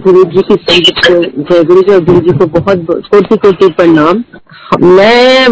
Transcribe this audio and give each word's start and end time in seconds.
गुरु 0.00 0.22
जी 0.24 0.42
की 0.42 0.54
संगत 0.56 0.98
जय 1.50 1.64
गुरु 1.64 1.80
जी 1.82 1.92
और 1.94 2.04
गुरु 2.04 2.20
जी 2.20 2.36
को 2.38 2.46
बहुत 2.50 2.84
कोटि 3.08 3.36
कोटि 3.36 3.68
प्रणाम। 3.72 4.22
मैं, 4.84 5.44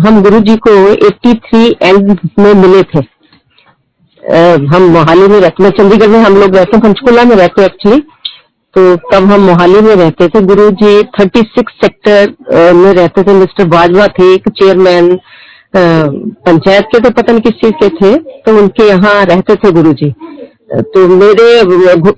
हम 0.00 0.20
गुरु 0.22 0.40
जी 0.40 0.56
को 0.66 0.72
83 1.06 1.74
एंड 1.82 2.16
में 2.38 2.52
मिले 2.56 2.82
थे। 2.84 3.02
हम 4.66 4.82
मोहाली 4.92 5.26
में 5.28 5.38
रहते, 5.40 5.62
मैं 5.62 5.70
चंडीगढ़ 5.72 6.08
में, 6.08 6.18
हम 6.18 6.36
लोग 6.36 6.56
रहते 6.56 6.76
हैं 6.76 6.82
पंचकुला 6.82 7.24
में 7.24 7.36
रहते 7.36 7.64
एक्चुअली 7.64 8.00
तो 8.74 8.94
तब 9.12 9.24
हम 9.24 9.40
मोहाली 9.40 9.80
में 9.80 9.94
रहते 9.94 10.28
थे। 10.28 10.40
गुरु 10.46 10.70
जी 10.72 11.02
थर्टी 11.18 11.40
सिक्स 11.48 11.72
सेक्टर 11.82 12.72
में 12.74 12.92
रहते 12.92 13.22
थे। 13.22 13.32
मिस्टर 13.34 13.64
बाजवा 13.68 14.06
थे, 14.08 14.32
एक 14.34 14.48
चेयरमैन 14.50 15.14
पंचायत 15.76 16.84
के 16.92 16.98
तो 17.00 17.10
पता 17.12 17.32
नहीं 17.32 17.42
किस 17.42 17.54
चीज़ 17.54 17.72
के 17.82 17.88
थे। 17.90 18.14
तो 18.16 18.56
उनके 18.58 18.88
यहाँ 18.88 19.24
रहते 19.24 19.54
थे 19.56 19.72
गुरु 19.72 19.92
जी। 19.94 20.12
तो 20.70 21.06
मेरे 21.10 21.44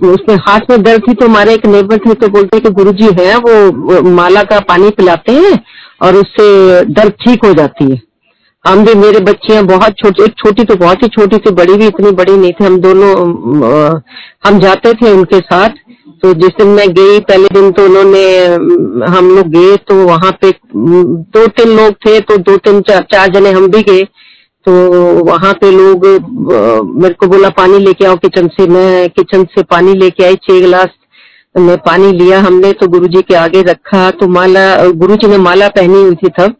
उसमें 0.09 0.37
हाथ 0.47 0.71
में 0.71 0.83
दर्द 0.83 1.03
थी 1.03 1.13
तो 1.15 1.27
हमारे 1.27 1.55
एक 1.55 1.67
नेबर 1.67 1.99
थे 1.99 2.15
तो 2.15 2.29
बोलते 2.31 2.59
कि 2.61 2.71
गुरु 2.73 2.93
जी 2.95 3.09
है 3.19 3.37
वो 3.39 4.01
माला 4.11 4.43
का 4.45 4.59
पानी 4.69 4.91
पिलाते 4.97 5.33
हैं 5.35 5.53
और 6.03 6.17
उससे 6.17 6.45
दर्द 6.93 7.13
ठीक 7.23 7.45
हो 7.45 7.53
जाती 7.55 7.91
है। 7.91 8.01
हम 8.65 8.85
भी 8.85 8.95
मेरे 8.95 9.21
बच्चियाँ 9.23 9.63
बहुत 9.67 9.95
छोटी 9.99 10.23
एक 10.23 10.35
छोटी 10.39 10.65
तो 10.65 10.75
बहुत 10.77 11.03
ही 11.03 11.09
छोटी 11.11 11.39
थी 11.39 11.51
बड़ी 11.53 11.75
भी 11.75 11.87
इतनी 11.87 12.11
बड़ी 12.13 12.37
नहीं 12.37 12.53
थी 12.53 12.65
हम 12.65 12.79
दोनों 12.81 13.15
हम 14.47 14.59
जाते 14.61 14.93
थे 14.95 15.13
उनके 15.13 15.39
साथ। 15.41 15.81
तो 16.23 16.33
जिस 16.35 16.51
दिन 16.59 16.69
मैं 16.71 16.89
गई 16.95 17.19
पहले 17.23 17.49
दिन 17.53 17.71
तो 17.73 17.85
उन्होंने 17.85 18.25
हम 19.13 19.31
लोग 19.37 19.49
गए 19.51 19.77
तो 19.89 19.95
वहाँ 20.07 20.31
पे 20.43 20.51
दो 20.75 21.47
तीन 21.49 21.77
लोग 21.77 21.95
थे 22.07 22.19
तो 22.21 22.37
दो 22.39 22.57
तीन 22.59 22.81
चार, 22.83 23.07
चार 23.13 23.33
जने 23.33 23.51
हम 23.53 23.67
भी 23.69 23.83
गए। 23.83 24.03
तो 24.67 24.73
वहाँ 25.25 25.53
पे 25.55 25.71
लोग 25.71 26.07
मेरे 26.97 27.15
को 27.15 27.27
बोला, 27.27 27.49
पानी 27.51 27.79
लेके 27.79 28.07
आओ 28.07 28.17
किचन 28.17 28.49
से। 28.51 28.67
मैं 28.69 29.09
किचन 29.11 29.45
से 29.51 29.63
पानी 29.65 29.95
लेके 29.95 30.25
आई, 30.25 30.35
छह 30.37 30.61
गिलास 30.61 30.89
मैं 31.55 31.77
पानी 31.79 32.11
लिया 32.13 32.39
हमने 32.41 32.73
तो 32.73 32.87
गुरुजी 32.89 33.21
के 33.23 33.35
आगे 33.37 33.63
रखा 33.63 34.11
तो 34.13 34.27
माला, 34.31 34.63
गुरुजी 34.95 35.29
ने 35.29 35.39
माला 35.39 35.69
पहनी 35.71 36.03
हुई 36.03 36.15
थी 36.17 36.29
तब 36.31 36.55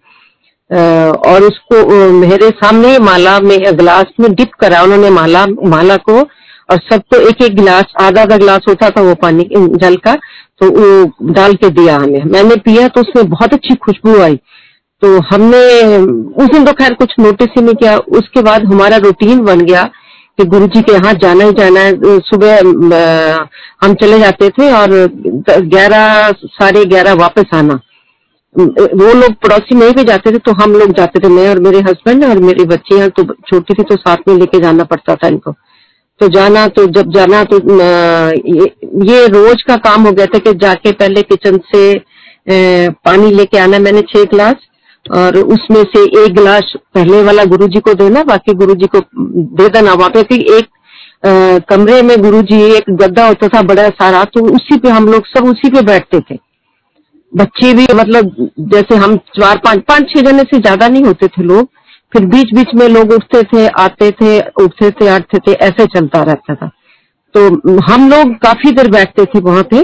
और 1.27 1.43
उसको 1.43 2.11
मेरे 2.13 2.49
सामने 2.53 2.99
माला 3.01 3.39
में, 3.41 3.59
गिलास 3.77 4.13
में 4.21 4.33
डिप 4.35 4.53
करा 4.61 4.83
उन्होंने 4.83 5.11
माला 5.13 5.45
माला 5.67 5.97
को, 5.99 6.19
और 6.19 6.79
सबको 6.83 7.17
एक 7.21 7.43
एक 7.43 7.57
गिलास 7.57 7.93
आधा 8.01 8.23
आधा 8.23 8.37
गिलास 8.37 8.61
होता 8.69 8.91
था 8.91 9.03
वो 9.03 9.15
पानी, 9.23 9.49
जल 9.55 9.97
का 10.07 10.15
तो 10.61 10.71
वो 10.71 11.33
डाल 11.33 11.55
के 11.55 11.69
दिया 11.71 11.97
हमें। 11.97 12.25
मैंने 12.27 12.57
पिया 12.59 12.87
तो 12.89 13.01
उसमें 13.01 13.29
बहुत 13.29 13.55
अच्छी 13.55 13.75
खुशबू 13.77 14.21
आई। 14.23 14.39
तो 15.03 15.09
हमने 15.27 15.63
उस 16.43 16.51
दिन 16.51 16.65
तो 16.65 16.73
खैर 16.75 16.95
कुछ 16.95 17.15
नोटिस 17.21 17.49
ही 17.57 17.63
नहीं 17.63 17.75
किया। 17.75 17.97
उसके 18.17 18.43
बाद 18.43 18.67
हमारा 18.67 18.97
रूटीन 19.05 19.41
बन 19.45 19.61
गया 19.63 19.83
कि 20.39 20.45
गुरु 20.47 20.67
जी 20.67 20.83
के 20.83 20.93
यहाँ 20.93 21.13
जाना 21.23 21.45
ही 21.45 21.53
जाना 21.53 21.81
है। 21.81 22.19
सुबह 22.21 22.59
हम 23.83 23.95
चले 24.03 24.19
जाते 24.19 24.49
थे 24.51 24.71
और 24.73 24.95
ग्यारह 25.49 26.31
साढ़े 26.33 26.85
ग्यारह 26.87 27.15
वापस 27.17 27.55
आना। 27.55 27.81
वो 28.55 29.13
लोग 29.15 29.35
पड़ोसी 29.43 29.75
नहीं 29.75 29.93
भी 29.95 30.05
जाते 30.05 30.31
थे 30.33 30.39
तो 30.41 30.53
हम 30.55 30.73
लोग 30.75 30.93
जाते 30.97 31.21
थे 31.21 31.29
मैं 31.31 31.49
और 31.49 31.59
मेरे 31.61 31.79
हस्बैंड 31.83 32.25
और 32.25 32.39
मेरी 32.41 32.65
बच्चियाँ 32.67 33.09
तो 33.11 33.23
छोटी 33.25 33.75
थी 33.75 33.83
तो 33.83 33.97
साथ 33.99 34.29
में 34.29 34.35
लेके 34.37 34.59
जाना 34.61 34.85
पड़ता 34.87 35.15
था 35.15 35.29
इनको। 35.29 35.53
तो 36.21 36.29
जाना 36.31 36.67
तो 36.69 36.85
जब 36.89 37.13
जाना 37.13 37.43
तो 37.45 37.57
ये, 37.57 38.67
ये 39.07 39.27
रोज 39.29 39.63
का 39.63 39.77
काम 39.85 40.03
हो 40.07 40.13
गया 40.13 40.27
था 40.27 40.39
कि 40.39 40.53
जाके 40.57 40.93
पहले 40.93 41.23
किचन 41.25 41.59
से 41.69 41.99
पानी 42.49 43.31
लेके 43.33 43.59
आना। 43.59 43.79
मैंने 43.81 44.01
छह 44.11 44.25
गिलास 44.27 44.69
और 45.07 45.37
उसमें 45.39 45.83
से 45.87 46.03
एक 46.19 46.35
गिलास 46.35 46.73
पहले 46.95 47.23
वाला 47.23 47.45
गुरुजी 47.47 47.81
को 47.81 47.95
देना 47.95 48.23
बाकी 48.25 48.55
गुरुजी 48.57 48.87
को 48.87 49.01
दे 49.57 49.69
देना। 49.69 49.93
वहाँ 49.95 50.11
पे 50.11 50.21
एक 50.51 50.69
आ, 51.23 51.59
कमरे 51.69 52.01
में 52.03 52.17
गुरुजी 52.23 52.61
एक 52.67 52.91
गद्दा 52.93 53.27
होता 53.27 53.49
था 53.49 53.61
बड़ा 53.65 53.89
सारा 53.91 54.23
तो 54.27 54.45
उसी 54.55 54.77
पे 54.79 54.89
हम 54.91 55.07
लोग 55.09 55.27
सब 55.29 55.45
उसी 55.47 55.69
पे 55.71 55.83
बैठते 55.83 56.21
थे। 56.21 56.39
बच्चे 57.33 57.73
भी 57.75 57.87
मतलब 57.95 58.35
जैसे 58.73 58.97
हम 58.97 59.17
चार 59.37 59.59
पाँच 59.65 59.83
पाँच 59.89 60.11
छह 60.11 60.21
जने 60.23 60.43
से 60.45 60.59
ज़्यादा 60.59 60.89
नहीं 60.89 61.05
होते 61.05 61.27
थे 61.29 61.43
लोग 61.45 61.69
फिर 62.13 62.27
बीच 62.27 62.55
बीच 62.55 62.75
में 62.75 62.87
लोग 62.89 63.13
उठते 63.13 63.43
थे 63.53 63.67
आते 63.81 64.11
थे 64.13 64.39
उठते 64.63 64.91
थे 64.91 65.09
आते 65.09 65.39
थे 65.39 65.53
ऐसे 65.67 65.87
चलता 65.89 66.23
रहता 66.23 66.55
था। 66.55 66.71
तो 67.35 67.47
हम 67.85 68.09
लोग 68.11 68.35
काफ़ी 68.39 68.71
देर 68.73 68.91
बैठते 68.91 69.25
थे 69.25 69.41
वहाँ 69.41 69.63
पे 69.71 69.81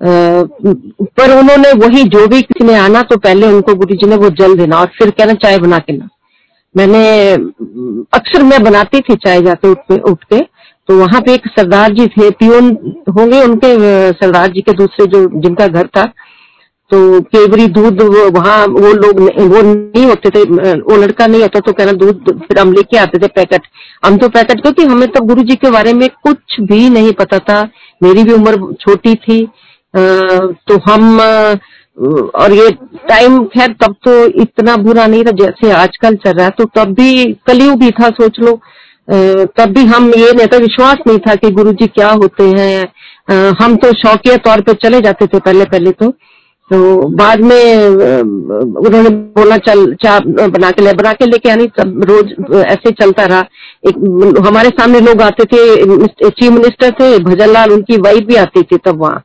पर 0.00 1.36
उन्होंने 1.38 1.72
वही 1.78 2.02
जो 2.04 2.26
भी 2.26 2.40
किसी 2.42 2.64
ने 2.66 2.74
आना 2.76 3.02
तो 3.02 3.16
पहले 3.18 3.46
उनको 3.46 3.74
गुरु 3.74 3.94
जी 3.94 4.06
ने 4.06 4.16
वो 4.16 4.30
जल 4.38 4.56
देना 4.58 4.78
और 4.78 4.86
फिर 4.98 5.10
कहना 5.10 5.34
चाय 5.42 5.58
बना 5.58 5.78
के 5.78 5.96
ना 5.96 6.08
मैंने 6.74 7.02
अक्सर 8.14 8.42
मैं 8.42 8.62
बनाती 8.64 9.00
थी 9.00 9.14
चाय 9.16 9.40
जाते 9.42 9.70
उठ 9.70 10.24
के। 10.24 10.40
तो 10.88 10.98
वहाँ 10.98 11.20
पे 11.20 11.34
एक 11.34 11.46
सरदार 11.48 11.92
जी 11.94 12.06
थे, 12.08 12.30
पियोन 12.32 12.70
होंगे 13.10 13.42
उनके 13.42 13.76
सरदार 14.12 14.48
जी 14.48 14.60
के 14.60 14.72
दूसरे 14.74 15.06
जो, 15.06 15.26
जिनका 15.36 15.66
घर 15.68 15.86
था। 15.88 16.04
तो 16.90 17.20
केवरी 17.22 17.66
दूध 17.68 18.00
वहाँ 18.34 18.66
वो 18.66 18.92
लोग 18.92 19.20
वो 19.20 19.62
नहीं 19.62 20.04
होते 20.06 20.30
थे 20.30 20.42
वो 20.42 20.96
लड़का 20.96 21.26
नहीं 21.26 21.42
होता 21.42 21.60
तो 21.60 21.72
कहना 21.72 21.92
दूध 21.94 22.30
फिर 22.38 22.58
हम 22.58 22.72
लेके 22.72 22.98
आते 22.98 23.18
थे 23.18 23.26
पैकेट। 23.28 23.62
हम 24.04 24.16
तो 24.16 24.28
पैकेट, 24.28 24.60
क्योंकि 24.60 24.84
हमें 24.84 25.08
तो 25.08 25.24
गुरु 25.24 25.42
जी 25.42 25.56
के 25.56 25.70
बारे 25.70 25.92
में 25.92 26.08
कुछ 26.24 26.60
भी 26.62 26.88
नहीं 26.90 27.12
पता 27.14 27.38
था। 27.40 27.62
मेरी 28.00 28.24
भी 28.24 28.32
उम्र 28.32 28.72
छोटी 28.80 29.14
थी। 29.16 29.42
तो 29.94 30.78
हम 30.84 31.18
और 31.20 32.52
ये 32.52 32.68
टाइम 33.08 33.38
खैर, 33.46 33.72
तब 33.82 33.94
तो 34.04 34.24
इतना 34.42 34.76
बुरा 34.78 35.06
नहीं 35.06 35.24
था 35.24 35.30
जैसे 35.38 35.70
आजकल 35.74 36.14
चल 36.16 36.32
रहा 36.32 36.44
है 36.44 36.50
तो 36.58 36.64
तब 36.76 36.92
भी 36.94 37.24
कलयुग 37.46 37.78
भी 37.80 37.90
था, 37.90 38.08
सोच 38.10 38.40
लो। 38.40 38.54
तब 39.56 39.72
भी 39.74 39.84
हम 39.86 40.08
ये 40.10 40.32
नहीं 40.32 40.46
था, 40.46 40.56
विश्वास 40.58 40.98
नहीं 41.06 41.18
था 41.18 41.34
कि 41.34 41.50
गुरु 41.52 41.72
जी 41.72 41.86
क्या 41.88 42.10
होते 42.12 42.44
हैं। 42.50 43.52
हम 43.60 43.76
तो 43.76 43.92
शौकिया 43.98 44.36
तौर 44.38 44.60
पे 44.60 44.74
चले 44.82 45.00
जाते 45.00 45.26
थे 45.26 45.38
पहले 45.40 45.64
पहले 45.66 45.90
तो। 45.92 46.10
तो 46.70 47.08
बाद 47.10 47.40
में 47.40 47.86
उन्होंने 47.86 49.08
बोला, 49.08 49.56
चल 49.58 49.94
चाय 50.02 50.20
बना 50.48 50.70
के 50.70 50.82
ले, 50.82 50.92
बना 50.92 51.12
के 51.12 51.26
लेके 51.26 51.50
आनी। 51.50 51.66
तब 51.78 52.04
रोज, 52.08 52.34
ऐसे 52.56 52.90
चलता 52.92 53.24
रहा। 53.24 53.40
एक, 53.88 53.96
हमारे 54.46 54.68
सामने 54.70 55.00
लोग 55.00 55.22
आते 55.22 55.44
थे 55.46 56.30
चीफ 56.30 56.50
मिनिस्टर 56.50 56.90
थे 57.00 57.18
भजन 57.24 57.52
लाल 57.52 57.72
उनकी 57.72 57.96
वाइफ 57.98 58.26
भी 58.26 58.36
आती 58.36 58.62
थी 58.62 58.76
तब 58.76 59.00
वहाँ। 59.00 59.22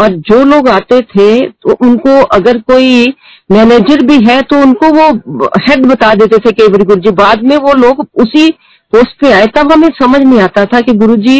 और 0.00 0.14
जो 0.28 0.42
लोग 0.44 0.68
आते 0.68 1.00
थे 1.00 1.28
तो 1.40 1.76
उनको 1.80 2.20
अगर 2.32 2.58
कोई 2.70 3.06
मैनेजर 3.52 4.04
भी 4.06 4.16
है 4.24 4.40
तो 4.42 4.60
उनको 4.62 4.88
वो 4.88 5.08
हेड 5.60 5.86
बता 5.86 6.14
देते 6.14 6.38
थे 6.38 6.52
केवरी 6.52 6.84
गुरु 6.84 7.00
जी 7.00 7.10
बाद 7.16 7.42
में 7.42 7.56
वो 7.56 7.72
लोग 7.74 8.06
उसी 8.14 8.48
पोस्ट 8.92 9.20
पे 9.20 9.32
आए, 9.32 9.46
तब 9.46 9.72
हमें 9.72 9.88
समझ 9.98 10.20
नहीं 10.20 10.40
आता 10.40 10.64
था 10.64 10.80
कि 10.80 10.92
गुरु 10.92 11.16
जी 11.16 11.38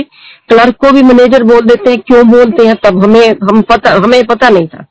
क्लर्क 0.48 0.76
को 0.76 0.90
भी 0.92 1.02
मैनेजर 1.02 1.42
बोल 1.42 1.60
देते 1.60 1.90
हैं, 1.90 1.98
क्यों 2.00 2.26
बोलते 2.28 2.66
हैं, 2.66 2.74
तब 2.84 3.02
हमें, 3.04 3.30
हम 3.42 3.60
पता, 3.62 3.90
हमें 3.94 4.24
पता 4.26 4.48
नहीं 4.48 4.66
था। 4.66 4.84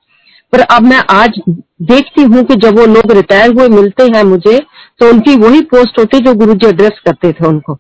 पर 0.53 0.59
अब 0.59 0.84
मैं 0.84 1.02
आज 1.09 1.40
देखती 1.81 2.24
हूँ 2.24 2.44
कि 2.44 2.56
जब 2.56 2.79
वो 2.79 2.85
लोग 2.85 3.12
रिटायर 3.12 3.53
हुए, 3.53 3.68
मिलते 3.68 4.03
हैं 4.16 4.24
मुझे 4.24 4.58
तो 5.00 5.09
उनकी 5.09 5.35
वही 5.35 5.62
पोस्ट 5.74 6.00
होती 6.00 6.19
जो 6.19 6.34
गुरु 6.34 6.53
जी 6.53 6.68
एड्रेस 6.68 7.00
करते 7.06 7.31
थे 7.31 7.47
उनको। 7.47 7.78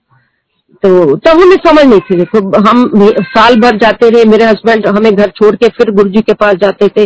तो 0.83 1.15
तब 1.17 1.39
हमें 1.41 1.55
समझ 1.57 1.83
नहीं 1.85 1.99
थी, 2.01 2.15
देखो, 2.15 2.39
हम 2.59 2.91
साल 3.27 3.55
भर 3.61 3.77
जाते 3.77 4.09
रहे, 4.09 4.23
मेरे 4.25 4.45
हस्बैंड 4.45 4.87
हमें 4.87 5.11
घर 5.13 5.31
छोड़ 5.31 5.55
के 5.55 5.67
फिर 5.69 5.91
गुरु 5.91 6.09
जी 6.09 6.21
के 6.21 6.33
पास 6.35 6.55
जाते 6.57 6.87
थे 6.89 7.05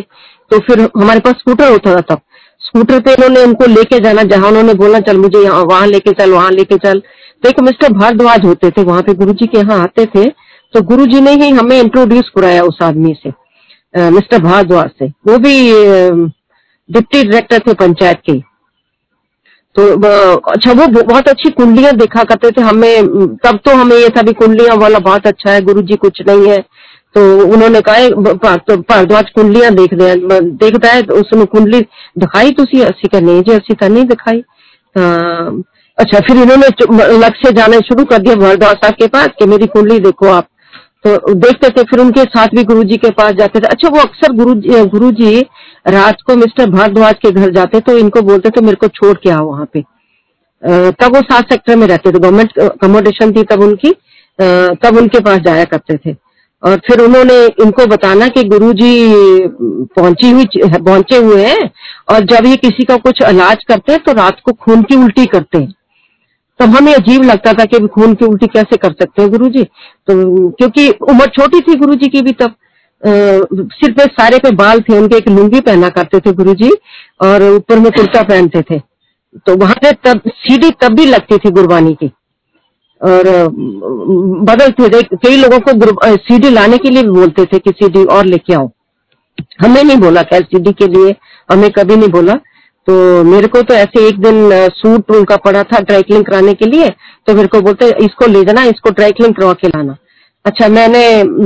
तो 0.51 0.59
फिर 0.61 0.81
हमारे 0.97 1.19
पास 1.19 1.33
स्कूटर 1.35 1.71
होता 1.71 1.95
था 1.95 2.01
तब। 2.03 2.19
स्कूटर 2.61 2.99
पे 2.99 3.13
उन्होंने 3.15 3.43
उनको 3.43 3.65
लेके 3.67 3.99
जाना, 3.99 4.23
जहाँ 4.23 4.47
उन्होंने 4.49 4.73
बोला, 4.75 4.99
चल 5.01 5.17
मुझे 5.17 5.39
यहाँ, 5.39 5.61
वहाँ 5.63 5.87
लेके 5.87 6.11
चल, 6.13 6.31
वहाँ 6.31 6.51
लेके 6.51 6.77
चल। 6.77 6.99
तो 7.43 7.49
एक 7.49 7.59
मिस्टर 7.61 7.93
भारद्वाज 7.93 8.45
होते 8.45 8.69
थे, 8.69 8.83
वहाँ 8.83 9.01
पे 9.01 9.13
गुरु 9.15 9.33
जी 9.33 9.47
के 9.47 9.57
यहाँ 9.57 9.81
आते 9.83 10.05
थे 10.07 10.29
तो 10.73 10.81
गुरु 10.83 11.05
जी 11.05 11.19
ने 11.21 11.31
ही 11.33 11.49
हमें 11.51 11.79
इंट्रोड्यूस 11.79 12.29
कराया 12.35 12.61
उस 12.63 12.77
आदमी 12.83 13.13
से 13.17 14.09
मिस्टर 14.11 14.41
भारद्वाज 14.43 14.89
से। 14.91 15.07
वो 15.27 15.37
भी 15.39 15.55
डिप्टी 16.89 17.23
डायरेक्टर 17.23 17.59
थे 17.59 17.73
पंचायत 17.75 18.21
के। 18.25 18.33
तो 19.75 19.83
अच्छा 20.51 20.71
वो 20.71 20.85
बहुत 20.87 21.27
अच्छी 21.29 21.49
कुंडलियाँ 21.51 21.93
देखा 21.97 22.23
करते 22.23 22.51
थे 22.51 22.61
हमें, 22.61 23.07
तब 23.37 23.59
तो 23.65 23.75
हमें 23.75 23.95
ये 23.95 24.09
था 24.09 24.21
कुंडलियाँ 24.31 24.75
वाला 24.77 24.99
बहुत 25.01 25.27
अच्छा 25.27 25.51
है 25.51 25.61
गुरु 25.61 25.81
जी 25.81 25.95
कुछ 25.95 26.21
नहीं 26.27 26.49
है। 26.49 26.59
तो 27.15 27.21
उन्होंने 27.45 27.81
कहा 27.81 28.55
तो 28.57 28.75
भारद्वाज 28.77 29.29
कुंडलियाँ 29.29 29.73
देख 29.75 29.93
दे 29.93 30.13
देखता 30.61 30.91
है 30.91 31.01
दिखाई 32.19 32.51
तो 32.51 32.63
उसी 32.63 32.81
अस्सी 32.81 33.07
का 33.07 33.19
नहीं 33.19 33.41
जी, 33.41 33.51
अस्सी 33.51 33.73
का 33.73 33.87
नहीं 33.87 34.05
दिखाई। 34.05 34.41
अच्छा 35.97 36.19
फिर 36.19 36.37
इन्होंने 36.37 36.67
लक्ष्य 37.17 37.51
जाना 37.51 37.79
शुरू 37.87 38.05
कर 38.05 38.17
दिया 38.17 38.35
भारद्वाज 38.35 38.75
साहब 38.75 38.93
के 38.93 39.07
पास, 39.07 39.27
कि 39.39 39.45
मेरी 39.45 39.67
कुंडली 39.67 39.99
देखो 39.99 40.27
आप। 40.27 40.47
तो 41.05 41.33
देखते 41.35 41.69
थे 41.69 41.83
फिर 41.83 41.99
उनके 41.99 42.23
साथ 42.25 42.55
भी 42.55 42.63
गुरुजी 42.65 42.97
के 42.97 43.09
पास 43.11 43.31
जाते 43.33 43.59
थे। 43.59 43.67
अच्छा 43.67 43.89
वो 43.89 43.99
अक्सर 44.01 44.33
गुरु 44.33 44.53
गुरुजी 44.89 45.39
रात 45.87 46.21
को 46.27 46.35
मिस्टर 46.35 46.69
भारद्वाज 46.71 47.15
के 47.21 47.31
घर 47.31 47.51
जाते 47.53 47.79
तो 47.81 47.97
इनको 47.97 48.21
बोलते 48.23 48.49
थे, 48.49 48.61
मेरे 48.61 48.75
को 48.75 48.87
छोड़ 48.89 49.17
के 49.17 49.29
आओ 49.29 49.45
वहाँ 49.47 49.67
पे। 49.73 49.81
तब 50.93 51.15
वो 51.15 51.21
सात 51.23 51.51
सेक्टर 51.51 51.75
में 51.75 51.87
रहते 51.87 52.11
थे। 52.11 52.19
गवर्नमेंट 52.19 52.59
अकोमोडेशन 52.61 53.31
थी 53.31 53.43
तब 53.45 53.63
उनकी 53.63 53.91
तब 54.79 54.97
उनके 54.97 55.19
पास 55.21 55.39
जाया 55.41 55.63
करते 55.65 55.97
थे। 55.97 56.15
और 56.63 56.75
फिर 56.87 56.99
उन्होंने 57.01 57.35
इनको 57.63 57.85
बताना 57.87 58.27
कि 58.27 58.43
गुरुजी 58.45 59.07
पहुँची 59.95 60.29
हुई, 60.31 60.45
पहुँचे 60.55 61.17
हुए 61.17 61.45
हैं, 61.45 61.69
और 62.11 62.25
जब 62.25 62.45
ये 62.45 62.55
किसी 62.57 62.83
का 62.83 62.95
कुछ 62.97 63.21
इलाज 63.23 63.63
करते 63.67 63.91
हैं 63.91 64.01
तो 64.03 64.13
रात 64.13 64.39
को 64.45 64.51
खून 64.55 64.81
की 64.83 64.95
उल्टी 64.95 65.25
करते 65.27 65.57
हैं। 65.57 65.73
तब 66.59 66.69
हमें 66.69 66.93
अजीब 66.93 67.23
लगता 67.23 67.53
था 67.53 67.65
कि 67.65 67.87
खून 67.87 68.13
की 68.13 68.25
उल्टी 68.25 68.47
कैसे 68.49 68.77
कर 68.77 68.91
सकते 68.93 69.21
हैं 69.21 69.31
गुरु 69.31 69.49
जी 69.49 69.63
तो 69.63 70.49
क्योंकि 70.51 70.89
उम्र 71.09 71.25
छोटी 71.29 71.59
थी 71.61 71.75
गुरु 71.75 71.95
जी 71.95 72.07
की 72.09 72.21
भी 72.21 72.31
तब 72.33 72.55
सिर 73.03 73.91
पे 73.93 74.03
सारे 74.13 74.37
पे 74.39 74.49
बाल 74.55 74.79
थे, 74.81 74.97
उनके 74.97 75.17
एक 75.17 75.27
लुंगी 75.29 75.59
पहना 75.61 75.87
करते 75.89 76.19
थे 76.19 76.31
गुरु 76.33 76.53
जी 76.53 76.69
और 77.21 77.43
ऊपर 77.45 77.79
में 77.79 77.91
कुर्ता 77.91 78.21
पहनते 78.23 78.61
थे। 78.61 78.79
तो 79.37 79.55
वहाँ 79.57 79.75
पे 79.75 79.91
तब, 79.91 80.21
सीढ़ी 80.27 80.69
तब 80.81 80.95
भी 80.95 81.05
लगती 81.05 81.37
थी 81.37 81.49
गुरबानी 81.51 81.93
की। 81.93 82.07
और 83.01 83.23
बदलते 84.45 84.89
थे 84.89 85.01
कई 85.17 85.35
लोगों 85.37 85.59
को 85.59 86.15
सीढ़ी 86.17 86.49
लाने 86.49 86.77
के 86.77 86.89
लिए 86.89 87.03
भी 87.03 87.09
बोलते 87.09 87.45
थे 87.45 87.59
कि 87.59 87.71
सीढ़ी 87.73 88.03
और 88.07 88.25
लेके 88.25 88.53
आओ। 88.53 88.69
हमें 89.61 89.83
नहीं 89.83 89.97
बोला 89.97 90.21
खैर 90.23 90.43
सीढ़ी 90.43 90.71
के 90.73 90.87
लिए 90.87 91.15
हमें 91.49 91.69
कभी 91.71 91.95
नहीं 91.95 92.09
बोला। 92.09 92.33
तो 92.87 93.23
मेरे 93.23 93.47
को 93.47 93.61
तो 93.61 93.73
ऐसे 93.73 94.07
एक 94.07 94.19
दिन 94.19 94.49
सूट 94.75 95.11
उनका 95.11 95.35
पड़ा 95.35 95.63
था 95.63 95.79
ड्राई 95.79 96.01
क्लीन 96.01 96.23
कराने 96.23 96.53
के 96.53 96.65
लिए 96.65 96.87
तो 97.27 97.33
मेरे 97.33 97.47
को 97.47 97.61
बोलते 97.61 97.89
इसको 98.05 98.27
ले 98.27 98.43
जाना 98.43 98.63
इसको 98.63 98.91
ड्राई 98.91 99.11
क्लीन 99.11 99.31
करवा 99.31 99.53
के 99.53 99.67
लाना। 99.67 99.95
अच्छा 100.45 100.67
मैंने 100.67 101.01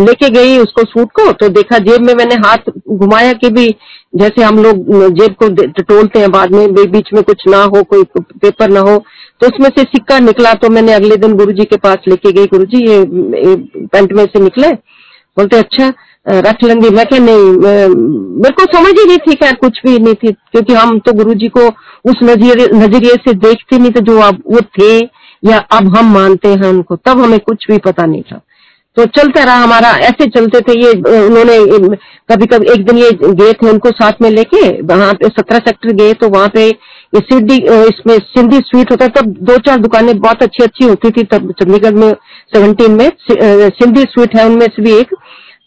लेके 0.06 0.30
गई 0.30 0.58
उसको 0.58 0.84
सूट 0.84 1.12
को 1.12 1.32
तो 1.32 1.50
देखा 1.50 1.78
जेब 1.78 2.06
में 2.06 2.14
मैंने 2.14 2.36
हाथ 2.36 2.70
घुमाया 2.90 3.34
कि 3.34 3.50
भी 3.50 3.68
जैसे 4.16 4.44
हम 4.44 4.64
लोग 4.64 4.78
जेब 5.14 5.36
को 5.44 5.50
टोलते 5.82 6.20
हैं 6.20 6.32
बाद 6.32 6.52
में 6.52 6.74
बीच 6.92 7.10
में 7.14 7.22
कुछ 7.24 7.44
ना 7.48 7.64
हो 7.64 7.84
कोई 7.84 8.04
पेपर 8.20 8.70
ना 8.70 8.80
हो 8.80 8.98
तो 9.42 9.48
उसमें 9.48 9.70
से 9.78 9.84
सिक्का 9.84 10.20
निकला 10.20 10.54
तो 10.54 10.70
मैंने 10.70 10.94
अगले 10.94 11.16
दिन 11.16 11.34
गुरुजी 11.34 11.64
के 11.64 11.78
पास 11.78 12.08
लेके 12.08 12.32
गई 12.32 12.46
गुरुजी 12.46 12.86
ये, 12.88 12.98
ये 12.98 13.56
पेंट 13.86 14.14
में 14.14 14.26
से 14.26 14.40
निकले 14.40 14.72
बोलते 15.38 15.58
अच्छा 15.58 15.92
रख 16.26 16.64
लेंगे। 16.64 16.90
मैं 16.90 17.06
क्या, 17.06 17.20
नहीं 17.20 17.88
मेरे 18.38 18.54
को 18.54 18.64
समझ 18.74 18.94
ही 19.00 19.06
नहीं 19.06 19.18
थी 19.18 19.36
क्या 19.36 19.52
कुछ 19.60 19.80
भी 19.86 19.98
नहीं 19.98 20.14
थी, 20.16 20.32
क्योंकि 20.32 20.74
हम 20.74 20.98
तो 21.00 21.14
गुरु 21.14 21.34
जी 21.36 21.48
को 21.50 21.68
उस 22.06 22.20
नज़रिए 22.24 22.68
नज़रिए 22.76 23.16
से 23.28 23.34
देखते 23.36 23.78
नहीं 23.78 23.92
थे 23.92 24.02
जो 24.02 24.20
अब 24.22 24.42
वो 24.48 24.62
थे 24.80 24.98
या 25.44 25.58
अब 25.72 25.96
हम 25.96 26.14
मानते 26.14 26.50
हैं 26.50 26.70
उनको। 26.70 26.96
तब 26.98 27.20
हमें 27.20 27.40
कुछ 27.42 27.68
भी 27.70 27.78
पता 27.86 28.06
नहीं 28.06 28.22
था। 28.24 28.42
तो 28.98 29.06
चलता 29.08 29.44
रहा 29.44 29.56
हमारा, 29.56 29.90
ऐसे 29.90 30.26
चलते 30.28 30.60
थे 30.62 30.74
ये, 30.80 30.92
उन्होंने 30.92 31.58
कभी 32.30 32.46
कभी 32.48 32.72
एक 32.74 32.86
दिन 32.86 32.98
ये 32.98 33.10
गए 33.14 33.54
थे 33.54 33.70
उनको 33.70 33.90
साथ 33.92 34.22
में 34.22 34.30
लेके, 34.32 34.62
वहाँ 34.84 35.14
पे 35.14 35.28
सत्रह 35.30 35.58
सेक्टर 35.60 35.92
गए 35.96 36.14
तो 36.14 36.30
वहाँ 36.30 36.48
पे 36.54 36.70
ये 37.14 37.20
इसमें 37.84 38.18
सिंधी 38.20 38.58
स्वीट 38.60 38.92
होता 38.92 39.08
तब 39.16 39.28
दो 39.42 39.58
चार 39.60 39.78
दुकानें 39.80 40.18
बहुत 40.20 40.44
अच्छी 40.44 40.64
अच्छी 40.64 40.86
होती 40.86 41.10
थी, 41.10 41.24
तब 41.24 41.52
चंडीगढ़ 41.60 41.94
में 41.94 42.12
सेवनटीन 42.54 42.92
में 42.94 43.10
सिंधी 43.30 44.02
स्वीट 44.04 44.36
है 44.38 44.46
उनमें 44.46 44.66
से 44.68 44.82
भी 44.84 44.94
एक 44.94 45.14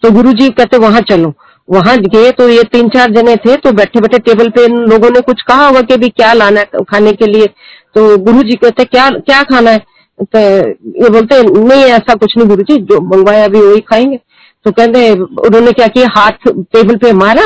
तो 0.03 0.11
गुरु 0.11 0.33
जी 0.33 0.49
कहते 0.51 0.79
वहाँ 0.79 1.01
चलो। 1.11 1.33
वहाँ 1.69 1.97
गए 2.05 2.31
तो 2.33 2.49
ये 2.49 2.63
तीन 2.73 2.89
चार 2.89 3.11
जने 3.13 3.35
थे 3.39 3.57
तो 3.59 3.73
बैठे 3.73 4.01
बैठे 4.01 4.19
टेबल 4.21 4.49
पे 4.51 4.65
इन 4.65 4.77
लोगों 4.91 5.11
ने 5.11 5.21
कुछ 5.23 5.43
कहा 5.43 5.67
होगा 5.67 5.81
कि 5.83 5.97
भी 5.97 6.09
क्या 6.11 6.33
लाना 6.33 6.61
है 6.61 6.83
खाने 6.85 7.13
के 7.13 7.27
लिए। 7.27 7.47
तो 7.95 8.17
गुरु 8.19 8.43
जी 8.43 8.57
कहते, 8.57 8.85
क्या 8.85 9.09
क्या 9.11 9.43
खाना 9.45 9.71
है? 9.71 9.79
तो 10.25 10.39
ये 10.39 11.09
बोलते, 11.11 11.43
नहीं, 11.43 11.83
ऐसा 11.85 12.15
कुछ 12.15 12.37
नहीं 12.37 12.49
गुरु 12.49 12.63
जी 12.63 12.77
जो 12.85 13.01
मंगवाया 13.03 13.45
अभी 13.45 13.61
वही 13.61 13.81
खाएँगे। 13.83 14.17
तो 14.67 14.71
कहते, 14.71 15.11
उन्होंने 15.13 15.73
क्या 15.73 15.87
किया, 15.89 16.09
हाथ 16.17 16.49
टेबल 16.49 16.97
पे 16.97 17.13
मारा 17.15 17.45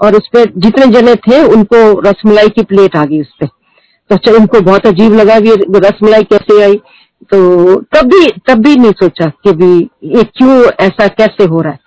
और 0.00 0.16
उस 0.16 0.28
पर 0.34 0.52
जितने 0.56 0.86
जने 0.92 1.14
थे, 1.16 1.42
उनको 1.44 1.78
रसमलाई 2.00 2.48
की 2.48 2.62
प्लेट 2.64 2.96
आ 2.96 3.04
गई 3.04 3.20
उस 3.20 3.34
पर 3.40 3.46
तो 3.46 4.14
अच्छा 4.14 4.32
उनको 4.32 4.60
बहुत 4.60 4.86
अजीब 4.86 5.14
लगा 5.14 5.34
ये 5.36 5.54
रसमलाई 5.78 6.22
कैसे 6.24 6.62
आई। 6.62 6.76
तो 7.30 7.74
तब 7.94 8.06
भी 8.06 8.26
तब 8.48 8.62
भी 8.64 8.74
नहीं 8.76 8.92
सोचा 8.98 9.26
कि 9.44 9.52
भी 9.54 9.72
ये 10.08 10.22
क्यों 10.36 10.62
ऐसा 10.80 11.06
कैसे 11.08 11.44
हो 11.44 11.60
रहा 11.60 11.72
है। 11.72 11.78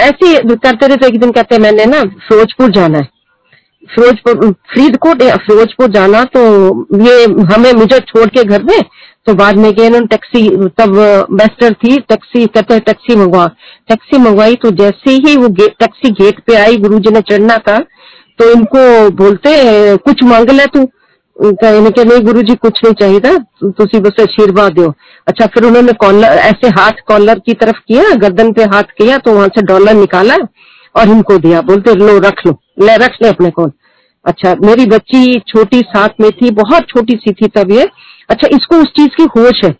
ऐसे 0.00 0.36
करते 0.56 0.86
रहते, 0.86 1.06
एक 1.06 1.18
दिन 1.20 1.30
कहते 1.30 1.58
मैंने 1.58 1.84
ना 1.86 2.02
फिरोजपुर 2.28 2.70
जाना 2.70 2.98
है। 2.98 3.08
फिरोजपुर, 3.88 4.52
फरीदकोट 4.52 5.22
या 5.22 5.36
फिरोजपुर 5.46 5.90
जाना 5.90 6.22
तो 6.36 6.40
ये 7.00 7.24
हमें 7.46 7.72
मुझे 7.72 7.98
छोड़ 8.00 8.26
के 8.28 8.44
घर 8.44 8.62
में 8.62 8.78
तो 9.26 9.34
बाद 9.34 9.56
में 9.56 9.70
गए 9.72 9.86
उन्होंने 9.86 10.06
टैक्सी 10.06 10.48
तब 10.78 10.94
बेस्टर 11.32 11.74
थी 11.74 11.98
टैक्सी 12.00 12.46
कहते 12.46 12.74
हैं 12.74 12.82
टैक्सी 12.86 13.16
मंगवा। 13.16 13.46
टैक्सी 13.88 14.18
मंगवाई 14.18 14.54
तो 14.56 14.70
जैसे 14.72 15.10
ही 15.26 15.36
वो 15.36 15.48
गे, 15.50 15.68
टैक्सी 15.70 16.10
गेट 16.12 16.40
पे 16.46 16.54
आई 16.56 16.76
गुरु 16.78 16.98
जी 16.98 17.10
ने 17.10 17.20
चढ़ना 17.22 17.56
का 17.58 17.78
तो 18.38 18.50
इनको 18.52 19.10
बोलते 19.16 19.96
कुछ 19.98 20.22
मांग 20.24 20.50
ले 20.50 20.66
तू? 20.66 20.80
इनके 21.36 22.04
नहीं 22.04 22.20
गुरु 22.22 22.42
जी 22.42 22.54
कुछ 22.56 22.80
नहीं 22.84 22.94
चाहिए 22.94 23.20
तुसी 23.72 23.98
बस 24.00 24.20
आशीर्वाद 24.20 24.72
दो। 24.72 24.92
अच्छा 25.26 25.46
फिर 25.46 25.64
उन्होंने 25.64 25.92
कॉलर 26.00 26.38
ऐसे 26.40 26.68
हाथ 26.78 27.00
कॉलर 27.08 27.38
की 27.38 27.52
तरफ़ 27.54 27.78
किया 27.88 28.14
गर्दन 28.22 28.52
पे 28.52 28.64
हाथ 28.74 28.90
किया 28.98 29.18
तो 29.18 29.34
वहाँ 29.34 29.48
से 29.48 29.62
डॉलर 29.66 29.94
निकाला 29.94 30.36
और 30.94 31.08
इनको 31.08 31.38
दिया। 31.38 31.60
बोलते 31.62 31.94
लो 31.96 32.18
रख 32.20 32.46
लो 32.46 32.58
ले 32.80 32.96
रख 32.96 33.16
ले 33.22 33.28
अपने 33.28 33.50
कौन 33.50 33.72
अच्छा 34.24 34.54
मेरी 34.62 34.84
बच्ची 34.86 35.38
छोटी 35.48 35.80
साथ 35.80 36.08
में 36.20 36.30
थी, 36.32 36.50
बहुत 36.52 36.88
छोटी 36.88 37.14
सी 37.16 37.32
थी 37.32 37.46
तब 37.56 37.70
ये। 37.72 37.86
अच्छा 38.30 38.48
इसको 38.48 38.76
उस 38.76 38.92
चीज़ 38.96 39.16
की 39.16 39.24
होश 39.36 39.60
है 39.64 39.70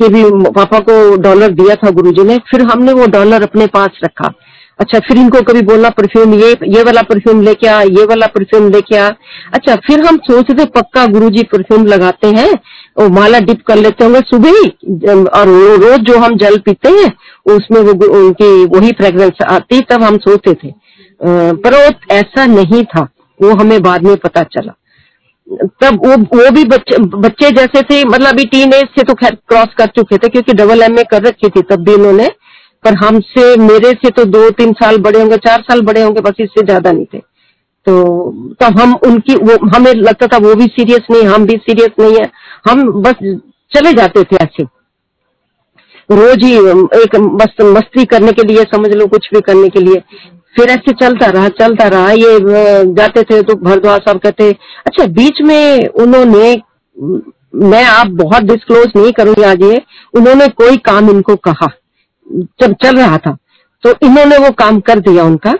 कि 0.00 0.08
भी 0.08 0.22
पापा 0.50 0.78
को 0.80 1.16
डॉलर 1.18 1.50
दिया 1.52 1.74
था 1.76 1.90
गुरुजी 1.92 2.24
ने, 2.24 2.36
फिर 2.50 2.62
हमने 2.62 2.92
वो 2.92 3.06
डॉलर 3.08 3.42
अपने 3.42 3.66
पास 3.68 4.00
रखा। 4.04 4.32
अच्छा 4.78 4.98
फिर 4.98 5.18
इनको 5.18 5.40
कभी 5.42 5.62
बोलना 5.62 5.88
परफ्यूम, 5.90 6.34
ये 6.34 6.50
ये 6.66 6.82
वाला 6.82 7.02
परफ्यूम 7.02 7.40
लेके 7.42 7.66
आ, 7.66 7.80
ये 7.82 8.04
वाला 8.04 8.26
परफ्यूम 8.28 8.68
लेके 8.70 8.96
आ। 8.96 9.08
अच्छा 9.54 9.74
फिर 9.86 10.04
हम 10.06 10.16
सोचते 10.28 10.54
थे, 10.54 10.64
पक्का 10.70 11.06
गुरुजी 11.08 11.42
परफ्यूम 11.52 11.86
लगाते 11.86 12.28
हैं 12.30 12.52
वो 12.98 13.08
माला 13.10 13.38
डिप 13.40 13.62
कर 13.66 13.76
लेते 13.76 14.04
होंगे 14.04 14.20
सुबह 14.26 14.50
ही 14.50 15.14
और 15.14 15.48
रोज 15.82 16.00
जो 16.02 16.18
हम 16.18 16.36
जल 16.38 16.56
पीते 16.58 16.88
हैं, 16.90 17.12
उसमें 17.46 17.80
वो 17.80 17.92
उनकी, 18.18 18.64
वही 18.68 18.90
फ्रेग्रेंस 18.92 19.44
आती, 19.44 19.80
तब 19.82 20.02
हम 20.02 20.16
सोचते 20.18 20.54
थे। 20.54 20.72
पर 21.22 21.74
वो 21.74 22.14
ऐसा 22.14 22.46
नहीं 22.48 22.82
था। 22.84 23.06
वो 23.40 23.54
हमें 23.54 23.80
बाद 23.82 24.02
में 24.02 24.16
पता 24.18 24.42
चला। 24.48 24.72
तब 25.80 26.06
वो 26.06 26.16
वो 26.36 26.50
भी 26.50 26.64
बच्चे 26.66 26.98
बच्चे 27.18 27.50
जैसे 27.50 27.82
थे 27.82 28.04
मतलब 28.04 28.28
अभी 28.28 28.44
टीन 28.46 28.72
एज 28.72 28.88
से 28.88 29.02
तो 29.02 29.14
खैर 29.14 29.34
क्रॉस 29.48 29.74
कर 29.78 29.86
चुके 29.96 30.16
थे 30.16 30.28
क्योंकि 30.28 30.52
डबल 30.54 30.82
एम 30.82 30.98
ए 30.98 31.04
कर 31.10 31.22
रखी 31.22 31.48
थी 31.48 31.62
तब 31.62 31.84
भी 31.84 31.94
उन्होंने 31.94 32.28
पर 32.84 32.94
हमसे, 32.94 33.56
मेरे 33.56 33.90
से 33.94 34.10
तो 34.10 34.24
दो, 34.24 34.48
तीन 34.50 34.72
साल 34.72 34.98
बड़े 34.98 35.18
होंगे, 35.20 35.36
चार 35.36 35.60
साल 35.60 35.80
बड़े 35.80 36.02
होंगे, 36.02 36.20
बस 36.20 36.40
इससे 36.40 36.64
ज़्यादा 36.64 36.92
नहीं 36.92 37.04
थे। 37.04 37.18
तो 37.86 37.94
तब 38.60 38.78
हम 38.80 38.94
उनकी, 39.06 39.34
वो, 39.34 39.56
हमें 39.74 39.92
लगता 39.94 40.26
था 40.26 40.38
वो 40.38 40.54
भी 40.54 40.66
सीरियस 40.68 41.10
नहीं, 41.10 41.22
हम 41.24 41.44
भी 41.46 41.56
सीरियस 41.58 41.90
नहीं 42.00 42.16
है। 42.16 42.30
हम 42.70 42.90
बस 43.02 43.14
चले 43.72 43.92
जाते 43.92 44.22
थे 44.22 44.36
ऐसे। 44.36 44.64
रोज 46.10 46.44
ही, 46.44 46.54
एक 47.02 47.16
बस 47.16 47.54
मस्ती 47.66 48.04
करने 48.04 48.32
के 48.32 48.42
लिए, 48.42 48.64
समझ 48.74 48.92
लो 48.94 49.06
कुछ 49.06 49.28
भी 49.34 49.40
करने 49.40 49.68
के 49.68 49.80
लिए। 49.80 50.02
फिर 50.54 50.70
ऐसे 50.70 50.92
चलता 50.94 51.26
रहा 51.30 51.48
चलता 51.60 51.86
रहा। 51.88 52.10
ये 52.12 52.38
जाते 52.94 53.22
थे 53.24 53.42
तो 53.42 53.54
भरद्वाज 53.56 54.00
साहब 54.00 54.18
कहते 54.18 54.50
अच्छा 54.86 55.06
बीच 55.08 55.40
में 55.42 55.88
उन्होंने, 55.96 56.50
मैं 57.56 57.84
आप 57.84 58.06
बहुत 58.16 58.42
डिस्क्लोज 58.44 58.92
नहीं 58.96 59.12
करूँगी 59.12 59.42
आज 59.44 59.62
ये, 59.62 59.80
उन्होंने 60.14 60.48
कोई 60.50 60.76
काम 60.84 61.10
इनको 61.10 61.36
कहा, 61.38 61.68
जब 62.60 62.74
चल 62.82 62.96
रहा 62.96 63.18
था। 63.18 63.36
तो 63.84 63.94
इन्होंने 64.02 64.38
वो 64.38 64.50
काम 64.54 64.80
कर 64.80 64.98
दिया 65.00 65.24
उनका। 65.24 65.52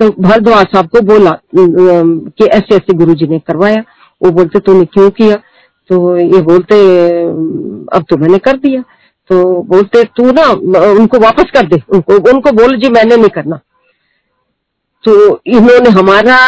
तो 0.00 0.08
भरद्वाज 0.20 0.66
साहब 0.66 0.88
को 0.88 1.00
बोला 1.06 1.30
कि 1.54 2.44
ऐसे 2.46 2.74
ऐसे 2.74 2.94
गुरु 2.94 3.14
जी 3.14 3.26
ने 3.26 3.38
करवाया। 3.38 3.82
वो 4.20 4.30
बोलते, 4.30 4.58
तूने 4.58 4.84
क्यों 4.86 5.08
किया? 5.10 5.36
तो 5.90 6.16
ये 6.16 6.40
बोलते, 6.42 6.76
अब 7.96 8.04
तो 8.10 8.16
मैंने 8.16 8.38
कर 8.38 8.56
दिया। 8.58 8.82
तो 9.30 9.62
बोलते, 9.64 10.02
तू 10.16 10.30
ना, 10.32 10.44
उनको 10.90 11.18
वापस 11.18 11.50
कर 11.54 11.66
दे। 11.66 11.80
उनको 11.88 12.14
उनको 12.32 12.52
बोल, 12.52 12.76
जी, 12.76 12.88
मैंने 12.90 13.16
नहीं 13.16 13.28
करना। 13.30 13.58
तो 15.06 15.40
इन्होंने 15.46 15.90
हमारा 15.90 16.38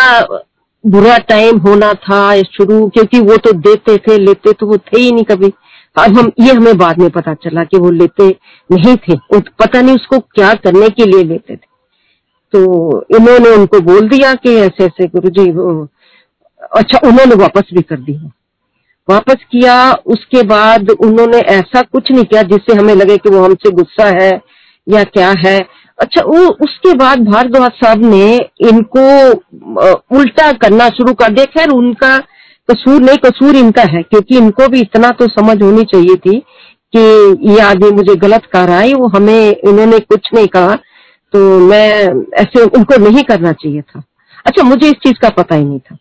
बुरा 0.84 1.16
टाइम 1.18 1.58
होना 1.58 1.92
था 1.94 2.20
शुरू, 2.42 2.88
क्योंकि 2.88 3.20
वो 3.20 3.36
तो 3.36 3.52
देते 3.52 3.96
थे, 3.98 4.16
लेते 4.18 4.52
तो 4.52 4.66
वो 4.66 4.76
थे 4.76 5.00
ही 5.00 5.10
नहीं 5.12 5.24
कभी। 5.24 5.52
अब 5.96 6.18
हम, 6.18 6.30
ये 6.40 6.52
हमें 6.52 6.76
बाद 6.78 6.98
में 6.98 7.08
पता 7.10 7.34
चला 7.34 7.64
कि 7.64 7.78
वो 7.78 7.90
लेते 7.90 8.28
नहीं 8.70 8.96
थे। 8.98 9.16
पता 9.40 9.80
नहीं 9.80 9.94
उसको 9.94 10.18
क्या 10.34 10.52
करने 10.54 10.88
के 10.88 11.06
लिए 11.06 11.22
लेते 11.22 11.56
थे। 11.56 11.66
तो 12.52 12.60
इन्होंने 13.16 13.50
उनको 13.50 13.80
बोल 13.80 14.08
दिया 14.08 14.34
कि 14.34 14.54
ऐसे 14.56 14.84
ऐसे 14.84 15.06
गुरु 15.06 15.30
जी 15.30 15.46
अच्छा 16.72 16.98
उन्होंने 17.08 17.34
वापस 17.34 17.70
भी 17.74 17.82
कर 17.82 18.00
दिया। 18.00 18.30
वापस 19.08 19.44
किया, 19.52 19.92
उसके 20.06 20.42
बाद 20.42 20.90
उन्होंने 20.90 21.38
ऐसा 21.38 21.82
कुछ 21.82 22.10
नहीं 22.12 22.24
किया 22.24 22.42
जिससे 22.42 22.74
हमें 22.74 22.94
लगे 22.94 23.16
कि 23.16 23.30
वो 23.30 23.44
हमसे 23.44 23.70
गुस्सा 23.70 24.08
है 24.22 24.30
या 24.86 25.02
क्या 25.04 25.32
है। 25.38 25.58
अच्छा 25.98 26.22
वो 26.24 26.46
उसके 26.64 26.92
बाद 26.96 27.24
भारद्वाज 27.24 27.70
साहब 27.74 28.04
ने 28.04 28.34
इनको 28.68 29.04
उल्टा 30.18 30.50
करना 30.54 30.88
शुरू 30.90 31.14
कर 31.14 31.32
दिया। 31.32 31.44
खैर, 31.46 31.70
उनका 31.70 32.16
कसूर 32.68 33.00
नहीं, 33.02 33.16
कसूर 33.18 33.56
इनका 33.56 33.82
है, 33.90 34.02
क्योंकि 34.02 34.36
इनको 34.38 34.68
भी 34.68 34.80
इतना 34.80 35.10
तो 35.12 35.26
समझ 35.28 35.62
होनी 35.62 35.82
चाहिए 35.84 36.16
थी 36.16 36.38
कि 36.94 37.00
ये 37.50 37.58
आदमी 37.60 37.90
मुझे 37.92 38.14
गलत 38.16 38.46
कह 38.52 38.64
रहा 38.64 38.78
है, 38.78 38.92
वो 38.94 39.08
हमें, 39.08 39.56
इन्होंने 39.62 39.98
कुछ 40.00 40.28
नहीं 40.34 40.46
कहा 40.48 40.74
तो 41.34 41.38
मैं 41.60 41.88
ऐसे 42.40 42.62
उनको 42.66 42.96
नहीं 43.00 43.22
करना 43.24 43.52
चाहिए 43.54 43.80
था। 43.82 44.02
अच्छा 44.46 44.62
मुझे 44.64 44.86
इस 44.86 44.94
चीज़ 45.04 45.18
का 45.22 45.28
पता 45.32 45.54
ही 45.54 45.64
नहीं 45.64 45.78
था 45.80 45.96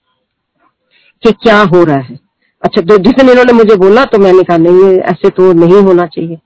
कि 1.23 1.31
क्या 1.33 1.59
हो 1.63 1.83
रहा 1.83 1.97
है। 1.99 2.19
अच्छा 2.63 2.81
तो 2.81 2.97
जिस 2.97 3.13
दिन 3.13 3.29
इन्होंने 3.29 3.53
मुझे 3.53 3.75
बोला 3.77 4.03
तो 4.05 4.17
मैंने 4.17 4.43
कहा, 4.43 4.57
नहीं 4.57 4.97
ऐसे 4.99 5.29
तो 5.29 5.51
नहीं 5.55 5.81
होना 5.81 6.05
चाहिए। 6.07 6.37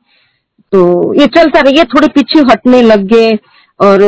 तो 0.74 1.14
ये 1.14 1.26
चलता 1.28 1.60
रहा 1.60 1.72
ये 1.78 1.84
थोड़े 1.86 2.08
पीछे 2.08 2.40
हटने 2.42 2.82
लग 2.82 3.06
गए 3.08 3.32
और 3.80 4.02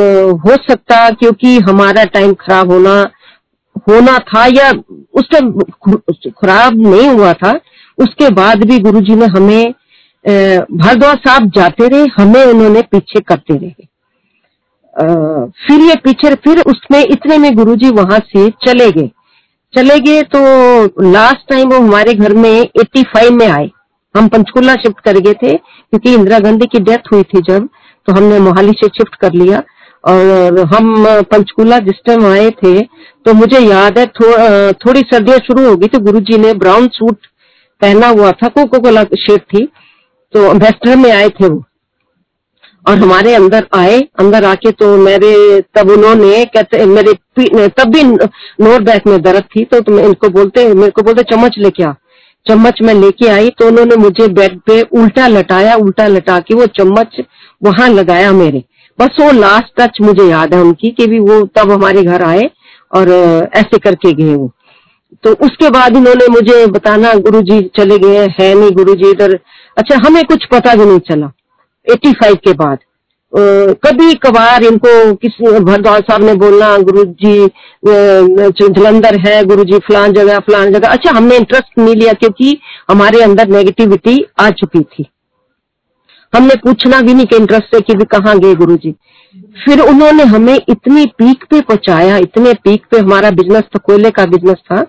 हो 0.46 0.56
सकता 0.68 1.08
क्योंकि 1.10 1.58
हमारा 1.60 2.04
टाइम 2.14 2.32
खराब 2.40 2.72
होना 2.72 2.94
होना 3.88 4.16
था 4.26 4.44
या 4.46 4.70
उस 5.14 5.28
टाइम 5.32 5.50
खराब 6.30 6.76
नहीं 6.76 7.08
हुआ 7.08 7.32
था, 7.32 7.52
उसके 7.98 8.28
बाद 8.34 8.64
भी 8.64 8.78
गुरुजी 8.78 9.14
ने 9.14 9.26
हमें 9.26 9.72
भारद्वाज 10.24 11.16
साहब 11.18 11.50
जाते 11.56 11.88
रहे, 11.88 12.04
हमें 12.18 12.44
उन्होंने 12.44 12.82
पीछे 12.82 13.20
करते 13.20 13.54
रहे। 13.54 13.86
फिर 15.66 15.80
ये 15.80 15.94
पीछे, 16.04 16.34
फिर 16.34 16.60
उसमें 16.66 17.00
इतने 17.00 17.38
में 17.38 17.54
गुरुजी 17.56 17.90
वहाँ 17.92 18.18
से 18.26 18.48
चले 18.66 18.90
गए। 18.92 19.10
चले 19.74 19.98
गए 20.00 20.22
तो 20.34 20.40
लास्ट 21.10 21.48
टाइम 21.50 21.68
वो 21.70 21.78
हमारे 21.78 22.14
घर 22.14 22.32
में 22.34 22.66
85 22.78 23.30
में 23.30 23.46
आए। 23.48 23.70
हम 24.14 24.28
पंचकुला 24.28 24.74
शिफ्ट 24.76 25.00
कर 25.04 25.18
गए 25.18 25.32
थे 25.34 25.52
क्योंकि 25.52 26.14
इंदिरा 26.14 26.38
गांधी 26.40 26.66
की 26.66 26.78
डेथ 26.84 27.12
हुई 27.12 27.22
थी 27.24 27.40
जब 27.48 27.68
तो 28.08 28.12
हमने 28.12 28.38
मोहाली 28.40 28.72
से 28.74 28.88
शिफ्ट 28.88 29.14
कर 29.16 29.32
लिया। 29.34 29.62
और 30.04 30.58
हम 30.66 30.94
पंचकुला 31.24 31.78
जिस 31.80 32.00
टाइम 32.06 32.24
आए 32.26 32.48
थे 32.52 32.80
तो 33.26 33.32
मुझे 33.34 33.58
याद 33.60 33.98
है 33.98 34.06
थो, 34.08 34.26
थोड़ी 34.74 35.00
सर्दियाँ 35.02 35.38
शुरू 35.40 35.68
हो 35.68 35.76
गई 35.76 35.86
तो 35.88 35.98
गुरुजी 36.00 36.38
ने 36.38 36.52
ब्राउन 36.54 36.88
सूट 36.94 37.26
पहना 37.82 38.08
हुआ 38.08 38.30
था 38.32 38.48
कोको 38.48 38.78
कोला 38.80 39.04
शेड 39.18 39.40
थी 39.44 39.64
तो 40.34 40.52
वेस्टर्न 40.54 40.98
में 40.98 41.10
आए 41.12 41.28
थे 41.30 41.48
वो। 41.48 41.64
और 42.84 42.98
हमारे 42.98 43.34
अंदर 43.34 43.66
आए 43.74 44.00
अंदर 44.18 44.44
आके 44.44 44.70
तो 44.72 44.96
मेरे 44.98 45.60
तब 45.74 45.90
उन्होंने 45.90 46.44
कहते 46.46 46.84
मेरे 46.86 47.12
तब 47.70 47.92
भी 47.92 48.02
नोट 48.02 48.82
बैक 48.82 49.06
में 49.06 49.20
दर्द 49.22 49.44
थी 49.56 49.64
तो, 49.64 49.80
तो 49.80 49.98
इनको 49.98 50.28
बोलते 50.30 50.72
मेरे 50.74 50.90
को 50.90 51.02
बोलते 51.02 51.22
चम्मच 51.30 51.58
लेके 51.58 51.84
आ। 51.84 51.92
चम्मच 52.48 52.78
में 52.82 52.94
लेके 52.94 53.28
आई 53.28 53.50
तो 53.50 53.66
उन्होंने 53.66 53.96
मुझे 53.96 54.28
बेड 54.28 54.60
पे 54.60 54.80
उल्टा 54.82 55.26
लटाया, 55.26 55.74
उल्टा 55.76 56.06
लटा 56.06 56.38
के 56.38 56.54
वो 56.54 56.66
चम्मच 56.66 57.20
वहाँ 57.62 57.88
लगाया 57.88 58.32
मेरे। 58.32 58.64
बस 58.98 59.16
वो 59.20 59.32
लास्ट 59.32 59.80
टच 59.80 59.98
मुझे 60.00 60.24
याद 60.24 60.54
है 60.54 60.60
उनकी 60.60 60.90
कि 60.90 61.06
भी 61.06 61.18
वो 61.18 61.42
तब 61.56 61.70
हमारे 61.70 62.02
घर 62.02 62.22
आए 62.22 62.50
और 62.94 63.10
ऐसे 63.54 63.78
करके 63.78 64.12
गए 64.12 64.34
वो। 64.34 64.50
तो 65.24 65.30
उसके 65.32 65.70
बाद 65.70 65.96
इन्होंने 65.96 66.26
मुझे 66.26 66.66
बताना, 66.66 67.14
गुरुजी 67.14 67.60
चले 67.76 67.98
गए, 67.98 68.26
है 68.40 68.54
नहीं 68.54 68.70
गुरुजी 68.70 69.10
इधर। 69.10 69.38
अच्छा 69.78 69.96
हमें 70.06 70.24
कुछ 70.24 70.44
पता 70.44 70.74
भी 70.74 70.84
नहीं 70.84 70.98
चला। 70.98 71.30
85 71.92 72.34
के 72.34 72.52
बाद। 72.52 72.78
कभी 73.34 74.14
कभार 74.14 74.64
इनको 74.64 74.90
किसी 75.14 75.58
भरद्वाज 75.60 76.02
साहब 76.02 76.24
ने 76.24 76.34
बोलना 76.36 76.76
गुरु 76.80 77.04
जी 77.22 77.46
जलंधर 77.84 79.18
है 79.20 79.42
गुरु 79.44 79.64
जी 79.64 79.78
फलान 79.78 80.12
जगह 80.12 80.38
फलान 80.40 80.72
जगह। 80.72 80.88
अच्छा 80.88 81.10
हमने 81.12 81.36
इंटरेस्ट 81.36 81.78
नहीं 81.78 81.94
लिया 81.94 82.12
क्योंकि 82.12 82.58
हमारे 82.90 83.22
अंदर 83.22 83.48
नेगेटिविटी 83.48 84.24
आ 84.40 84.48
चुकी 84.52 84.80
थी। 84.82 85.06
हमने 86.32 86.54
पूछना 86.64 87.00
भी 87.00 87.14
नहीं 87.14 87.26
कि 87.26 87.36
इंटरेस्ट 87.36 87.74
से 87.74 87.80
कि 87.80 87.94
भी 87.94 88.04
कहाँ 88.12 88.38
गए 88.38 88.54
गुरु 88.54 88.76
जी 88.76 88.94
फिर 89.64 89.80
उन्होंने 89.82 90.24
हमें 90.24 90.54
इतनी 90.54 91.04
पीक 91.18 91.44
पे 91.50 91.60
पहुँचाया, 91.62 92.16
इतने 92.18 92.52
पीक 92.54 92.84
पे 92.90 92.98
हमारा 92.98 93.30
बिज़नेस 93.32 93.62
था, 93.64 93.78
कोयले 93.78 94.10
का 94.10 94.24
बिज़नेस 94.26 94.62
था 94.62 94.82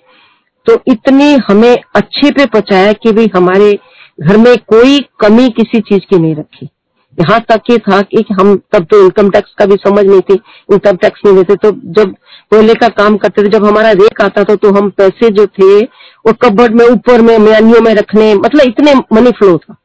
तो 0.66 0.78
इतनी 0.88 1.34
हमें 1.48 1.76
अच्छे 1.96 2.32
पे 2.32 2.46
पहुँचाया 2.48 2.94
कि 2.94 3.12
भी 3.12 3.26
हमारे 3.36 3.74
घर 4.20 4.38
में 4.38 4.56
कोई 4.68 5.00
कमी 5.20 5.50
किसी 5.52 5.80
चीज़ 5.82 6.02
की 6.10 6.18
नहीं 6.18 6.36
रखी। 6.36 6.70
यहाँ 7.18 7.40
तक 7.50 7.70
ये 7.70 7.78
था 7.80 8.00
कि 8.04 8.24
हम 8.32 8.56
तब 8.74 8.86
तो 8.92 9.00
इनकम 9.04 9.30
टैक्स 9.32 9.54
का 9.60 9.66
भी 9.66 9.76
समझ 9.78 10.06
नहीं 10.06 10.22
थी 10.22 10.34
इनकम 10.72 10.96
टैक्स 10.98 11.22
नहीं 11.26 11.36
देते 11.36 11.56
तो 11.58 11.72
जब 11.94 12.16
कोयले 12.52 12.74
का 12.76 12.88
काम 12.96 13.16
करते 13.18 13.44
थे, 13.44 13.48
जब 13.50 13.66
हमारा 13.66 13.92
रेक 13.94 14.22
आता 14.22 14.44
था 14.44 14.56
तो 14.56 14.72
हम 14.72 14.90
पैसे 14.98 15.30
जो 15.32 15.46
थे, 15.50 15.80
वो 15.82 16.34
कबर्ड 16.42 16.76
में, 16.76 16.86
ऊपर 16.86 17.22
में 17.22 17.38
म्यानियों 17.40 17.82
में 17.82 17.94
रखने 17.96 18.34
मतलब 18.36 18.68
इतने 18.68 18.94
मनी 19.14 19.32
फ्लो 19.32 19.58
था। 19.58 19.76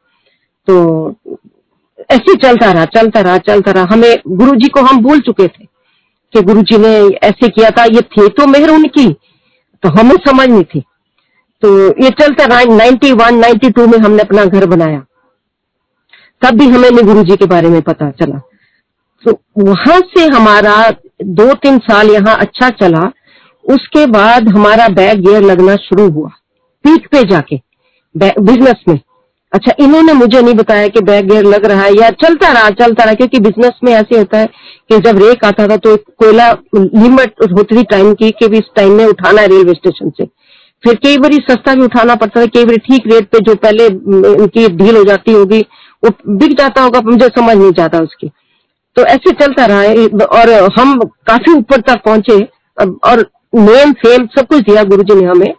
तो 0.68 1.14
ऐसे 2.10 2.34
चलता 2.36 2.70
रहा 2.72 2.84
चलता 2.86 3.20
रहा 3.20 3.38
चलता 3.40 3.70
रहा। 3.70 3.86
हमें 3.92 4.16
गुरु 4.28 4.54
जी 4.56 4.68
को 4.68 4.80
हम 4.82 5.02
भूल 5.02 5.20
चुके 5.20 5.46
थे 5.48 5.64
कि 6.34 6.40
गुरु 6.42 6.62
जी 6.62 6.78
ने 6.78 6.94
ऐसे 7.18 7.48
किया 7.48 7.70
था, 7.70 7.84
ये 7.84 8.00
थे 8.00 8.28
तो 8.30 8.46
मेहर 8.46 8.70
उनकी 8.70 9.08
तो 9.82 9.88
हमें 9.90 10.14
समझ 10.26 10.48
नहीं 10.48 10.64
थी। 10.64 10.82
तो 11.62 11.68
ये 12.04 12.10
चलता 12.20 12.44
रहा। 12.46 12.74
नाइन्टी 12.76 13.12
वन, 13.12 13.38
नाइन्टी 13.38 13.70
टू 13.70 13.86
में 13.86 13.98
हमने 13.98 14.22
अपना 14.22 14.44
घर 14.44 14.66
बनाया। 14.66 15.02
तब 16.42 16.58
भी 16.58 16.66
हमें 16.66 16.90
नहीं 16.90 17.04
गुरु 17.04 17.22
जी 17.24 17.36
के 17.36 17.46
बारे 17.46 17.68
में 17.68 17.80
पता 17.82 18.10
चला। 18.12 18.38
तो 19.24 19.32
वहाँ 19.60 19.98
से 20.10 20.24
हमारा 20.28 20.74
दो 21.34 21.52
तीन 21.54 21.78
साल 21.80 22.10
यहाँ 22.10 22.36
अच्छा 22.38 22.68
चला। 22.76 23.10
उसके 23.64 24.04
बाद 24.08 24.48
हमारा 24.48 24.88
बैग 24.90 25.20
गियर 25.20 25.42
लगना 25.42 25.76
शुरू 25.78 26.08
हुआ 26.10 26.28
पीक 26.84 27.06
पे 27.08 27.22
जाके 27.24 27.60
बिज़नेस 28.14 28.84
में। 28.88 28.98
अच्छा 29.52 29.72
इन्होंने 29.80 30.12
मुझे 30.12 30.40
नहीं 30.40 30.54
बताया 30.54 30.88
कि 30.88 31.00
बैग 31.02 31.28
गियर 31.28 31.44
लग 31.46 31.64
रहा 31.66 31.82
है 31.82 31.94
या 31.94 32.10
चलता 32.18 32.52
रहा 32.52 32.68
चलता 32.70 33.04
रहा, 33.04 33.14
क्योंकि 33.14 33.38
बिज़नेस 33.40 33.78
में 33.84 33.92
ऐसे 33.92 34.18
होता 34.18 34.38
है 34.38 34.46
कि 34.46 34.98
जब 35.00 35.18
रेक 35.18 35.44
आता 35.44 35.66
था 35.68 35.76
तो 35.78 35.96
कोयला 35.96 36.50
लिमिट 36.74 37.42
होती 37.52 37.76
थी 37.76 37.82
टाइम 37.90 38.12
की 38.14 38.30
कि 38.32 38.46
इस 38.58 38.70
टाइम 38.76 38.92
में 38.92 39.04
उठाना 39.06 39.40
है 39.40 39.48
रेलवे 39.48 39.72
स्टेशन 39.74 40.10
से। 40.10 40.24
फिर 40.84 40.94
कई 40.96 41.16
बार 41.18 41.32
सस्ता 41.48 41.74
भी 41.74 41.82
उठाना 41.82 42.14
पड़ता 42.14 42.40
था, 42.40 42.46
कई 42.46 42.64
बार 42.64 42.76
ठीक 42.78 43.06
रेट 43.06 43.28
पे 43.28 43.38
जो 43.40 43.54
पहले 43.56 43.86
उनकी 43.86 44.68
डील 44.76 44.96
हो 44.96 45.04
जाती 45.04 45.32
होगी 45.32 45.64
वो 46.02 46.10
बिक 46.28 46.56
जाता 46.58 46.82
होगा, 46.82 47.00
मुझे 47.00 47.26
समझ 47.28 47.56
नहीं 47.56 47.72
जाता 47.72 47.98
उसकी। 48.00 48.30
तो 48.96 49.02
ऐसे 49.04 49.32
चलता 49.34 49.66
रहा 49.66 49.80
है, 49.80 50.06
और 50.06 50.50
हम 50.78 50.98
काफ़ी 51.26 51.52
ऊपर 51.52 51.80
तक 51.82 52.02
पहुँचे 52.04 52.38
और 52.78 53.24
नेम 53.56 53.92
फेम 53.94 54.26
सब 54.36 54.46
कुछ 54.46 54.62
दिया 54.62 54.82
गुरु 54.84 55.02
जी 55.02 55.14
ने 55.14 55.26
हमें। 55.26 55.52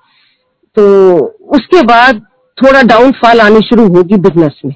तो 0.77 1.17
उसके 1.55 1.81
बाद 1.83 2.21
थोड़ा 2.57 2.81
डाउनफॉल 2.83 3.41
आनी 3.41 3.59
शुरू 3.59 3.87
होगी 3.87 4.17
बिज़नेस 4.19 4.61
में। 4.65 4.73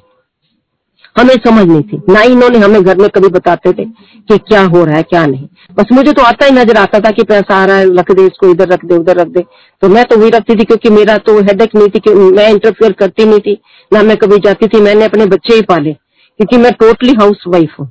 हमें 1.15 1.34
समझ 1.38 1.65
नहीं 1.65 1.81
थी। 1.84 2.01
ना 2.10 2.19
ही 2.19 2.31
इन्होंने 2.31 2.60
हमें 2.60 2.84
घर 2.84 2.98
में 2.98 3.07
कभी 3.10 3.27
बताते 3.29 3.72
थे 3.74 3.86
कि 3.86 4.38
क्या 4.39 4.62
हो 4.63 4.84
रहा 4.86 4.95
है, 4.95 5.03
क्या 5.03 5.25
नहीं। 5.25 5.48
बस 5.72 5.91
मुझे 5.93 6.12
तो 6.12 6.22
आता 6.24 6.45
ही 6.45 6.51
नज़र 6.51 6.77
आता 6.77 7.00
था 7.00 7.12
कि 7.12 7.24
पैसा 7.24 7.55
आ 7.55 7.65
रहा 7.65 7.77
है, 7.77 7.86
रख 7.95 8.12
दे 8.12 8.25
इसको, 8.25 8.50
इधर 8.50 8.67
रख 8.67 8.86
दे, 8.86 8.95
उधर 8.95 9.17
रख 9.17 9.27
दे। 9.27 9.43
तो 9.81 9.89
मैं 9.89 10.03
तो 10.05 10.17
वही 10.17 10.29
रखती 10.29 10.55
थी 10.55 10.63
क्योंकि 10.63 10.89
मेरा 10.91 11.17
तो 11.19 11.39
हेडेक 11.39 11.75
नहीं 11.75 11.89
थी 11.89 12.00
कि 12.00 12.13
मैं 12.13 12.50
इंटरफेयर 12.50 12.91
करती 13.00 13.25
नहीं 13.25 13.39
थी, 13.39 13.57
ना 13.91 14.03
मैं 14.03 14.17
कभी 14.17 14.38
जाती 14.45 14.67
थी। 14.67 14.81
मैंने 14.81 15.05
अपने 15.05 15.25
बच्चे 15.27 15.55
ही 15.55 15.62
पाले, 15.63 15.93
क्योंकि 15.93 16.57
मैं 16.57 16.72
टोटली 16.79 17.13
हाउस 17.13 17.43
वाइफ 17.48 17.79
हूँ। 17.79 17.89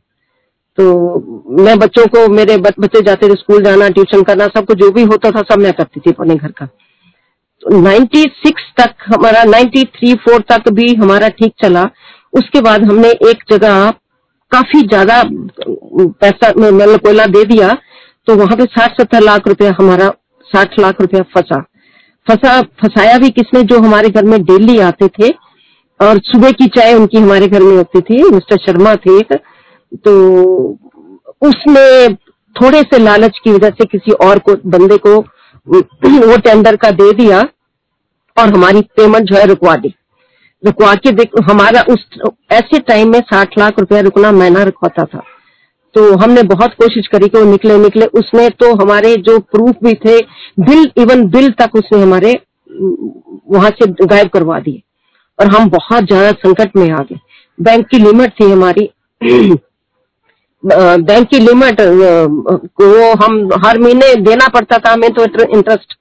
तो 0.78 0.84
मैं 1.58 1.78
बच्चों 1.78 2.06
को, 2.06 2.28
मेरे 2.28 2.56
बच्चे 2.58 3.00
जाते 3.02 3.28
थे 3.28 3.34
स्कूल 3.34 3.62
जाना 3.64 3.88
ट्यूशन 3.90 4.22
करना, 4.22 4.46
सब 4.48 4.64
कुछ 4.66 4.78
जो 4.78 4.90
भी 4.90 5.02
होता 5.04 5.30
था, 5.30 5.42
सब 5.50 5.60
मैं 5.60 5.72
करती 5.72 6.00
थी 6.00 6.10
अपने 6.10 6.34
घर 6.34 6.50
का। 6.50 6.66
तो 7.62 7.76
96 7.78 8.72
तक 8.78 8.94
हमारा 9.06 9.42
93 9.44 10.14
फोर 10.16 10.44
तक 10.50 10.68
भी 10.72 10.94
हमारा 10.94 11.28
ठीक 11.30 11.52
चला। 11.62 11.84
उसके 12.34 12.60
बाद 12.62 12.84
हमने 12.84 13.10
एक 13.30 13.42
जगह 13.50 13.90
काफ़ी 14.52 14.80
ज़्यादा 14.82 15.22
पैसा 15.26 16.48
मतलब 16.50 16.98
कोयला 16.98 17.26
दे 17.28 17.44
दिया 17.46 17.72
तो 18.28 18.34
वहाँ 18.36 18.56
पे 18.56 18.64
साठ 18.66 19.00
सत्तर 19.00 19.22
लाख 19.22 19.48
रुपया 19.48 19.74
हमारा, 19.78 20.08
साठ 20.48 20.78
लाख 20.80 21.00
रुपया 21.00 21.22
फंसा। 21.34 21.60
फंसा, 22.26 22.60
फंसाया 22.60 23.16
भी 23.18 23.30
किसने 23.30 23.62
जो 23.64 23.78
हमारे 23.80 24.08
घर 24.10 24.24
में 24.24 24.42
डेली 24.44 24.78
आते 24.80 25.08
थे, 25.10 25.28
और 26.00 26.18
सुबह 26.24 26.50
की 26.52 26.66
चाय 26.68 26.94
उनकी 26.94 27.18
हमारे 27.18 27.48
घर 27.48 27.62
में 27.62 27.76
होती 27.76 28.00
थी, 28.00 28.22
मिस्टर 28.24 28.56
शर्मा 28.64 28.94
थे 28.96 29.18
एक 29.18 29.32
तो 30.04 30.12
उसने 31.42 32.14
थोड़े 32.56 32.80
से 32.82 32.98
लालच 32.98 33.38
की 33.44 33.50
वजह 33.50 33.70
से 33.70 33.84
किसी 33.86 34.12
और 34.24 34.38
को, 34.38 34.54
बंदे 34.68 34.96
को 34.98 35.18
वो 35.66 36.36
टेंडर 36.38 36.76
का 36.76 36.90
दे 36.92 37.12
दिया, 37.14 37.40
और 38.36 38.54
हमारी 38.54 38.80
पेमेंट 38.96 39.24
जो 39.24 39.36
है 39.36 39.44
रुकवा 39.46 39.76
दी। 39.76 39.94
रुकवा 40.64 40.94
के 40.96 41.10
देख, 41.12 41.30
हमारा 41.44 41.82
उस 41.88 42.06
ऐसे 42.52 42.78
टाइम 42.80 43.10
में 43.12 43.20
साठ 43.22 43.58
लाख 43.58 43.78
रुपया 43.80 44.00
रुकना 44.00 44.30
महीना 44.32 44.62
रुकवाता 44.62 45.04
था। 45.04 45.22
तो 45.94 46.14
हमने 46.16 46.42
बहुत 46.44 46.72
कोशिश 46.74 47.06
करी 47.06 47.28
कि 47.28 47.38
वो 47.38 47.50
निकले 47.50 47.76
निकले। 47.78 48.06
उसने 48.20 48.48
तो 48.52 48.74
हमारे 48.76 49.14
जो 49.18 49.38
प्रूफ 49.40 49.84
भी 49.84 49.92
थे, 49.96 50.18
बिल 50.60 50.90
इवन 50.98 51.24
बिल 51.30 51.50
तक 51.60 51.76
उसने 51.76 52.00
हमारे 52.02 52.32
वहाँ 53.50 53.70
से 53.72 53.86
गायब 54.04 54.28
करवा 54.28 54.58
दिए। 54.60 54.82
और 55.38 55.46
हम 55.48 55.68
बहुत 55.70 56.04
ज़्यादा 56.04 56.30
संकट 56.40 56.76
में 56.76 56.90
आ 56.90 56.98
गए। 57.00 57.18
बैंक 57.58 57.86
की 57.88 57.98
लिमिट 57.98 58.32
थी 58.40 58.50
हमारी। 58.50 58.88
बैंक 60.64 61.28
की 61.28 61.38
लिमिट 61.38 61.80
वो 62.80 63.12
हम 63.16 63.48
हर 63.66 63.78
महीने 63.78 64.14
देना 64.22 64.48
पड़ता 64.48 64.78
था, 64.78 64.92
हमें 64.92 65.10
तो 65.10 65.24
इंटरेस्ट 65.24 65.94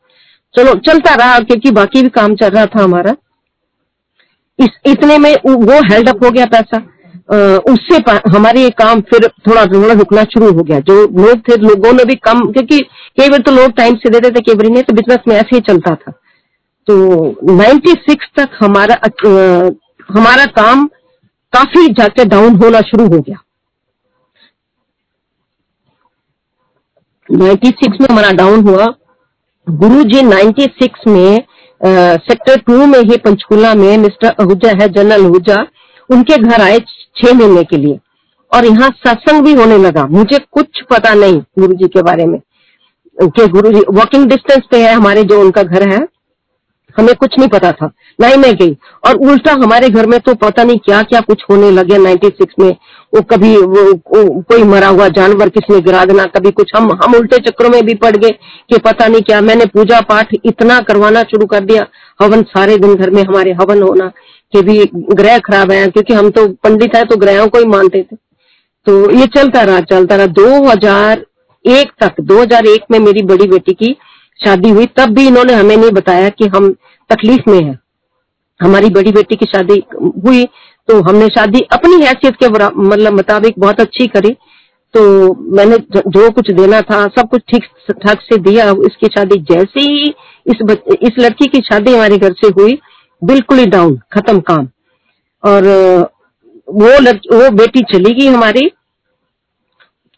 चलो, 0.56 0.74
चलता 0.76 1.14
रहा, 1.16 1.40
क्योंकि 1.40 1.72
बाकी 1.72 2.02
भी 2.02 2.10
काम 2.12 2.36
चल 2.36 2.50
रहा 2.50 2.66
था 2.68 2.84
हमारा। 2.84 3.16
इस 4.60 4.70
इतने 4.86 5.18
में 5.18 5.34
वो 5.46 5.80
हेल्ड 5.92 6.10
अप 6.10 6.24
हो 6.24 6.30
गया 6.32 6.46
पैसा। 6.54 6.78
उससे 7.72 7.98
हमारे 8.30 8.62
ये 8.62 8.70
काम 8.80 9.02
फिर 9.10 9.28
थोड़ा 9.48 9.66
थोड़ा 9.66 9.94
रुकना 9.94 10.24
शुरू 10.34 10.52
हो 10.52 10.64
गया। 10.64 10.80
जो 10.80 10.96
लोग 11.20 11.40
थे 11.48 11.56
लोगों 11.58 11.94
ने 11.94 12.04
भी 12.06 12.16
कम 12.26 12.42
क्योंकि 12.52 12.80
कई 13.20 13.30
बार 13.30 13.42
तो 13.42 13.52
लोग 13.52 13.72
टाइम 13.78 13.96
से 13.96 14.10
देते 14.10 14.30
थे 14.30 14.42
कई 14.42 14.54
बार 14.54 14.70
नहीं 14.70 14.84
तो 14.84 14.94
बिज़नेस 14.94 15.20
में 15.28 15.36
ऐसे 15.36 15.56
ही 15.56 15.62
चलता 15.62 15.96
था। 15.96 16.12
तो 16.88 16.96
96 17.52 18.28
तक 18.38 18.58
हमारा 18.64 18.96
आ, 18.96 19.08
हमारा 20.10 20.46
काम 20.58 20.86
काफ़ी 21.54 21.88
जाके 21.94 22.26
डाउन 22.26 22.56
होना 22.56 22.80
शुरू 22.82 23.06
हो 23.06 23.20
गया। 23.20 23.38
96 27.30 28.00
में 28.02 28.08
हमारा 28.12 28.32
डाउन 28.34 28.68
हुआ। 28.68 28.86
गुरु 29.68 30.04
जी 30.04 30.22
नाइन्टी 30.22 30.90
में 31.08 31.44
सेक्टर 31.86 32.60
टू 32.60 32.86
में 32.86 33.00
ही 33.00 33.18
पंचकुला 33.18 33.74
में 33.74 33.98
मिस्टर 33.98 34.28
आहूजा 34.42 34.70
है, 34.72 34.88
जनरल 34.88 35.24
आहूजा 35.24 35.58
उनके 36.10 36.38
घर 36.38 36.62
आए 36.62 36.80
छह 37.18 37.34
महीने 37.34 37.64
के 37.64 37.78
लिए। 37.78 38.00
और 38.52 38.66
यहाँ 38.66 38.90
सत्संग 39.06 39.44
भी 39.44 39.54
होने 39.54 39.78
लगा। 39.78 40.06
मुझे 40.08 40.40
कुछ 40.52 40.82
पता 40.90 41.14
नहीं 41.14 41.40
गुरु 41.60 41.74
जी 41.74 41.88
के 41.88 42.02
बारे 42.02 42.26
में। 42.26 42.40
गुरु 43.18 43.72
जी 43.72 43.84
वॉकिंग 43.92 44.26
डिस्टेंस 44.26 44.62
पे 44.72 44.82
है, 44.84 44.94
हमारे 44.94 45.24
जो 45.24 45.40
उनका 45.42 45.64
घर 45.64 45.88
है। 45.90 46.00
हमें 46.98 47.14
कुछ 47.16 47.38
नहीं 47.40 47.50
पता 47.50 47.72
था। 47.72 47.92
ना 48.22 48.28
ही 48.28 48.36
मैं 48.36 48.54
गई। 48.56 48.76
और 49.08 49.16
उल्टा 49.30 49.54
हमारे 49.54 49.90
घर 49.90 50.06
में 50.06 50.20
तो 50.20 50.34
पता 50.36 50.64
नहीं 50.64 50.78
क्या 50.78 51.02
क्या 51.04 51.20
कुछ 51.20 51.44
होने 51.50 51.72
लगे 51.72 51.98
96 51.98 52.60
में। 52.60 52.70
वो 53.14 53.22
कभी 53.22 53.56
वो, 53.58 53.84
वो 53.92 54.42
कोई 54.42 54.64
मरा 54.64 54.88
हुआ 54.88 55.08
जानवर 55.08 55.50
किसने 55.50 55.80
गिरा 55.80 56.04
देना 56.06 56.26
कभी 56.26 56.52
कुछ। 56.52 56.72
हम 56.76 56.92
हम 57.04 57.16
उल्टे 57.16 57.38
चक्रों 57.38 57.70
में 57.70 57.82
भी 57.86 57.94
पड़ 57.96 58.16
गए 58.16 58.30
कि 58.70 58.78
पता 58.78 59.08
नहीं 59.08 59.22
क्या। 59.22 59.42
मैंने 59.42 59.66
पूजा 59.66 60.00
पाठ 60.02 60.34
इतना 60.46 60.80
करवाना 60.80 61.22
शुरू 61.24 61.46
कर 61.46 61.60
दिया। 61.60 61.86
हवन 62.22 62.42
सारे 62.50 62.78
दिन 62.78 62.96
घर 62.96 63.10
में 63.10 63.24
हमारे 63.24 63.52
हवन 63.52 63.82
होना 63.82 64.12
कि 64.54 64.62
भी 64.62 64.84
ग्रह 65.14 65.38
खराब 65.40 65.72
है 65.72 65.86
क्योंकि 65.88 66.14
हम 66.14 66.30
तो 66.30 66.48
पंडित 66.64 66.96
है 66.96 67.04
तो 67.04 67.16
ग्रहों 67.16 67.48
को 67.48 67.60
ही 67.60 67.66
मानते 67.66 68.02
थे। 68.02 68.16
तो 68.88 69.12
ये 69.12 69.26
चलता 69.28 69.62
रहा 69.62 69.80
चलता 69.82 70.16
रहा। 70.16 70.28
2001 70.28 71.92
तक 72.02 72.22
2001 72.22 72.84
में 72.92 73.00
मेरी 73.00 73.22
बड़ी 73.26 73.48
बेटी 73.48 73.74
की 73.74 73.96
शादी 74.46 74.70
हुई, 74.70 74.86
तब 74.98 75.14
भी 75.16 75.28
इन्होंने 75.28 75.54
हमें 75.54 75.76
नहीं 75.78 75.92
बताया 75.92 76.30
कि 76.32 76.48
हम 76.48 76.70
तकलीफ़ 77.10 77.50
में 77.50 77.62
हैं। 77.62 77.80
हमारी 78.60 78.90
बड़ी 78.92 79.12
बेटी 79.12 79.36
की 79.36 79.46
शादी 79.46 79.82
हुई 80.26 80.44
तो 80.90 81.00
हमने 81.02 81.28
शादी 81.30 81.60
अपनी 81.74 82.02
हैसियत 82.02 82.36
के 82.36 82.48
मतलब 82.48 83.14
मुताबिक 83.14 83.60
बहुत 83.60 83.80
अच्छी 83.82 84.08
करी। 84.08 84.36
तो 84.94 85.02
मैंने 85.58 85.78
जो 85.90 86.30
कुछ 86.32 86.50
देना 86.52 86.82
था, 86.82 87.06
सब 87.10 87.30
कुछ 87.30 87.42
ठीक 87.52 87.64
ठाक 88.02 88.22
से 88.24 88.38
दिया। 88.40 88.70
इसकी 88.86 89.08
शादी 89.08 89.40
जैसे 89.52 89.82
ही 89.82 90.10
इस 90.46 90.76
इस 91.02 91.20
लड़की 91.20 91.48
की 91.48 91.60
शादी 91.64 91.94
हमारे 91.94 92.18
घर 92.18 92.34
से 92.34 92.48
हुई, 92.60 92.78
बिल्कुल 93.22 93.60
ही 93.60 93.66
डाउन 93.68 93.98
खत्म 94.14 94.40
काम। 94.42 94.68
और 95.44 95.68
वो 96.68 97.00
लड़की 97.02 97.36
वो 97.36 97.50
बेटी 97.54 97.82
चली 97.94 98.14
गई 98.14 98.28
हमारी। 98.28 98.70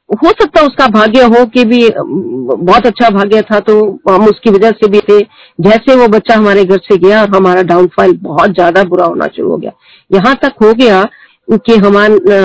हो 0.09 0.29
सकता 0.31 0.62
है 0.62 0.67
उसका 0.67 0.88
भाग्य 0.89 1.24
हो 1.25 1.45
कि 1.47 1.63
भी 1.65 1.81
बहुत 1.97 2.85
अच्छा 2.88 3.09
भाग्य 3.12 3.41
था 3.43 3.59
तो 3.62 3.75
हम 4.09 4.25
उसकी 4.25 4.50
वजह 4.51 4.71
से 4.74 4.88
भी 4.89 5.00
थे। 5.01 5.19
जैसे 5.59 5.95
वो 5.95 6.07
बच्चा 6.09 6.35
हमारे 6.35 6.63
घर 6.65 6.77
से 6.83 6.97
गया 6.97 7.21
और 7.21 7.35
हमारा 7.35 7.62
डाउनफॉल 7.63 8.13
बहुत 8.24 8.53
ज़्यादा 8.53 8.83
बुरा 8.85 9.05
होना 9.05 9.27
शुरू 9.35 9.50
हो 9.51 9.57
गया। 9.57 9.71
यहाँ 10.12 10.35
तक 10.43 10.63
हो 10.63 10.74
गया 10.74 11.03
कि 11.47 11.75
हमारा 11.77 12.38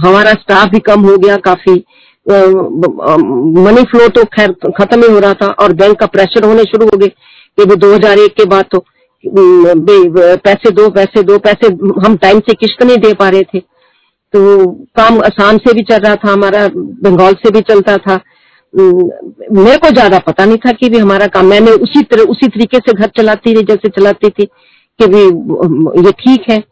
हमारा 0.00 0.32
स्टाफ 0.34 0.68
भी 0.70 0.78
कम 0.80 1.00
हो 1.02 1.16
गया, 1.18 1.36
काफ़ी 1.38 1.72
मनी 3.62 3.82
फ्लो 3.84 4.08
तो 4.10 4.24
खैर 4.28 4.52
खत्म 4.78 5.02
ही 5.02 5.12
हो 5.12 5.18
रहा 5.18 5.34
था, 5.34 5.46
और 5.48 5.72
बैंक 5.74 5.98
का 6.00 6.06
प्रेशर 6.08 6.44
होने 6.44 6.64
शुरू 6.64 6.86
हो 6.86 6.98
गए 6.98 7.08
कि 7.08 7.64
वो 7.64 7.74
2001 7.76 8.36
के 8.36 8.44
बाद 8.46 8.64
तो 8.72 8.84
पैसे 9.24 10.70
दो 10.72 10.88
पैसे 10.90 11.22
दो, 11.22 11.38
पैसे 11.38 11.66
हम 12.06 12.16
टाइम 12.18 12.40
से 12.40 12.54
किश्त 12.56 12.82
नहीं 12.82 12.96
दे 12.98 13.12
पा 13.14 13.28
रहे 13.28 13.42
थे। 13.44 13.62
तो 14.34 14.66
काम 14.96 15.20
आसाम 15.20 15.58
से 15.58 15.72
भी 15.72 15.82
चल 15.82 15.98
रहा 15.98 16.14
था, 16.14 16.32
हमारा 16.32 16.66
बंगाल 17.02 17.34
से 17.36 17.50
भी 17.50 17.60
चलता 17.62 17.96
था। 17.98 18.14
मेरे 18.74 19.76
को 19.76 19.90
ज़्यादा 19.90 20.18
पता 20.18 20.44
नहीं 20.44 20.56
था 20.58 20.72
कि 20.72 20.88
भी 20.88 20.98
हमारा 20.98 21.26
काम, 21.26 21.46
मैंने 21.46 21.70
उसी 21.72 22.02
तरह, 22.02 22.22
उसी 22.24 22.48
तरीके 22.48 22.78
से 22.78 22.92
घर 22.92 23.06
चलाती 23.16 23.54
रही, 23.54 23.62
जैसे 23.64 23.88
चलाती 23.90 24.30
थी 24.30 24.44
कि 24.44 25.06
भी 25.06 25.22
ये 26.02 26.12
ठीक 26.14 26.50
है। 26.50 26.62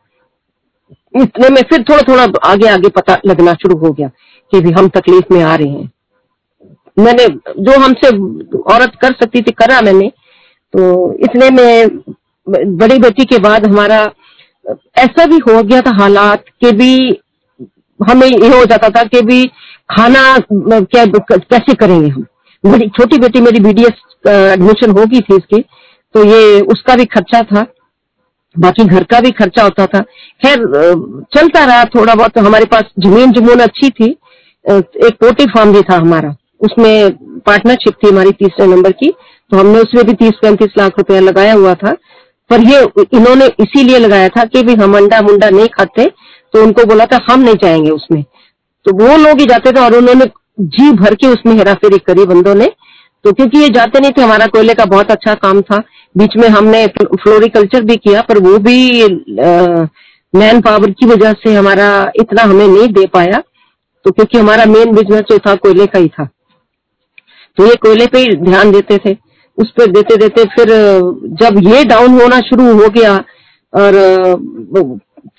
इतने 1.14 1.48
में 1.48 1.60
फिर 1.62 1.82
थोड़ा 1.82 2.02
थोड़ा 2.02 2.26
आगे 2.44 2.68
आगे 2.68 2.88
पता 2.90 3.20
लगना 3.26 3.52
शुरू 3.54 3.78
हो 3.78 3.92
गया 3.92 4.08
कि 4.52 4.60
भी 4.60 4.70
हम 4.70 4.88
तकलीफ़ 4.90 5.32
में 5.34 5.42
आ 5.42 5.54
रहे 5.54 5.68
हैं। 5.68 5.90
मैंने, 6.96 7.26
जो 7.26 7.80
हमसे 7.80 8.08
औरत 8.74 8.92
कर 9.02 9.12
सकती 9.14 9.40
थी, 9.40 9.52
करा 9.52 9.80
मैंने। 9.80 10.08
तो 10.74 11.12
इतने 11.24 11.50
में, 11.50 11.88
बड़ी 12.46 12.98
बेटी 12.98 13.24
के 13.24 13.38
बाद 13.38 13.66
हमारा, 13.66 14.00
ऐसा 14.98 15.26
भी 15.26 15.38
हो 15.48 15.62
गया 15.62 15.80
था 15.80 15.90
हालात 15.94 16.44
के 16.60 16.70
भी 16.72 17.10
हमें 18.00 18.26
ये 18.26 18.48
हो 18.48 18.64
जाता 18.64 18.88
था 18.90 19.02
कि 19.04 19.20
भी 19.22 19.44
खाना 19.90 20.22
क्या 20.52 21.04
कैसे 21.30 21.74
करेंगे 21.74 22.08
हम? 22.08 22.26
मेरी 22.64 22.88
छोटी 22.90 23.18
बेटी, 23.18 23.40
मेरी 23.40 23.60
बीडीएस 23.60 24.02
एडमिशन 24.28 24.90
हो 24.90 25.04
गई 25.04 25.20
थी 25.20 25.36
इसकी 25.36 25.60
तो 26.14 26.24
ये 26.24 26.60
उसका 26.62 26.94
भी 26.96 27.04
खर्चा 27.06 27.42
था, 27.44 27.66
बाकी 28.56 28.84
घर 28.84 29.04
का 29.04 29.20
भी 29.20 29.30
खर्चा 29.32 29.62
होता 29.62 29.86
था। 29.86 30.00
खैर 30.40 30.64
चलता 31.36 31.64
रहा 31.64 31.84
थोड़ा 31.86 32.14
बहुत 32.14 32.38
हमारे 32.38 32.64
पास 32.64 32.84
ज़मीन 33.00 33.32
जमून 33.32 33.60
अच्छी 33.60 33.90
थी 33.90 34.10
एक 34.64 35.16
पोटी 35.20 35.44
फार्म 35.46 35.72
भी 35.72 35.82
था 35.82 35.96
हमारा, 35.96 36.34
उसमें 36.60 37.40
पार्टनरशिप 37.46 37.94
थी 37.94 38.08
हमारी 38.08 38.30
तीसरे 38.34 38.66
नंबर 38.66 38.92
की 38.94 39.10
तो 39.52 39.56
हमने 39.56 39.80
उसमें 39.80 40.04
भी 40.06 40.12
तीस 40.14 40.38
पैंतीस 40.42 40.70
लाख 40.78 40.98
रुपया 40.98 41.20
लगाया 41.22 41.52
हुआ 41.54 41.74
था। 41.76 41.92
पर 42.50 42.60
ये, 42.62 42.80
इन्होंने 43.12 43.46
इसीलिए 43.60 43.98
लगाया 43.98 44.28
था 44.28 44.44
कि 44.44 44.62
भी 44.62 44.74
हम 44.74 44.96
अंडा 44.96 45.20
मुंडा 45.22 45.50
नहीं 45.50 45.66
खाते 45.68 46.06
तो 46.54 46.62
उनको 46.62 46.84
बोला 46.84 47.06
था, 47.06 47.18
हम 47.30 47.40
नहीं 47.40 47.54
जाएँगे 47.54 47.90
उसमें। 47.90 48.22
तो 48.86 48.92
वो 48.96 49.16
लोग 49.16 49.40
ही 49.40 49.46
जाते 49.46 49.72
थे 49.72 49.80
और 49.80 49.94
उन्होंने 49.94 50.24
जी 50.60 50.90
भर 50.92 51.14
के 51.14 51.26
उसमें 51.26 51.54
हेराफेरी 51.54 51.98
करी 51.98 52.24
बंदों 52.24 52.54
ने। 52.54 52.70
तो 53.24 53.32
क्योंकि 53.32 53.58
ये 53.58 53.68
जाते 53.68 54.00
नहीं 54.00 54.10
थे, 54.10 54.22
हमारा 54.22 54.46
कोयले 54.46 54.74
का 54.74 54.84
बहुत 54.84 55.10
अच्छा 55.10 55.34
काम 55.34 55.60
था। 55.60 55.82
बीच 56.14 56.36
में 56.36 56.48
हमने 56.48 56.86
फ्लोरिकल्चर 56.86 57.82
भी 57.82 57.96
किया, 57.96 58.20
पर 58.22 58.38
वो 58.38 58.58
भी 58.58 59.02
मैन 60.34 60.60
पावर 60.60 60.90
की 60.90 61.06
वजह 61.06 61.32
से 61.32 61.54
हमारा 61.54 61.88
इतना 62.16 62.42
हमें 62.42 62.66
नहीं 62.68 62.88
दे 62.88 63.06
पाया। 63.06 63.42
तो 64.04 64.10
क्योंकि 64.10 64.38
हमारा 64.38 64.64
मेन 64.64 64.92
बिज़नेस 64.92 65.22
जो 65.30 65.38
था, 65.38 65.54
कोयले 65.54 65.86
का 65.86 65.98
ही 65.98 66.08
था। 66.08 66.28
तो 67.56 67.66
ये 67.66 67.74
कोयले 67.74 68.06
पे 68.06 68.18
ही 68.18 68.36
ध्यान 68.40 68.70
देते 68.72 68.98
थे। 68.98 69.16
उस 69.58 69.70
पर 69.70 69.86
देते 69.86 70.16
देते 70.16 70.44
फिर, 70.46 70.68
जब 71.42 71.60
ये 71.64 71.84
डाउन 71.84 72.20
होना 72.20 72.40
शुरू 72.40 72.72
हो 72.72 72.88
गया 72.88 73.14
और 73.72 73.94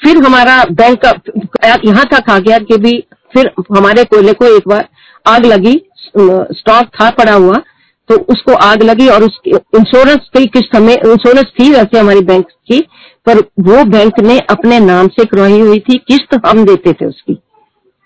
फिर 0.04 0.17
हमारा 0.17 0.63
बैंक 0.73 1.06
का 1.06 1.73
यहाँ 1.86 2.04
था 2.06 2.17
आ 2.28 2.38
गया 2.39 2.58
कि 2.60 2.78
भी 2.78 2.91
फिर 3.34 3.52
हमारे 3.78 4.04
कोयले 4.06 4.34
को 4.34 4.45
एक 4.47 4.67
बार 4.67 4.88
आग 5.26 5.45
लगी 5.45 5.73
स्टॉक 6.10 6.88
था, 6.91 7.10
पड़ा 7.12 7.34
हुआ 7.34 7.56
तो 8.10 8.15
उसको 8.26 8.54
आग 8.63 8.84
लगी 8.84 9.08
और 9.08 9.23
उस 9.23 9.39
इंश्योरेंस 9.47 10.30
की 10.36 10.45
किस्त 10.47 10.76
हमें 10.76 10.93
इंश्योरेंस 10.93 11.52
थी 11.60 11.69
वैसे 11.71 12.00
हमारी 12.00 12.19
बैंक 12.21 12.45
की, 12.45 12.80
पर 13.28 13.39
वो 13.62 13.84
बैंक 13.86 14.19
ने 14.19 14.38
अपने 14.52 14.80
नाम 14.80 15.08
से 15.10 15.26
करवाई 15.26 15.60
हुई 15.60 15.80
थी, 15.80 15.97
किस्त 15.97 16.39
हम 16.45 16.63
देते 16.65 16.93
थे 16.93 17.06
उसकी। 17.06 17.34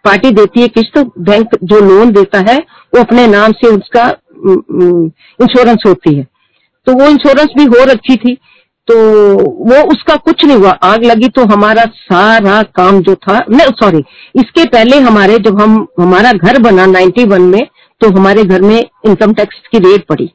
पार्टी 0.05 0.31
देती 0.31 0.61
है 0.61 0.67
किस्त 0.69 0.97
बैंक 1.19 1.55
जो 1.63 1.79
लोन 1.81 2.11
देता 2.11 2.39
है, 2.41 2.57
वो 2.57 2.99
अपने 2.99 3.27
नाम 3.27 3.51
से 3.53 3.67
उसका 3.69 4.07
इंश्योरेंस 4.47 5.83
होती 5.87 6.15
है। 6.15 6.27
तो 6.87 6.93
वो 6.93 7.09
इंश्योरेंस 7.09 7.53
भी 7.57 7.65
हो 7.67 7.83
रखी 7.85 8.15
थी 8.17 8.37
तो 8.87 8.95
वो 9.65 9.81
उसका 9.91 10.15
कुछ 10.17 10.43
नहीं 10.45 10.57
हुआ। 10.57 10.69
आग 10.83 11.03
लगी 11.05 11.27
तो 11.29 11.43
हमारा 11.45 11.83
सारा 11.97 12.61
काम 12.75 12.99
जो 13.01 13.15
था 13.17 13.37
नहीं 13.49 13.71
सॉरी 13.81 14.03
इसके 14.35 14.65
पहले 14.67 14.99
हमारे 14.99 15.37
जब 15.39 15.61
हम, 15.61 15.87
हमारा 15.99 16.31
घर 16.33 16.59
बना 16.61 16.85
91 16.87 17.47
में 17.47 17.65
तो 18.01 18.09
हमारे 18.11 18.43
घर 18.43 18.61
में 18.61 18.77
इनकम 18.77 19.33
टैक्स 19.33 19.61
की 19.71 19.79
रेड 19.79 20.05
पड़ी। 20.05 20.29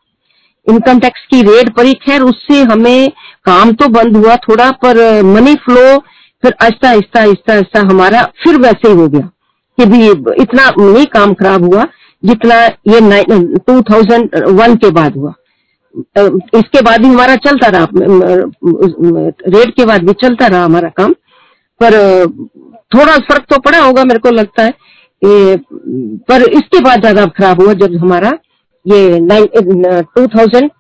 इनकम 0.67 0.99
टैक्स 1.01 1.27
की 1.31 1.41
रेड 1.43 1.73
पड़ी। 1.75 1.93
खैर, 1.97 2.23
उससे 2.23 2.63
हमें 2.63 3.11
काम 3.47 3.73
तो 3.73 3.89
बंद 3.91 4.17
हुआ 4.17 4.37
थोड़ा, 4.39 4.71
पर 4.75 5.23
मनी 5.25 5.55
फ्लो 5.65 5.99
फिर 6.43 6.55
आहिस्ता 6.63 6.89
आहिस्ता 6.89 7.21
आहिस्ता 7.21 7.53
आहिस्ता 7.53 7.81
हमारा 7.91 8.23
फिर 8.45 8.57
वैसे 8.59 8.89
ही 8.89 8.95
हो 8.95 9.09
गया 9.09 9.29
कि 9.79 9.87
भी 9.87 10.07
इतना 10.43 10.71
नहीं 10.79 11.05
काम 11.09 11.35
खराब 11.35 11.65
हुआ, 11.65 11.85
जितना 12.23 12.61
ये 12.89 13.23
टू 13.59 13.81
थाउज़ेंड 13.83 14.37
वन 14.61 14.77
के 14.77 14.91
बाद 14.93 15.17
हुआ। 15.17 15.33
इसके 15.97 16.81
बाद 16.83 17.01
भी 17.01 17.09
हमारा 17.09 17.37
चलता 17.47 17.69
रहा 17.69 17.87
रेट 19.51 19.75
के 19.77 19.85
बाद 19.87 20.05
भी 20.07 20.13
चलता 20.23 20.47
रहा 20.47 20.65
हमारा 20.65 20.89
काम। 20.97 21.13
पर 21.81 21.93
थोड़ा 22.95 23.17
फ़र्क 23.21 23.45
तो 23.51 23.59
पड़ा 23.61 23.79
होगा, 23.79 24.05
मेरे 24.05 24.19
को 24.19 24.31
लगता 24.31 24.63
है 24.63 24.75
ये 25.23 25.57
पर 26.29 26.43
इसके 26.51 26.81
बाद 26.81 27.01
ज़्यादा 27.01 27.25
खराब 27.29 27.63
हुआ 27.63 27.73
जब 27.77 27.97
हमारा 28.01 28.31
ये 28.87 29.21
टू 29.23 30.27
थाउज़ेंड 30.29 30.71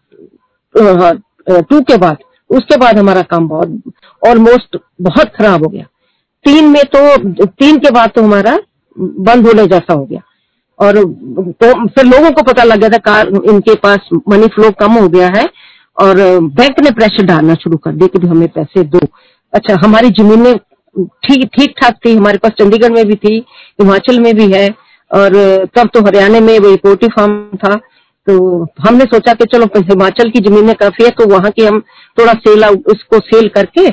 टू 0.74 1.80
के 1.82 1.96
बाद, 1.96 2.16
उसके 2.50 2.76
बाद 2.76 2.98
हमारा 2.98 3.22
काम 3.24 3.48
बहुत 3.48 3.82
ऑलमोस्ट 4.22 4.76
बहुत 5.02 5.32
खराब 5.36 5.64
हो 5.64 5.68
गया। 5.68 5.84
तीन 6.44 6.68
में 6.70 6.82
तो 6.94 7.46
तीन 7.46 7.78
के 7.78 7.90
बाद 7.90 8.10
तो 8.10 8.22
हमारा 8.22 8.58
बंद 8.96 9.46
होने 9.46 9.66
जैसा 9.66 9.92
हो 9.92 10.04
गया। 10.04 10.20
और 10.78 10.96
तो 11.54 11.72
फिर 11.88 12.04
लोगों 12.06 12.30
को 12.30 12.42
पता 12.44 12.62
लग 12.64 12.80
गया 12.80 12.88
था 12.88 12.98
कार, 13.00 13.28
इनके 13.28 13.74
पास 13.76 14.08
मनी 14.28 14.46
फ्लो 14.48 14.70
कम 14.80 14.92
हो 14.94 15.08
गया 15.08 15.28
है 15.36 15.44
और 15.96 16.16
बैंक 16.54 16.80
ने 16.84 16.90
प्रेशर 16.92 17.26
डालना 17.26 17.54
शुरू 17.56 17.76
कर 17.78 17.92
दिया 17.92 18.18
कि 18.18 18.26
हमें 18.26 18.48
पैसे 18.50 18.82
दो। 18.86 19.00
अच्छा 19.52 19.76
हमारी 19.84 20.10
जमीनें 20.12 20.54
ठीक 20.96 21.44
ठीक 21.50 21.74
ठाक 21.80 21.94
थी, 22.04 22.14
हमारे 22.14 22.38
पास 22.38 22.52
चंडीगढ़ 22.58 22.92
में 22.92 23.04
भी 23.06 23.14
थी, 23.16 23.36
हिमाचल 23.80 24.20
में 24.20 24.34
भी 24.36 24.50
है 24.52 24.68
और 25.10 25.34
तब 25.76 25.88
तो 25.94 26.00
हरियाणा 26.06 26.40
में 26.40 26.58
वही 26.58 26.76
पोल्ट्री 26.78 27.08
फार्म 27.10 27.56
था। 27.56 27.74
तो 28.26 28.66
हमने 28.80 29.04
सोचा 29.06 29.32
कि 29.34 29.44
चलो 29.46 29.66
हिमाचल 29.76 30.30
की 30.30 30.40
जमीनें 30.40 30.74
काफ़ी 30.74 31.04
है 31.04 31.10
तो 31.12 31.26
वहाँ 31.28 31.50
की 31.50 31.64
हम 31.64 31.80
थोड़ा 32.18 32.32
सेल 32.36 32.64
उसको 32.64 33.18
सेल 33.26 33.48
करके 33.48 33.86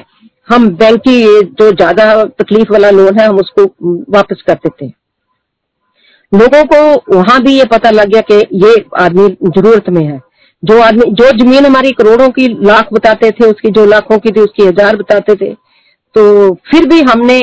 हम 0.48 0.67
बैंक 0.78 0.98
की 1.00 1.22
जो 1.41 1.69
ज़्यादा 1.72 2.24
तकलीफ़ 2.24 2.72
वाला 2.72 2.89
लोन 2.91 3.19
है, 3.19 3.28
हम 3.28 3.38
उसको 3.38 3.65
वापस 4.12 4.43
कर 4.48 4.54
देते 4.56 4.86
हैं। 4.86 4.93
लोगों 6.34 6.63
को 6.65 7.15
वहाँ 7.15 7.39
भी 7.41 7.54
ये 7.54 7.65
पता 7.67 7.89
लग 7.91 8.10
गया 8.10 8.22
कि 8.22 8.36
ये 8.60 8.74
आदमी 9.00 9.28
ज़रूरत 9.50 9.89
में 9.89 10.04
है। 10.04 10.19
जो 10.63 10.80
आदमी, 10.82 11.12
जो 11.12 11.30
ज़मीन 11.38 11.65
हमारी 11.65 11.91
करोड़ों 11.93 12.30
की 12.30 12.48
लाख 12.65 12.93
बताते 12.93 13.32
थे, 13.32 13.46
उसकी 13.46 13.69
जो 13.72 13.86
लाखों 13.86 14.17
की 14.17 14.32
थी, 14.32 14.41
उसकी 14.41 14.65
हज़ार 14.65 14.96
बताते 14.98 15.36
थे। 15.36 15.54
तो 16.15 16.54
फिर 16.72 16.88
भी 16.89 17.02
हमने 17.04 17.39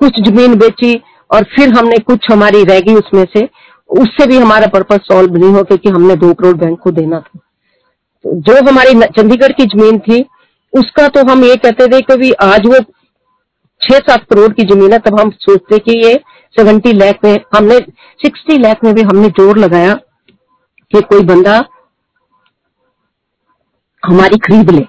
कुछ 0.00 0.20
ज़मीन 0.28 0.54
बेची 0.58 0.94
और 1.30 1.44
फिर 1.56 1.72
हमने 1.74 1.98
कुछ 2.00 2.30
हमारी 2.32 2.62
रह 2.64 2.80
गई 2.80 2.94
उसमें 2.94 3.24
से। 3.34 3.48
उससे 3.90 4.26
भी 4.26 4.36
हमारा 4.36 4.66
पर्पज 4.68 5.00
सॉल्व 5.02 5.36
नहीं 5.36 5.52
हो 5.52 5.62
क्योंकि 5.64 5.88
हमने 5.88 6.16
दो 6.16 6.32
करोड़ 6.34 6.56
बैंक 6.56 6.78
को 6.78 6.90
देना 6.92 7.20
था। 7.20 7.38
तो 8.24 8.34
जो 8.42 8.56
हमारी 8.68 8.92
चंडीगढ़ 9.10 9.52
की 9.52 9.64
ज़मीन 9.68 9.98
थी, 10.00 10.24
उसका 10.72 11.06
तो 11.08 11.24
हम 11.30 11.44
ये 11.44 11.56
कहते 11.58 11.86
थे 11.88 12.00
कि 12.02 12.32
आज 12.44 12.66
वो 12.66 12.78
छह 13.80 13.98
सात 13.98 14.24
करोड़ 14.24 14.52
की 14.52 14.64
ज़मीन 14.64 14.92
है, 14.92 14.98
तब 14.98 15.20
हम 15.20 15.30
सोचते 15.30 15.78
कि 15.78 15.98
ये 15.98 16.14
सेवेंटी 16.56 16.92
लाख 16.92 17.24
में 17.24 17.34
हमने, 17.54 17.78
सिक्सटी 18.20 18.56
लाख 18.58 18.84
में 18.84 18.94
भी 18.94 19.02
हमने 19.02 19.28
ज़ोर 19.28 19.58
लगाया 19.58 19.94
कि 20.92 21.00
कोई 21.02 21.24
बंदा 21.24 21.56
हमारी 24.02 24.38
खरीद 24.38 24.70
ले। 24.70 24.82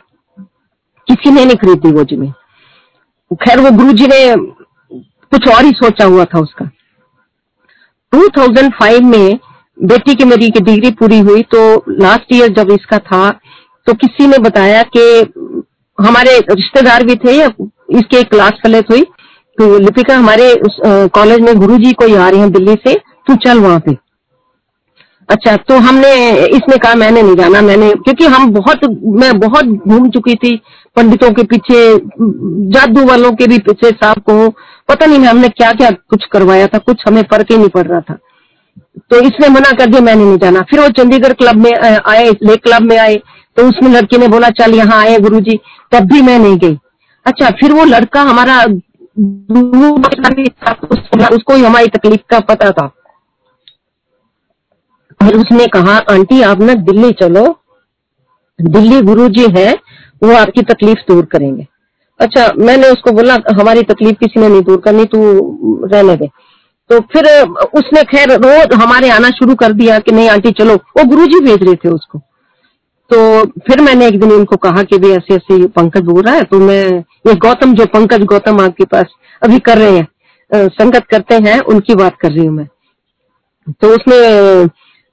किसी 1.07 1.31
ने 1.31 1.45
नहीं 1.45 1.57
खरीदी 1.57 1.91
वो 1.91 2.03
ज़मीन। 2.03 2.31
खैर, 3.31 3.59
वो 3.59 3.71
गुरु 3.71 3.93
जी 3.93 4.07
ने 4.07 4.35
कुछ 5.31 5.47
और 5.47 5.63
ही 5.65 5.71
सोचा 5.73 6.05
हुआ 6.05 6.25
था 6.25 6.39
उसका। 6.39 6.65
2005 8.13 9.01
में 9.01 9.39
बेटी 9.77 10.13
की 10.15 10.25
मेरी 10.25 10.49
की 10.49 10.59
डिग्री 10.59 10.91
पूरी 10.91 11.19
हुई 11.19 11.41
तो 11.51 11.61
लास्ट 11.89 12.33
ईयर 12.33 12.49
जब 12.53 12.71
इसका 12.71 12.97
था 12.97 13.29
तो 13.87 13.93
किसी 13.93 14.27
ने 14.27 14.37
बताया 14.37 14.81
कि 14.95 15.01
हमारे 15.97 16.37
रिश्तेदार 16.39 17.03
भी 17.03 17.15
थे 17.15 17.35
इसके 17.97 18.23
क्लास 18.23 18.59
फेलो 18.63 18.79
हुई 18.91 19.03
तो 19.61 19.77
लिपिका, 19.79 20.15
हमारे 20.15 20.51
उस 20.59 20.77
कॉलेज 21.15 21.39
में 21.39 21.55
गुरु 21.55 21.75
जी 21.77 21.91
कोई 21.93 22.15
आ 22.15 22.29
रहे 22.29 22.39
हैं 22.39 22.51
दिल्ली 22.51 22.73
से, 22.85 22.93
तू 23.27 23.35
चल 23.43 23.59
वहाँ 23.59 23.79
पे। 23.79 23.95
अच्छा 25.29 25.55
तो 25.59 25.77
हमने 25.79 26.13
इसने 26.47 26.77
कहा, 26.77 26.93
मैंने 26.95 27.21
नहीं 27.21 27.35
जाना, 27.35 27.61
मैंने, 27.61 27.91
क्योंकि 27.95 28.25
हम 28.25 28.49
बहुत, 28.53 28.85
मैं 29.15 29.31
बहुत 29.39 29.65
घूम 29.65 30.09
चुकी 30.09 30.35
थी, 30.35 30.55
पंडितों 30.97 31.29
के 31.31 31.43
पीछे, 31.43 31.83
जादू 32.73 33.05
वालों 33.05 33.31
के 33.33 33.47
भी 33.47 33.57
पीछे, 33.59 33.89
साहब 33.91 34.19
को, 34.29 34.49
पता 34.89 35.05
नहीं 35.05 35.25
हमने 35.25 35.49
क्या 35.51 35.71
क्या 35.73 35.91
कुछ 36.09 36.25
करवाया 36.33 36.67
था, 36.67 36.77
कुछ 36.79 37.03
हमें 37.07 37.21
फ़र्क 37.31 37.51
ही 37.51 37.57
नहीं 37.57 37.69
पड़ 37.69 37.87
रहा 37.87 38.01
था। 38.01 38.17
तो 39.09 39.19
इसने 39.21 39.49
मना 39.49 39.71
कर 39.71 39.85
दिया, 39.85 40.01
मैंने 40.01 40.25
नहीं 40.25 40.37
जाना। 40.39 40.61
फिर 40.69 40.79
वो 40.79 40.87
चंडीगढ़ 40.97 41.33
क्लब 41.33 41.65
में 41.65 41.71
आए 41.73 42.29
लेक 42.43 42.63
क्लब 42.63 42.89
में 42.89 42.97
आए 42.99 43.21
तो 43.57 43.67
उसमें 43.69 43.91
लड़की 43.91 44.17
ने 44.17 44.27
बोला, 44.27 44.49
चल 44.51 44.75
यहाँ 44.75 45.01
आए 45.01 45.17
गुरुजी, 45.19 45.59
तब 45.91 46.13
भी 46.13 46.21
मैं 46.21 46.39
नहीं 46.39 46.57
गई। 46.59 46.77
अच्छा 47.25 47.49
फिर 47.59 47.73
वो 47.73 47.85
लड़का 47.85 48.21
हमारा 48.23 48.63
उसको 51.31 51.53
ही 51.53 51.63
हमारी 51.63 51.87
तकलीफ़ 51.87 52.21
का 52.29 52.39
पता 52.39 52.71
था। 52.71 52.85
और 55.23 55.35
उसने 55.35 55.67
कहा, 55.67 55.97
आंटी, 55.97 56.41
आप 56.41 56.59
ना 56.59 56.73
दिल्ली 56.73 57.11
चलो। 57.11 57.59
दिल्ली 58.61 59.01
गुरु 59.01 59.27
जी 59.27 59.47
है, 59.57 59.73
वो 60.23 60.35
आपकी 60.35 60.61
तकलीफ़ 60.61 60.99
दूर 61.11 61.25
करेंगे। 61.25 61.67
अच्छा 62.19 62.51
मैंने 62.59 62.89
उसको 62.89 63.11
बोला, 63.11 63.33
हमारी 63.33 63.81
तकलीफ़ 63.81 64.15
किसी 64.15 64.39
ने 64.39 64.49
नहीं 64.49 64.61
दूर 64.61 64.81
करनी, 64.81 65.05
तू 65.05 65.39
रहने 65.93 66.15
दे। 66.15 66.27
तो 66.89 66.99
फिर 66.99 67.47
उसने 67.49 68.03
खैर 68.03 68.31
रोज 68.31 68.81
हमारे 68.83 69.09
आना 69.09 69.29
शुरू 69.29 69.55
कर 69.55 69.71
दिया 69.71 69.99
कि 69.99 70.11
नहीं, 70.11 70.29
आंटी, 70.29 70.51
चलो। 70.51 70.75
वो 70.75 71.03
गुरुजी 71.03 71.39
भेज 71.39 71.63
रहे 71.63 71.75
थे 71.75 71.89
उसको। 71.89 72.21
तो 73.11 73.43
फिर 73.61 73.81
मैंने 73.81 74.07
एक 74.07 74.19
दिन 74.19 74.31
उनको 74.31 74.55
कहा 74.59 74.83
कि 74.83 74.97
भी 74.97 75.09
ऐसे 75.11 75.35
ऐसे 75.35 75.65
पंकज 75.69 76.03
बोल 76.03 76.23
रहा 76.23 76.35
है 76.35 76.43
तो 76.43 76.59
मैं, 76.59 76.83
ये 77.27 77.33
गौतम, 77.37 77.73
जो 77.73 77.85
पंकज 77.87 78.23
गौतम 78.25 78.61
आपके 78.61 78.85
पास 78.85 79.05
अभी 79.41 79.59
कर 79.61 79.77
रहे 79.77 79.97
हैं 79.97 80.07
संगत 80.51 81.05
करते 81.11 81.35
हैं, 81.43 81.59
उनकी 81.61 81.95
बात 81.95 82.15
कर 82.21 82.31
रही 82.31 82.45
हूँ 82.45 82.55
मैं। 82.55 82.67
तो 83.73 83.87
उसने 83.87 84.17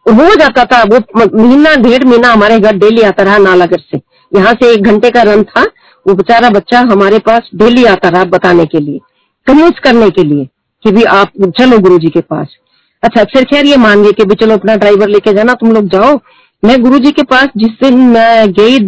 हो 0.06 0.34
जाता 0.34 0.64
था, 0.64 0.82
वो 0.84 0.98
महीना, 1.16 1.74
डेढ़ 1.76 2.04
महीना 2.04 2.28
हमारे 2.28 2.58
घर 2.58 2.76
डेली 2.76 3.02
आता 3.02 3.22
रहा 3.22 3.38
नालागढ़ 3.38 3.80
से। 3.82 4.00
यहाँ 4.32 4.52
से 4.52 4.72
एक 4.74 4.82
घंटे 4.82 5.10
का 5.10 5.22
रन 5.24 5.42
था, 5.44 5.62
वो 6.06 6.14
बेचारा 6.14 6.50
बच्चा 6.50 6.80
हमारे 6.92 7.18
पास 7.20 7.50
डेली 7.56 7.84
आता 7.86 8.08
रहा 8.08 8.24
बताने 8.26 8.64
के 8.66 8.80
लिए, 8.80 8.98
कन्विंस 9.46 9.78
करने 9.84 10.10
के 10.10 10.24
लिए 10.24 10.48
कि 10.84 10.90
भी 10.92 11.04
आप 11.12 11.32
चलो 11.58 11.78
गुरु 11.78 11.98
जी 11.98 12.08
के 12.08 12.20
पास। 12.22 12.56
अच्छा 13.02 13.24
फिर 13.26 13.44
खैर 13.44 13.66
ये 13.66 13.76
मान 13.78 14.02
गए 14.02 14.12
कि 14.12 14.24
भी 14.24 14.34
चलो 14.36 14.54
अपना 14.54 14.76
ड्राइवर 14.76 15.08
लेके 15.08 15.32
जाना, 15.32 15.54
तुम 15.54 15.72
लोग 15.72 15.88
जाओ 15.88 16.16
मैं 16.62 16.80
गुरु 16.82 16.98
जी 16.98 17.10
के 17.12 17.22
पास 17.22 17.48
जिस 17.56 17.70
दिन 17.82 17.98
मैं 18.08 18.52
गई 18.52 18.78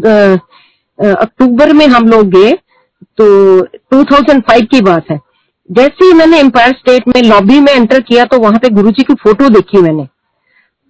अक्टूबर 0.98 1.72
में 1.72 1.86
हम 1.86 2.08
लोग 2.08 2.30
गए 2.30 2.52
तो 3.18 3.26
2005 3.94 4.66
की 4.70 4.80
बात 4.80 5.10
है। 5.10 5.18
जैसे 5.70 6.04
ही 6.04 6.12
मैंने 6.12 6.38
एम्पायर 6.40 6.72
स्टेट 6.72 7.08
में 7.08 7.22
लॉबी 7.22 7.58
में 7.60 7.72
एंटर 7.72 8.00
किया 8.00 8.24
तो 8.24 8.38
वहाँ 8.38 8.58
पे 8.58 8.68
गुरुजी 8.70 9.02
की 9.02 9.14
फ़ोटो 9.14 9.48
देखी 9.48 9.82
मैंने। 9.82 10.06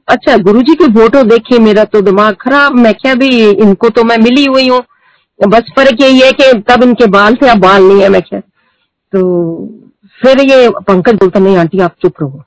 अच्छा 0.09 0.37
गुरुजी 0.39 0.75
की 0.75 0.93
फ़ोटो 0.93 1.23
देखी, 1.23 1.59
मेरा 1.59 1.85
तो 1.85 2.01
दिमाग 2.01 2.35
खराब। 2.41 2.77
मैं 2.77 2.93
क्या 2.95 3.15
भी, 3.15 3.29
इनको 3.43 3.89
तो 3.89 4.05
मैं 4.05 4.17
मिली 4.19 4.45
हुई 4.45 4.69
हूँ। 4.69 4.81
बस 5.41 5.73
फ़र्क 5.77 6.01
यही 6.01 6.21
है 6.21 6.31
कि 6.33 6.53
तब 6.69 6.83
इनके 6.83 7.07
बाल 7.09 7.35
थे, 7.35 7.49
अब 7.49 7.59
बाल 7.59 7.83
नहीं 7.83 8.01
है, 8.03 8.09
मैं 8.09 8.23
क्या? 8.23 8.41
तो 8.41 9.21
फिर 10.21 10.41
ये 10.41 10.69
पंकज 10.89 11.15
बोलता, 11.15 11.41
नहीं, 11.41 11.57
आंटी, 11.57 11.79
आप 11.79 11.95
चुप 12.03 12.23
रहो। 12.23 12.43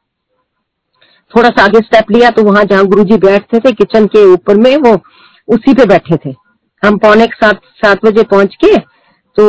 थोड़ा 1.34 1.50
सा 1.50 1.64
आगे 1.64 1.80
स्टेप 1.80 2.12
लिया 2.12 2.30
तो 2.30 2.44
वहाँ 2.44 2.64
जहाँ 2.64 2.86
गुरु 2.88 3.04
जी 3.04 3.18
बैठते 3.20 3.60
थे 3.60 3.72
किचन 3.74 4.06
के 4.08 4.26
ऊपर 4.34 4.58
में 4.58 4.76
वो 4.80 4.94
उसी 5.48 5.74
पे 5.74 5.86
बैठे 5.88 6.18
थे। 6.18 6.34
हम 6.84 6.98
पौने 7.00 7.26
सात 7.36 7.62
सात 7.76 8.06
बजे 8.06 8.24
पहुँच 8.26 8.56
के 8.64 8.76
तो 9.38 9.46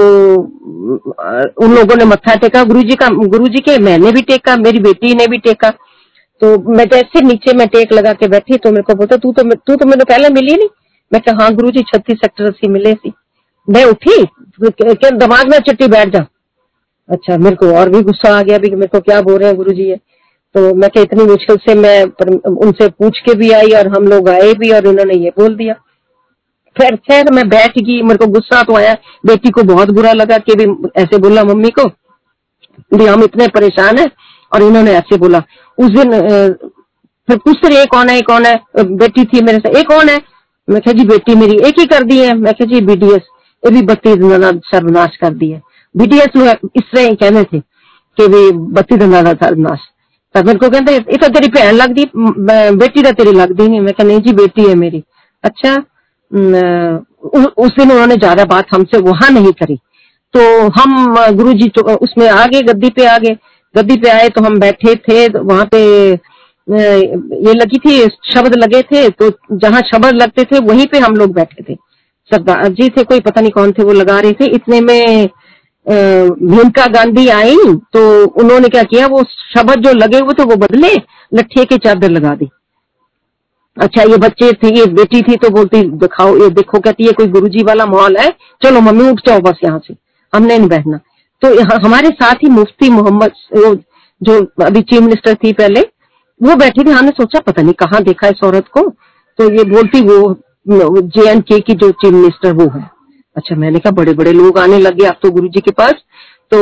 उन 1.58 1.74
लोगों 1.74 1.96
ने 1.96 2.04
मत्था 2.06 2.34
टेका 2.36 2.62
गुरु 2.64 2.82
जी 2.82 2.94
का 2.96 3.08
गुरु 3.08 3.48
जी 3.48 3.60
के 3.60 3.78
मैंने 3.80 4.12
भी 4.12 4.22
टेका, 4.22 4.56
मेरी 4.58 4.78
बेटी 4.80 5.14
ने 5.14 5.26
भी 5.26 5.38
टेका। 5.40 5.70
तो 6.42 6.56
मैं 6.70 6.84
जैसे 6.86 7.20
नीचे 7.22 7.52
में 7.56 7.66
टेक 7.68 7.92
लगा 7.92 8.12
के 8.12 8.28
बैठी 8.28 8.56
तो 8.56 8.70
मेरे 8.70 8.82
को 8.82 8.94
बोलता, 8.94 9.16
तू 9.16 9.32
तो 9.32 9.42
तू 9.42 9.76
तो 9.76 9.86
मेरे 9.86 10.04
पहले 10.04 10.28
मिली 10.30 10.54
नहीं। 10.54 10.68
मैं 11.12 11.20
कहा 11.22 11.42
हाँ 11.42 11.54
गुरु 11.54 11.70
जी 11.70 11.82
छत्तीस 11.84 12.18
सेक्टर 12.18 12.44
अस्सी 12.44 12.68
मिले 12.68 12.92
सी 12.94 13.12
मैं 13.68 13.84
उठी 13.86 14.22
दिमाग 14.60 15.50
में 15.50 15.58
चिट्टी 15.60 15.86
बैठ 15.88 16.08
जा। 16.08 16.26
अच्छा 17.08 17.36
मेरे 17.38 17.56
को 17.56 17.66
और 17.78 17.88
भी 17.90 18.00
गुस्सा 18.02 18.34
आ 18.34 18.42
गया 18.42 18.58
मेरे 18.58 18.86
को 18.88 19.00
क्या 19.02 19.20
बोल 19.22 19.38
रहे 19.38 19.48
हैं 19.48 19.56
गुरु 19.56 19.72
जी 19.72 19.88
है 19.88 19.96
तो 20.54 20.74
मैं 20.74 20.88
क्या 20.90 21.02
इतनी 21.02 21.24
मुश्किल 21.24 21.56
से 21.58 21.74
मैं 21.74 22.02
उनसे 22.56 22.88
पूछ 22.88 23.18
के 23.20 23.34
भी 23.34 23.50
आई 23.52 23.70
और 23.78 23.88
हम 23.88 24.06
लोग 24.08 24.28
आए 24.28 24.52
भी 24.54 24.70
और 24.70 24.86
उन्होंने 24.86 25.14
ये 25.14 25.30
बोल 25.38 25.54
दिया। 25.56 25.74
फिर 26.76 26.96
खैर, 26.96 27.30
मैं 27.32 27.48
बैठ 27.48 27.78
गई, 27.78 28.00
मेरे 28.02 28.18
को 28.18 28.26
गुस्सा 28.32 28.62
तो 28.62 28.76
आया। 28.76 28.94
बेटी 29.26 29.50
को 29.50 29.62
बहुत 29.64 29.90
बुरा 29.90 30.12
लगा 30.12 30.38
कि 30.38 30.54
भी 30.54 30.64
ऐसे 30.96 31.18
बोला 31.18 31.42
मम्मी 31.44 31.70
को। 31.70 31.84
भी 32.92 33.06
हम 33.06 33.22
इतने 33.24 33.46
परेशान 33.48 33.98
है 33.98 34.06
और 34.52 34.62
इन्होंने 34.62 34.92
ऐसे 34.92 35.16
बोला। 35.18 35.42
उस 35.78 35.90
दिन 35.90 36.10
फिर 37.28 37.36
पूछते 37.36 37.68
रहे 37.68 37.84
कौन 37.86 38.08
है 38.08 38.20
कौन 38.22 38.46
है? 38.46 38.54
बेटी 38.78 39.24
थी 39.24 39.40
मेरे 39.44 39.58
से 39.58 39.78
एक 39.80 39.88
कौन 39.88 40.08
है? 40.08 40.20
मैं 40.68 40.80
कहा, 40.80 40.92
जी, 40.92 41.04
बेटी 41.04 41.34
मेरी 41.34 41.56
एक 41.68 41.78
ही 41.78 41.86
कर 41.86 42.02
दी 42.02 42.18
है। 42.18 42.34
मैं 42.34 42.52
कहा, 42.54 42.66
जी 42.66 42.80
बीडीएस 42.86 43.22
ये 43.62 43.70
भी 43.70 43.82
बत्ती 43.84 44.14
सर्वनाश 44.66 45.16
कर 45.16 45.34
दी 45.34 45.50
है। 45.50 45.60
बीडीएस 45.94 46.36
इस 46.76 46.82
तरह 46.84 47.14
कहने 47.14 47.42
थे 47.44 47.60
कि 47.60 48.26
भी 48.28 48.50
बत्ती 48.72 48.96
दंदा 48.96 49.32
सर्वनाश। 49.34 49.88
को 50.34 50.68
कहते 50.68 50.92
ये 50.92 51.16
तो 51.16 51.28
तेरी 51.28 51.48
भैन 51.48 51.74
लगती 51.74 52.04
बेटी 52.76 53.02
तो 53.02 53.12
तेरी 53.12 53.32
लगती 53.32 53.68
नहीं 53.68 53.80
मैं 53.80 53.92
कहा 53.94 54.06
नहीं 54.06 54.20
जी 54.20 54.32
बेटी 54.32 54.68
है 54.68 54.74
मेरी 54.74 55.02
अच्छा 55.44 55.74
उस 57.56 57.76
दिन 57.78 57.90
उन्होंने 57.90 58.16
ज़्यादा 58.16 58.44
बात 58.44 58.74
हमसे 58.74 58.98
वहाँ 59.00 59.30
नहीं 59.30 59.52
करी 59.52 59.76
तो 60.34 60.40
हम 60.78 61.14
गुरु 61.36 61.52
जी 61.52 61.68
तो 61.68 61.82
उसमें 61.96 62.28
आ 62.28 62.44
गए 62.46 62.62
गद्दी 62.62 62.90
पे 62.90 63.06
आ 63.06 63.16
गए 63.18 63.36
गद्दी 63.74 63.96
पे 63.96 64.08
आए 64.10 64.28
तो 64.28 64.42
हम 64.44 64.58
बैठे 64.60 64.94
थे 65.02 65.28
तो 65.28 65.42
वहाँ 65.44 65.68
पे 65.74 65.80
ये 66.08 67.52
लगी 67.54 67.78
थी 67.78 67.98
शब्द 68.34 68.54
लगे 68.54 68.82
थे 68.82 69.08
तो 69.12 69.30
जहाँ 69.54 69.80
शब्द 69.84 70.22
लगते 70.22 70.44
थे 70.44 70.58
वहीं 70.66 70.86
पे 70.86 70.98
हम 70.98 71.16
लोग 71.16 71.32
बैठे 71.34 71.62
थे 71.62 71.74
सरदार 72.30 72.68
जी 72.70 72.88
थे 72.88 73.04
कोई 73.04 73.20
पता 73.20 73.40
नहीं 73.40 73.50
कौन 73.50 73.72
थे 73.72 73.82
वो 73.82 73.92
लगा 73.92 74.18
रहे 74.20 74.32
थे 74.32 74.50
इतने 74.50 74.80
में 74.80 75.28
भीमका 75.86 76.86
गांधी 76.88 77.26
आई 77.30 77.56
तो 77.92 78.02
उन्होंने 78.32 78.68
क्या 78.68 78.82
किया, 78.84 79.06
वो 79.06 79.22
शब्द 79.54 79.80
जो 79.82 79.92
लगे 79.94 80.18
हुए 80.18 80.34
थे 80.34 80.44
वो 80.44 80.56
बदले, 80.58 80.94
लट्ठे 81.32 81.64
की 81.64 81.76
चादर 81.78 82.10
लगा 82.10 82.34
दी। 82.34 82.48
अच्छा 83.76 84.02
ये 84.02 84.16
बच्चे 84.18 84.52
थे, 84.54 84.68
ये 84.70 84.86
बेटी 84.94 85.20
थी 85.22 85.36
तो 85.36 85.48
बोलती, 85.50 85.82
दिखाओ, 85.98 86.36
ये 86.38 86.48
देखो, 86.50 86.78
कहती 86.80 87.06
है 87.06 87.12
कोई 87.12 87.26
गुरुजी 87.28 87.62
वाला 87.64 87.86
माहौल 87.86 88.16
है, 88.16 88.28
चलो 88.62 88.80
मम्मी 88.82 89.08
उठ 89.10 89.20
जाओ 89.26 89.40
बस 89.42 89.60
यहाँ 89.64 89.80
से, 89.86 89.94
हमने 90.32 90.58
नहीं 90.58 90.68
बैठना। 90.68 91.00
तो 91.42 91.48
हमारे 91.78 92.08
साथ 92.12 92.44
ही 92.44 92.48
मुफ्ती 92.50 92.88
मोहम्मद 92.90 93.82
जो 94.20 94.38
अभी 94.64 94.80
चीफ 94.82 95.00
मिनिस्टर 95.00 95.34
थी 95.34 95.52
पहले, 95.54 95.80
वो 96.40 96.56
बैठी 96.56 96.84
थी, 96.84 96.90
हमने 96.90 97.10
सोचा, 97.12 97.40
पता 97.40 97.62
नहीं 97.62 97.74
कहाँ 97.74 98.02
देखा 98.02 98.28
इस 98.28 98.44
औरत 98.44 98.68
को 98.68 98.88
तो 99.38 99.50
ये 99.52 99.64
बोलती 99.66 100.00
वो 100.02 101.00
जे 101.08 101.30
एंड 101.30 101.42
के 101.44 101.58
की 101.60 101.74
जो 101.74 101.90
चीफ 101.92 102.12
मिनिस्टर 102.12 102.52
वो 102.54 102.68
है। 102.70 102.88
अच्छा 103.36 103.56
मैंने 103.56 103.78
कहा 103.78 103.90
बड़े 103.92 104.12
बड़े 104.14 104.32
लोग 104.32 104.58
आने 104.58 104.78
लगे 104.78 105.06
आप 105.06 105.18
तो 105.22 105.30
गुरु 105.30 105.48
जी 105.48 105.60
के 105.60 105.70
पास। 105.72 105.94
तो 106.52 106.58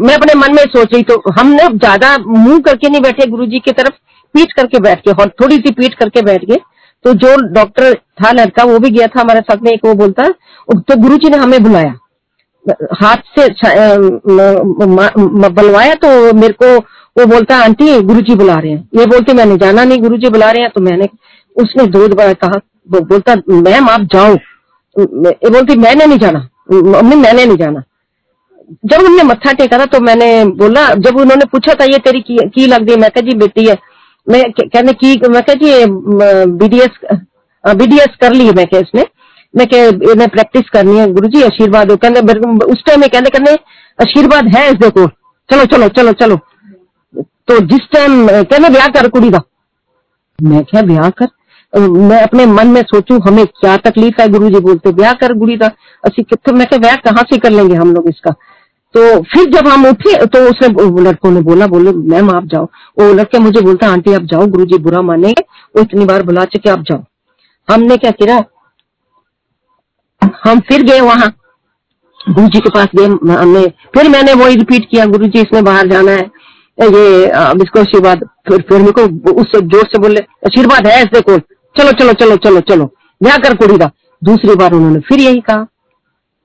मैं 0.00 0.14
अपने 0.14 0.34
मन 0.36 0.54
में 0.54 0.62
सोच 0.64 0.92
रही 0.92 1.02
तो 1.04 1.22
हमने 1.32 1.66
ज़्यादा 1.76 2.16
मुँह 2.20 2.58
करके 2.60 2.88
नहीं 2.88 3.00
बैठे 3.02 3.26
गुरु 3.30 3.46
जी 3.46 3.58
की 3.60 3.72
तरफ़ 3.72 3.94
पीट 4.34 4.52
करके 4.52 4.78
बैठ 4.80 5.06
गए 5.06 5.22
और 5.22 5.28
थोड़ी 5.40 5.56
सी 5.56 5.70
पीट 5.72 5.94
करके 5.94 6.22
बैठ 6.22 6.44
गए। 6.44 6.56
तो 7.04 7.12
जो 7.14 7.34
डॉक्टर 7.52 7.94
था, 7.94 8.30
लड़का, 8.32 8.64
वो 8.64 8.78
भी 8.78 8.90
गया 8.90 9.06
था 9.06 9.20
हमारे 9.20 9.40
साथ 9.42 9.62
में, 9.62 9.70
एक 9.72 9.84
वो 9.86 9.94
बोलता 9.94 10.28
तो 10.68 10.96
गुरु 10.98 11.16
जी 11.16 11.28
ने 11.30 11.36
हमें 11.36 11.62
बुलाया। 11.62 11.94
हाथ 13.00 13.16
से 13.34 13.48
बुलवाया 15.50 15.94
तो 15.96 16.08
मेरे 16.34 16.52
को, 16.54 16.76
वो 17.16 17.26
बोलता, 17.26 17.56
आंटी 17.64 18.00
गुरु 18.02 18.20
जी 18.20 18.34
बुला 18.34 18.54
रहे 18.54 18.70
हैं। 18.70 18.88
ये 18.98 19.06
बोलते, 19.06 19.32
मैंने 19.34 19.56
जाना 19.56 19.84
नहीं 19.84 20.00
गुरु 20.00 20.16
जी 20.16 20.28
बुला 20.30 20.50
रहे 20.50 20.62
हैं। 20.62 20.70
तो 20.70 20.80
मैंने, 20.82 21.08
उसने 21.56 21.86
दो 21.88 22.08
बार 22.14 22.34
कहा 22.36 22.60
बोलता, 22.90 23.34
मैम, 23.48 23.88
आप 23.88 24.08
जाओ। 24.14 24.36
ये 24.96 25.50
बोलती 25.50 25.76
मैंने 25.78 26.06
नहीं 26.06 26.18
जाना। 26.18 26.48
मम्मी 26.72 27.16
मैंने 27.16 27.44
नहीं 27.44 27.56
जाना। 27.56 27.82
जब 28.84 29.02
उनने 29.02 29.22
मत्था 29.24 29.52
टेका 29.54 29.78
था 29.78 29.84
तो 29.86 30.00
मैंने 30.02 30.28
बोला 30.56 30.86
जब 31.00 31.16
उन्होंने 31.20 31.44
पूछा 31.52 31.74
था 31.74 31.84
ये 31.84 31.98
तेरी 31.98 32.20
की, 32.20 32.36
की 32.46 32.66
लग 32.66 32.82
गई? 32.82 32.96
मैं 32.96 33.10
कहा 33.10 33.20
जी 33.22 33.36
बेटी 33.38 33.66
है 33.66 33.76
मैं 34.26 34.42
कहने 34.52 34.92
की 34.94 35.28
मैं 35.28 35.42
कहा 35.42 35.54
जी 35.56 35.84
बीडीएस 36.54 36.98
बीडीएस 37.64 38.16
कर 38.20 38.32
ली 38.32 38.50
मैं 38.52 38.66
क्या 38.66 38.80
इसने 38.80 39.04
मैं 39.54 39.66
कह 39.66 40.10
इन्हें 40.12 40.28
प्रैक्टिस 40.28 40.68
करनी 40.72 40.98
है 40.98 41.06
गुरु 41.12 41.28
जी 41.28 41.42
आशीर्वाद 41.42 41.90
हो। 41.90 41.96
कहते 41.96 42.20
उस 42.64 42.82
टाइम 42.86 43.00
में 43.00 43.08
कहते 43.08 43.30
कहते 43.30 43.54
आशीर्वाद 43.98 44.48
है 44.56 44.66
इस 44.68 44.74
देखो 44.78 45.06
चलो 45.48 45.64
चलो 45.66 45.88
चलो 45.90 46.12
चलो। 46.14 46.36
तो 47.48 47.58
जिस 47.66 47.88
टाइम 47.92 48.26
कहने 48.28 48.68
ब्याह 48.70 48.86
कर 48.94 49.08
कुड़ी 49.08 49.30
का। 49.30 49.40
मैं 50.38 50.64
क्या 50.64 50.82
ब्याह 50.84 51.08
कर? 51.10 51.26
मैं 51.76 52.20
अपने 52.22 52.44
मन 52.46 52.66
में 52.66 52.80
सोचूं, 52.84 53.18
हमें 53.20 53.44
क्या 53.46 53.76
तकलीफ़ 53.80 54.20
है? 54.20 54.28
गुरु 54.28 54.48
जी 54.50 54.60
बोलते 54.60 54.92
ब्याह 54.92 55.12
कर 55.14 55.32
गुड़ी 55.34 55.56
का 55.56 55.66
असि 56.04 56.22
कितने 56.22 56.58
मैं 56.58 56.66
क्या 56.66 56.78
ब्याह 56.78 56.94
कहाँ 57.04 57.24
से 57.30 57.38
कर 57.38 57.50
लेंगे 57.50 57.74
हम 57.76 57.92
लोग 57.94 58.08
इसका? 58.08 58.30
तो 58.94 59.20
फिर 59.24 59.50
जब 59.50 59.66
हम 59.68 59.86
उठे 59.86 60.14
तो 60.26 60.38
उसने 60.50 60.68
लड़कों 61.02 61.30
ने 61.30 61.40
बोला, 61.42 61.66
बोले, 61.66 61.92
मैम, 61.92 62.30
आप 62.30 62.44
जाओ। 62.44 62.64
वो 62.98 63.12
लड़के 63.14 63.38
मुझे 63.38 63.60
बोलता, 63.60 63.88
आंटी, 63.88 64.12
आप 64.14 64.22
जाओ 64.24 64.46
गुरु 64.46 64.64
जी 64.64 64.78
बुरा 64.80 65.02
मानेंगे 65.02 65.42
वो 65.76 65.82
इतनी 65.82 66.04
बार 66.04 66.22
बुला 66.22 66.44
चुके, 66.46 66.70
आप 66.70 66.82
जाओ। 66.82 67.04
हमने 67.68 67.96
क्या 67.96 68.10
किया? 68.12 68.44
हम 70.44 70.60
फिर 70.68 70.82
गए 70.82 71.00
वहाँ। 71.02 71.32
गुरु 72.20 72.48
जी 72.48 72.60
के 72.60 72.70
पास 72.70 72.86
गए 72.96 73.04
हमने 73.34 73.66
फिर 73.94 74.08
मैंने 74.10 74.32
वही 74.34 74.54
रिपीट 74.54 74.88
किया 74.90 75.04
गुरु 75.06 75.26
जी 75.26 75.40
इसमें 75.40 75.64
बाहर 75.64 75.88
जाना 75.88 76.12
है। 76.12 76.30
ये 76.78 77.26
इसको 77.62 77.80
आशीर्वाद 77.80 78.24
फिर 78.48 78.62
फिर 78.68 78.78
मेरे 78.78 78.92
को 78.92 79.32
उससे 79.32 79.60
ज़ोर 79.62 79.84
से 79.84 79.98
बोले, 79.98 80.20
आशीर्वाद 80.46 80.86
है 80.86 80.94
ऐसे 80.94 81.20
को 81.20 81.36
चलो 81.78 81.92
चलो 81.92 82.12
चलो 82.12 82.36
चलो 82.36 82.60
चलो। 82.60 82.84
ब्याह 83.20 83.36
कर 83.36 83.54
कुड़ी 83.54 83.78
का। 83.78 83.90
दूसरी 84.22 84.54
बार 84.54 84.72
उन्होंने 84.72 85.00
फिर 85.00 85.20
यही 85.20 85.40
कहा। 85.40 85.66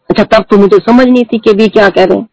अच्छा 0.09 0.23
तब 0.23 0.45
तो 0.49 0.57
मुझे 0.57 0.77
समझ 0.77 1.05
नहीं 1.07 1.23
थी 1.23 1.37
कि 1.37 1.53
भी 1.53 1.67
क्या 1.67 1.89
कह 1.89 2.05
रहे 2.05 2.17
हैं। 2.17 2.27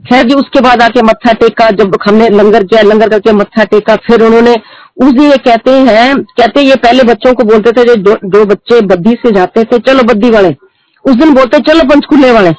खैर 0.00 0.26
जी, 0.26 0.34
उसके 0.34 0.60
बाद 0.60 0.82
आके 0.82 1.02
मत्था 1.02 1.32
टेका, 1.32 1.70
जब 1.70 1.96
हमने 2.06 2.28
लंगर 2.28 2.64
किया, 2.64 2.82
लंगर 2.82 3.08
करके 3.08 3.32
मत्था 3.32 3.64
टेका, 3.64 3.96
फिर 3.96 4.22
उन्होंने 4.22 4.54
उस 5.02 5.12
दिन 5.12 5.30
ये 5.30 5.36
कहते 5.36 5.70
हैं, 5.70 6.22
कहते 6.22 6.60
ये 6.60 6.76
पहले 6.76 7.02
बच्चों 7.02 7.32
को 7.34 7.44
बोलते 7.44 7.72
थे, 7.72 7.84
जो 7.84 8.16
जो 8.24 8.44
बच्चे 8.44 8.80
बद्दी 8.80 9.10
से 9.10 9.30
जाते 9.32 9.64
थे, 9.64 9.78
चलो 9.78 10.02
बद्दी 10.02 10.30
वाले। 10.30 10.54
उस 11.04 11.14
दिन 11.14 11.34
बोलते, 11.34 11.58
चलो 11.60 11.84
पंचकुले 11.84 12.32
वाले। 12.32 12.52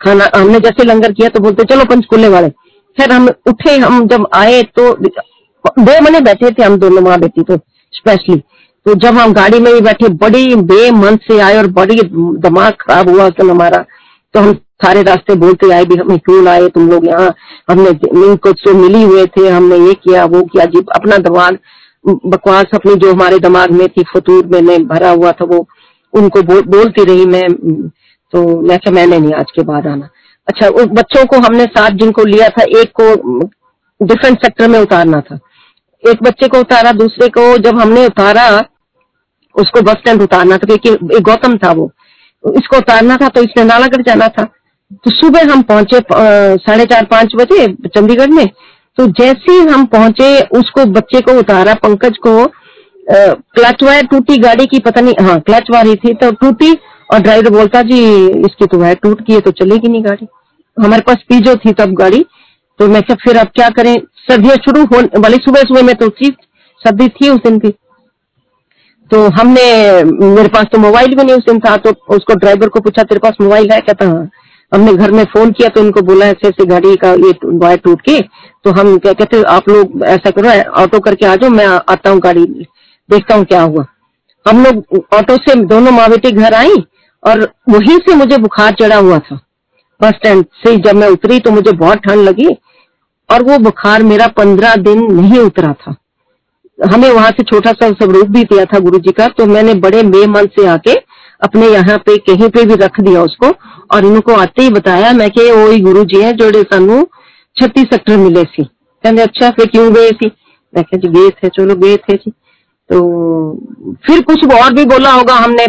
खाना, 0.00 0.30
हमने 0.36 0.60
जैसे 0.60 0.84
लंगर 0.84 1.12
किया 1.12 1.28
तो 1.28 1.40
बोलते, 1.40 1.64
चलो 1.64 1.84
पंचकुले 1.84 2.28
वाले। 2.28 2.48
फिर 2.96 3.12
हम 3.12 3.28
उठे, 3.46 3.76
हम 3.76 4.06
जब 4.08 4.26
आए 4.34 4.62
तो 4.62 4.92
दो 4.94 6.00
मने 6.00 6.20
बैठे 6.20 6.50
थे, 6.50 6.62
हम 6.62 6.76
दोनों 6.76 7.02
माँ 7.02 7.18
बेटी 7.20 7.42
तो। 7.42 7.56
स्पेशली 7.92 8.36
तो 8.86 8.94
जब 8.96 9.18
हम 9.18 9.32
गाड़ी 9.32 9.58
में 9.60 9.72
ही 9.72 9.80
बैठे 9.80 10.08
बड़ी 10.20 10.54
बेमन 10.68 11.16
से 11.24 11.38
आए 11.40 11.56
और 11.58 11.66
बड़ी 11.72 12.00
दिमाग 12.40 12.72
खराब 12.80 13.08
हुआ 13.08 13.28
कि 13.30 13.46
हमारा 13.48 13.84
तो 14.34 14.40
हम 14.40 14.52
सारे 14.82 15.02
रास्ते 15.02 15.34
बोलते 15.36 15.70
आए 15.72 15.84
भी 15.84 15.96
हमें 15.96 16.18
क्यों 16.18 16.42
लाए 16.44 16.68
तुम 16.68 16.88
लोग 16.90 17.06
यहाँ? 17.06 17.34
हमने 17.70 18.36
कुछ 18.36 18.60
तो 18.64 18.74
मिली 18.74 19.02
हुए 19.02 19.24
थे 19.28 19.48
हमने 19.48 19.76
ये 19.78 19.94
किया 19.94 20.24
वो 20.26 20.42
किया। 20.44 20.64
जी 20.66 20.80
अपना 20.94 21.16
दिमाग 21.18 21.58
बकवास 22.04 22.74
अपनी 22.74 22.94
जो 22.96 23.12
हमारे 23.12 23.38
दिमाग 23.38 23.70
में 23.72 23.86
थी 23.88 24.04
फतूर 24.12 24.46
में 24.46 24.86
भरा 24.88 25.10
हुआ 25.10 25.32
था 25.32 25.44
वो 25.44 25.66
उनको 26.14 26.42
बो, 26.42 26.60
बोलती 26.62 27.04
रही 27.04 27.26
मैं 27.26 27.42
तो 28.32 28.60
मैं 28.60 28.78
क्या 28.78 28.92
मैंने 28.92 29.18
नहीं 29.18 29.32
आज 29.34 29.50
के 29.50 29.62
बाद 29.64 29.86
आना। 29.86 30.08
अच्छा 30.48 30.68
उस 30.70 30.86
बच्चों 30.92 31.24
को 31.26 31.38
हमने 31.38 31.64
साथ 31.68 31.90
जिनको 31.98 32.24
लिया 32.24 32.48
था 32.48 32.62
एक 32.80 32.92
को 33.00 33.14
डिफरेंट 34.00 34.38
सेक्टर 34.38 34.68
में 34.68 34.78
उतारना 34.78 35.20
था। 35.20 35.38
एक 36.04 36.22
बच्चे 36.22 36.48
को 36.48 36.58
उतारा, 36.60 36.92
दूसरे 36.94 37.28
को 37.28 37.56
जब 37.58 37.78
हमने 37.80 38.04
उतारा, 38.06 38.46
उसको 39.54 39.80
बस 39.82 39.94
स्टैंड 39.94 40.22
उतारना 40.22 40.56
था, 40.56 40.66
क्योंकि 40.66 41.16
एक 41.16 41.22
गौतम 41.22 41.56
था 41.58 41.72
वो। 41.72 41.90
इसको 42.44 42.76
उतारना 42.76 43.16
था 43.16 43.28
तो 43.28 43.42
इसने 43.42 43.64
नालागढ़ 43.64 44.02
जाना 44.02 44.28
था। 44.28 44.44
तो 44.94 45.10
सुबह 45.12 45.52
हम 45.52 45.62
पहुँचे 45.64 46.00
साढ़े 46.60 46.84
चार, 46.84 47.04
पाँच 47.06 47.34
बजे 47.36 47.66
चंडीगढ़ 47.88 48.30
में। 48.30 48.46
तो 48.98 49.06
जैसे 49.18 49.52
ही 49.52 49.58
हम 49.66 49.84
पहुँचे, 49.88 50.40
उसको 50.58 50.84
बच्चे 50.92 51.20
को 51.20 51.38
उतारा, 51.38 51.74
पंकज 51.82 52.16
को 52.26 52.44
क्लच 53.06 53.82
वायर 53.82 54.06
टूटी, 54.06 54.36
गाड़ी 54.38 54.66
की 54.66 54.78
पता 54.80 55.00
नहीं 55.00 55.26
हाँ 55.26 55.38
क्लच 55.40 55.70
वायर 55.70 55.96
थी 55.96 56.12
तो 56.14 56.30
टूटी 56.32 56.72
और 57.12 57.20
ड्राइवर 57.20 57.50
बोलता, 57.50 57.82
जी, 57.82 58.26
इसकी 58.40 58.66
तो 58.66 58.78
वायर 58.78 58.98
टूट 59.02 59.20
गई 59.20 59.34
है 59.34 59.40
तो 59.40 59.50
चलेगी 59.52 59.88
नहीं 59.88 60.04
गाड़ी। 60.04 60.26
हमारे 60.76 61.02
पास 61.02 61.24
पीजो 61.28 61.54
थी 61.56 61.72
तब 61.74 61.94
गाड़ी। 61.94 62.24
तो 62.80 62.86
मैं 62.88 63.02
क्या 63.02 63.16
फिर 63.24 63.36
अब 63.36 63.46
क्या 63.54 63.68
करें? 63.70 63.94
सर्दियाँ 64.20 64.56
शुरू 64.58 64.84
हो 64.84 65.00
वाली 65.20 65.36
सुबह 65.38 65.62
सुबह 65.62 65.82
में 65.82 65.94
तो 65.96 66.08
थी, 66.10 66.28
सर्दी 66.82 67.08
थी 67.10 67.28
उस 67.28 67.40
दिन 67.40 67.58
की 67.58 67.68
तो 69.10 69.22
हमने, 69.30 69.62
मेरे 70.04 70.48
पास 70.48 70.66
तो 70.72 70.78
मोबाइल 70.78 71.14
भी 71.14 71.22
नहीं 71.22 71.36
उस 71.36 71.44
दिन 71.44 71.58
था 71.60 71.76
तो 71.76 71.90
उसको 72.14 72.34
ड्राइवर 72.36 72.68
को 72.68 72.80
पूछा, 72.80 73.02
तेरे 73.02 73.20
पास 73.20 73.36
मोबाइल 73.40 73.72
है 73.72 73.80
कहता 73.80 74.06
हाँ 74.06 74.28
हमने 74.72 74.92
घर 74.94 75.10
में 75.10 75.24
फ़ोन 75.26 75.50
किया 75.52 75.68
तो 75.68 75.80
उनको 75.80 76.02
बोला, 76.02 76.26
ऐसे 76.26 76.48
ऐसे 76.48 76.66
गाड़ी 76.66 76.94
का 76.96 77.10
ये 77.12 77.32
वायर 77.44 77.78
टूट 77.84 78.00
के। 78.00 78.18
तो 78.64 78.70
हम 78.70 78.96
क्या 78.98 79.12
कहते, 79.12 79.42
आप 79.44 79.68
लोग 79.68 80.02
ऐसा 80.06 80.30
करो, 80.30 80.50
ऑटो 80.82 81.00
करके 81.00 81.26
आ 81.26 81.34
जाओ, 81.36 81.50
मैं 81.50 81.66
आता 81.66 82.10
हूँ 82.10 82.20
गाड़ी, 82.20 82.44
देखता 83.08 83.34
हूँ 83.34 83.44
क्या 83.44 83.62
हुआ। 83.62 83.84
हम 84.46 84.64
लोग 84.64 85.04
ऑटो 85.14 85.36
से 85.38 85.54
दोनों 85.66 85.90
माँ 85.90 86.08
बेटी 86.10 86.30
घर 86.32 86.54
आई, 86.54 86.76
और 87.22 87.42
वहीं 87.68 87.98
से 87.98 88.14
मुझे 88.14 88.38
बुखार 88.38 88.74
चढ़ा 88.80 88.96
हुआ 88.98 89.18
था। 89.20 89.40
बस 90.00 90.14
स्टैंड 90.14 90.44
से 90.58 90.76
जब 90.80 90.96
मैं 90.96 91.08
उतरी 91.08 91.38
तो 91.38 91.50
मुझे 91.50 91.72
बहुत 91.74 91.98
ठंड 91.98 92.28
लगी 92.28 92.48
और 93.30 93.42
वो 93.42 93.58
बुखार 93.60 94.02
मेरा 94.04 94.26
पंद्रह 94.36 94.74
दिन 94.82 95.02
नहीं 95.14 95.38
उतरा 95.40 95.72
था। 95.74 95.94
हमें 96.78 97.10
वहाँ 97.10 97.30
से 97.30 97.42
छोटा 97.44 97.72
सा 97.72 97.90
स्वरूप 97.90 98.28
भी 98.28 98.42
दिया 98.44 98.64
था 98.64 98.78
गुरु 98.80 98.98
जी 98.98 99.12
का 99.12 99.26
तो 99.38 99.46
मैंने 99.46 99.74
बड़े 99.80 100.02
बेमन 100.10 100.46
से 100.54 100.66
आके 100.68 100.94
अपने 101.42 101.68
यहाँ 101.68 101.96
पे 101.98 102.16
कहीं 102.20 102.48
पे 102.48 102.64
भी 102.64 102.74
रख 102.76 103.00
दिया 103.00 103.22
उसको 103.22 103.50
और 103.90 104.04
इनको 104.06 104.34
आते 104.34 104.62
ही 104.62 104.70
बताया, 104.70 105.12
मैं 105.12 105.28
कि 105.30 105.50
वो 105.50 105.66
ही 105.68 105.78
गुरु 105.80 106.04
जी 106.04 106.20
है 106.22 106.32
जोड़े 106.34 106.62
सानू 106.64 107.02
छत्तीस 107.56 107.84
सेक्टर 107.86 108.16
मिले 108.18 108.42
सी। 108.44 108.64
कहते 108.64 109.22
अच्छा 109.22 109.50
फिर 109.50 109.66
क्यों 109.66 109.92
गए 109.94 110.10
सी? 110.10 110.30
मैं 110.72 110.82
जी, 110.84 111.08
गए 111.08 111.30
थे, 111.30 111.48
चलो 111.50 111.74
गए 111.76 111.96
थे 111.98 112.14
जी। 112.14 112.30
तो 112.90 112.98
फिर 114.06 114.20
कुछ 114.22 114.44
और 114.54 114.72
भी 114.74 114.84
बोला 114.86 115.12
होगा, 115.12 115.34
हमने 115.36 115.66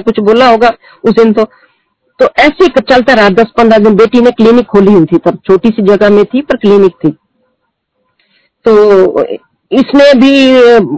कुछ 0.00 0.20
बोला 0.20 0.48
होगा 0.48 0.70
उस 1.04 1.14
दिन 1.14 1.32
तो। 1.32 1.44
तो 2.22 2.28
ऐसे 2.38 2.66
चलता 2.80 3.14
रहा। 3.14 3.28
दस 3.30 3.46
पंद्रह 3.56 3.78
दिन 3.78 3.94
बेटी 3.96 4.20
ने 4.20 4.30
क्लिनिक 4.30 4.66
खोली 4.66 4.92
हुई 4.92 5.04
थी, 5.04 5.18
तब 5.18 5.38
छोटी 5.46 5.68
सी 5.68 5.82
जगह 5.82 6.10
में 6.10 6.24
थी, 6.24 6.40
पर 6.40 6.56
क्लिनिक 6.56 6.92
थी। 7.04 7.10
तो 8.66 9.24
इसने 9.70 10.12
भी 10.14 10.32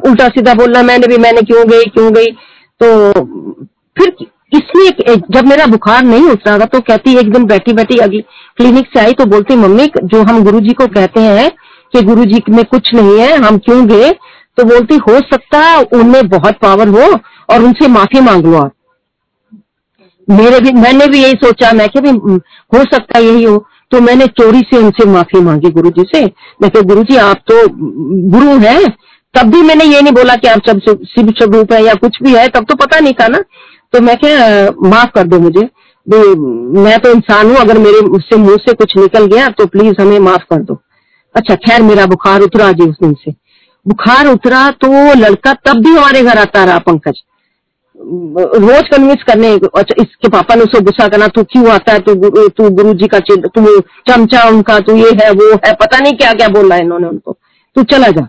उल्टा 0.09 0.27
सीधा 0.29 0.55
बोलना, 0.55 0.83
मैंने 0.83 1.07
भी, 1.07 1.17
मैंने 1.19 1.43
क्यों 1.43 1.65
गई 1.69 1.85
क्यों 1.91 2.13
गई? 2.13 2.27
तो 2.81 3.13
फिर 3.97 4.27
इसलिए 4.53 5.17
जब 5.31 5.47
मेरा 5.47 5.67
बुखार 5.67 6.03
नहीं 6.05 6.29
उतरा 6.31 6.59
था 6.59 6.65
तो 6.67 6.81
कहती, 6.83 7.17
एक 7.19 7.33
दिन 7.33 7.45
बैठी 7.47 7.73
बैठी 7.73 7.99
अगली 7.99 8.21
क्लिनिक 8.59 8.87
से 8.87 9.01
आई 9.01 9.13
तो 9.13 9.25
बोलती, 9.27 9.57
मम्मी, 9.57 9.87
जो 10.05 10.23
हम 10.23 10.43
गुरुजी 10.45 10.73
को 10.75 10.87
कहते 10.91 11.21
हैं 11.23 11.51
कि 11.95 12.03
गुरुजी 12.03 12.43
में 12.51 12.65
कुछ 12.67 12.95
नहीं 12.95 13.19
है, 13.19 13.37
हम 13.39 13.59
क्यों 13.59 13.87
गए? 13.89 14.13
तो 14.59 14.65
बोलती, 14.65 14.97
हो 15.09 15.19
सकता 15.23 15.59
है 15.61 15.83
उनमें 15.95 16.27
बहुत 16.29 16.59
पावर 16.63 16.89
हो 16.91 17.13
और 17.51 17.63
उनसे 17.63 17.89
माफ़ी 17.89 18.21
मांग 18.21 18.47
लो 18.47 18.57
आप। 18.57 18.73
मेरे 20.29 20.59
भी, 20.61 20.73
मैंने 20.73 21.07
भी 21.07 21.23
यही 21.23 21.33
सोचा, 21.35 21.73
मैं 21.73 21.89
कि 21.89 21.99
हो 22.73 22.83
सकता 22.85 23.19
यही 23.19 23.45
हो। 23.45 23.65
तो 23.91 24.01
मैंने 24.01 24.27
चोरी 24.29 24.61
से 24.63 24.79
उनसे 24.79 25.05
माफ़ी 25.07 25.41
मांगी 25.41 25.71
गुरु 25.71 25.91
जी 25.91 26.03
से। 26.15 26.25
मैं 26.63 26.71
कह 26.71 26.81
गुरु 26.85 27.03
जी 27.03 27.17
आप 27.19 27.41
तो 27.51 27.67
गुरु 28.31 28.59
हैं। 28.61 28.83
तब 29.35 29.51
भी 29.51 29.61
मैंने 29.63 29.85
ये 29.85 30.01
नहीं 30.01 30.13
बोला 30.13 30.35
कि 30.37 30.49
आप 30.49 30.61
सब 30.69 30.81
शिव 31.07 31.31
स्वरूप 31.39 31.73
है 31.73 31.83
या 31.85 31.95
कुछ 31.95 32.19
भी 32.23 32.35
है, 32.35 32.47
तब 32.49 32.65
तो 32.65 32.75
पता 32.77 32.99
नहीं 33.01 33.13
था 33.13 33.29
ना। 33.29 33.39
तो 33.93 34.01
मैं 34.01 34.17
क्या 34.17 34.89
माफ़ 34.89 35.11
कर 35.15 35.27
दो 35.27 35.39
मुझे। 35.41 35.69
मैं 36.07 36.99
तो 36.99 37.11
इंसान 37.11 37.47
हूँ, 37.47 37.57
अगर 37.57 37.79
मेरे 37.79 37.99
उससे 38.09 38.37
मुँह 38.37 38.57
से 38.59 38.73
कुछ 38.75 38.97
निकल 38.97 39.27
गया 39.27 39.49
तो 39.51 39.67
प्लीज़ 39.67 40.01
हमें 40.01 40.19
माफ़ 40.21 40.43
कर 40.51 40.63
दो। 40.63 40.81
अच्छा 41.35 41.55
खैर, 41.57 41.83
मेरा 41.83 42.07
बुखार 42.07 42.41
उतरा 42.41 42.71
जी 42.73 42.89
उस 42.89 42.97
दिन 43.03 43.13
से। 43.15 43.33
बुखार 43.87 44.27
उतरा 44.27 44.71
तो 44.73 44.89
लड़का 45.17 45.53
तब 45.67 45.83
भी 45.85 45.91
हमारे 45.91 46.23
घर 46.23 46.39
आता 46.39 46.65
रहा, 46.65 46.79
पंकज। 46.81 47.23
रोज 48.05 48.89
कन्विंस 48.89 49.23
करने 49.27 49.53
अच्छा 49.53 49.95
इसके 50.03 50.29
पापा 50.29 50.55
ने 50.55 50.63
उसे 50.63 50.81
गुस्सा 50.81 51.07
करना, 51.09 51.27
तू 51.29 51.43
क्यों 51.45 51.71
आता 51.73 51.93
है? 51.93 51.99
तू 52.01 52.49
तू 52.49 52.69
गुरु 52.73 52.93
जी 52.95 53.07
का 53.09 53.19
तू 53.19 53.81
चमचा 54.09 54.43
उनका, 54.49 54.79
तू 54.81 54.97
ये 54.97 55.11
है, 55.23 55.31
वो 55.33 55.51
है, 55.57 55.73
पता 55.75 55.99
नहीं 55.99 56.13
क्या 56.15 56.33
क्या 56.33 56.49
बोला 56.51 56.75
है 56.75 56.83
इन्होंने 56.83 57.09
उनको। 57.09 57.37
तू 57.77 57.83
चला 57.85 58.09
जा। 58.09 58.27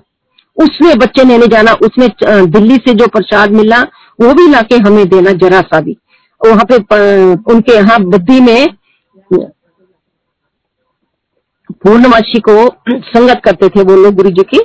उसने 0.58 0.94
बच्चे 0.96 1.24
ने 1.24 1.38
नहीं 1.38 1.50
जाना, 1.50 1.72
उसने 1.84 2.08
दिल्ली 2.48 2.76
से 2.78 2.94
जो 2.94 3.08
प्रसाद 3.08 3.52
मिला, 3.52 3.82
वो 4.20 4.34
भी 4.34 4.48
लाके 4.48 4.76
हमें 4.80 5.08
देना, 5.10 5.32
जरा 5.40 5.62
सा 5.64 5.80
भी। 5.82 5.98
वहाँ 6.42 6.66
पे 6.72 6.76
उनके 7.54 7.76
यहाँ 7.76 8.00
बुद्धि 8.02 8.40
में 8.42 8.68
पूर्णमासी 11.76 12.40
को 12.40 12.54
संगत 12.90 13.42
करते 13.46 13.70
थे 13.70 13.84
वो 13.84 13.96
लोग 13.96 14.16
गुरु 14.16 14.30
जी 14.32 14.44
की। 14.46 14.60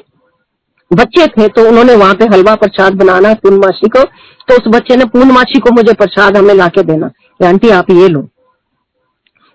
बच्चे 0.91 1.27
थे 1.29 1.47
तो 1.49 1.67
उन्होंने 1.69 1.95
वहाँ 1.97 2.15
पे 2.15 2.25
हलवा 2.27 2.55
प्रसाद 2.57 2.95
बनाना, 2.95 3.33
पूर्णमासी 3.35 3.89
को 3.89 4.03
तो 4.49 4.55
उस 4.55 4.69
बच्चे 4.69 4.97
ने 4.97 5.05
पूर्णमासी 5.07 5.59
को 5.61 5.71
मुझे 5.73 5.93
प्रसाद 5.95 6.37
हमें 6.37 6.55
ला 6.55 6.69
के 6.69 6.83
देना 6.85 7.11
आंटी, 7.41 7.69
आप 7.71 7.91
ये 7.93 8.09
लो। 8.09 8.21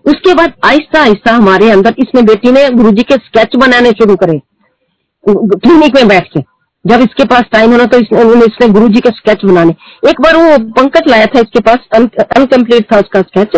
उसके 0.05 0.33
बाद 0.33 0.53
आहिस्ता 0.65 1.01
आहिस्ता 1.01 1.33
हमारे 1.33 1.69
अंदर 1.71 1.95
इसमें 1.99 2.25
बेटी 2.25 2.51
ने 2.51 2.69
गुरुजी 2.71 3.03
के 3.03 3.15
स्केच 3.17 3.55
बनाने 3.57 3.91
शुरू 3.93 4.15
करे, 4.15 4.37
क्लिनिक 5.23 5.95
में 5.95 6.07
बैठ 6.07 6.27
के। 6.33 6.39
जब 6.85 7.01
इसके 7.01 7.25
पास 7.25 7.43
टाइम 7.51 7.71
होना 7.71 7.85
तो 7.85 7.97
इसने 7.99 8.45
इसने 8.45 8.67
गुरु 8.69 8.87
जी 8.89 8.99
के 9.01 9.09
स्केच 9.11 9.45
बनाने। 9.45 9.75
एक 10.03 10.21
बार 10.21 10.35
वो 10.37 10.57
पंकज 10.73 11.09
लाया 11.09 11.25
था 11.25 11.39
इसके 11.39 11.59
पास 11.61 11.87
अनकम्प्लीट 11.93 12.91
था 12.91 12.99
उसका 12.99 13.21
स्केच 13.21 13.55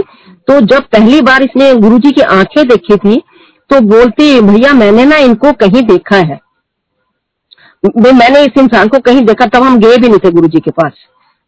तो 0.48 0.60
जब 0.66 0.84
पहली 0.90 1.22
बार 1.24 1.44
इसने 1.44 1.74
गुरु 1.78 1.98
जी 2.00 2.12
की 2.12 2.22
आँखें 2.24 2.68
देखी 2.68 2.96
थी 2.98 3.22
तो 3.70 3.80
बोलती, 3.84 4.40
भैया, 4.42 4.74
मैंने 4.74 5.06
ना 5.06 5.16
इनको 5.20 5.52
कहीं 5.56 5.82
देखा 5.86 6.18
है। 6.18 6.40
मैंने 7.98 8.42
इस 8.42 8.60
इंसान 8.60 8.88
को 8.88 9.00
कहीं 9.02 9.22
देखा, 9.24 9.46
तब 9.48 9.64
हम 9.64 9.80
गए 9.80 9.98
भी 9.98 10.08
नहीं 10.08 10.20
थे 10.20 10.32
गुरु 10.32 10.48
जी 10.48 10.60
के 10.60 10.72
पास, 10.72 10.94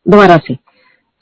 दोबारा 0.06 0.38
से। 0.38 0.56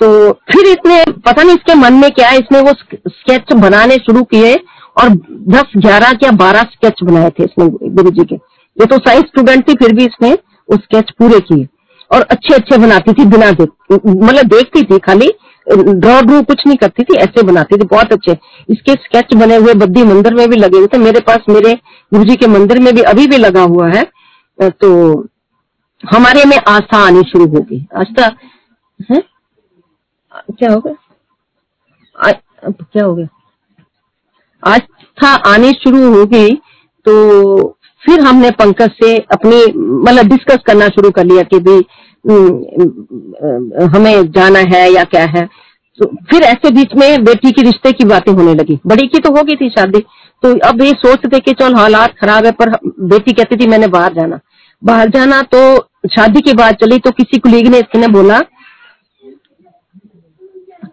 तो 0.02 0.32
फिर 0.52 0.68
इसने, 0.68 1.04
पता 1.06 1.44
नहीं 1.44 1.56
इसके 1.56 1.76
मन 1.76 1.94
में 1.96 2.10
क्या 2.12 2.28
है 2.30 2.38
इसने 2.38 2.60
वो 2.62 2.74
स्केच 3.10 3.54
बनाने 3.56 3.96
शुरू 4.00 4.24
किए 4.26 4.54
और 4.98 5.10
दस, 5.10 5.72
ग्यारह 5.78 6.14
क्या 6.14 6.32
बारह 6.34 6.62
स्केच 6.66 7.04
बनाए 7.04 7.30
थे 7.30 7.44
इसने 7.44 7.68
गुरु 7.92 8.12
के। 8.14 8.36
ये 8.36 8.86
तो 8.86 8.98
साइंस 9.00 9.24
स्टूडेंट 9.26 9.68
थी, 9.70 9.74
फिर 9.76 9.94
भी 9.96 10.06
इसने 10.06 10.32
वो 10.32 10.78
स्केच 10.78 11.12
पूरे 11.20 11.40
किए 11.42 11.68
और 12.12 12.22
अच्छे 12.32 12.54
अच्छे 12.56 12.78
बनाती 12.78 13.14
थी 13.14 13.26
बिना 13.28 13.52
देख 13.54 13.70
मतलब 13.92 14.48
देखती 14.48 14.84
थी 14.84 14.98
खाली 15.00 15.30
ड्रॉ 15.68 16.20
ड्रू 16.22 16.42
कुछ 16.44 16.62
नहीं 16.68 16.78
करती 16.78 17.04
थी, 17.04 17.16
ऐसे 17.16 17.42
बनाती 17.44 17.78
थी, 17.78 17.86
बहुत 17.86 18.12
अच्छे। 18.14 18.38
इसके 18.70 18.92
स्केच 18.94 19.34
बने 19.36 19.56
हुए 19.56 19.74
बद्दी 19.76 20.04
मंदिर 20.06 20.34
में 20.34 20.48
भी 20.50 20.56
लगे 20.58 20.78
हुए 20.78 20.88
थे, 20.88 20.98
मेरे 21.00 21.20
पास 21.22 21.50
मेरे 21.50 21.74
गुरु 22.12 22.24
जी 22.26 22.36
के 22.36 22.48
मंदिर 22.50 22.80
में 22.80 22.94
भी 22.96 23.02
अभी 23.04 23.26
भी 23.28 23.38
लगा 23.38 23.62
हुआ 23.64 23.88
है। 23.88 24.04
तो 24.60 24.90
हमारे 26.04 26.44
में 26.46 26.58
आस्था 26.58 26.98
आनी 26.98 27.22
शुरू 27.22 27.46
होगी 27.48 27.86
आस्था, 27.98 28.26
है? 29.10 29.22
क्या 30.52 30.72
हो 30.74 30.80
गया? 30.80 30.94
क्या 32.74 33.04
हो 33.06 33.14
गया? 33.16 33.28
आस्था 34.64 35.34
आनी 35.52 35.72
शुरू 35.74 36.12
होगी 36.14 36.50
तो 37.06 37.14
फिर 38.04 38.20
हमने 38.22 38.50
पंकज 38.54 38.92
से 38.94 39.18
अपनी 39.34 39.58
मतलब 39.76 40.28
डिस्कस 40.28 40.64
करना 40.68 40.88
शुरू 40.88 41.12
कर 41.12 41.26
लिया 41.26 41.44
कि 41.44 41.60
भाई 41.60 41.80
हमें 43.88 44.32
जाना 44.32 44.60
है 44.74 44.90
या 44.94 45.04
क्या 45.06 45.24
है। 45.36 45.46
तो 46.00 46.06
फिर 46.30 46.44
ऐसे 46.44 46.70
बीच 46.72 46.94
में 46.98 47.24
बेटी 47.24 47.52
की 47.52 47.62
रिश्ते 47.62 47.92
की 47.92 48.06
बातें 48.06 48.32
होने 48.32 48.54
लगी। 48.54 48.80
बड़ी 48.88 49.08
की 49.08 49.20
तो 49.20 49.30
हो 49.38 49.44
गई 49.44 49.56
थी 49.56 49.70
शादी। 49.70 50.00
तो 50.44 50.52
अब 50.68 50.82
ये 50.82 50.92
सोचते 50.96 51.40
कि 51.40 51.54
चल 51.54 51.76
हालात 51.76 52.14
खराब 52.18 52.46
है, 52.46 52.52
पर 52.52 52.70
बेटी 53.08 53.34
कहती 53.34 53.56
थी, 53.56 53.68
मैंने 53.68 53.88
बाहर 53.88 54.14
जाना। 54.14 54.40
बाहर 54.84 55.10
जाना 55.10 55.42
तो 55.54 55.60
शादी 56.08 56.42
के 56.42 56.54
बाद 56.54 56.76
चली 56.82 56.98
तो 57.00 57.12
किसी 57.12 57.38
कुलीग 57.40 57.68
ने 57.68 57.80
इसने 57.80 58.08
बोला 58.10 58.40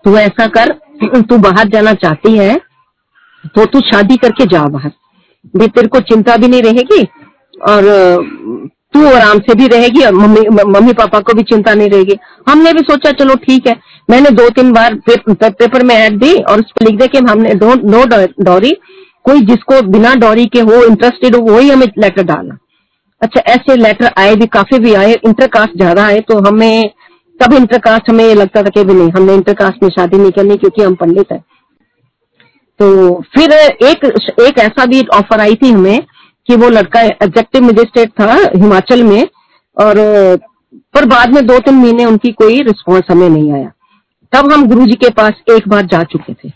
तू 0.04 0.16
ऐसा 0.18 0.46
कर 0.56 0.72
तू 1.22 1.38
बाहर 1.38 1.68
जाना 1.68 1.92
चाहती 1.94 2.36
है 2.36 2.54
तो 3.54 3.64
तू 3.66 3.80
शादी 3.82 4.16
करके 4.16 4.44
जा 4.46 4.64
बाहर। 4.68 4.90
भी 5.54 5.66
तेरे 5.68 5.88
को 5.88 6.00
चिंता 6.02 6.36
भी 6.36 6.48
नहीं 6.48 6.62
रहेगी 6.62 7.02
और 7.68 7.82
तू 8.94 9.04
आराम 9.06 9.38
से 9.40 9.54
भी 9.54 9.66
रहेगी 9.68 10.04
और 10.04 10.14
मम्मी 10.14 10.40
मम्मी 10.50 10.92
पापा 10.94 11.20
को 11.20 11.34
भी 11.34 11.42
चिंता 11.44 11.74
नहीं 11.74 11.90
रहेगी। 11.90 12.16
हमने 12.48 12.72
भी 12.72 12.80
सोचा 12.82 13.10
चलो 13.12 13.34
ठीक 13.44 13.66
है। 13.66 13.74
मैंने 14.08 14.30
दो 14.32 14.48
तीन 14.50 14.72
बार 14.72 14.94
पे, 14.96 15.16
पे, 15.16 15.50
पेपर 15.50 15.84
में 15.84 15.94
ऐड 15.94 16.18
दी 16.18 16.34
और 16.34 16.60
उस 16.60 16.72
पर 16.72 16.86
लिख 16.86 16.98
दे 17.00 17.06
कि 17.08 17.18
हमने 17.20 17.54
नो 17.54 18.04
डॉरी 18.44 18.72
कोई 19.24 19.40
जिसको 19.42 19.80
बिना 19.88 20.14
डॉरी 20.16 20.46
के 20.46 20.60
हो 20.62 20.84
इंटरेस्टेड 20.84 21.36
हो 21.36 21.42
वही 21.44 21.70
हमें 21.70 21.86
लेटर 21.98 22.22
डालना। 22.24 22.56
अच्छा 23.24 23.40
ऐसे 23.52 23.76
लेटर 23.76 24.10
आए 24.18 24.34
भी, 24.34 24.46
काफ़ी 24.48 24.78
भी 24.78 24.94
आए 24.94 25.12
इंटरकास्ट 25.14 25.76
ज़्यादा 25.76 26.04
आए 26.06 26.20
तो 26.22 26.38
हमें, 26.46 26.90
तब 27.40 27.52
इंटरकास्ट 27.54 28.10
हमें 28.10 28.24
ये 28.24 28.34
लगता 28.34 28.62
था 28.62 28.70
कि 28.70 28.84
भी 28.84 28.94
नहीं, 28.94 29.10
हमने 29.12 29.34
इंटरकास्ट 29.34 29.82
में 29.82 29.90
शादी 29.90 30.18
नहीं 30.18 30.30
करनी 30.32 30.56
क्योंकि 30.56 30.82
हम 30.82 30.94
पंडित 30.94 31.32
है। 31.32 31.38
तो 32.80 33.20
फिर 33.34 33.52
एक 33.52 34.04
एक 34.40 34.58
ऐसा 34.58 34.84
भी 34.86 35.00
ऑफ़र 35.14 35.40
आई 35.40 35.54
थी 35.54 35.70
हमें 35.70 36.02
कि 36.48 36.56
वो 36.56 36.68
लड़का 36.70 37.00
एग्जेक्टिव 37.02 37.62
मजिस्ट्रेट 37.62 38.10
था 38.10 38.34
हिमाचल 38.34 39.02
में, 39.02 39.22
और, 39.76 39.96
पर 40.94 41.04
बाद 41.06 41.34
में 41.34 41.46
दो 41.46 41.58
तीन 41.60 41.74
महीने 41.74 42.04
उनकी 42.04 42.32
कोई 42.34 42.60
रिस्पॉन्स 42.62 43.10
हमें 43.10 43.28
नहीं 43.28 43.52
आया। 43.52 43.70
तब 44.32 44.52
हम 44.52 44.66
गुरु 44.68 44.86
जी 44.86 44.94
के 44.96 45.10
पास 45.12 45.42
एक 45.50 45.68
बार 45.68 45.86
जा 45.86 46.02
चुके 46.04 46.34
थे। 46.34 46.52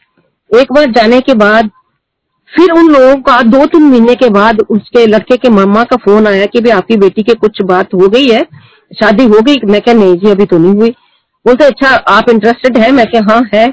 एक 0.50 0.72
बार 0.72 0.90
जाने 0.92 1.20
के 1.20 1.34
बाद 1.36 1.70
फिर 2.52 2.70
उन 2.72 2.88
लोगों 2.88 3.14
का 3.22 3.40
दो 3.44 3.64
तीन 3.66 3.82
महीने 3.82 4.14
के 4.14 4.28
बाद 4.30 4.60
उसके 4.70 5.06
लड़के 5.06 5.36
के 5.36 5.48
मामा 5.50 5.82
का 5.84 5.96
फ़ोन 5.96 6.26
आया 6.26 6.46
कि 6.46 6.60
भाई 6.60 6.72
आपकी 6.72 6.96
बेटी 6.96 7.22
के 7.22 7.34
कुछ 7.36 7.60
बात 7.64 7.94
हो 7.94 8.08
गई 8.08 8.28
है, 8.28 8.42
शादी 8.92 9.24
हो 9.26 9.40
गई। 9.40 9.56
मैं 9.64 9.80
क्या 9.80 9.94
नहीं 9.94 10.14
जी, 10.14 10.30
अभी 10.30 10.46
तो 10.46 10.58
नहीं 10.58 10.74
हुई। 10.74 10.90
बोलते 11.46 11.64
अच्छा 11.64 11.88
आप 12.10 12.30
इंटरेस्टेड 12.30 12.78
है? 12.78 12.90
मैं 12.92 13.06
क्या 13.06 13.22
हाँ 13.24 13.42
है। 13.54 13.68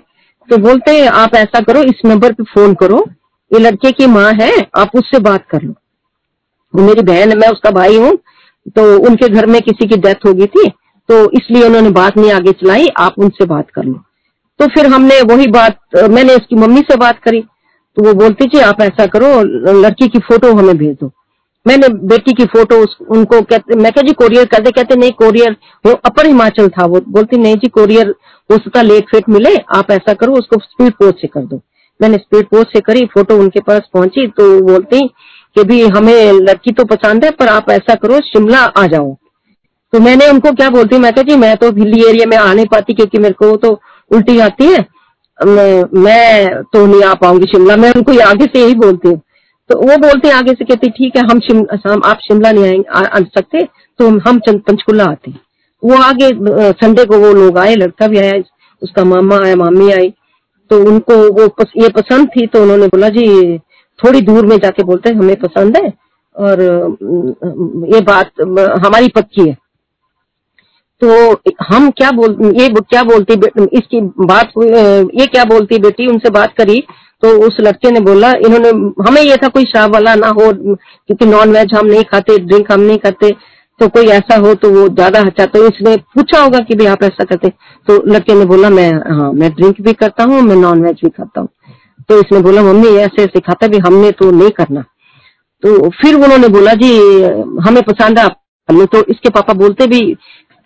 तो 0.49 0.57
बोलते 0.59 0.91
हैं, 0.91 1.07
आप 1.09 1.35
ऐसा 1.35 1.59
करो, 1.61 1.81
इस 1.83 2.01
नंबर 2.05 2.33
पे 2.33 2.43
फ़ोन 2.45 2.73
करो। 2.75 3.03
ये 3.51 3.59
लड़के 3.59 3.91
की 3.91 4.07
माँ 4.07 4.31
है, 4.33 4.51
आप 4.75 4.95
उससे 4.95 5.19
बात 5.21 5.45
कर 5.51 5.61
लो। 5.61 5.73
मेरी 6.73 7.01
बहन 7.03 7.29
है 7.29 7.35
मैं 7.37 7.49
उसका 7.49 7.71
भाई 7.71 7.97
हूँ 7.97 8.17
तो 8.75 8.83
उनके 8.99 9.27
घर 9.29 9.45
में 9.45 9.61
किसी 9.61 9.87
की 9.87 9.97
डेथ 9.97 10.25
हो 10.27 10.33
गई 10.33 10.45
थी 10.47 10.67
तो 11.09 11.15
इसलिए 11.31 11.63
उन्होंने 11.63 11.89
बात 11.91 12.17
नहीं 12.17 12.31
आगे 12.31 12.51
चलाई, 12.53 12.87
आप 12.89 13.15
उनसे 13.17 13.45
बात 13.45 13.69
कर 13.71 13.83
लो। 13.83 13.93
तो 14.59 14.67
फिर 14.67 14.87
हमने 14.87 15.21
वही 15.23 15.47
बात, 15.49 15.77
मैंने 16.09 16.35
उसकी 16.35 16.55
मम्मी 16.57 16.81
से 16.81 16.95
बात 16.97 17.19
करी। 17.19 17.43
तो 17.97 18.03
वो 18.03 18.13
बोलती 18.13 18.47
थी 18.47 18.59
आप 18.59 18.81
ऐसा 18.81 19.05
करो, 19.05 19.27
लड़की 19.81 20.07
की 20.07 20.19
फ़ोटो 20.19 20.53
हमें 20.53 20.77
भेज 20.77 20.95
दो। 21.01 21.11
मैंने 21.65 21.87
बेटी 22.07 22.33
की 22.33 22.45
फ़ोटो 22.45 22.77
उनको 23.15 23.41
कहते, 23.41 23.75
मैं 23.75 23.91
जी 23.97 24.13
कोरियर 24.13 24.45
कर 24.45 24.63
दे। 24.63 24.71
कहते, 24.71 24.95
नहीं 24.95 25.11
कोरियर 25.11 25.55
वो 25.85 25.93
अपर 26.05 26.25
हिमाचल 26.25 26.67
था। 26.69 26.85
वो 26.85 26.99
बोलती, 27.09 27.37
नहीं 27.37 27.55
जी 27.55 27.67
कोरियर 27.67 28.13
सकता 28.51 28.81
लेट 28.81 29.09
फेट 29.09 29.29
मिले, 29.29 29.55
आप 29.75 29.91
ऐसा 29.91 30.13
करो, 30.13 30.33
उसको 30.33 30.59
स्पीड 30.59 30.93
पोस्ट 30.93 31.21
से 31.21 31.27
कर 31.27 31.45
दो। 31.45 31.61
मैंने 31.99 32.17
स्पीड 32.17 32.45
पोस्ट 32.45 32.73
से 32.73 32.79
करी, 32.81 33.05
फ़ोटो 33.05 33.37
उनके 33.37 33.59
पास 33.59 33.81
पहुँची 33.93 34.27
तो 34.27 34.61
बोलती 34.61 35.07
कि 35.55 35.63
भी 35.63 35.81
हमें 35.87 36.31
लड़की 36.31 36.71
तो 36.71 36.85
पसंद 36.85 37.25
है, 37.25 37.31
पर 37.31 37.47
आप 37.47 37.69
ऐसा 37.69 37.95
करो, 37.95 38.19
शिमला 38.19 38.59
आ 38.59 38.85
जाओ। 38.87 39.15
तो 39.93 39.99
मैंने 39.99 40.27
उनको 40.27 40.51
क्या 40.51 40.69
बोलती, 40.69 40.97
मैं 40.97 41.11
जी, 41.11 41.35
मैं 41.35 41.55
तो 41.57 41.71
हिली 41.71 42.03
एरिया 42.09 42.25
में 42.25 42.37
आ 42.37 42.53
नहीं 42.53 42.65
पाती, 42.65 42.93
क्योंकि 42.93 43.17
मेरे 43.17 43.33
को 43.33 43.55
तो 43.57 43.79
उल्टी 44.11 44.39
आती 44.39 44.65
है। 44.65 44.85
मैं 45.39 46.63
तो 46.63 46.85
नहीं 46.85 47.03
आ 47.03 47.13
पाऊँगी 47.15 47.47
शिमला। 47.47 47.75
मैं 47.75 47.91
उनको 47.93 48.19
आगे 48.23 48.45
से 48.45 48.61
यही 48.61 48.75
बोलती 48.75 49.07
हूँ। 49.07 49.21
तो 49.69 49.77
वो 49.79 49.97
बोलते 49.97 50.27
हैं 50.27 50.35
आगे 50.35 50.51
से 50.51 50.65
कहते 50.65 50.89
ठीक 50.97 51.15
है 51.17 51.21
हम 51.29 51.39
हम 51.85 52.01
आप 52.05 52.19
शिमला 52.21 52.51
नहीं 52.51 52.65
आएँगे 52.65 52.89
आ, 52.89 52.99
आ 52.99 53.19
सकते 53.19 53.63
तो 53.99 54.07
हम 54.19 54.39
पंचकुला 54.47 55.03
आते 55.03 55.31
हैं। 55.31 55.39
वो 55.83 55.95
आगे 56.03 56.29
संडे 56.79 57.05
को 57.05 57.17
वो 57.19 57.31
लोग 57.33 57.57
आए 57.57 57.75
लड़का 57.75 58.07
भी 58.07 58.17
आया 58.19 58.41
उसका 58.81 59.03
मामा 59.05 59.39
आया 59.45 59.55
मामी 59.55 59.91
आई। 59.91 60.13
तो 60.71 60.77
उनको 60.83 61.15
वो 61.33 61.47
पस, 61.49 61.71
ये 61.77 61.89
पसंद 61.91 62.27
थी 62.29 62.45
तो 62.47 62.61
उन्होंने 62.61 62.87
बोला 62.87 63.09
जी 63.09 63.57
थोड़ी 63.99 64.21
दूर 64.21 64.45
में 64.45 64.57
जाके 64.57 64.83
बोलते 64.83 65.13
हमें 65.13 65.35
पसंद 65.41 65.77
है 65.77 65.91
और 66.35 66.61
ये 67.93 68.01
बात 68.03 68.41
हमारी 68.85 69.07
पक्की 69.09 69.47
है। 69.49 69.55
तो 71.01 71.07
हम 71.65 71.89
क्या 71.91 72.11
बोल, 72.11 72.37
ये 72.55 72.67
क्या 72.71 73.01
बोलती 73.03 73.33
इसकी 73.77 74.01
बात, 74.25 74.51
ये 75.15 75.25
क्या 75.27 75.43
बोलती 75.45 75.77
बेटी, 75.79 76.07
उनसे 76.07 76.29
बात 76.31 76.53
करी 76.57 76.79
तो 77.23 77.29
उस 77.47 77.57
लड़के 77.61 77.91
ने 77.91 77.99
बोला, 78.01 78.31
इन्होंने, 78.45 78.69
हमें 79.07 79.21
ये 79.21 79.35
था 79.37 79.47
कोई 79.49 79.63
शराब 79.65 79.93
वाला 79.93 80.13
ना 80.15 80.27
हो, 80.29 80.51
क्योंकि 80.53 81.25
नॉन 81.25 81.51
वेज 81.51 81.73
हम 81.75 81.87
नहीं 81.87 82.03
खाते 82.05 82.37
ड्रिंक 82.39 82.71
हम 82.71 82.81
नहीं 82.81 82.97
करते 82.99 83.31
तो 83.79 83.87
कोई 83.89 84.07
ऐसा 84.09 84.35
हो 84.37 84.53
तो 84.55 84.69
वो 84.71 84.87
ज़्यादा 84.89 85.19
अच्छा 85.21 85.45
तो 85.47 85.65
इसने 85.67 85.95
पूछा 86.15 86.41
होगा 86.41 86.59
कि 86.59 86.75
भाई 86.75 86.87
आप 86.87 87.03
ऐसा 87.03 87.23
करते 87.25 87.49
तो 87.87 88.01
लड़के 88.07 88.33
ने 88.33 88.45
बोला, 88.45 88.69
मैं 88.69 88.91
हाँ 89.11 89.31
मैं 89.33 89.51
ड्रिंक 89.51 89.81
भी 89.81 89.93
करता 89.95 90.23
हूँ, 90.23 90.41
मैं 90.41 90.55
नॉन 90.55 90.83
वेज 90.83 90.99
भी 91.03 91.09
खाता 91.11 91.41
हूँ। 91.41 91.49
तो 92.09 92.19
इसने 92.19 92.39
बोला, 92.41 92.61
मम्मी, 92.63 92.95
ऐसे 92.97 93.39
खाता 93.39 93.67
भी 93.67 93.77
हमने 93.85 94.11
तो 94.13 94.29
नहीं 94.31 94.49
करना। 94.51 94.81
तो 95.63 95.89
फिर 95.91 96.15
उन्होंने 96.15 96.47
बोला, 96.49 96.73
जी, 96.73 97.21
हमें 97.67 97.81
पसंद 97.83 98.19
है 98.19 98.85
तो 98.87 99.03
इसके 99.05 99.29
पापा 99.29 99.53
बोलते 99.55 99.85
भी 99.87 100.01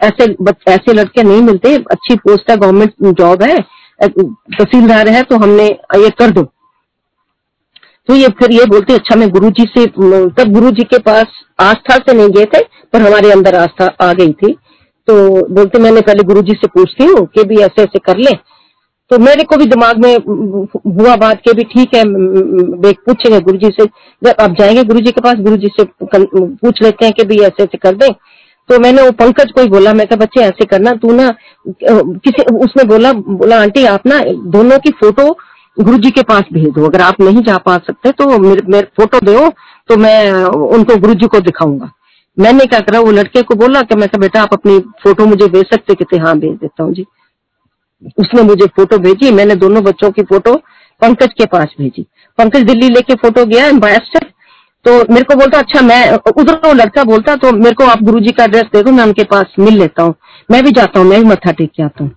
ऐसे 0.02 0.26
ऐसे 0.70 0.94
लड़के 0.94 1.24
नहीं 1.24 1.42
मिलते। 1.42 1.76
अच्छी 1.92 2.16
पोस्ट 2.18 2.52
है 2.52 2.58
गवर्नमेंट 2.58 3.18
जॉब 3.18 3.44
है। 3.44 3.58
तहसीलदार 4.00 5.10
है 5.10 5.22
तो 5.24 5.38
हमने 5.38 5.66
ये 5.66 6.10
कर 6.20 6.32
दो। 6.32 6.44
तो 8.10 8.16
ये 8.16 8.28
फिर 8.40 8.52
ये 8.52 8.66
बोलते 8.66 8.94
अच्छा 8.94 9.16
मैं 9.16 9.30
गुरुजी 9.30 9.64
से 9.68 9.86
तब 9.86 10.52
गुरुजी 10.54 10.84
के 10.86 10.98
पास 11.02 11.44
आस्था 11.60 11.96
से 11.98 12.14
नहीं 12.14 12.30
गए 12.30 12.46
थे, 12.46 12.62
पर 12.94 13.02
हमारे 13.02 13.32
अंदर 13.32 13.56
आस्था 13.56 13.86
आ 14.02 14.12
गई 14.14 14.32
थी। 14.34 14.54
तो 15.08 15.14
बोलते, 15.50 15.80
मैंने 15.80 16.02
पहले 16.02 16.24
गुरुजी 16.24 16.54
से 16.54 16.68
पूछती 16.68 17.06
हूँ 17.06 17.26
कि 17.28 17.44
भी 17.44 17.60
ऐसे 17.62 17.82
ऐसे 17.82 18.00
कर 18.02 18.18
ले। 18.20 18.32
तो 19.12 19.18
मेरे 19.20 19.44
को 19.44 19.58
भी 19.58 19.66
दिमाग 19.66 19.98
में 19.98 20.14
हुआ 20.16 21.16
बात 21.18 21.40
के 21.40 21.54
भी 21.54 21.64
ठीक 21.66 21.96
है 21.96 22.04
पूछेंगे 22.06 23.40
गुरुजी 23.42 23.70
से। 23.72 23.86
जब 24.22 24.42
आप 24.42 24.56
जाएँगे 24.60 24.84
गुरुजी 24.84 25.12
के 25.12 25.22
पास, 25.22 25.36
गुरुजी 25.38 25.68
से 25.74 25.86
पूछ 26.06 26.82
लेते 26.84 27.06
हैं 27.06 27.14
कि 27.14 27.24
भी 27.26 27.42
ऐसे 27.42 27.64
ऐसे 27.64 27.78
कर 27.80 27.96
दें। 27.96 28.10
तो 28.70 28.80
मैंने 28.80 29.02
वो 29.02 29.12
पंकज 29.20 29.52
को 29.52 29.62
ही 29.62 29.68
बोला 29.70 29.94
मैं 29.94 30.06
कहा 30.08 30.18
बच्चे 30.18 30.42
ऐसे 30.42 30.66
करना 30.66 30.94
तू 30.96 31.12
ना 31.14 31.30
किसी 31.70 32.44
उसने 32.58 32.84
बोला 32.88 33.14
बोला 33.14 33.62
आंटी 33.62 33.86
आप 33.88 34.06
ना 34.08 34.20
दोनों 34.52 34.78
की 34.80 34.92
फ़ोटो 35.00 35.32
गुरु 35.78 35.98
जी 35.98 36.12
के 36.12 36.22
पास 36.24 36.44
भेज 36.54 36.70
दो 36.74 36.86
अगर 36.86 37.02
आप 37.02 37.22
नहीं 37.22 37.44
जा 37.44 37.58
पा 37.58 37.78
सकते 37.78 38.12
तो 38.12 38.38
मेरे, 38.38 38.62
मेरे 38.67 38.88
फ़ोटो 38.98 39.20
दो 39.26 39.50
तो 39.90 39.98
मैं 39.98 40.44
उनको 40.44 40.96
गुरु 40.98 41.13
जी 41.13 41.28
को 41.28 41.40
दिखाऊँगा. 41.40 41.92
मैंने 42.38 42.65
क्या 42.65 42.80
करा 42.80 43.00
वो 43.00 43.12
लड़के 43.12 43.42
को 43.42 43.56
बोला 43.56 43.82
कि 43.82 43.96
मैं 43.96 44.10
बेटा 44.20 44.42
आप 44.42 44.54
अपनी 44.54 44.80
फ़ोटो 45.04 45.26
मुझे 45.26 45.48
भेज 45.48 45.65
सकते 45.70 45.94
कहते 45.94 46.17
हाँ 46.17 46.38
भेज 46.40 46.58
देता 46.58 46.84
हूँ 46.84 46.94
जी। 46.94 47.06
उसने 48.17 48.44
मुझे 48.44 48.65
फ़ोटो 48.76 48.98
भेजी 49.00 49.32
मैंने 49.32 49.56
दोनों 49.58 49.84
बच्चों 49.84 50.12
की 50.12 50.24
फ़ोटो 50.24 50.56
पंकज 51.02 51.34
के 51.38 51.46
पास 51.48 51.74
भेजी। 51.80 52.06
पंकज 52.38 52.63
दिल्ली 52.65 52.90
लेके 52.90 53.15
फ़ोटो 53.15 53.46
गया 53.46 53.65
एम्बेसडर 53.67 54.28
तो 54.86 54.92
मेरे 55.13 55.23
को 55.23 55.36
बोलता 55.36 55.60
अच्छा 55.60 55.82
मैं, 55.82 56.12
उधर 56.13 56.54
वो 56.65 56.73
लड़का 56.73 57.04
बोलता 57.04 57.36
तो 57.36 57.52
मेरे 57.54 57.75
को 57.75 57.86
आप 57.86 58.02
गुरुजी 58.04 58.32
का 58.32 58.44
एड्रेस 58.44 58.63
दे 58.73 58.82
दो, 58.84 58.92
मैं 58.92 59.04
उनके 59.04 59.23
पास 59.25 59.56
मिल 59.60 59.77
लेता 59.80 60.04
हूँ। 60.04 60.13
मैं 60.52 60.63
भी 60.63 60.71
जाता 60.71 61.00
हूँ, 61.00 61.08
मैं 61.08 61.21
भी 61.23 61.30
मत्था 61.30 61.52
टेक 61.52 61.71
के 61.75 61.84
आता 61.84 62.04
हूँ। 62.04 62.12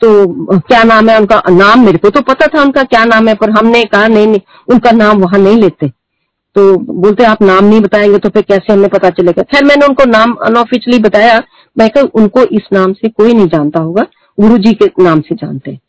तो 0.00 0.58
क्या 0.58 0.82
नाम 0.84 1.08
है 1.08 1.18
उनका? 1.20 1.42
नाम 1.50 1.84
मेरे 1.84 1.98
को 1.98 2.10
तो 2.10 2.20
पता 2.22 2.46
था 2.46 2.62
उनका 2.62 2.82
क्या 2.84 3.04
नाम 3.04 3.28
है, 3.28 3.34
पर 3.34 3.50
हमने 3.50 3.82
कहा, 3.84 4.06
नहीं 4.08 4.26
नहीं, 4.26 4.40
उनका 4.68 4.90
नाम 4.92 5.18
वहाँ 5.18 5.40
नहीं 5.40 5.60
लेते। 5.60 5.88
तो 6.56 6.76
बोलते, 6.94 7.24
आप 7.24 7.42
नाम 7.42 7.64
नहीं 7.64 7.80
बताएँगे 7.80 8.18
तो 8.18 8.28
फिर 8.28 8.42
कैसे 8.42 8.72
हमें 8.72 8.88
पता 8.88 9.10
चलेगा? 9.10 9.42
खैर, 9.44 9.64
मैंने 9.64 9.86
उनको 9.86 10.04
नाम 10.04 10.34
अनऑफिशियली 10.46 10.98
बताया। 11.02 11.42
मैं 11.76 11.88
कहा, 11.90 12.04
उनको 12.14 12.44
इस 12.52 12.68
नाम 12.72 12.92
से 12.92 13.08
कोई 13.08 13.32
नहीं 13.32 13.48
जानता 13.48 13.80
होगा 13.80 14.06
गुरु 14.38 14.58
जी 14.58 14.72
के 14.72 14.86
नाम 15.02 15.20
से 15.20 15.34
जानते 15.34 15.70
हैं। 15.70 15.80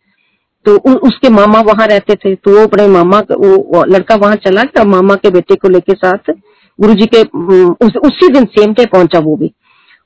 तो 0.66 0.76
उ, 0.76 0.93
उसके 0.97 1.30
मामा 1.30 1.59
वहाँ 1.63 1.88
रहते 1.88 2.16
थे 2.16 2.34
तो 2.36 2.57
वो 2.57 2.63
अपने 2.63 2.88
मामा 2.89 3.20
वो 3.32 3.84
लड़का 3.88 4.16
वहाँ 4.16 4.36
चला 4.45 4.63
गया 4.63 4.84
मामा 4.86 5.16
के 5.16 5.30
बेटे 5.32 5.55
को 5.55 5.70
लेके 5.70 5.93
साथ 5.95 6.32
गुरु 6.80 6.93
जी 6.93 7.05
के 7.05 7.22
उस, 7.22 7.95
उसी 7.97 8.28
दिन 8.30 8.45
सेम 8.57 8.74
डे 8.74 8.86
पहुँचा 8.88 9.20
वो 9.20 9.36
भी। 9.36 9.51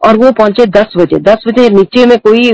और 0.02 0.18
वो 0.18 0.32
पहुँचे 0.34 0.66
दस 0.72 0.94
बजे 0.98 1.20
दस 1.22 1.44
बजे 1.48 1.70
नीचे 1.70 2.06
में 2.06 2.18
कोई 2.20 2.50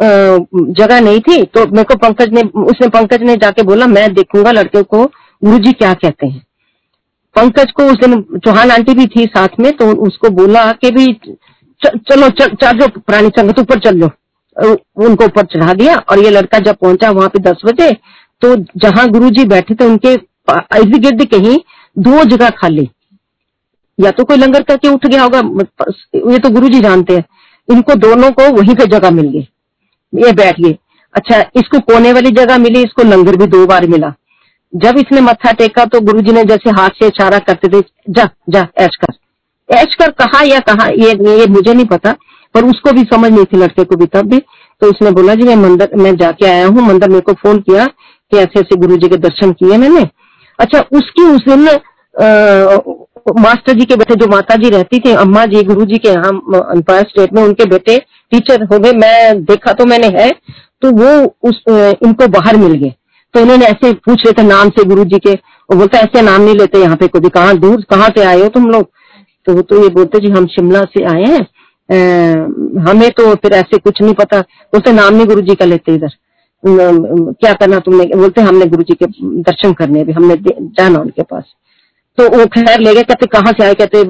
जगह 0.00 1.00
नहीं 1.00 1.20
थी 1.20 1.42
तो 1.44 1.64
मेरे 1.66 1.84
को 1.84 1.94
पंकज 1.98 2.32
ने 2.32 2.42
उसने 2.62 2.88
पंकज 2.88 3.22
ने 3.22 3.36
जाके 3.36 3.62
बोला 3.62 3.86
मैं 3.88 4.12
देखूँगा 4.14 4.52
लड़के 4.52 4.82
को 4.84 5.04
गुरु 5.42 5.58
जी 5.58 5.72
क्या 5.72 5.92
कहते 5.94 6.26
हैं? 6.26 6.42
पंकज 7.36 7.72
को 7.72 7.84
उस 7.84 7.98
दिन 7.98 8.22
चौहान 8.44 8.70
आंटी 8.70 8.94
भी 8.94 9.06
थी 9.06 9.24
साथ 9.26 9.60
में 9.60 9.70
तो 9.72 9.86
उसको 10.06 10.28
बोला 10.36 10.70
कि 10.74 10.90
भी 10.90 11.06
चलो 11.82 12.28
चल 12.30 12.54
चल 12.56 12.86
प्राणी 12.88 13.28
संगत 13.38 13.58
ऊपर 13.60 13.78
चल 13.80 13.96
लो। 13.96 14.08
उनको 14.58 15.24
ऊपर 15.24 15.46
चढ़ा 15.46 15.72
दिया 15.74 15.96
और 16.02 16.18
ये 16.18 16.30
लड़का 16.30 16.58
जब 16.60 16.76
पहुँचा 16.76 17.10
वहाँ 17.12 17.28
पे 17.28 17.38
दस 17.40 17.60
बजे 17.64 17.90
तो 18.42 18.54
जहाँ 18.78 19.06
गुरु 19.08 19.30
जी 19.30 19.44
बैठे 19.46 19.74
थे 19.74 19.84
उनके 19.84 20.12
इर्द 20.12 20.96
गिर्द 20.96 21.24
कहीं 21.26 21.56
दो 21.96 22.24
जगह 22.26 22.50
खाली। 22.52 22.88
या 23.98 24.10
तो 24.10 24.24
कोई 24.24 24.36
लंगर 24.36 24.62
करके 24.62 24.88
उठ 24.88 25.06
गया 25.06 25.22
होगा 25.22 25.38
ये 26.26 26.38
तो 26.38 26.50
गुरु 26.50 26.68
जी 26.68 26.80
जानते 26.80 27.14
हैं। 27.14 27.24
इनको 27.68 27.94
दोनों 27.96 28.30
को 28.32 28.50
वहीं 28.52 28.74
पे 28.74 28.86
जगह 28.88 29.10
मिल 29.10 29.28
गई। 29.28 29.48
ये 30.12 30.32
बैठ 30.34 30.60
गए। 30.60 30.76
अच्छा 31.14 31.40
इसको 31.56 31.78
कोने 31.82 32.12
वाली 32.12 32.30
जगह 32.32 32.58
मिली, 32.58 32.82
इसको 32.82 33.02
लंगर 33.04 33.36
भी 33.36 33.46
दो 33.48 33.64
बार 33.66 33.86
मिला। 33.86 34.12
जब 34.72 34.98
इसने 34.98 35.20
मत्था 35.20 35.52
टेका 35.54 35.84
तो 35.84 36.00
गुरुजी 36.02 36.32
ने 36.32 36.44
जैसे 36.44 36.70
हाथ 36.72 36.88
से 36.92 37.06
इशारा 37.06 37.38
करते 37.40 37.68
थे, 37.68 37.80
जा 38.10 38.28
जा, 38.50 38.66
ऐश 38.78 38.96
कर। 38.96 39.14
ऐश 39.68 39.94
कर 39.94 40.10
कहा 40.18 40.42
या 40.44 40.58
कहा? 40.62 40.86
ये 40.88 41.10
ये 41.30 41.46
मुझे 41.48 41.74
नहीं 41.74 41.86
पता। 41.86 42.14
पर 42.58 42.64
उसको 42.66 42.92
भी 42.92 43.02
समझ 43.06 43.30
नहीं 43.30 43.44
थी 43.44 43.58
लड़के 43.58 43.84
को 43.84 43.96
भी 43.96 44.06
तब 44.08 44.30
भी। 44.30 44.38
तो 44.82 44.90
उसने 44.90 45.10
बोला, 45.12 45.34
जी, 45.34 45.42
मैं 45.44 45.56
मंदिर, 45.58 45.90
मैं 45.96 46.16
जाके 46.16 46.46
आया 46.46 46.66
हूँ, 46.66 46.82
मंदिर 46.82 47.08
मेरे 47.08 47.20
को 47.22 47.32
फ़ोन 47.34 47.58
किया 47.60 47.86
कि 47.86 48.36
ऐसे 48.38 48.60
ऐसे 48.60 48.76
गुरु 48.76 48.96
जी 48.96 49.08
के 49.08 49.16
दर्शन 49.18 49.52
किए 49.52 49.76
मैंने। 49.78 50.08
अच्छा 50.58 50.80
उसकी 50.92 51.22
उस 51.24 51.44
दिन 51.48 51.68
मास्टर 53.38 53.72
जी 53.72 53.84
के 53.84 53.96
बेटे, 53.96 54.14
जो 54.14 54.26
माता 54.28 54.54
जी 54.56 54.68
रहती 54.70 54.98
थी, 54.98 55.10
अम्मा 55.14 55.44
जी 55.46 55.62
गुरु 55.64 55.84
जी 55.84 55.98
के 55.98 56.08
यहाँ 56.08 56.30
अंपायर 56.60 57.04
स्टेट 57.04 57.32
में 57.34 57.42
उनके 57.42 57.64
बेटे 57.66 57.98
टीचर 58.32 58.62
हो 58.64 58.78
गए, 58.78 58.92
मैं 58.92 59.44
देखा 59.44 59.72
तो 59.72 59.84
मैंने 59.86 60.08
है 60.14 60.30
तो 60.82 60.90
वो 60.92 61.10
उस 61.48 61.62
इनको 61.68 62.26
बाहर 62.30 62.56
मिल 62.56 62.72
गए। 62.74 62.92
तो 63.34 63.40
उन्होंने 63.40 63.66
ऐसे 63.66 63.92
पूछ 63.94 64.24
रहे 64.26 64.32
थे 64.32 64.46
नाम 64.46 64.68
से 64.70 64.84
गुरु 64.84 65.04
जी 65.04 65.18
के 65.18 65.32
वो 65.32 65.76
बोलता, 65.76 65.98
ऐसे 65.98 66.22
नाम 66.22 66.40
नहीं 66.42 66.54
लेते 66.56 66.80
यहाँ 66.80 66.96
पे 66.96 67.08
कभी 67.08 67.28
कहाँ 67.30 67.56
दूर, 67.58 67.82
कहाँ 67.90 68.08
से 68.16 68.24
आए 68.24 68.40
हो 68.40 68.48
तुम 68.50 68.70
लोग? 68.70 68.90
तो 69.46 69.60
तो 69.62 69.82
ये 69.82 69.88
बोलते, 69.90 70.18
जी, 70.18 70.30
हम 70.30 70.46
शिमला 70.48 70.82
से 70.94 71.04
आए 71.06 71.24
हैं 71.24 71.46
हमें 71.88 73.10
तो 73.10 73.34
फिर 73.34 73.52
ऐसे 73.54 73.78
कुछ 73.78 74.00
नहीं 74.02 74.14
पता। 74.14 74.40
बोलते, 74.40 74.92
नाम 74.92 75.14
नहीं 75.14 75.26
गुरु 75.26 75.40
जी 75.40 75.54
का 75.54 75.64
लेते 75.64 75.94
इधर। 75.94 76.10
क्या 76.62 77.52
करना 77.52 77.78
तुमने? 77.78 78.04
बोलते, 78.16 78.40
हमने 78.40 78.66
गुरु 78.66 78.82
जी 78.82 78.94
के 78.94 79.06
दर्शन 79.42 79.72
करने 79.72 80.04
भी, 80.04 80.12
हमने 80.12 80.34
जाना 80.36 80.98
उनके 80.98 81.22
पास। 81.24 81.44
तो 82.18 82.28
वो 82.28 82.46
खैर 82.48 82.80
ले 82.80 82.94
गए, 82.94 83.02
कहते, 83.02 83.26
कहाँ 83.28 83.52
से 83.52 83.64
आए? 83.64 83.74
कहते 83.74 84.02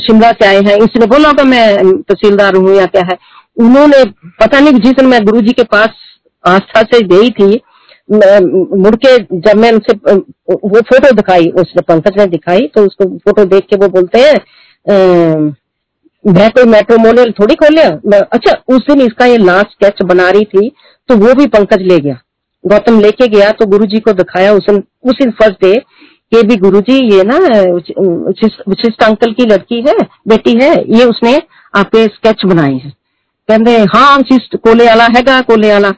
शिमला 0.00 0.30
से 0.32 0.46
आए 0.46 0.60
हैं। 0.62 0.76
इसने 0.78 1.06
बोला 1.06 1.28
होगा 1.28 1.44
मैं 1.44 1.76
तहसीलदार 2.02 2.56
हूँ 2.56 2.74
या 2.76 2.86
क्या 2.86 3.02
है? 3.02 3.16
उन्होंने, 3.56 4.04
पता 4.40 4.60
नहीं, 4.60 4.80
जिस 4.80 4.92
दिन 4.92 5.06
मैं 5.06 5.24
गुरु 5.24 5.40
जी 5.40 5.52
के 5.52 5.62
पास 5.72 6.02
आस्था 6.44 6.82
से 6.84 7.00
गई 7.06 7.30
थी 7.32 7.60
मुड़ 8.10 8.94
के 8.96 9.16
जब 9.18 9.56
मैं 9.56 9.70
उनसे 9.72 9.92
वो 10.06 10.80
फ़ोटो 10.80 11.10
दिखाई, 11.12 11.48
उसने 11.50 11.82
पंकज 11.82 12.18
ने 12.18 12.26
दिखाई 12.26 12.66
तो 12.74 12.84
उसको 12.86 13.04
फ़ोटो 13.18 13.44
देख 13.44 13.66
के 13.70 13.76
वो 13.76 13.88
बोलते 13.90 14.20
हैं 14.20 14.34
मैं 16.24 16.50
कोई 16.50 16.64
मेट्रोमोनियल 16.66 17.32
थोड़ी 17.32 17.54
खोल 17.54 17.74
लिया? 17.74 18.20
अच्छा 18.22 18.52
उस 18.68 18.86
दिन 18.88 19.00
इसका 19.02 19.26
ये 19.26 19.38
लास्ट 19.38 19.66
स्केच 19.68 20.02
बना 20.04 20.28
रही 20.30 20.44
थी 20.46 20.70
तो 21.08 21.16
वो 21.16 21.34
भी 21.34 21.46
पंकज 21.48 21.82
ले 21.82 21.98
गया। 21.98 22.18
गौतम 22.64 23.00
लेके 23.00 23.26
गया 23.28 23.50
तो 23.52 23.66
गुरु 23.66 23.86
जी 23.86 24.00
को 24.00 24.12
दिखाया 24.14 24.52
उस 24.52 24.68
उस 24.68 25.14
दिन 25.14 25.30
फ़र्स्ट 25.32 25.60
डे 25.62 25.72
ये 26.32 26.42
भी 26.42 26.56
गुरु 26.58 26.80
जी 26.80 26.94
ये 27.08 27.22
ना 27.24 27.38
विशिष्ट 27.38 29.02
अंकल 29.02 29.32
की 29.32 29.44
लड़की 29.44 29.80
है, 29.80 29.94
बेटी 30.28 30.52
है, 30.54 30.72
ये 30.90 31.04
उसने 31.04 31.36
आपके 31.74 32.04
स्केच 32.06 32.44
बनाए 32.46 32.72
हैं। 32.74 32.92
कहते 33.48 33.76
हाँ 33.94 34.20
शिष्ट 34.22 34.56
कोले 34.58 34.86
वाला 34.86 35.04
है 35.06 35.40
कोले 35.42 35.72
वाला 35.72 35.88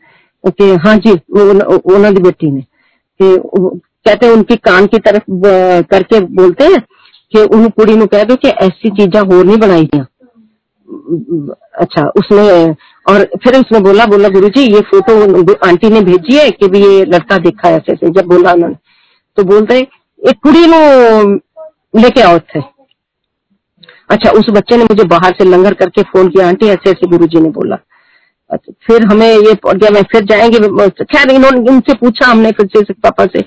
ओके 0.44 0.64
हाँ 0.78 0.96
जी 0.96 1.12
उन्होंने 1.12 2.20
बेटी 2.20 2.50
ने। 2.50 2.64
कहते 3.20 4.28
उनकी 4.28 4.56
कान 4.58 4.86
की 4.86 4.98
तरफ़ 5.00 5.22
करके 5.90 6.20
बोलते 6.20 6.64
हैं, 6.64 6.80
कि 7.32 7.42
उन 7.46 7.68
कुड़ी 7.70 8.06
कह 8.06 8.24
दो 8.24 8.36
कि 8.36 8.48
ऐसी 8.48 8.90
चीजा 8.96 9.20
होर 9.22 9.44
नहीं 9.44 9.56
बनाई 9.58 9.84
दिया 9.84 10.04
अच्छा 11.76 12.02
उसने, 12.18 12.44
और 13.06 13.24
फिर 13.44 13.56
उसने 13.56 13.80
बोला 13.80 14.04
बोला 14.06 14.28
गुरु 14.28 14.48
जी 14.48 14.62
ये 14.74 14.80
फ़ोटो 14.90 15.54
आंटी 15.66 15.88
ने 15.90 16.00
भेजी 16.00 16.36
है 16.36 16.50
कि 16.50 16.68
भी 16.68 16.80
ये 16.80 17.04
लड़का 17.04 17.36
देखा 17.38 17.70
ऐसे 17.70 17.92
ऐसे? 17.92 18.10
जब 18.10 18.26
बोला 18.26 18.52
उन्होंने 18.52 18.76
तो 19.38 19.44
बोलते 19.44 19.78
एक 20.22 20.38
कुड़ी 20.42 20.66
नो 20.66 20.80
लेके 22.00 22.20
आओ 22.20 22.38
थे 22.38 22.60
अच्छा 24.10 24.30
उस 24.30 24.50
बच्चे 24.50 24.76
ने 24.76 24.84
मुझे 24.84 25.04
बाहर 25.04 25.34
से 25.38 25.44
लंगर 25.44 25.74
करके 25.74 26.02
फ़ोन 26.02 26.28
किया, 26.28 26.48
आंटी, 26.48 26.66
ऐसे 26.66 26.90
ऐसे 26.90 27.06
गुरु 27.06 27.26
जी 27.26 27.40
ने 27.40 27.48
बोला। 27.50 27.78
अच्छा 28.50 28.72
फिर 28.86 29.06
हमें 29.06 29.28
ये 29.28 29.54
गया 29.66 29.90
मैं 29.90 30.02
फिर 30.02 30.24
जाएँगे, 30.24 30.58
खैर, 30.88 31.30
इन्होंने, 31.30 31.70
इनसे 31.72 31.94
पूछा 31.94 32.26
हमने 32.26 32.50
फिर 32.50 32.68
से 32.76 32.92
पापा 32.92 33.24
से। 33.26 33.40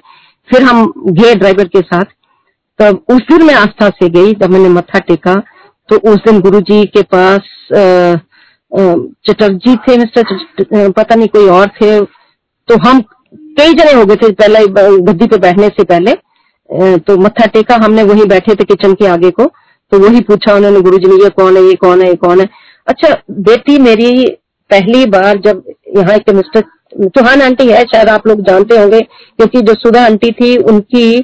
फिर 0.50 0.64
हम 0.64 0.92
गए 0.98 1.36
ड्राइवर 1.36 1.68
के 1.68 1.82
साथ, 1.82 2.06
तब 2.80 3.04
उस 3.10 3.22
दिन 3.32 3.46
मैं 3.46 3.54
आस्था 3.56 3.90
से 3.90 4.10
गई, 4.10 4.34
जब 4.34 4.50
मैंने 4.50 4.70
मत्था 4.70 5.00
टेका 5.00 5.36
तो 5.90 5.98
उस 6.12 6.20
दिन 6.26 6.40
गुरु 6.42 6.60
जी 6.62 6.84
के 6.88 7.02
पास 7.14 7.40
चटर्जी 9.28 9.76
थे, 9.78 9.98
मिस्टर 9.98 10.90
पता 10.90 11.16
नहीं 11.16 11.28
कोई 11.28 11.48
और 11.50 11.68
थे। 11.82 12.00
तो 12.02 12.78
हम 12.80 13.02
कई 13.60 13.74
जने 13.74 13.92
हो 13.94 14.06
गए 14.06 14.16
थे 14.16 14.32
पहले 14.34 14.66
गद्दी 15.04 15.28
पे 15.28 15.38
बैठने 15.38 15.68
से 15.70 15.84
पहले। 15.86 16.14
तो 17.00 17.18
मत्था 17.18 17.46
टेका, 17.48 17.76
हमने 17.76 18.04
वही 18.04 18.26
बैठे 18.28 18.56
थे 18.56 18.64
किचन 18.66 18.94
के 18.94 19.06
आगे 19.08 19.30
को। 19.32 19.46
तो 19.92 20.00
वही 20.00 20.20
पूछा 20.22 20.54
उन्होंने 20.56 20.82
गुरु 20.82 20.98
जी 20.98 21.08
ने, 21.08 21.16
ये 21.24 21.30
कौन 21.32 21.58
है, 21.58 21.64
ये 21.64 21.76
कौन 21.76 22.02
है, 22.02 22.08
ये 22.08 22.16
कौन 22.18 22.40
है? 22.42 22.48
अच्छा 22.88 23.16
बेटी 23.42 23.78
मेरी 23.80 24.26
पहली 24.70 25.06
बार 25.08 25.38
जब 25.46 25.64
यहाँ 25.98 26.18
के 26.20 26.34
मिस्टर 26.34 26.64
चौहान 27.08 27.42
आंटी 27.42 27.68
है, 27.68 27.84
शायद 27.86 28.10
आप 28.10 28.28
लोग 28.28 28.42
जानते 28.48 28.78
होंगे, 28.78 29.00
क्योंकि 29.00 29.62
जो 29.62 29.74
सुधा 29.76 30.06
आंटी 30.06 30.32
थी, 30.34 30.56
उनकी 30.58 31.20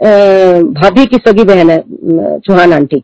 भाभी 0.00 1.06
की 1.06 1.16
सगी 1.18 1.44
बहन 1.44 1.70
है 1.70 1.78
चौहान 2.40 2.72
आंटी। 2.72 3.02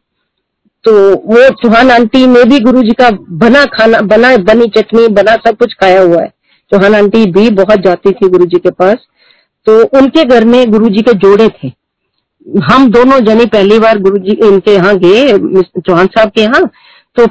तो 0.85 0.93
वो 1.27 1.49
चौहान 1.63 1.91
आंटी 1.91 2.27
ने 2.27 2.43
भी 2.45 2.59
गुरु 2.61 2.83
जी 2.83 2.93
का 3.01 3.11
बना 3.41 3.65
खाना, 3.75 4.01
बना 4.01 4.37
बनी 4.39 4.67
चटनी, 4.77 5.07
बना 5.09 5.35
सब 5.47 5.57
कुछ 5.57 5.75
खाया 5.75 6.01
हुआ 6.03 6.23
है। 6.23 6.29
चौहान 6.73 6.95
आंटी 6.95 7.25
भी 7.33 7.49
बहुत 7.51 7.81
जाती 7.81 8.11
थी 8.13 8.29
गुरु 8.29 8.45
जी 8.45 8.59
के 8.59 8.71
पास। 8.71 9.07
तो 9.67 9.83
उनके 9.99 10.25
घर 10.25 10.45
में 10.45 10.71
गुरु 10.71 10.89
जी 10.89 11.03
के 11.03 11.13
जोड़े 11.19 11.49
थे। 11.49 11.69
हम 12.65 12.91
दोनों 12.91 13.19
जने 13.21 13.45
पहली 13.47 13.79
बार 13.79 13.99
गुरु 13.99 14.19
जी 14.19 14.37
इनके 14.47 14.75
यहाँ 14.75 14.97
गए 14.99 15.39
चौहान 15.81 16.07
साहब 16.07 16.31
के 16.31 16.41
यहाँ। 16.41 16.63
तो 17.17 17.25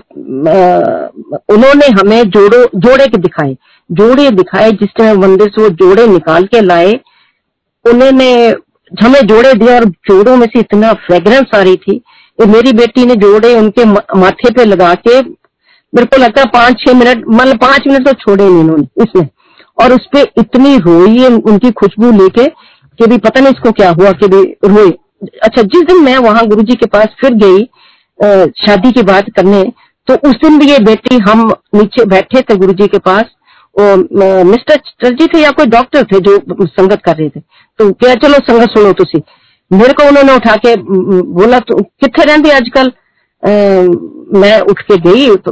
उन्होंने 1.53 1.87
हमें 1.99 2.29
जोड़ो, 2.29 2.65
जोड़े 2.75 3.07
के 3.07 3.17
दिखाए। 3.17 3.55
जोड़े 3.89 4.29
दिखाए 4.31 4.71
जिस 4.71 4.89
टाइम 4.97 5.19
मंदिर 5.21 5.49
से 5.49 5.61
वो 5.61 5.69
जोड़े 5.69 6.05
निकाल 6.07 6.43
के 6.45 6.61
लाए। 6.61 6.93
उन्होंने 7.85 8.31
हमें 8.91 9.19
जोड़े 9.21 9.53
दिए 9.53 9.75
और 9.75 9.85
जोड़ों 10.07 10.35
में 10.35 10.45
से 10.45 10.59
इतना 10.59 10.93
फ्रेग्रेंस 11.05 11.55
आ 11.55 11.61
रही 11.61 11.75
थी। 11.77 12.01
तो 12.41 12.45
मेरी 12.47 12.71
बेटी 12.73 13.05
ने 13.05 13.15
जोड़े, 13.15 13.53
उनके 13.55 13.83
माथे 13.85 14.49
पे 14.53 14.63
लगा 14.65 14.93
के, 14.97 15.19
मेरे 15.93 16.05
को 16.05 16.17
लगता 16.17 16.41
है 16.41 16.47
पाँच 16.49 16.79
छह 16.79 16.93
मिनट 16.93 17.23
मतलब 17.29 17.57
पाँच 17.57 17.87
मिनट 17.87 18.07
तो 18.07 18.13
छोड़े 18.13 18.43
नहीं 18.43 18.59
उन्होंने 18.59 19.03
इसमें 19.03 19.27
और 19.77 19.93
उस 19.93 20.05
पर 20.15 20.31
इतनी 20.39 20.77
रोई 20.77 21.25
उनकी 21.25 21.71
खुशबू 21.71 22.11
लेके 22.11 22.45
कि 22.99 23.07
भी 23.07 23.17
पता 23.17 23.39
नहीं 23.39 23.53
इसको 23.53 23.71
क्या 23.71 23.89
हुआ 23.89 24.11
कि 24.11 24.27
भी 24.27 24.41
रोए 24.65 24.89
अच्छा 25.43 25.61
जिस 25.63 25.83
दिन 25.83 26.01
मैं 26.03 26.17
वहाँ 26.17 26.45
गुरु 26.47 26.61
जी 26.61 26.75
के 26.75 26.85
पास 26.85 27.15
फिर 27.21 27.33
गई 27.43 27.63
शादी 28.61 28.91
की 28.91 29.01
बात 29.03 29.29
करने 29.35 29.63
तो 30.07 30.15
उस 30.29 30.35
दिन 30.43 30.57
भी 30.59 30.69
ये 30.71 30.79
बेटी 30.85 31.17
हम 31.29 31.47
नीचे 31.75 32.05
बैठे 32.05 32.41
थे 32.41 32.55
गुरु 32.55 32.73
जी 32.73 32.87
के 32.87 32.97
पास 33.09 33.35
मिस्टर 33.75 34.75
चटर्जी 34.77 35.27
थे 35.27 35.41
या 35.41 35.51
कोई 35.51 35.65
डॉक्टर 35.75 36.03
थे 36.03 36.19
जो 36.19 36.37
संगत 36.61 37.01
कर 37.05 37.15
रहे 37.15 37.29
थे। 37.29 37.39
तो 37.39 37.91
क्या 37.93 38.15
चलो 38.15 38.37
संगत 38.47 38.69
सुनो 38.69 38.91
तुसी। 38.93 39.21
मेरे 39.72 39.93
को 39.93 40.07
उन्होंने 40.07 40.34
उठा 40.34 40.55
के 40.57 40.76
बोला 41.34 41.59
तो 41.61 41.76
कितने 41.76 42.26
रहती 42.26 42.49
आजकल 42.51 42.91
मैं 44.34 44.59
उठ 44.61 44.82
के 44.82 44.97
गई? 45.01 45.36
तो 45.38 45.51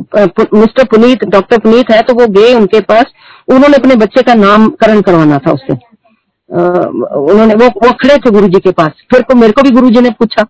मिस्टर 0.54 0.84
पुनीत, 0.86 1.24
डॉक्टर 1.26 1.58
पुनीत 1.60 1.92
है 1.92 2.02
तो 2.02 2.14
वो 2.14 2.28
गए 2.32 2.54
उनके 2.54 2.80
पास। 2.82 3.06
उन्होंने 3.48 3.78
अपने 3.78 3.96
बच्चे 3.98 4.22
का 4.22 4.34
नामकरण 4.36 5.02
करवाना 5.02 5.38
था 5.38 5.52
उससे। 5.52 5.74
उन्होंने, 5.74 7.54
वो 7.54 7.68
वो 7.78 7.92
खड़े 7.94 8.18
थे 8.18 8.32
गुरु 8.32 8.48
जी 8.48 8.60
के 8.60 8.72
पास। 8.72 8.92
फिर 9.12 9.22
को, 9.22 9.36
मेरे 9.36 9.54
को 9.54 9.62
भी 9.62 9.72
गुरु 9.72 9.90
जी 9.90 10.02
ने 10.02 10.10
पूछा। 10.10 10.44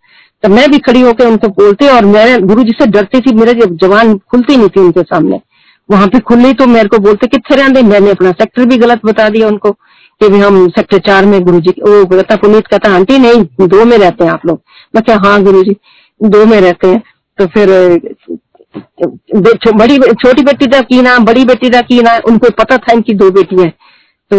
तो 0.44 0.50
मैं 0.50 0.70
भी 0.72 0.78
खड़ी 0.80 1.02
होकर 1.02 1.28
उनको 1.28 1.48
बोलती 1.56 1.88
और 1.88 2.06
मैं 2.06 2.48
गुरु 2.48 2.64
जी 2.64 2.72
से 2.72 2.86
डरती 2.88 3.20
थी, 3.22 3.34
मेरे 3.36 3.54
जवान 3.54 4.18
खुलती 4.32 4.58
नहीं 4.58 4.70
थी 4.70 4.80
उनके 4.80 5.02
सामने। 5.04 5.40
वहाँ 5.90 6.08
पे 6.08 6.20
खुली 6.22 6.54
तो 6.54 6.66
मेरे 6.68 6.90
को 6.90 6.98
बोलते, 7.00 7.28
कितने 7.28 7.58
रहते 7.58 7.82
मैंने 7.84 8.12
अपना 8.12 8.32
सेक्टर 8.34 8.66
भी 8.66 8.78
गलत 8.78 9.02
बता 9.06 9.30
दिया 9.30 9.48
उनको। 9.48 9.76
कि 10.22 10.28
हम 10.38 10.68
सेक्टर 10.70 10.98
चार 11.00 11.26
में 11.26 11.40
गुरु 11.42 11.60
जी 11.60 11.72
वो 11.82 12.06
कहता 12.08 12.36
पुनीत 12.38 12.68
कहता 12.68 12.94
आंटी 12.96 13.18
नहीं 13.18 13.68
दो 13.68 13.86
में 13.86 13.98
रहते 13.98 14.24
हैं 14.24 14.32
आप 14.32 14.46
लोग। 14.46 14.62
मैं 14.96 15.04
क्या 15.04 15.18
हाँ 15.26 15.42
गुरु 15.44 15.64
जी 15.64 15.76
दो 16.22 16.46
में 16.46 16.60
रहते 16.62 16.88
हैं। 16.88 17.02
तो 17.40 17.46
फिर 17.48 17.70
बड़ी 19.74 19.98
छोटी 19.98 20.44
बेटी 20.44 20.68
का 20.68 20.80
की 20.82 21.02
ना 21.02 21.18
बड़ी 21.22 21.46
बेटी 21.46 21.70
का 21.70 21.82
की 21.82 22.02
ना 22.02 22.18
उनको 22.28 22.50
पता 22.60 22.78
था 22.78 22.94
इनकी 22.94 23.14
दो 23.14 23.30
बेटियाँ 23.32 23.68
तो 24.32 24.38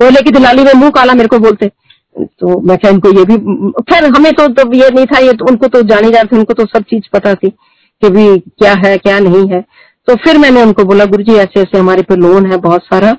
कोयले 0.00 0.20
की 0.22 0.30
दिलाली 0.30 0.64
में 0.64 0.72
मुँह 0.74 0.90
काला 0.90 1.14
मेरे 1.14 1.28
को 1.28 1.38
बोलते। 1.38 1.70
तो 2.16 2.58
मैं 2.60 2.76
क्या 2.78 2.90
इनको 2.90 3.10
ये 3.10 3.24
भी 3.24 3.36
खैर 3.82 4.04
हमें 4.06 4.32
तो, 4.32 4.46
तो 4.48 4.72
ये 4.74 4.88
नहीं 4.90 5.06
था 5.06 5.18
ये 5.18 5.32
तो 5.32 5.44
उनको 5.50 5.66
तो 5.68 5.82
जाने 5.84 6.10
जाते 6.10 6.36
उनको 6.36 6.54
तो 6.54 6.64
सब 6.66 6.82
चीज़ 6.90 7.08
पता 7.12 7.34
थी 7.34 7.50
कि 7.50 8.08
भी 8.10 8.38
क्या 8.38 8.72
है 8.84 8.96
क्या 8.98 9.18
नहीं 9.20 9.48
है। 9.50 9.60
तो 10.08 10.14
फिर 10.24 10.38
मैंने 10.38 10.62
उनको 10.62 10.84
बोला 10.84 11.04
गुरु 11.04 11.22
जी 11.22 11.34
ऐसे 11.36 11.60
ऐसे 11.60 11.78
हमारे 11.78 12.02
पे 12.02 12.16
लोन 12.16 12.50
है 12.52 12.56
बहुत 12.60 12.84
सारा 12.84 13.12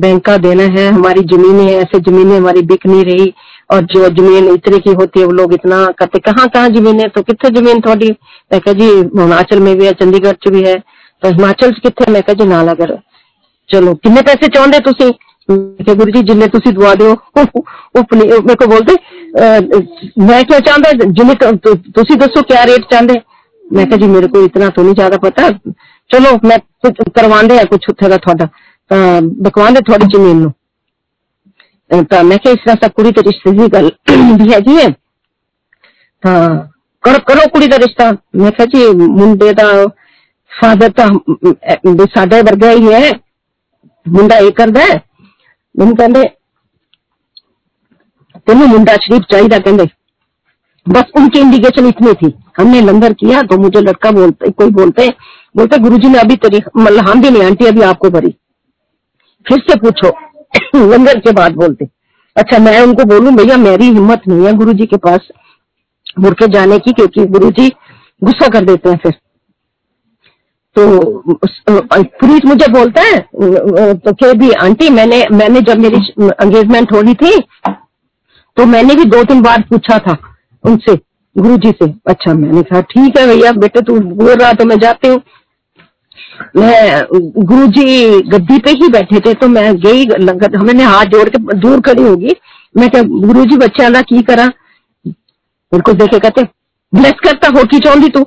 बैंक 0.00 0.24
का 0.26 0.36
देना 0.38 0.62
है, 0.74 0.86
हमारी 0.88 1.22
जमीनें, 1.26 1.66
ऐसे 1.68 1.98
जमीनें 2.00 2.36
हमारी 2.36 2.62
बिक 2.64 2.86
नहीं 2.86 3.04
रही 3.04 3.32
और 3.70 3.80
जो 3.84 4.08
ज़मीन 4.10 4.48
इतने 4.52 4.78
की 4.78 4.92
होती 4.92 5.20
है, 5.20 5.26
वो 5.26 5.32
लोग 5.32 5.52
इतना 5.54 5.84
करते, 5.98 6.18
कहाँ 6.20 6.46
कहाँ 6.48 6.68
ज़मीन 6.70 7.00
है 7.00 7.08
तो 7.08 7.22
कितने 7.22 7.50
ज़मीन 7.60 7.80
थोड़ी? 7.80 8.10
मैं 8.50 8.60
कह 8.60 8.72
जी, 8.74 8.88
हिमाचल 9.20 9.60
में 9.60 9.76
भी 9.78 9.86
है, 9.86 9.92
चंडीगढ़ 9.94 10.36
च 10.36 10.52
भी 10.52 10.62
है 10.64 10.78
तो 11.22 11.28
हिमाचल 11.30 11.72
कितने? 11.80 12.12
मैं 12.12 12.22
कह 12.22 12.32
जी, 12.34 12.44
नालागढ़। 12.46 12.90
चलो 13.68 13.94
किन्ने 13.96 14.22
पैसे 14.22 14.48
चाहते 14.48 14.78
तुम 14.82 15.94
गुरु 15.94 16.12
जी, 16.12 16.22
जिन्हें 16.22 16.48
तुम 16.50 16.72
दुआ 16.72 16.94
दो 16.94 17.12
मेरे 18.14 18.54
को 18.54 18.66
बोलते 18.66 18.92
मैं 20.20 20.44
क्या 20.44 20.58
चाहता, 20.60 20.92
जिन्हें 20.92 21.36
तुम 21.36 22.16
दसो 22.16 22.42
क्या 22.42 22.62
रेट 22.64 22.84
चाहते? 22.92 23.20
मैं 23.64 23.88
जी, 23.90 24.06
मेरे 24.06 24.26
को 24.26 24.44
इतना 24.44 24.68
तो 24.68 24.82
नहीं 24.82 24.94
ज़्यादा 24.94 25.16
पता। 25.18 25.48
चलो, 26.10 26.30
मैं 26.44 26.58
करवांदे 26.86 27.64
कुछ 27.66 27.88
उत्थे 27.88 28.08
का 28.08 28.16
थोड़ा। 28.18 28.48
बकवांदे 29.41 29.81
थोड़ी 29.83 30.07
जमीन 30.07 30.41
नु 30.41 30.51
ਤਾਂ 32.05 32.23
ਮੈਂ 32.23 32.37
ਕਿਹਾ 32.37 32.53
ਇਸ 32.53 32.59
ਤਰ੍ਹਾਂ 32.59 32.75
ਤਾਂ 32.75 32.89
ਕੁੜੀ 32.89 33.11
ਤੇ 33.11 33.21
ਰਿਸ਼ਤੇ 33.21 33.51
ਦੀ 33.51 33.67
ਗੱਲ 33.73 33.89
ਵੀ 34.37 34.51
ਹੈਗੀ 34.53 34.75
ਹੈ 34.77 34.87
ਤਾਂ 36.23 36.37
ਕਰੋ 37.03 37.19
ਕਰੋ 37.27 37.49
ਕੁੜੀ 37.49 37.67
ਦਾ 37.67 37.77
ਰਿਸ਼ਤਾ 37.77 38.11
ਮੈਂ 38.35 38.51
ਕਿਹਾ 38.51 38.65
ਜੀ 38.65 38.85
ਮੁੰਡੇ 39.09 39.51
ਦਾ 39.53 39.67
ਫਾਦਰ 40.51 40.91
ਤਾਂ 40.91 41.07
ਸਾਡੇ 42.15 42.41
ਵਰਗਾ 42.41 42.71
ਹੀ 42.71 42.93
ਹੈ 42.93 43.11
ਮੁੰਡਾ 44.05 44.37
ਇਹ 44.37 44.51
ਕਰਦਾ 44.53 44.85
ਮੈਨੂੰ 45.75 45.95
ਕਹਿੰਦੇ 45.95 46.23
तेनों 48.47 48.67
मुंडा 48.67 48.95
शरीफ 48.97 49.23
चाहिए 49.31 49.49
कहते 49.49 49.85
बस 50.87 51.11
उनकी 51.17 51.39
इंडिकेशन 51.39 51.87
इतनी 51.87 52.13
थी 52.15 52.33
हमने 52.57 52.81
लंगर 52.81 53.13
किया 53.13 53.41
तो 53.43 53.57
मुझे 53.57 53.81
लड़का 53.81 54.11
बोलते 54.11 54.49
कोई 54.53 54.69
बोलते 54.71 55.07
बोलते 55.55 55.77
गुरुजी 55.79 56.09
ने 56.09 56.19
अभी 56.19 56.35
तरी 56.37 56.59
मतलब 56.77 57.09
हम 57.09 57.21
भी 57.21 57.29
नहीं 57.29 57.43
आंटी 57.43 57.65
अभी 57.65 57.81
आपको 57.83 58.09
भरी 58.09 58.33
फिर 59.50 59.58
से 59.60 59.78
पूछो। 59.80 60.08
लंगर 60.76 61.18
के 61.20 61.32
बाद 61.32 61.56
बोलते। 61.56 61.88
अच्छा 62.36 62.58
मैं 62.60 62.80
उनको 62.80 63.04
बोलूँ, 63.06 63.32
भैया, 63.34 63.56
मेरी 63.58 63.84
हिम्मत 63.86 64.22
नहीं 64.28 64.46
है 64.46 64.52
गुरु 64.56 64.72
जी 64.72 64.86
के 64.86 64.96
पास 64.98 65.28
मुड़ 66.18 66.34
के 66.34 66.46
जाने 66.52 66.78
की, 66.78 66.92
क्योंकि 66.92 67.24
गुरु 67.28 67.50
जी 67.52 67.68
गुस्सा 68.22 68.48
कर 68.48 68.64
देते 68.64 68.88
हैं 68.88 68.98
फिर। 68.98 69.12
तो 70.76 70.82
पुलिस 72.20 72.44
मुझे 72.46 72.66
बोलता 72.72 73.02
है 73.02 73.18
तो 73.94 74.12
क्या 74.14 74.32
भी, 74.32 74.50
आंटी, 74.52 74.88
मैंने 74.90 75.24
मैंने 75.32 75.60
जब 75.62 75.78
मेरी 75.78 75.96
एंगेजमेंट 76.20 76.92
हो 76.92 77.00
रही 77.00 77.14
थी 77.16 77.38
तो 78.56 78.66
मैंने 78.66 78.94
भी 78.94 79.04
दो 79.06 79.22
तीन 79.24 79.40
बार 79.42 79.62
पूछा 79.70 79.98
था 80.00 80.16
उनसे 80.64 80.94
गुरु 81.36 81.56
जी 81.56 81.70
से। 81.72 81.92
अच्छा 82.08 82.34
मैंने 82.34 82.62
कहा, 82.62 82.80
ठीक 82.82 83.18
है 83.18 83.26
भैया, 83.26 83.52
बेटे, 83.54 83.80
तू 83.80 83.98
बोल 84.00 84.32
रहा 84.32 84.52
तो 84.52 84.64
मैं 84.64 84.78
जाती 84.78 85.08
हूँ। 85.08 85.20
मैं 86.56 87.02
गुरु 87.42 87.66
जी 87.68 88.20
गद्दी 88.22 88.58
पे 88.58 88.70
ही 88.72 88.88
बैठे 88.88 89.20
थे 89.20 89.34
तो 89.34 89.48
मैं 89.48 89.74
गई 89.76 90.04
हमने 90.56 90.84
हाथ 90.84 91.04
जोड़ 91.06 91.28
के 91.28 91.38
दूर 91.58 91.80
खड़ी 91.80 92.02
होगी। 92.02 92.34
मैं 92.76 92.88
क्या 92.88 93.02
गुरु 93.02 93.44
जी 93.44 93.56
बच्चे 93.56 93.90
का 93.92 94.00
की 94.02 94.22
करा? 94.22 94.48
उनको 95.72 95.92
देखे 95.92 96.18
कहते 96.18 96.42
ब्लेस 96.92 97.20
करता 97.24 97.48
हो 97.48 97.64
की 97.64 97.78
चाहती 97.78 98.08
तू। 98.08 98.26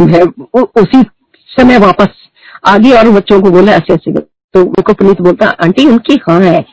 मैं 0.00 0.22
उसी 0.60 1.02
समय 1.48 1.78
वापस 1.78 2.08
आ 2.66 2.76
गई 2.78 2.92
और 2.92 3.08
बच्चों 3.10 3.40
को 3.42 3.50
बोला, 3.50 3.72
ऐसे 3.72 3.94
ऐसे। 3.94 4.12
तो 4.12 4.60
उनको 4.60 4.92
पुनीत 4.92 5.20
बोलता, 5.20 5.48
आंटी, 5.64 5.86
उनकी 5.86 6.18
हाँ 6.28 6.40
है। 6.40 6.64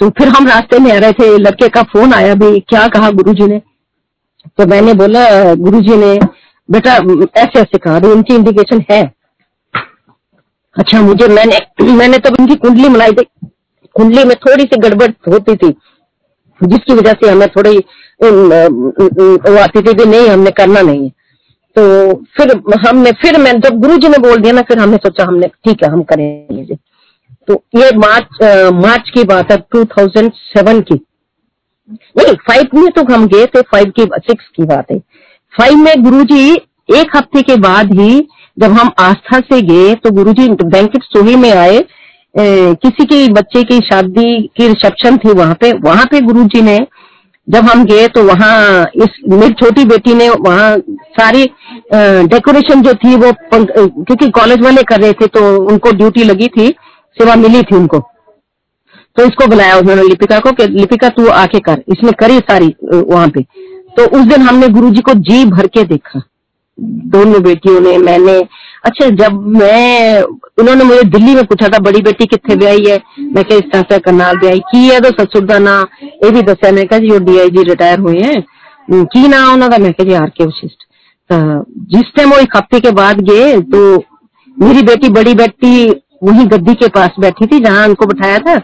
तो 0.00 0.08
फिर 0.08 0.28
हम 0.28 0.46
रास्ते 0.48 0.78
में 0.78 0.90
आ 0.92 0.98
रहे 0.98 1.12
थे, 1.12 1.36
लड़के 1.38 1.68
का 1.68 1.82
फ़ोन 1.82 2.12
आया 2.12 2.34
भी, 2.34 2.58
क्या 2.60 2.86
कहा 2.88 3.10
गुरुजी 3.10 3.46
ने? 3.46 3.58
तो 4.58 4.66
मैंने 4.66 4.94
बोला, 4.94 5.54
गुरुजी 5.54 5.96
ने, 5.96 6.18
बेटा, 6.68 6.94
ऐसे 7.36 7.60
ऐसे 7.60 7.78
कहा 7.78 7.96
उनकी 7.96 8.34
इंडिकेशन 8.34 8.84
है। 8.90 9.17
अच्छा 10.78 11.00
मुझे 11.02 11.26
मैंने 11.28 11.58
मैंने 11.92 12.18
तब 12.18 12.36
इनकी 12.40 12.54
कुंडली 12.56 12.88
बनाई 12.88 13.12
थी। 13.12 13.24
कुंडली 13.96 14.24
में 14.24 14.34
थोड़ी 14.38 14.64
सी 14.64 14.76
गड़बड़ 14.80 15.10
होती 15.28 15.54
थी 15.56 15.70
जिसकी 16.60 16.94
वजह 16.94 17.12
से 17.12 17.30
हमें 17.30 17.48
थोड़ी 17.48 17.76
वो 18.20 19.56
आती 19.58 19.82
थी 19.82 20.04
नहीं 20.04 20.28
हमने 20.28 20.50
करना 20.52 20.80
नहीं 20.82 21.02
है। 21.04 21.10
तो 21.76 21.82
फिर 22.36 22.52
हमने 22.86 23.12
फिर 23.22 23.38
मैं 23.40 23.52
जब 23.60 23.80
गुरु 23.80 23.96
जी 23.96 24.08
ने 24.08 24.18
बोल 24.18 24.36
दिया 24.36 24.52
ना 24.52 24.62
फिर 24.68 24.78
हमने 24.78 24.96
सोचा 24.96 25.24
हमने 25.26 25.48
ठीक 25.64 25.84
है 25.84 25.90
हम 25.92 26.02
करेंगे 26.04 26.78
तो 27.48 27.54
ये 27.76 27.90
मार्च 27.96 28.42
आ, 28.42 28.70
मार्च 28.72 29.10
की 29.10 29.24
बात 29.24 29.52
है 29.52 29.58
2007 29.74 30.82
की। 30.82 30.94
नहीं 32.18 32.34
फाइव 32.48 32.68
में 32.74 32.90
तो 32.92 33.02
हम 33.12 33.26
गए 33.28 33.46
थे 33.46 33.60
फाइव 33.70 33.92
की 33.98 34.02
सिक्स 34.02 34.48
की 34.56 34.64
बात 34.64 34.90
है। 34.92 34.98
फाइव 35.52 35.76
में 35.76 36.02
गुरु 36.02 36.22
जी 36.24 36.50
एक 36.90 37.16
हफ़्ते 37.16 37.42
के 37.42 37.56
बाद 37.60 37.92
ही 38.00 38.18
जब 38.58 38.72
हम 38.72 38.90
आस्था 38.98 39.38
से 39.40 39.60
गए 39.62 39.94
तो 39.94 40.10
गुरुजी 40.10 40.48
बैंकेट 40.52 41.02
सोही 41.04 41.36
में 41.36 41.50
आए 41.52 41.76
ए, 41.76 42.74
किसी 42.82 43.04
के 43.04 43.26
बच्चे 43.32 43.62
की 43.64 43.78
शादी 43.86 44.30
की 44.56 44.66
रिसेप्शन 44.66 45.16
थी 45.16 45.32
वहाँ 45.32 45.54
पे 45.60 45.72
वहाँ 45.84 46.04
पे 46.10 46.20
गुरुजी 46.20 46.62
ने 46.62 46.78
जब 47.48 47.68
हम 47.68 47.84
गए 47.84 48.06
तो 48.08 48.22
वहाँ 48.24 48.82
इस 48.96 49.16
मेरी 49.28 49.52
छोटी 49.60 49.84
बेटी 49.84 50.14
ने 50.14 50.28
वहाँ 50.30 50.76
सारी 51.18 51.44
डेकोरेशन 52.26 52.82
जो 52.82 52.92
थी 52.94 53.14
वो 53.16 53.32
क्योंकि 53.54 54.28
कॉलेज 54.30 54.62
वाले 54.62 54.82
कर 54.82 55.00
रहे 55.00 55.12
थे 55.12 55.26
तो 55.28 55.42
उनको 55.64 55.92
ड्यूटी 55.92 56.24
लगी 56.24 56.48
थी 56.48 56.68
सेवा 57.16 57.36
मिली 57.36 57.62
थी 57.62 57.76
उनको। 57.76 57.98
तो 59.16 59.24
इसको 59.24 59.46
बुलाया 59.46 59.76
उन्होंने 59.76 60.02
लिपिका 60.02 60.38
को 60.38 60.52
कि 60.52 60.66
लिपिका 60.68 61.08
तू 61.08 61.26
आके 61.28 61.58
कर 61.60 61.82
इसमें 61.88 62.12
करी 62.20 62.38
सारी 62.50 62.74
वहाँ 62.84 63.28
पे। 63.28 63.42
तो 63.96 64.04
उस 64.18 64.26
दिन 64.26 64.42
हमने 64.42 64.68
गुरुजी 64.68 65.00
को 65.00 65.14
जी 65.20 65.44
भर 65.46 65.66
के 65.66 65.82
देखा। 65.84 66.20
दोनों 66.80 67.42
बेटियों 67.42 67.80
ने 67.80 67.96
मैंने 67.98 68.38
अच्छा 68.84 69.08
जब 69.16 69.40
मैं 69.56 70.22
उन्होंने 70.22 70.84
मुझे 70.84 71.02
दिल्ली 71.10 71.34
में 71.34 71.44
पूछा 71.46 71.68
था 71.68 71.78
बड़ी 71.80 72.00
बेटी 72.02 72.26
कितने 72.26 72.56
ब्याई 72.56 72.84
है? 72.86 72.98
मैं 73.20 73.44
क्या 73.44 73.56
इस 73.56 73.64
तरह 73.72 73.82
से 73.90 73.98
करनाल 73.98 74.36
ब्याई 74.38 74.58
की 74.70 74.84
है 74.86 75.00
तो 75.00 75.10
ससुर 75.12 75.46
का 75.46 75.58
ना 75.58 75.74
ये 76.24 76.30
भी 76.30 76.42
दसिया 76.42 76.72
मैं 76.72 76.86
कहा 76.86 76.98
जी 76.98 77.10
वो 77.10 77.18
डीआईजी 77.24 77.62
रिटायर 77.62 78.00
हुए 78.00 78.20
हैं 78.22 79.06
की 79.06 79.26
ना 79.28 79.40
उन्होंने 79.52 79.78
मैं 79.78 79.92
कहा 79.92 80.04
जी 80.04 80.14
आर 80.14 80.28
के 80.28 80.44
वशिष्ठ। 80.44 80.86
जिस 81.90 82.12
टाइम 82.16 82.30
वो 82.30 82.38
एक 82.38 82.56
हफ़्ते 82.56 82.80
के 82.80 82.90
बाद 82.92 83.20
गए 83.20 83.60
तो 83.72 83.96
मेरी 84.56 84.82
बेटी 84.82 85.08
बड़ी 85.10 85.34
बेटी 85.34 85.88
वही 86.22 86.44
गद्दी 86.46 86.74
के 86.74 86.88
पास 86.90 87.18
बैठी 87.20 87.46
थी 87.46 87.58
जहाँ 87.60 87.86
उनको 87.88 88.06
बिठाया 88.06 88.38
था। 88.38 88.56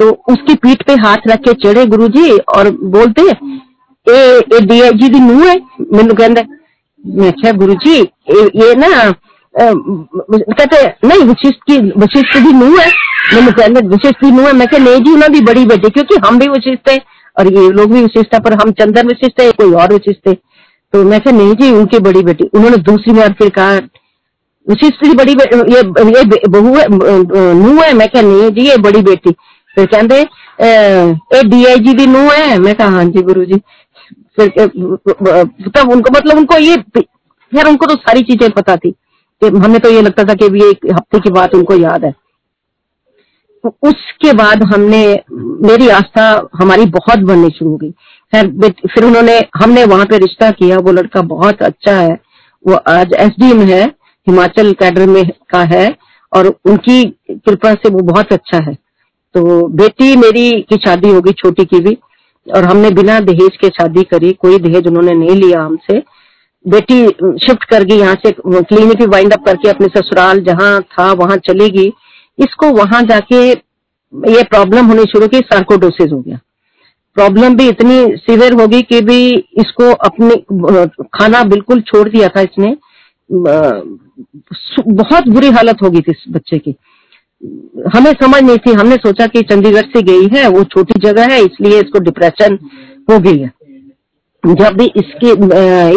तो 0.00 0.10
उसकी 0.28 0.54
पीठ 0.56 0.82
पे 0.82 0.92
हाथ 1.00 1.26
रख 1.28 1.40
के 1.40 1.52
चढ़े 1.62 1.84
गुरु 1.86 2.08
जी 2.08 2.36
और 2.56 2.70
बोलते 2.94 3.22
ए, 3.22 4.60
डीआईजी 4.60 5.08
दी 5.08 5.20
नूह 5.20 5.44
है? 5.48 5.56
मेनू 5.92 6.14
कहता 6.14 6.42
क्या 7.08 7.52
गुरु 7.54 7.74
जी 7.84 7.94
ये 7.94 8.74
ना 8.74 8.88
कहते 9.54 10.86
नहीं 11.08 11.24
वशिष्ठ 11.24 11.58
की 11.70 11.78
वशिष्ठ 11.98 12.36
की 12.36 12.52
नूह 12.52 12.80
है, 12.80 12.90
मैंने 13.34 13.52
कहने 13.52 13.80
वशिष्ठ 13.88 14.20
की 14.20 14.30
नूह 14.30 14.46
है। 14.46 14.52
मैं 14.52 14.66
नहीं 14.72 15.00
जी, 15.00 15.12
उन्होंने 15.12 15.40
बड़ी 15.42 15.64
बेटी, 15.66 15.90
क्योंकि 15.90 16.16
हम 16.26 16.38
भी 16.38 16.48
वशिष्ठ 16.48 16.90
है, 16.90 16.98
और 17.36 17.52
ये 17.54 17.68
लोग 17.70 17.92
भी 17.92 18.02
वशिष्ठ 18.04 18.34
है, 18.34 18.40
पर 18.40 18.54
हम 18.62 18.70
चंदर 18.80 19.06
वशिष्ठ 19.06 19.40
है, 19.40 19.50
कोई 19.52 19.72
और 19.74 19.94
वशिष्ठ 19.94 20.28
है। 20.28 20.34
तो 20.92 21.02
मैं 21.04 21.20
क्या 21.20 21.32
नहीं 21.32 21.54
जी, 21.54 21.70
उनकी 21.72 21.98
बड़ी 22.00 22.22
बेटी, 22.22 22.44
उन्होंने 22.54 22.76
दूसरी 22.90 23.12
बार 23.12 23.32
फिर 23.38 23.48
कहा 23.58 23.78
वशिष्ठ 24.66 25.04
की 25.04 25.12
बड़ी 25.14 25.32
ये 25.32 25.80
ये 26.10 26.22
बहू 26.48 26.74
है 26.76 26.86
नूह 27.54 27.82
है? 27.84 27.92
मैं 27.94 28.08
क्या 28.08 28.22
नहीं 28.22 28.50
जी, 28.50 28.68
ये 28.68 28.76
बड़ी 28.78 29.02
बेटी। 29.02 29.30
फिर 29.76 29.86
कहते 29.86 30.20
ए 30.60 31.42
डीआईजी 31.44 31.92
दी 31.94 32.06
नूह 32.06 32.32
है? 32.32 32.58
मैं 32.58 32.74
कहा 32.74 32.88
हाँ 32.88 33.04
जी 33.06 33.22
गुरु 33.22 33.44
जी 33.44 33.60
फिर 34.38 34.48
तब 35.76 35.90
उनको 35.92 36.10
मतलब 36.10 36.36
उनको 36.36 36.58
ये 36.58 36.74
यार 37.52 37.68
उनको 37.68 37.86
तो 37.86 37.94
सारी 37.96 38.22
चीज़ें 38.22 38.50
पता 38.50 38.76
थी 38.76 38.90
कि 39.42 39.48
हमें 39.58 39.78
तो 39.80 39.90
ये 39.90 40.02
लगता 40.02 40.24
था 40.24 40.34
कि 40.34 40.44
ये 40.58 40.70
एक 40.70 40.86
हफ़्ते 40.92 41.18
की 41.20 41.30
बात 41.30 41.54
उनको 41.54 41.74
याद 41.74 42.04
है। 42.04 42.14
तो 43.64 43.74
उसके 43.82 44.32
बाद 44.32 44.62
हमने, 44.64 45.00
मेरी 45.62 45.88
आस्था 45.88 46.48
हमारी 46.54 46.84
बहुत 46.86 47.18
बननी 47.18 47.50
शुरू 47.50 47.70
हो 47.70 47.76
गई। 47.76 47.90
खैर 48.32 48.46
फिर 48.86 49.04
उन्होंने, 49.04 49.38
हमने 49.56 49.84
वहाँ 49.84 50.04
पे 50.04 50.18
रिश्ता 50.18 50.50
किया, 50.50 50.78
वो 50.78 50.92
लड़का 50.92 51.20
बहुत 51.22 51.62
अच्छा 51.62 51.92
है। 51.92 52.18
वो 52.64 52.74
आज 52.74 53.14
एसडीएम 53.18 53.60
है, 53.60 53.84
हिमाचल 54.26 54.72
कैडर 54.72 55.06
में 55.06 55.24
का 55.50 55.62
है, 55.74 55.86
और 56.32 56.46
उनकी 56.46 57.04
कृपा 57.30 57.72
से 57.74 57.90
वो 57.90 58.00
बहुत 58.02 58.32
अच्छा 58.32 58.62
है। 58.62 58.74
तो 59.34 59.66
बेटी 59.68 60.16
मेरी 60.16 60.50
की 60.62 60.76
शादी 60.76 61.10
होगी 61.10 61.32
छोटी 61.34 61.64
की 61.64 61.80
भी। 61.80 61.96
और 62.46 62.64
हमने 62.64 62.90
बिना 62.92 63.18
दहेज 63.20 63.56
के 63.56 63.68
शादी 63.70 64.02
करी, 64.04 64.32
कोई 64.32 64.58
दहेज 64.58 64.86
उन्होंने 64.86 65.14
नहीं 65.14 65.36
लिया 65.36 65.60
हमसे। 65.62 65.98
बेटी 66.64 67.06
शिफ्ट 67.40 67.64
कर 67.64 67.84
गई 67.84 67.98
यहाँ 67.98 68.14
से 68.24 68.30
क्लिनिक 68.32 68.98
भी 68.98 69.06
वाइंड 69.06 69.32
अप 69.32 69.44
करके 69.46 69.68
अपने 69.68 69.86
ससुराल 69.96 70.40
जहाँ 70.40 70.80
था, 70.82 71.12
वहाँ 71.12 71.36
चली 71.38 71.68
गई। 71.70 71.92
इसको 72.38 72.70
वहाँ 72.72 73.02
जाके 73.02 73.36
ये 74.32 74.42
प्रॉब्लम 74.44 74.86
होनी 74.86 75.04
शुरू 75.04 75.26
की 75.28 75.38
सार्कोडोसिस 75.44 76.12
हो 76.12 76.20
गया। 76.20 76.38
प्रॉब्लम 77.16 77.56
भी 77.56 77.68
इतनी 77.68 77.98
सीवियर 78.16 78.52
होगी 78.52 78.80
कि 78.82 79.00
भी 79.00 79.18
इसको 79.58 79.90
अपने, 80.06 80.34
खाना 81.14 81.42
बिल्कुल 81.44 81.80
छोड़ 81.82 82.08
दिया 82.08 82.28
था 82.28 82.40
इसने। 82.40 82.74
बहुत 84.90 85.28
बुरी 85.28 85.50
हालत 85.50 85.82
होगी 85.82 86.00
थी 86.00 86.10
इस 86.10 86.24
बच्चे 86.30 86.58
की। 86.58 86.74
हमें 87.94 88.12
समझ 88.12 88.42
नहीं 88.42 88.56
थी, 88.58 88.72
हमने 88.72 88.96
सोचा 88.96 89.26
कि 89.26 89.40
चंडीगढ़ 89.42 89.86
से 89.86 90.02
गई 90.02 90.28
है, 90.34 90.46
वो 90.48 90.62
छोटी 90.66 91.00
जगह 91.00 91.32
है, 91.32 91.40
इसलिए 91.40 91.78
इसको 91.80 91.98
डिप्रेशन 92.00 92.58
हो 93.10 93.18
गई 93.20 93.38
है। 93.38 93.52
जब 94.44 94.76
भी 94.78 94.84
इसके 94.96 95.30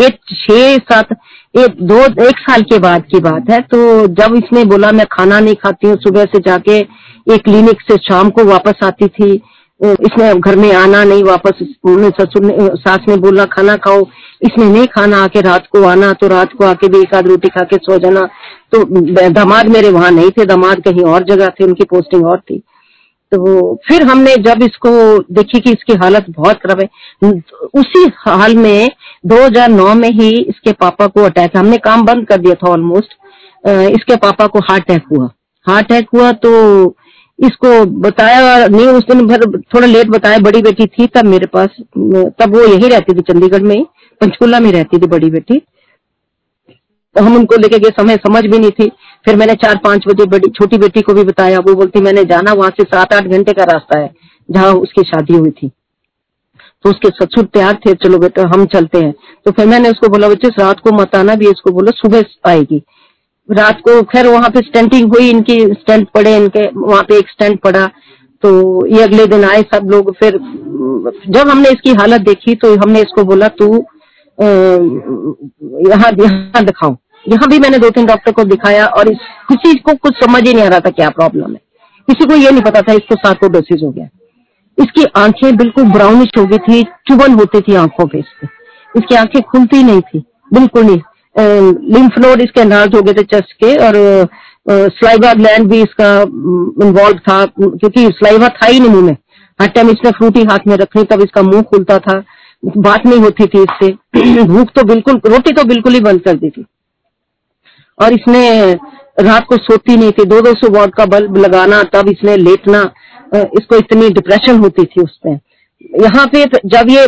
एक 0.06 0.18
छह, 0.30 0.78
सात, 0.86 1.10
एक, 1.56 1.76
दो, 1.82 1.98
एक 2.24 2.40
साल 2.40 2.62
के 2.64 2.80
बाद 2.80 3.04
की 3.12 3.20
बात 3.22 3.50
है 3.50 3.60
तो 3.64 3.78
जब 4.16 4.36
इसने 4.36 4.64
बोला, 4.66 4.92
मैं 4.92 5.06
खाना 5.12 5.40
नहीं 5.40 5.56
खाती 5.56 5.88
हूँ, 5.88 5.96
सुबह 5.98 6.24
से 6.26 6.40
जाके 6.48 6.78
एक 6.78 7.44
क्लिनिक 7.44 7.82
से 7.82 7.98
शाम 8.04 8.30
को 8.30 8.44
वापस 8.46 8.84
आती 8.84 9.08
थी 9.10 9.36
इसने 9.82 10.34
घर 10.36 10.56
में 10.56 10.72
आना 10.74 11.04
नहीं, 11.04 11.24
वापस 11.24 11.60
ससुर 12.16 12.44
ने, 12.44 12.68
सास 12.78 13.06
ने 13.08 13.16
बोला, 13.18 13.46
खाना 13.48 13.76
खाओ। 13.78 14.06
इसने 14.42 14.66
नहीं 14.66 14.88
खाना, 14.88 15.24
आके 15.24 15.42
रात 15.42 15.68
को 15.72 15.84
आना 15.84 16.12
तो 16.14 16.28
रात 16.28 16.54
को 16.58 16.66
आके 16.66 16.88
भी 16.88 17.02
एक 17.02 17.14
आध 17.16 17.28
रोटी 17.28 17.50
खा 17.50 17.64
के 17.64 17.78
सो 17.78 17.98
जाना। 17.98 18.22
तो 18.72 18.84
दामाद 19.30 19.68
मेरे 19.68 19.90
वहाँ 19.90 20.12
नहीं 20.12 20.30
थे, 20.30 20.46
दामाद 20.46 20.84
कहीं 20.84 21.04
और 21.04 21.24
जगह 21.26 21.48
थे, 21.50 21.64
उनकी 21.64 21.84
पोस्टिंग 21.86 22.26
और 22.26 22.40
थी। 22.40 22.62
तो 23.32 23.76
फिर 23.88 24.04
हमने 24.04 24.36
जब 24.44 24.64
इसको 24.64 24.92
देखी 25.34 25.60
कि 25.60 25.72
इसकी 25.72 25.94
हालत 25.94 26.26
बहुत 26.30 26.60
खराब 26.60 26.80
है, 26.82 26.88
उसी 27.74 28.06
हाल 28.18 28.56
में 28.56 28.90
2009 29.26 29.94
में 29.96 30.10
ही 30.12 30.30
इसके 30.30 30.72
पापा 30.74 31.08
को 31.08 31.24
अटैक 31.24 31.58
हमने 31.58 31.78
काम 31.80 32.06
बंद 32.06 32.28
कर 32.28 32.38
दिया 32.38 32.56
था 32.56 32.72
ऑलमोस्ट 32.72 33.14
इसके 33.92 34.16
पापा 34.18 34.48
को 34.48 34.60
हार्ट 34.60 34.84
अटैक 34.84 35.04
हुआ। 35.12 35.30
हार्ट 35.66 35.86
अटैक 35.86 36.08
हुआ 36.14 36.32
तो 36.34 36.50
इसको 37.40 37.86
बताया 37.86 38.68
नहीं, 38.68 38.88
उस 38.88 39.04
दिन 39.04 39.28
भर 39.28 39.60
थोड़ा 39.60 39.88
लेट 39.88 40.08
बताया, 40.08 40.38
बड़ी 40.38 40.62
बेटी 40.62 40.86
थी 40.86 41.08
तब 41.08 41.26
मेरे 41.26 41.46
पास, 41.46 41.70
तब 42.40 42.56
वो 42.56 42.64
यही 42.64 42.88
रहती 42.88 43.14
थी 43.14 43.22
चंडीगढ़ 43.22 43.62
में, 43.62 43.86
पंचकुला 44.22 44.60
में 44.60 44.72
रहती 44.72 44.98
थी 44.98 45.08
बड़ी 45.08 45.30
बेटी। 45.30 45.62
तो 47.16 47.24
हम 47.24 47.36
उनको 47.36 47.56
लेके 47.56 47.80
गए, 47.80 47.90
समय 47.90 48.16
समझ 48.16 48.44
भी 48.44 48.60
नहीं 48.60 48.72
थी। 48.72 48.92
फिर 49.26 49.36
मैंने 49.36 49.54
चार 49.54 49.76
पाँच 49.76 50.04
बजे 50.08 50.26
बड़ी, 50.26 50.50
छोटी 50.50 50.78
बेटी 50.78 51.02
को 51.02 51.14
भी 51.14 51.24
बताया, 51.24 51.60
वो 51.60 51.74
बोलती, 51.76 52.02
मैंने 52.02 52.24
जाना, 52.24 52.54
वहाँ 52.54 52.70
से 52.70 52.84
सात 52.84 53.14
आठ 53.14 53.24
घंटे 53.24 53.54
का 53.54 53.64
रास्ता 53.64 54.00
है, 54.00 54.10
जहाँ 54.52 54.74
उसकी 54.74 55.04
शादी 55.04 55.34
हुई 55.34 55.50
थी। 55.50 55.72
तो 56.84 56.90
उसके 56.90 57.10
ससुर 57.10 57.46
तैयार 57.46 57.74
थे, 57.74 57.94
चलो 57.94 58.18
बेटा, 58.18 58.44
हम 58.48 58.66
चलते 58.66 58.98
हैं। 58.98 59.14
तो 59.46 59.52
फिर 59.52 59.66
मैंने 59.66 59.90
उसको 59.90 60.08
बोला, 60.08 60.30
बच्चे 60.30 60.48
रात 60.48 60.80
को 60.80 60.92
मत 60.92 61.16
आना 61.16 61.36
भी 61.36 61.46
इसको 61.46 61.72
बोलो, 61.72 61.92
सुबह 61.92 62.24
आएगी। 62.46 62.84
रात 63.50 63.80
को 63.80 64.02
खैर 64.06 64.28
वहाँ 64.28 64.50
पे 64.50 64.60
स्टेंटिंग 64.62 65.14
हुई, 65.14 65.30
इनकी 65.30 65.60
स्टेंट 65.74 66.08
पड़े, 66.10 66.36
इनके 66.38 66.68
वहाँ 66.72 67.04
पे 67.04 67.18
एक 67.18 67.30
स्टेंट 67.30 67.60
पड़ा। 67.62 67.86
तो 68.44 68.86
ये 68.88 69.02
अगले 69.04 69.26
दिन 69.28 69.44
आए 69.44 69.62
सब 69.74 69.90
लोग, 69.92 70.14
फिर, 70.16 70.38
जब 71.30 71.50
हमने 71.50 71.70
इसकी 71.70 71.94
हालत 71.94 72.22
देखी 72.22 72.56
तो 72.56 72.76
हमने 72.76 73.02
इसको 73.02 73.24
बोला, 73.24 73.48
तू 73.50 73.74
यहाँ 75.90 76.12
यहाँ 76.20 76.64
दिखाओ। 76.66 76.96
यहाँ 77.26 77.48
भी 77.50 77.60
मैंने 77.60 77.78
दो 77.78 77.90
तीन 77.90 78.06
डॉक्टर 78.06 78.32
को 78.32 78.44
दिखाया 78.46 78.86
और 78.88 79.10
किसी 79.50 79.74
को 79.78 79.94
कुछ 79.96 80.24
समझ 80.24 80.42
ही 80.48 80.54
नहीं 80.54 80.64
आ 80.66 80.68
रहा 80.68 80.80
था 80.80 80.90
क्या 80.92 81.10
प्रॉब्लम 81.10 81.52
है। 81.52 81.60
किसी 82.08 82.26
को 82.26 82.36
ये 82.36 82.52
नहीं 82.52 82.62
पता 82.64 82.82
था 82.82 82.94
इसको 82.94 83.16
सार्कोडोसिस 83.18 83.82
हो 83.84 83.90
गया। 83.92 84.08
इसकी 84.78 85.04
आँखें 85.18 85.56
बिल्कुल 85.58 85.92
ब्राउनिश 85.92 86.30
हो 86.38 86.46
गई 86.46 86.58
थी 86.60 86.82
चुबन 87.08 87.34
होती 87.34 87.62
थी 87.62 87.76
आँखों 87.76 88.08
पे 88.08 88.20
इसकी 88.20 89.16
आँखें 89.16 89.42
खुलती 89.42 89.84
नहीं 89.84 90.02
थी, 90.02 90.24
बिल्कुल 90.54 90.84
नहीं। 90.84 91.00
लिम्फ 91.40 92.18
नोड 92.20 92.42
इसके 92.42 92.64
नार्ज 92.64 92.96
हो 92.96 93.02
गए 93.02 93.14
थे 93.14 93.24
चेस्ट 93.26 93.54
के 93.64 93.76
और 93.78 93.96
स्लाइवा 94.70 95.34
ग्लैंड 95.34 95.70
भी 95.70 95.82
इसका 95.82 96.12
इन्वॉल्व 96.86 97.18
था, 97.20 97.46
क्योंकि 97.46 98.06
स्लाइवा 98.08 98.48
था 98.48 98.66
ही 98.66 98.80
नहीं 98.80 98.90
मुँह 98.90 99.06
में। 99.06 99.16
हर 99.60 99.68
टाइम 99.68 99.90
इसने 99.90 100.12
फ्रूटी 100.12 100.44
हाथ 100.44 100.68
में 100.68 100.76
रखनी, 100.78 101.04
तब 101.04 101.22
इसका 101.22 101.42
मुँह 101.42 101.62
खुलता 101.62 101.98
था। 102.00 102.24
बात 102.64 103.06
नहीं 103.06 103.20
होती 103.20 103.46
थी 103.46 103.64
इससे। 103.64 104.44
भूख 104.44 104.72
तो 104.76 104.84
बिल्कुल, 104.84 105.22
रोटी 105.26 105.52
तो 105.52 105.64
बिल्कुल 105.64 105.94
ही 105.94 106.00
बंद 106.00 106.22
कर 106.22 106.34
दी 106.34 106.50
थी। 106.50 106.66
और 108.00 108.14
इसने 108.14 108.74
रात 109.22 109.46
को 109.46 109.58
सोती 109.58 109.96
नहीं 109.98 110.12
थी। 110.12 110.26
दो 110.26 110.42
दो 110.42 110.54
सौ 110.54 110.70
वॉट 110.70 110.96
का 110.96 111.06
बल्ब 111.06 111.38
लगाना, 111.38 111.82
तब 111.84 112.10
इसने 112.10 112.36
लेटना 112.38 112.90
इसको 113.36 113.76
इतनी 113.76 114.10
डिप्रेशन 114.10 114.60
होती 114.60 114.84
थी 114.84 115.02
उसमें 115.02 115.40
यहाँ 116.02 116.26
पे 116.28 116.44
जब 116.66 116.90
ये 116.90 117.06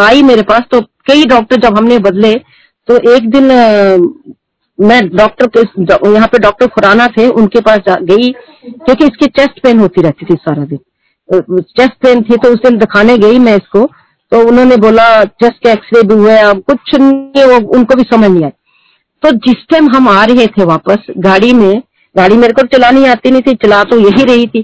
आई 0.00 0.22
मेरे 0.22 0.42
पास 0.42 0.62
तो 0.70 0.80
कई 1.06 1.24
डॉक्टर 1.24 1.60
जब 1.60 1.76
हमने 1.76 1.98
बदले 1.98 2.32
तो 2.88 2.96
एक 3.10 3.30
दिन 3.30 3.44
मैं 4.78 5.00
डॉक्टर 5.08 6.06
यहाँ 6.06 6.28
पे 6.28 6.38
डॉक्टर 6.38 6.66
खुराना 6.68 7.06
थे, 7.08 7.28
उनके 7.30 7.60
पास 7.60 7.80
गई, 7.88 8.30
क्योंकि 8.64 9.04
इसकी 9.04 9.26
चेस्ट 9.28 9.60
पेन 9.62 9.78
होती 9.80 10.02
रहती 10.02 10.26
थी 10.26 10.34
सारा 10.38 10.64
दिन। 10.64 10.78
चेस्ट 11.60 11.92
पेन 12.02 12.22
थी 12.22 12.36
तो 12.36 12.48
उस 12.48 12.60
दिन 12.60 12.78
दिखाने 12.78 13.16
गई 13.18 13.38
मैं 13.38 13.56
इसको 13.56 13.84
तो 14.32 14.40
उन्होंने 14.48 14.76
बोला 14.78 15.04
चेस्ट 15.24 15.62
का 15.64 15.70
एक्सरे 15.72 16.02
भी 16.02 16.14
हुआ 16.14 16.32
है 16.32 16.44
अब 16.44 16.62
कुछ 16.62 16.94
नहीं, 16.94 17.44
वो, 17.44 17.58
उनको 17.68 17.94
भी 17.96 18.02
समझ 18.04 18.30
नहीं 18.30 18.44
आई 18.44 18.50
तो 19.22 19.30
जिस 19.46 19.64
टाइम 19.70 19.88
हम 19.94 20.08
आ 20.08 20.24
रहे 20.24 20.46
थे 20.48 20.64
वापस, 20.64 21.06
गाड़ी 21.18 21.52
में, 21.52 21.82
गाड़ी 22.16 22.36
मेरे 22.36 22.52
को 22.52 22.62
चलानी 22.68 23.04
आती 23.06 23.30
नहीं 23.30 23.42
थी, 23.42 23.54
चला 23.56 23.82
तो 23.84 23.98
यही 23.98 24.24
रही 24.24 24.46
थी। 24.46 24.62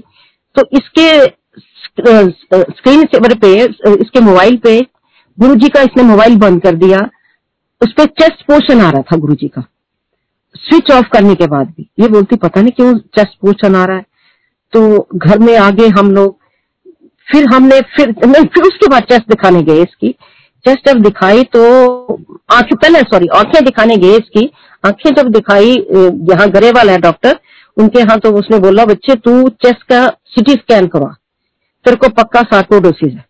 तो 0.55 0.63
इसके 0.73 1.09
स्क्रीन 1.99 3.03
सेवर 3.05 3.33
पे 3.37 3.53
इसके 3.95 4.19
मोबाइल 4.21 4.57
पे, 4.57 4.79
गुरुजी 5.37 5.69
का 5.69 5.81
इसने 5.81 6.03
मोबाइल 6.03 6.35
बंद 6.37 6.61
कर 6.61 6.75
दिया। 6.77 6.99
उस 7.81 7.91
पर 7.91 8.05
चेस्ट 8.05 8.41
पोर्शन 8.41 8.81
आ 8.81 8.89
रहा 8.89 9.01
था 9.01 9.17
गुरुजी 9.17 9.47
का। 9.47 9.61
स्विच 10.55 10.91
ऑफ़ 10.91 11.07
करने 11.07 11.35
के 11.35 11.47
बाद 11.47 11.67
भी। 11.67 11.89
ये 11.99 12.07
बोलती, 12.07 12.35
पता 12.35 12.61
नहीं 12.61 12.71
क्यों 12.71 12.93
चेस्ट 12.97 13.37
पोर्शन 13.41 13.75
आ 13.75 13.85
रहा 13.85 13.97
है? 13.97 14.05
तो 14.73 15.07
घर 15.15 15.39
में 15.39 15.57
आगे 15.57 15.87
हम 15.87 16.11
लोग, 16.11 16.37
फिर 17.27 17.45
हमने, 17.53 17.79
फिर, 17.95 18.09
नहीं, 18.25 18.45
फिर 18.45 18.63
उसके 18.63 18.87
बाद 18.87 19.03
चेस्ट 19.03 19.27
दिखाने 19.29 19.61
गए 19.63 19.81
इसकी। 19.81 20.11
चेस्ट 20.65 20.89
जब 20.89 21.01
दिखाई 21.01 21.43
तो 21.43 21.63
आँखें, 22.53 22.75
पहले 22.75 22.99
सॉरी 22.99 23.27
आँखें 23.27 23.63
दिखाने 23.65 23.97
गए 23.97 24.15
इसकी। 24.15 24.51
आँखें 24.85 25.13
जब 25.15 25.27
दिखाई 25.27 25.71
यहाँ 26.31 26.49
गरेवाल 26.49 26.89
है 26.89 26.97
डॉक्टर 26.97 27.39
उनके 27.77 27.99
यहाँ 27.99 28.17
तो 28.19 28.31
उसने 28.31 28.59
बोला, 28.59 28.85
बच्चे, 28.85 29.15
तू 29.15 29.49
चेस्ट 29.49 29.83
का 29.83 30.07
सिटी 30.07 30.51
स्कैन 30.51 30.87
करवा। 30.87 31.15
तेरे 31.85 31.95
को 31.95 32.07
पक्का 32.09 32.41
सार्कोडोसिस 32.41 33.13
है। 33.13 33.25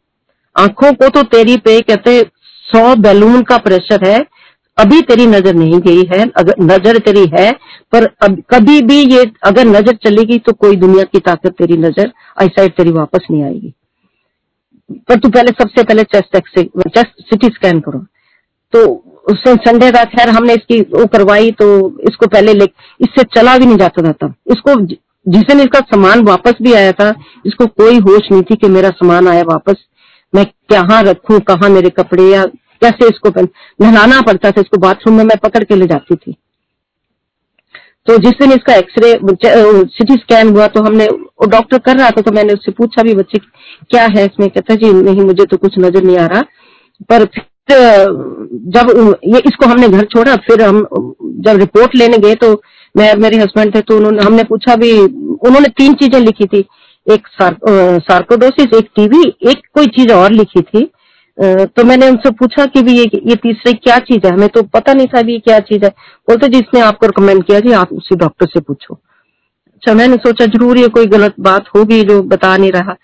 आँखों 0.60 0.94
को 0.94 1.10
तो 1.10 1.24
तेरी 1.24 1.58
पे, 1.58 1.82
कहते, 1.82 2.22
सौ 2.66 2.96
बैलून 2.96 3.42
का 3.42 3.58
प्रेशर 3.58 4.08
है 4.08 4.20
अभी 4.78 5.02
तेरी 5.04 5.26
नज़र 5.26 5.54
नहीं 5.56 5.80
गई 5.82 6.04
है, 6.08 6.22
अगर 6.32 6.64
नज़र 6.64 6.98
तेरी 7.00 7.26
है, 7.32 7.52
पर 7.94 8.06
अब 8.24 8.42
कभी 8.50 8.82
भी 8.84 9.00
ये 9.06 9.26
अगर 9.46 9.66
नज़र 9.68 9.96
चलेगी 10.04 10.38
तो 10.40 10.54
कोई 10.56 10.76
दुनिया 10.78 11.04
की 11.06 11.20
ताकत 11.22 11.54
तेरी 11.54 11.78
नज़र 11.80 12.12
आईसाइड 12.42 12.76
तेरी 12.76 12.92
वापस 12.94 13.28
नहीं 13.32 13.44
आएगी। 13.44 13.74
पर 15.02 15.20
तू 15.20 15.30
पहले 15.30 15.52
सबसे 15.54 15.84
पहले 15.84 16.04
चेस्ट 16.06 16.38
चेस्ट 16.38 17.22
सिटी 17.24 17.48
स्कैन 17.50 17.80
करो। 17.80 18.00
तो 18.74 18.86
उससे 19.28 19.54
संडे 19.62 19.92
था 19.92 20.04
खैर 20.06 20.30
हमने 20.30 20.54
इसकी 20.54 20.80
वो 20.92 21.06
करवाई 21.08 21.52
तो 21.54 21.66
इसको 22.10 22.28
पहले 22.28 22.54
ले, 22.54 22.66
इससे 23.00 23.24
चला 23.36 23.58
भी 23.58 23.66
नहीं 23.66 23.78
जाता 23.78 24.02
था 24.04 24.12
तब। 24.12 24.34
इसको 24.52 24.76
जिस 25.26 25.42
दिन 25.44 25.60
इसका 25.60 25.80
सामान 25.82 26.22
वापस 26.26 26.62
भी 26.62 26.74
आया 26.74 26.92
था, 26.92 27.10
इसको 27.46 27.66
कोई 27.68 27.98
होश 28.00 28.32
नहीं 28.32 28.42
थी 28.42 28.56
कि 28.56 28.68
मेरा 28.70 28.90
सामान 28.92 29.28
आया 29.28 29.44
वापस, 29.46 29.76
मैं 30.34 30.46
कहाँ 30.70 31.02
रखू, 31.04 31.40
कहा 31.42 31.70
मेरे 31.70 31.90
कपड़े 31.92 32.24
या 32.26 32.46
कैसे 32.88 33.10
इसको 33.10 33.30
नहलाना 33.40 34.22
पड़ता 34.24 34.52
था 34.52 34.62
इसको 34.62 34.78
बाथरूम 34.82 35.18
में 35.18 35.24
मैं 35.26 35.38
पकड़ 35.44 35.64
के 35.64 35.76
ले 35.76 35.86
जाती 35.88 36.16
थी। 36.16 36.36
तो 38.08 38.18
जिस 38.18 38.34
दिन 38.40 38.52
इसका 38.52 38.74
एक्सरे 38.76 39.12
सिटी 39.94 40.14
स्कैन 40.16 40.50
हुआ 40.50 40.68
तो 40.76 40.82
हमने 40.84 41.08
डॉक्टर 41.48 41.78
कर 41.80 41.98
रहा 41.98 42.10
था 42.10 42.22
तो 42.22 42.32
मैंने 42.32 42.54
उससे 42.54 42.72
पूछा 42.72 43.04
भी 43.04 43.14
बच्चे 43.16 43.40
क्या 43.40 44.04
है 44.06 44.26
इसमें? 44.26 44.50
कहता 44.50 44.76
जी 44.76 44.92
नहीं 44.94 45.22
मुझे 45.22 45.46
तो 45.46 45.58
कुछ 45.58 45.78
नज़र 45.80 46.04
नहीं 46.04 46.18
आ 46.18 46.26
रहा। 46.26 46.42
पर 47.10 47.26
फिर 47.26 47.78
जब 48.76 49.20
ये 49.26 49.40
इसको 49.46 49.66
हमने 49.66 49.88
घर 49.90 50.06
छोड़ा 50.08 50.36
फिर 50.48 50.62
हम 50.64 50.82
जब 51.46 51.58
रिपोर्ट 51.60 51.96
लेने 51.96 52.18
गए 52.18 52.36
तो 52.38 52.54
मैं 52.96 53.14
मेरे 53.18 53.38
हस्बैंड 53.38 53.76
थे 53.76 53.82
तो 53.82 53.98
उन्होंने 53.98 54.24
हमने 54.24 54.44
पूछा 54.46 54.76
भी 54.76 54.92
उन्होंने 55.00 55.70
तीन 55.78 55.94
चीज़ें 55.96 56.20
लिखी 56.20 56.46
थी। 56.48 56.66
एक 57.08 57.28
सार, 57.30 57.58
सार्कोडोसिस 58.02 58.78
एक 58.78 58.90
टीबी 58.96 59.22
एक 59.50 59.62
कोई 59.74 59.88
चीज़ 59.98 60.14
और 60.14 60.32
लिखी 60.34 60.62
थी। 60.64 60.90
तो 61.42 61.84
मैंने 61.84 62.10
उनसे 62.10 62.30
पूछा 62.32 62.66
कि 62.66 62.82
भी 62.82 62.98
ये 63.00 63.04
ये 63.04 63.36
तीसरी 63.36 63.74
क्या 63.74 63.98
चीज़ 64.00 64.28
है? 64.28 64.34
हमें 64.34 64.50
तो 64.50 64.64
पता 64.64 64.94
नहीं 64.94 65.08
था 65.08 65.20
ये 65.20 65.40
क्या 65.40 65.60
चीज़ 65.60 65.84
है। 65.84 65.90
बोलते, 66.30 66.48
जिसने 66.48 66.80
आपको 66.80 67.06
रिकमेंड 67.06 67.44
किया 67.44 67.60
कि 67.60 67.72
आप 67.72 67.94
उसी 67.94 68.16
डॉक्टर 68.16 68.46
से 68.46 68.60
पूछो। 68.60 68.94
अच्छा 69.76 69.94
मैंने 69.94 70.16
सोचा, 70.16 70.46
ज़रूर, 70.46 70.78
ये 70.78 70.88
कोई 70.88 71.06
गलत 71.06 71.34
बात 71.40 71.66
होगी 71.76 72.02
जो 72.04 72.22
बता 72.24 72.58
नहीं 72.58 72.72
रहा। 72.72 72.96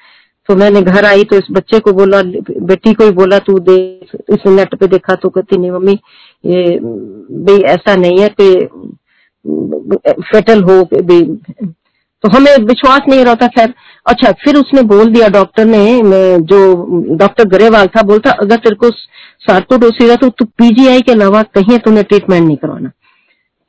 तो 0.50 0.56
मैंने 0.56 0.82
घर 0.82 1.06
आई 1.06 1.24
तो 1.24 1.36
इस 1.36 1.48
बच्चे 1.52 1.80
को 1.80 1.92
बोला, 1.94 2.22
बेटी 2.62 2.94
को 2.94 3.04
ही 3.04 3.12
बोला, 3.12 3.40
तू 3.40 3.60
दे 3.60 3.76
इस 4.30 4.48
नेट 4.48 4.76
पे 4.76 4.88
देखा। 4.88 5.16
तो 5.16 5.30
कहती, 5.30 5.58
नहीं, 5.58 5.72
मम्मी, 5.72 6.00
ये, 6.46 6.80
भाई, 7.46 7.58
ऐसा 7.58 7.96
नहीं 7.96 8.20
है 8.20 8.30
कि, 8.42 8.66
फेटल 10.22 10.64
हो 10.64 10.90
तो 12.24 12.30
हमें 12.30 12.52
विश्वास 12.66 13.02
नहीं 13.10 13.24
रहता, 13.26 13.48
खैर। 13.50 13.74
अच्छा 14.06 14.32
फिर 14.44 14.56
उसने 14.56 14.82
बोल 14.84 15.12
दिया 15.12 15.28
डॉक्टर 15.30 15.66
ने 15.66 15.80
जो 16.42 17.16
डॉक्टर 17.18 17.48
गरेवाल 17.50 17.88
था, 17.88 18.02
बोलता, 18.04 18.32
अगर 18.34 18.56
तेरे 18.58 18.76
को 18.76 18.90
सार्कोडोसिस 19.42 20.10
है 20.10 20.16
तो 20.18 20.30
तू 20.30 20.46
पीजीआई 20.58 21.02
के 21.02 21.12
अलावा 21.12 21.42
कहीं 21.56 21.78
तुम्हें 21.80 22.04
ट्रीटमेंट 22.04 22.46
नहीं 22.46 22.58
करवाना। 22.58 22.92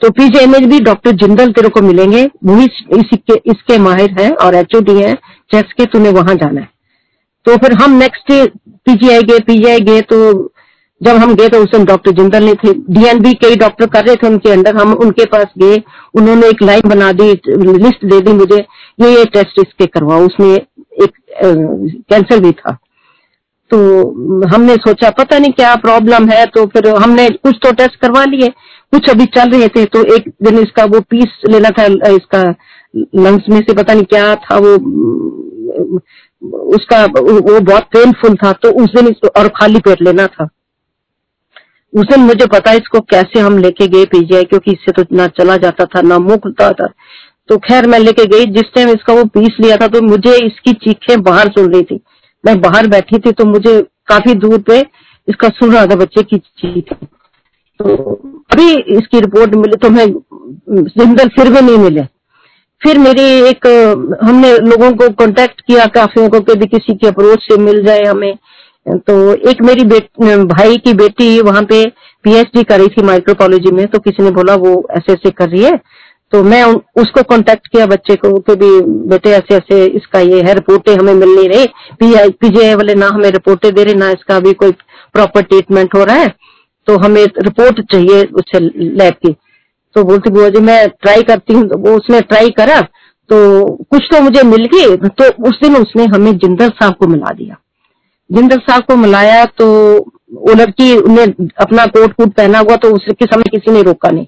तो 0.00 0.11
पीजीआई 0.12 0.46
में 0.46 0.68
भी 0.70 0.78
डॉक्टर 0.82 1.12
जिंदल 1.16 1.52
तेरे 1.52 1.68
को 1.68 1.80
मिलेंगे 1.82 2.24
वो 2.44 2.61
इसके 2.61 3.34
इसके 3.50 3.78
माहिर 3.80 4.20
है 4.20 4.30
और 4.36 4.55
एचओडी 4.55 4.94
है 4.94 5.12
चेस्ट 5.50 5.72
के 5.72 5.84
तुम्हें 5.86 6.12
वहाँ 6.12 6.34
जाना 6.36 6.61
है। 6.61 6.68
तो 7.46 7.57
फिर 7.57 7.72
हम 7.74 7.92
नेक्स्ट 7.98 8.32
पीजीआई 8.86 9.22
गए 9.22 9.38
पीजीआई 9.46 9.80
गए 9.82 10.00
तो 10.02 10.32
जब 11.05 11.16
हम 11.16 11.34
गए 11.34 11.48
तो 11.48 11.62
उस 11.62 11.74
डॉक्टर 11.82 12.11
जिंदल 12.12 12.44
ने 12.44 12.55
थे। 12.55 12.72
डीएनबी 12.90 13.32
कई 13.42 13.57
डॉक्टर 13.57 13.86
कर 13.86 14.05
रहे 14.05 14.16
थे 14.16 14.26
उनके 14.26 14.50
अंदर। 14.50 14.76
हम 14.76 14.92
उनके 14.94 15.24
पास 15.26 15.46
गए। 15.59 15.82
उन्होंने 16.14 16.48
एक 16.48 16.62
लाइन 16.62 16.88
बना 16.88 17.11
दी, 17.12 17.30
लिस्ट 17.48 18.05
दे 18.05 18.20
दी 18.20 18.32
मुझे। 18.34 18.59
ये 19.00 19.11
ये 19.11 19.24
टेस्ट 19.34 19.61
इसके 19.61 19.86
करवाओ। 19.88 20.26
उसमें 20.26 20.48
एक 20.48 21.12
कैंसर 22.11 22.40
भी 22.40 22.52
था। 22.52 22.76
तो 23.70 23.78
हमने 24.48 24.74
सोचा, 24.78 25.11
पता 25.12 25.38
नहीं 25.38 25.52
क्या 25.52 25.74
प्रॉब्लम 25.82 26.28
है 26.30 26.44
तो 26.46 26.64
फिर 26.66 26.88
हमने 26.96 27.28
कुछ 27.30 27.57
तो 27.62 27.72
टेस्ट 27.74 28.00
करवा 28.00 28.24
लिए। 28.26 28.48
कुछ 28.92 29.09
अभी 29.11 29.24
चल 29.36 29.50
रहे 29.50 29.68
थे 29.68 29.84
तो 29.86 30.02
एक 30.14 30.28
दिन 30.42 30.59
इसका 30.59 30.84
वो 30.86 31.00
पीस 31.11 31.40
लेना 31.50 31.70
था 31.78 31.84
इसका 32.09 32.42
लंग्स 33.18 33.48
में 33.50 33.59
से 33.59 33.74
पता 33.74 33.94
नहीं 33.94 34.05
क्या 34.07 34.34
था 34.42 34.59
वो 34.59 34.74
उसका 36.74 37.05
वो 37.05 37.61
बहुत 37.61 37.82
पेनफुल 37.92 38.34
था 38.36 38.52
तो 38.62 38.70
उस 38.82 38.94
दिन 38.94 39.14
और 39.38 39.48
खाली 39.57 39.80
पेट 39.80 40.02
लेना 40.02 40.26
था। 40.26 40.48
उस 41.95 42.07
दिन 42.07 42.20
मुझे 42.20 42.47
पता 42.49 42.70
है 42.70 42.76
इसको 42.76 43.01
कैसे 43.03 43.40
हम 43.40 43.59
लेके 43.59 43.86
गए 43.88 44.05
पीजीआई, 44.07 44.45
क्योंकि 44.45 44.72
इससे 44.72 44.92
तो 44.92 45.05
ना 45.16 45.26
चला 45.28 45.57
जाता 45.59 45.84
था, 45.86 46.01
ना 46.03 46.18
मुँह 46.18 46.36
खुलता 46.36 46.70
था। 46.72 46.86
तो 47.49 47.57
खैर 47.61 47.86
मैं 47.86 47.99
लेके 47.99 48.24
गई, 48.26 48.45
जिस 48.47 48.72
टाइम 48.74 48.88
इसका 48.88 49.12
वो 49.14 49.24
पीस 49.34 49.57
लिया 49.61 49.76
था 49.76 49.88
तो 49.88 50.01
मुझे 50.03 50.34
इसकी 50.36 50.72
चीखें 50.84 51.22
बाहर 51.22 51.49
सुन 51.51 51.72
रही 51.72 51.82
थी। 51.82 52.01
मैं 52.45 52.61
बाहर 52.61 52.86
बैठी 52.88 53.18
थी 53.18 53.32
तो 53.32 53.45
मुझे 53.47 53.80
काफ़ी 54.09 54.34
दूर 54.36 54.59
पे 54.62 54.80
इसका 55.28 55.49
सुन 55.51 55.72
रहा 55.72 55.86
था 55.86 55.95
बच्चे 55.97 56.22
की 56.22 56.38
चीख। 56.38 56.92
तो 57.80 57.95
अभी 58.53 58.72
इसकी 58.97 59.20
रिपोर्ट 59.20 59.55
मिली 59.57 59.76
तो 59.76 59.90
मैं 59.90 60.07
जिंदल 60.68 61.28
फिर 61.28 61.53
भी 61.53 61.61
नहीं 61.61 61.78
मिले। 61.78 62.03
फिर 62.80 62.99
मेरी 62.99 63.22
एक, 63.49 63.66
हमने 64.22 64.57
लोगों 64.61 64.90
को 64.92 65.09
कांटेक्ट 65.14 65.61
किया, 65.61 65.86
काफियों 65.88 66.28
को 66.28 66.40
कभी 66.42 66.66
किसी 66.68 66.95
के 66.95 67.07
अप्रोच 67.07 67.42
से 67.42 67.57
मिल 67.61 67.82
जाए 67.84 68.03
हमें। 68.05 68.36
तो 68.87 69.35
एक 69.51 69.62
मेरी 69.62 69.85
भाई 70.47 70.76
की 70.76 70.93
बेटी 70.95 71.41
वहाँ 71.41 71.62
पे 71.62 71.85
पीएचडी 72.24 72.62
कर 72.62 72.78
रही 72.78 72.89
थी 72.89 73.03
माइक्रोपोलॉजी 73.03 73.70
में 73.70 73.87
तो 73.87 73.99
किसी 73.99 74.22
ने 74.22 74.30
बोला 74.30 74.55
वो 74.57 74.72
ऐसे 74.97 75.12
ऐसे 75.12 75.30
कर 75.32 75.49
रही 75.49 75.62
है। 75.64 75.78
तो 76.32 76.43
मैं 76.43 76.62
उसको 77.01 77.22
कांटेक्ट 77.22 77.66
किया 77.66 77.87
बच्चे 77.87 78.14
को 78.16 78.32
कि 78.41 78.55
भी 78.57 78.68
बेटे 79.09 79.30
ऐसे 79.30 79.55
ऐसे 79.57 79.85
इसका 79.87 80.20
ये 80.20 80.41
है, 80.43 80.55
रिपोर्टें 80.55 80.95
हमें 80.95 81.12
मिल 81.14 81.28
नहीं 81.28 81.49
रही। 81.49 81.66
पीजीआई 82.32 82.74
वाले 82.74 82.95
ना 82.95 83.09
हमें 83.09 83.30
रिपोर्टें 83.30 83.72
दे 83.74 83.85
रहे, 83.85 83.95
ना 83.95 84.11
इसका 84.11 84.37
अभी 84.37 84.53
कोई 84.55 84.72
प्रॉपर 85.14 85.43
ट्रीटमेंट 85.43 85.95
हो 85.95 86.05
रहा 86.05 86.16
है। 86.16 86.35
तो 86.89 86.97
हमें 86.99 87.24
रिपोर्ट 87.24 87.80
चाहिए 87.93 88.22
उससे 88.35 88.61
लैब 88.61 89.14
की। 89.16 89.32
तो 89.97 90.05
बोलती 90.05 90.30
बुआ 90.30 90.49
जी, 90.49 90.61
मैं 90.61 90.89
ट्राई 90.91 91.22
करती 91.22 91.55
हूँ 91.55 91.68
तो 91.68 91.78
वो 91.80 91.97
उसने 91.97 92.20
ट्राई 92.22 92.51
करा 92.53 92.80
तो 93.30 93.64
कुछ 93.91 94.09
तो 94.12 94.20
मुझे 94.20 94.43
मिल 94.45 94.64
गई। 94.72 94.97
तो 94.99 95.30
उस 95.49 95.61
दिन 95.62 95.76
उसने 95.76 96.05
हमें 96.14 96.37
जिंदर 96.39 96.68
साहब 96.70 96.95
को 96.95 97.07
मिला 97.07 97.32
दिया। 97.35 97.57
जिंदर 98.31 98.59
साहब 98.61 98.83
को 98.83 98.97
मिलाया 98.97 99.45
तो 99.59 99.66
वो 100.37 100.55
लड़की 100.55 100.97
उन्हें 100.99 101.27
अपना 101.61 101.85
कोट 101.89 102.12
कूट 102.12 102.33
पहना 102.35 102.59
हुआ 102.59 102.77
तो 102.77 102.91
उसके 102.93 103.27
समय 103.27 103.51
किसी 103.51 103.72
ने 103.72 103.83
रोका 103.83 104.11
नहीं। 104.11 104.27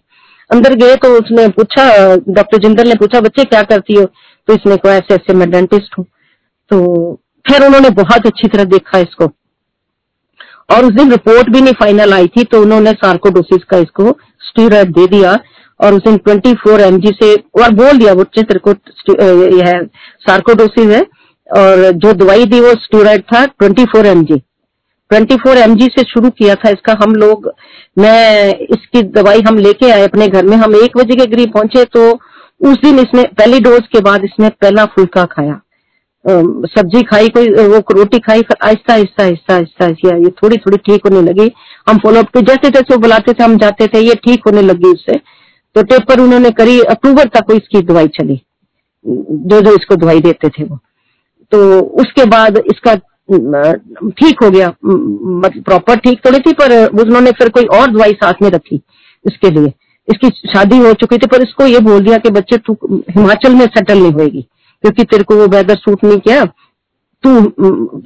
अंदर 0.51 0.75
गए 0.77 0.97
तो 0.97 1.09
उसने 1.15 1.47
पूछा, 1.51 1.85
डॉक्टर 2.17 2.59
जिंदर 2.59 2.87
ने 2.87 2.95
पूछा, 2.95 3.21
बच्चे 3.21 3.45
क्या 3.45 3.63
करती 3.65 3.95
हो? 3.95 4.05
तो 4.05 4.55
इसने 4.55 4.77
कहा, 4.77 4.93
ऐसे 4.95 5.15
ऐसे, 5.15 5.35
मैं 5.35 5.51
डेंटिस्ट 5.51 5.99
हूँ। 5.99 6.05
तो 6.71 7.15
फिर 7.47 7.65
उन्होंने 7.67 7.91
बहुत 7.93 8.27
अच्छी 8.27 8.49
तरह 8.49 8.65
देखा 8.67 8.99
इसको। 8.99 9.27
और 10.71 10.85
उस 10.85 10.93
दिन 10.93 11.11
रिपोर्ट 11.11 11.51
भी 11.51 11.61
नहीं 11.61 11.75
फाइनल 11.81 12.13
आई 12.13 12.27
थी 12.29 12.45
तो 12.45 12.61
उन्होंने 12.63 12.93
सार्कोडोसिस 12.95 13.65
का 13.65 13.79
इसको 13.79 14.17
स्टीरोड 14.43 14.93
दे 14.95 15.07
दिया 15.09 15.37
और 15.81 15.95
उस 15.95 16.03
दिन 16.03 16.17
ट्वेंटी 16.19 16.53
फोर 16.57 16.81
एमजी 16.83 17.13
से 17.23 17.35
और 17.35 17.75
बोल 17.75 17.99
दिया, 17.99 18.13
वो 18.13 18.25
चित्र 18.37 18.59
को 18.59 18.73
सार्कोडोसिस 20.23 20.87
है 20.87 21.03
और 21.49 21.91
जो 21.95 22.13
दवाई 22.15 22.45
दी 22.45 22.61
वो 22.61 22.71
स्टीरोड 22.83 23.21
था 23.33 23.45
twenty 23.47 23.85
four 23.87 24.07
M 24.07 24.25
G 24.25 24.43
twenty 25.11 25.37
four 25.37 25.59
MG 25.59 25.87
से 25.89 26.03
शुरू 26.05 26.31
किया 26.31 26.55
था 26.55 26.71
इसका। 26.71 26.93
हम 27.03 27.15
लोग, 27.15 27.51
मैं 27.99 28.55
इसकी 28.57 29.03
दवाई 29.13 29.43
हम 29.49 29.59
लेके 29.59 29.91
आए 29.91 30.05
अपने 30.05 30.27
घर 30.29 30.45
में। 30.45 30.57
हम 30.57 30.75
एक 30.77 30.97
बजे 30.99 31.17
के 31.17 31.27
करीब 31.27 31.53
पहुँचे 31.53 31.85
तो 31.87 32.11
उस 32.61 32.79
दिन 32.83 32.99
इसने, 32.99 33.23
पहली 33.23 33.61
डोज 33.61 33.87
के 33.93 34.01
बाद 34.01 34.25
इसने 34.25 34.49
पहला 34.61 34.85
फुल्का 34.87 35.25
खाया। 35.27 35.61
सब्ज़ी 36.25 37.03
खाई, 37.03 37.29
कोई, 37.29 37.49
वो 37.49 37.79
रोटी 37.91 38.19
खाई, 38.19 38.43
फिर 38.43 38.57
आहिस्ता 38.63 38.93
आहिस्ता 38.93 39.23
आहिस्ता 39.25 39.55
आहिस्ता 39.55 40.17
ये 40.17 40.31
थोड़ी 40.43 40.57
थोड़ी 40.57 40.77
ठीक 40.87 41.07
होने 41.07 41.21
लगी। 41.23 41.51
हम 41.89 41.99
फॉलोअप 41.99 42.29
के 42.29 42.41
जैसे 42.43 42.71
जैसे 42.71 42.95
वो 42.95 42.99
बुलाते 43.01 43.33
थे, 43.33 43.45
हम 43.45 43.57
जाते 43.59 43.87
थे, 43.87 44.01
ये 44.01 44.15
ठीक 44.25 44.43
होने 44.47 44.63
लगी 44.63 44.93
उससे। 44.93 45.19
तो 45.77 45.83
टेपर 45.85 46.21
उन्होंने 46.21 46.51
करी, 46.53 46.81
अक्टूबर 46.81 47.29
तक 47.37 47.53
इसकी 47.53 47.83
दवाई 47.85 48.09
चली। 48.19 48.41
जो 49.05 49.61
जो 49.61 49.75
इसको 49.75 49.97
दवाई 49.97 50.21
देते 50.21 50.49
थे 50.49 50.65
वो। 50.65 50.79
तो 51.53 51.81
उसके 52.01 52.25
बाद 52.27 52.59
इसका 52.67 52.95
ठीक 54.13 54.43
हो 54.43 54.51
गया 54.51 54.69
मतलब 54.85 55.63
प्रॉपर 55.65 55.97
ठीक 55.99 56.21
तो 56.21 56.39
थी, 56.41 56.53
पर 56.53 57.01
उन्होंने 57.01 57.31
फिर 57.33 57.49
कोई 57.49 57.65
और 57.77 57.91
दवाई 57.91 58.13
साथ 58.15 58.43
में 58.43 58.49
रखी 58.51 58.81
इसके 59.25 59.51
लिए। 59.51 59.73
इसकी 60.09 60.29
शादी 60.49 60.79
हो 60.79 60.93
चुकी 60.95 61.17
थी, 61.17 61.27
पर 61.27 61.43
इसको 61.43 61.67
ये 61.67 61.79
बोल 61.81 62.01
दिया 62.01 62.19
कि 62.19 62.31
बच्चे, 62.31 62.57
तू 62.59 62.77
हिमाचल 63.11 63.55
में 63.55 63.65
सेटल 63.67 63.99
नहीं 63.99 64.13
होएगी, 64.13 64.43
क्योंकि 64.85 65.05
तेरे 65.05 65.25
को 65.25 65.37
वो 65.37 65.47
वेदर 65.47 65.77
सूट 65.77 66.05
नहीं 66.05 66.19
किया। 66.19 66.45
तू 67.25 67.31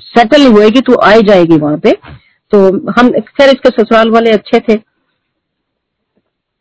सेटल 0.03 0.43
नहीं 0.43 0.53
होएगी, 0.53 0.80
तू 0.80 0.95
आ 0.95 1.14
जाएगी 1.22 1.57
वहाँ 1.57 1.78
पे। 1.78 1.93
तो 2.53 2.59
हम, 2.91 3.11
खैर, 3.11 3.49
इसके 3.49 3.70
ससुराल 3.70 4.11
वाले 4.11 4.30
अच्छे 4.30 4.61
थे। 4.61 4.76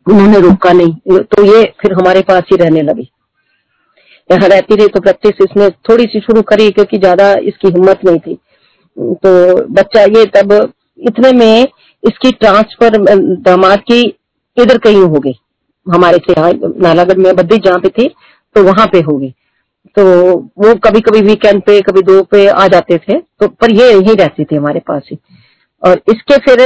उन्होंने 0.07 0.39
रोका 0.39 0.71
नहीं। 0.73 1.19
तो 1.23 1.43
ये 1.45 1.63
फिर 1.81 1.93
हमारे 1.93 2.21
पास 2.21 2.43
ही 2.51 2.57
रहने 2.57 2.81
लगी। 2.81 3.09
यहाँ 4.29 4.47
रहती 4.49 4.75
रही 4.75 4.87
तो 4.87 4.99
प्रैक्टिस 4.99 5.41
इसने 5.41 5.69
थोड़ी 5.89 6.03
सी 6.05 6.19
शुरू 6.19 6.41
करी 6.43 6.69
क्योंकि 6.71 6.97
ज़्यादा 6.97 7.31
इसकी 7.43 7.67
हिम्मत 7.69 8.05
नहीं 8.05 8.19
थी। 8.19 8.35
तो 8.97 9.65
बच्चा 9.71 10.01
ये 10.11 10.25
तब 10.35 10.53
इतने 10.99 11.31
में 11.33 11.67
इसकी 12.03 12.31
ट्रांसफ़र 12.33 12.97
दामाद 13.41 13.79
की 13.81 14.01
इधर 14.57 14.77
कहीं 14.77 15.01
हो 15.03 15.19
गई। 15.19 15.33
हमारे 15.85 16.17
से 16.19 16.33
यहाँ, 16.33 16.51
नालागढ़ 16.53 17.17
में 17.17 17.35
बद्दी 17.35 17.57
जहाँ 17.59 17.79
पे 17.79 17.89
थी 17.91 18.07
तो 18.55 18.63
वहाँ 18.63 18.85
पे 18.87 18.99
हो 19.01 19.17
गई। 19.17 19.33
तो 19.97 20.03
वो 20.57 20.73
कभी 20.77 20.99
कभी 21.01 21.21
वीकेंड 21.21 21.61
पे, 21.61 21.79
कभी 21.81 22.01
दो 22.03 22.21
पे 22.23 22.47
आ 22.47 22.67
जाते 22.67 22.97
थे 22.99 23.19
तो 23.19 23.47
पर 23.49 23.71
ये 23.71 23.89
यही 23.89 24.13
रहती 24.15 24.43
थी 24.45 24.55
हमारे 24.55 24.79
पास 24.87 25.07
ही। 25.11 25.17
और 25.83 26.01
इसके 26.09 26.37
फिर 26.39 26.61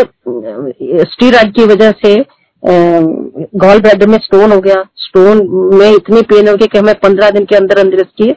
स्टीराइड 1.05 1.53
की 1.55 1.65
वजह 1.65 1.91
से 2.03 2.19
गॉल 2.63 3.79
ब्लैडर 3.79 4.07
में 4.07 4.17
स्टोन 4.17 4.51
हो 4.51 4.59
गया। 4.61 4.83
स्टोन 4.97 5.41
में 5.73 5.89
इतनी 5.89 6.21
पेन 6.23 6.47
हो 6.47 6.55
गई 6.57 6.67
कि 6.67 6.77
हमें 6.77 6.93
पंद्रह 6.95 7.29
दिन 7.31 7.45
के 7.45 7.55
अंदर 7.55 7.79
अंदर 7.79 8.01
इसकी 8.01 8.29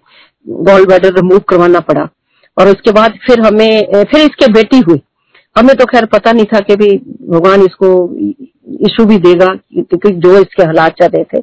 गॉल 0.46 0.86
ब्लैडर 0.86 1.14
रिमूव 1.14 1.38
करवाना 1.48 1.80
पड़ा। 1.82 2.08
और 2.56 2.68
उसके 2.68 2.92
बाद 2.92 3.18
फिर 3.26 3.40
हमें 3.40 4.04
फिर 4.04 4.20
इसके 4.20 4.52
बेटी 4.52 4.78
हुई। 4.80 5.00
हमें 5.56 5.74
तो 5.76 5.84
खैर 5.86 6.06
पता 6.06 6.32
नहीं 6.32 6.44
था 6.44 6.60
कि 6.60 6.76
भी 6.76 6.96
भगवान 7.30 7.62
इसको 7.62 7.88
इशू 8.86 9.04
भी 9.04 9.18
देगा, 9.18 9.46
क्योंकि 9.74 10.10
जो 10.10 10.36
इसके 10.38 10.62
हालात 10.62 10.94
चल 11.00 11.08
रहे 11.08 11.24
थे। 11.24 11.40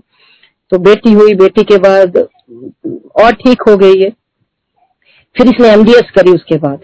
तो 0.72 0.78
बेटी 0.80 1.12
हुई, 1.14 1.34
बेटी 1.36 1.64
के 1.64 1.78
बाद 1.80 2.18
और 3.18 3.32
ठीक 3.36 3.62
हो 3.70 3.76
गई 3.78 4.02
है 4.02 4.10
फिर 5.36 5.48
इसने 5.48 5.70
एमडीएस 5.70 6.12
करी 6.16 6.32
उसके 6.32 6.58
बाद। 6.58 6.80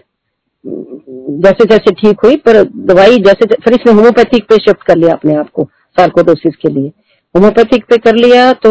जैसे 1.42 1.64
जैसे 1.64 1.92
ठीक 1.92 2.20
हुई, 2.24 2.36
पर 2.38 2.62
दवाई 2.86 3.18
जैसे 3.18 3.46
फिर 3.54 3.74
इसने 3.74 3.92
होम्योपैथिक 3.92 4.48
पे 4.48 4.56
शिफ्ट 4.58 4.82
कर 4.82 4.96
लिया 4.96 5.12
अपने 5.12 5.34
आप 5.34 5.50
को। 5.52 5.68
सार्कोडोसिस 5.96 6.56
के 6.56 6.68
लिए। 6.70 6.88
होम्योपैथिक 7.34 7.84
पे 7.84 7.96
कर 7.98 8.14
लिया 8.16 8.52
तो 8.54 8.70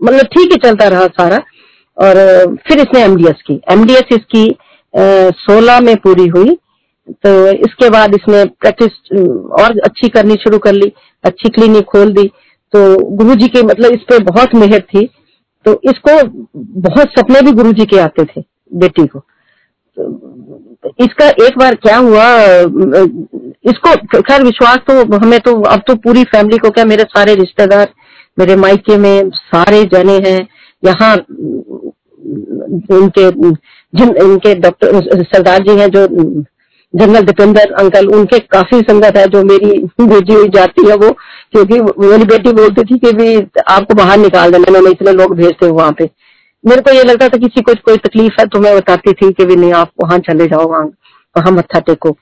मतलब 0.00 0.26
ठीक 0.26 0.52
ही 0.52 0.56
चलता 0.58 0.88
रहा 0.88 1.06
सारा। 1.18 1.36
और, 1.98 2.14
फिर 2.68 2.78
इसने 2.78 3.02
एमडीएस 3.02 3.42
की। 3.46 3.60
एमडीएस 3.72 4.12
इसकी 4.12 4.46
सोलह 5.40 5.80
में 5.80 5.94
पूरी 5.98 6.26
हुई। 6.28 6.58
तो 7.24 7.30
इसके 7.48 7.88
बाद 7.90 8.14
इसने 8.14 8.44
प्रैक्टिस 8.60 8.92
और 9.60 9.78
अच्छी 9.80 10.08
करनी 10.08 10.34
शुरू 10.36 10.58
कर 10.58 10.72
ली। 10.72 10.92
अच्छी 11.24 11.48
क्लिनिक 11.48 11.84
खोल 11.86 12.12
दी। 12.12 12.26
तो 12.72 12.80
गुरु 13.16 13.34
जी 13.34 13.48
के 13.48 13.62
मतलब 13.62 13.92
इस 13.92 14.02
पे 14.08 14.18
बहुत 14.24 14.54
मेहर 14.54 14.80
थी। 14.90 15.08
तो 15.66 15.80
इसको 15.84 16.22
बहुत 16.80 17.18
सपने 17.18 17.40
भी 17.42 17.52
गुरु 17.52 17.72
जी 17.72 17.84
के 17.86 17.98
आते 17.98 18.24
थे, 18.24 18.42
बेटी 18.72 19.06
को। 19.06 19.18
तो 19.96 20.92
इसका 20.98 21.28
एक 21.44 21.58
बार 21.58 21.74
क्या 21.76 21.96
हुआ 21.98 22.26
इसको 23.68 24.20
खैर 24.20 24.42
विश्वास 24.44 24.78
तो 24.88 25.18
हमें 25.18 25.38
तो 25.40 25.54
अब 25.66 25.82
तो 25.86 25.94
पूरी 25.98 26.24
फैमिली 26.26 26.58
को 26.58 26.70
क्या 26.70 26.84
मेरे 26.84 27.04
सारे 27.06 27.34
रिश्तेदार, 27.36 27.88
मेरे 28.38 28.56
मायके 28.56 28.96
में 28.96 29.30
सारे 29.32 29.82
जने 29.94 30.18
हैं, 30.26 30.38
यहाँ 30.82 31.14
उनके, 32.92 33.30
जिन, 33.30 34.14
इनके 34.18 34.54
डॉक्टर, 34.56 35.00
सरदार 35.24 35.62
जी 35.62 35.78
हैं 35.78 35.88
जो, 35.90 36.06
जनरल 36.94 37.22
दीपेंद्र 37.22 37.72
अंकल, 37.74 38.06
उनके 38.08 38.38
काफ़ी 38.48 38.80
संगत 38.82 39.16
है 39.16 39.26
जो 39.28 39.42
मेरी 39.44 39.70
बेटी 40.02 40.32
हुई 40.34 40.48
जाती 40.48 40.86
है 40.88 40.96
वो, 40.96 41.10
क्योंकि 41.52 41.80
मेरी 42.00 42.24
बेटी 42.26 42.52
बोलती 42.52 42.82
थी 42.84 42.98
कि 42.98 43.12
भी 43.12 43.36
आपको 43.68 43.94
बाहर 43.94 44.18
निकाल 44.18 44.52
देना 44.52 44.80
मैं 44.80 44.90
इतने 44.90 45.12
लोग 45.12 45.34
भेजते 45.36 45.66
हूँ 45.66 45.76
वहाँ 45.76 45.92
पे। 45.98 46.08
मेरे 46.64 46.82
को 46.82 46.92
ये 46.92 47.02
लगता 47.04 47.28
था 47.28 47.38
किसी 47.38 47.62
को 47.62 47.74
कोई 47.84 47.96
तकलीफ़ 47.98 48.40
है 48.40 48.46
तो 48.46 48.60
मैं 48.60 48.74
बताती 48.76 49.12
थी 49.12 49.32
कि 49.32 49.44
भी 49.44 49.56
नहीं, 49.56 49.72
आप 49.72 49.90
वहाँ 50.02 50.18
चले 50.20 50.46
जाओ, 50.46 50.66
वहाँ 50.68 50.84
वहाँ 51.36 51.52
मत्था 51.52 51.80
टेको। 51.80 52.16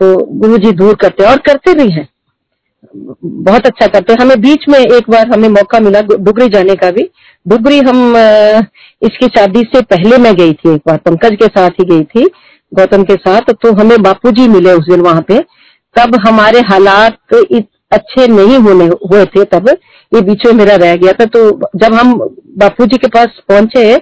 तो 0.00 0.16
गुरु 0.40 0.58
जी 0.58 0.72
दूर 0.74 0.94
करते 0.96 1.24
और 1.24 1.38
करते 1.46 1.74
भी 1.74 1.90
हैं। 1.92 2.08
बहुत 3.24 3.66
अच्छा 3.66 3.86
करते 3.86 4.12
हैं। 4.12 4.20
हमें 4.20 4.40
बीच 4.40 4.64
में 4.68 4.78
एक 4.78 5.10
बार 5.10 5.28
हमें 5.28 5.48
मौका 5.50 5.80
मिला 5.80 6.00
डुगरी 6.02 6.46
जाने 6.48 6.74
का 6.74 6.90
भी। 6.90 7.08
डुगरी 7.46 7.78
हम 7.80 8.14
इसकी 9.02 9.26
शादी 9.28 9.62
से 9.66 9.80
पहले 9.84 10.18
मैं 10.18 10.34
गई 10.36 10.52
थी 10.52 10.74
एक 10.74 10.80
बार, 10.86 10.96
पंकज 10.98 11.36
के 11.36 11.46
साथ 11.48 11.80
ही 11.80 11.84
गई 11.86 12.04
थी, 12.04 12.24
गौतम 12.72 13.02
के 13.04 13.14
साथ 13.16 13.52
तो 13.54 13.72
हमें 13.72 14.02
बापूजी 14.02 14.46
मिले 14.48 14.72
उस 14.72 14.88
दिन 14.88 15.00
वहाँ 15.00 15.22
पे। 15.28 15.38
तब 15.96 16.16
हमारे 16.26 16.60
हालात 16.62 17.18
अच्छे 17.92 18.26
नहीं 18.28 18.56
होने, 18.58 18.84
हुए 18.84 19.24
थे 19.26 19.44
तब। 19.46 19.68
ये 20.12 20.20
बीच 20.22 20.46
में 20.46 20.52
मेरा 20.54 20.74
रह 20.76 20.94
गया 20.96 21.12
था 21.14 21.24
तो 21.26 21.50
जब 21.76 21.94
हम 21.94 22.12
बापू 22.58 22.86
जी 22.86 22.96
के 22.98 23.08
पास 23.08 23.40
पहुँचे 23.48 23.96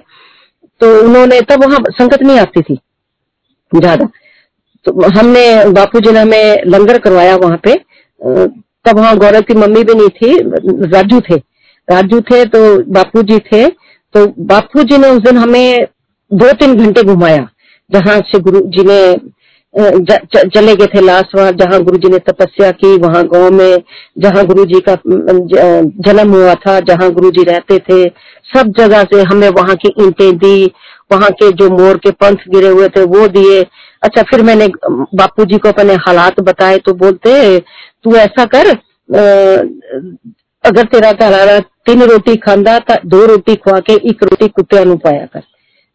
तो 0.81 0.87
उन्होंने, 1.01 1.39
तब 1.41 1.63
वहाँ 1.63 1.79
संगत 1.91 2.21
नहीं 2.23 2.39
आती 2.39 2.61
थी। 2.61 2.79
ज़्यादा। 3.71 4.05
तो 4.87 5.07
हमने, 5.11 5.43
बापू 5.71 5.99
जी 5.99 6.11
ने 6.11 6.19
हमें 6.19 6.63
लंगर 6.67 6.97
करवाया 6.99 7.35
वहाँ 7.37 7.57
पे। 7.63 7.73
तब 8.85 8.97
वहाँ 8.97 9.15
गौरव 9.17 9.41
की 9.41 9.53
मम्मी 9.55 9.83
भी 9.83 9.93
नहीं 9.93 10.09
थी, 10.11 10.37
राजू 10.89 11.19
थे। 11.21 11.35
राजू 11.87 12.19
थे 12.23 12.43
तो 12.45 12.59
बापू 12.93 13.21
जी 13.23 13.39
थे। 13.47 13.67
तो 13.67 14.25
बापू 14.45 14.83
जी 14.83 14.97
ने 14.97 15.09
उस 15.09 15.21
दिन 15.21 15.37
हमें 15.37 15.87
दो 16.31 16.51
तीन 16.53 16.75
घंटे 16.75 17.03
घुमाया, 17.03 17.47
जहाँ 17.89 18.19
से 18.27 18.39
गुरु 18.39 18.61
जी 18.67 18.83
ने 18.83 18.99
चले 19.73 20.75
गए 20.75 20.85
थे 20.85 21.01
लास्ट 21.01 21.35
बार 21.35 21.55
जहाँ 21.55 21.79
गुरु 21.83 21.97
जी 21.97 22.09
ने 22.09 22.17
तपस्या 22.21 22.71
की 22.73 22.95
वहाँ 22.97 23.23
गाँव 23.25 23.51
में, 23.51 23.83
जहाँ 24.17 24.45
गुरु 24.45 24.65
जी 24.65 24.79
का 24.87 24.95
जन्म 24.97 26.33
हुआ 26.33 26.53
था, 26.55 26.79
जहाँ 26.81 27.09
गुरु 27.11 27.31
जी 27.31 27.43
रहते 27.45 27.77
थे। 27.81 28.03
सब 28.49 28.71
जगह 28.77 29.03
से 29.05 29.21
हमें 29.23 29.49
वहाँ 29.51 29.75
की 29.75 29.93
ईंटें 29.99 30.37
दी, 30.37 30.65
वहाँ 31.11 31.29
के 31.33 31.51
जो 31.53 31.69
मोर 31.71 31.97
के 31.97 32.11
पंख 32.13 32.47
गिरे 32.49 32.67
हुए 32.69 32.87
थे 32.89 33.03
वो 33.05 33.27
दिए। 33.29 33.61
अच्छा 34.02 34.22
फिर 34.24 34.42
मैंने 34.42 34.68
बापू 35.14 35.44
जी 35.44 35.58
को 35.58 35.68
अपने 35.68 35.94
हालात 36.06 36.40
बताए 36.42 36.78
तो 36.80 36.94
बोलते 36.96 37.34
तू 38.04 38.14
ऐसा 38.18 38.44
कर 38.46 38.70
अगर 40.64 40.84
तेरा 40.86 41.12
घर 41.12 41.58
तीन 41.86 42.02
रोटी 42.06 42.36
खांदा 42.38 42.78
तो 42.80 42.96
दो 43.08 43.24
रोटी 43.26 43.56
खुआ 43.58 43.78
के 43.80 43.94
एक 44.10 44.22
रोटी 44.24 44.48
कुत्तिया 44.50 44.84
नु 44.84 44.96
पाया 44.98 45.24
कर 45.26 45.42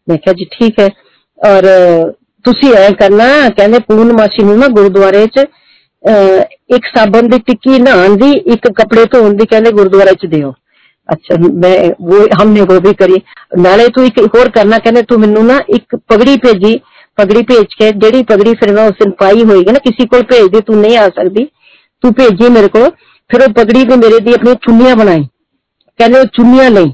मैं 0.08 0.18
क्या 0.20 0.34
जी 0.34 0.46
ठीक 0.54 0.80
है 0.80 0.90
और 1.40 1.70
ਤੁਸੀਂ 2.46 2.74
ਐ 2.76 2.90
ਕਰਨਾ 2.92 3.26
ਕਹਿੰਦੇ 3.50 3.80
ਪੂਰਨਮਾਸ਼ੀ 3.80 4.44
ਨੂੰ 4.44 4.58
ਨਾ 4.60 4.68
ਗੁਰਦੁਆਰੇ 4.68 5.26
'ਚ 5.28 5.46
ਇੱਕ 6.76 6.86
ਸਾਬਣ 6.88 7.28
ਦੀ 7.28 7.40
ਟਿੱਕੀ 7.40 7.80
ਨਹਾਉਣ 7.80 8.16
ਦੀ 8.18 8.32
ਇੱਕ 8.54 8.68
ਕੱਪੜੇ 8.72 9.06
ਧੋਣ 9.06 9.34
ਦੀ 9.38 9.46
ਕਹਿੰਦੇ 9.46 9.72
ਗੁਰਦੁਆਰੇ 9.72 10.14
'ਚ 10.14 10.26
ਦਿਓ 10.26 10.54
ਅੱਛਾ 11.10 11.36
ਮੈਂ 11.64 11.74
ਉਹ 11.92 12.28
ਹਮਨੇ 12.42 12.62
ਉਹ 12.62 12.80
ਵੀ 12.82 12.94
ਕਰੀ 12.94 13.22
ਨਾਲੇ 13.58 13.88
ਤੂੰ 13.88 14.06
ਇੱਕ 14.06 14.20
ਹੋਰ 14.36 14.50
ਕਰਨਾ 14.50 14.78
ਕਹਿੰਦੇ 14.78 15.02
ਤੂੰ 15.02 15.20
ਮੈਨੂੰ 15.20 15.46
ਨਾ 15.46 15.60
ਇੱਕ 15.76 15.96
ਪਗੜੀ 16.10 16.38
ਭੇਜੀ 16.38 16.74
पगड़ी 17.19 17.41
भेज 17.43 17.75
के 17.75 17.91
जेडी 17.93 18.23
पगड़ी 18.25 18.53
फिर 18.55 18.75
मैं 18.75 18.89
उस 18.89 18.95
दिन 19.03 19.11
पाई 19.21 19.43
होगी 19.43 19.73
ना, 19.73 19.79
किसी 19.81 20.05
को 20.07 20.21
भेज 20.23 20.47
दी, 20.47 20.61
तू 20.61 20.75
नहीं 20.75 20.97
आ 20.97 21.07
सकती 21.09 21.45
तू 22.05 22.11
भेजी 22.13 22.49
मेरे 22.51 22.69
को 22.69 22.89
फिर 23.31 23.41
वो 23.41 23.49
पगड़ी 23.55 23.85
ने 23.85 23.97
मेरे 23.97 24.19
दी 24.21 24.33
अपनी 24.35 24.55
चुनिया 24.65 24.95
बनाई। 24.95 25.25
कहने 25.99 26.25
चुनिया 26.37 26.69
नहीं 26.69 26.93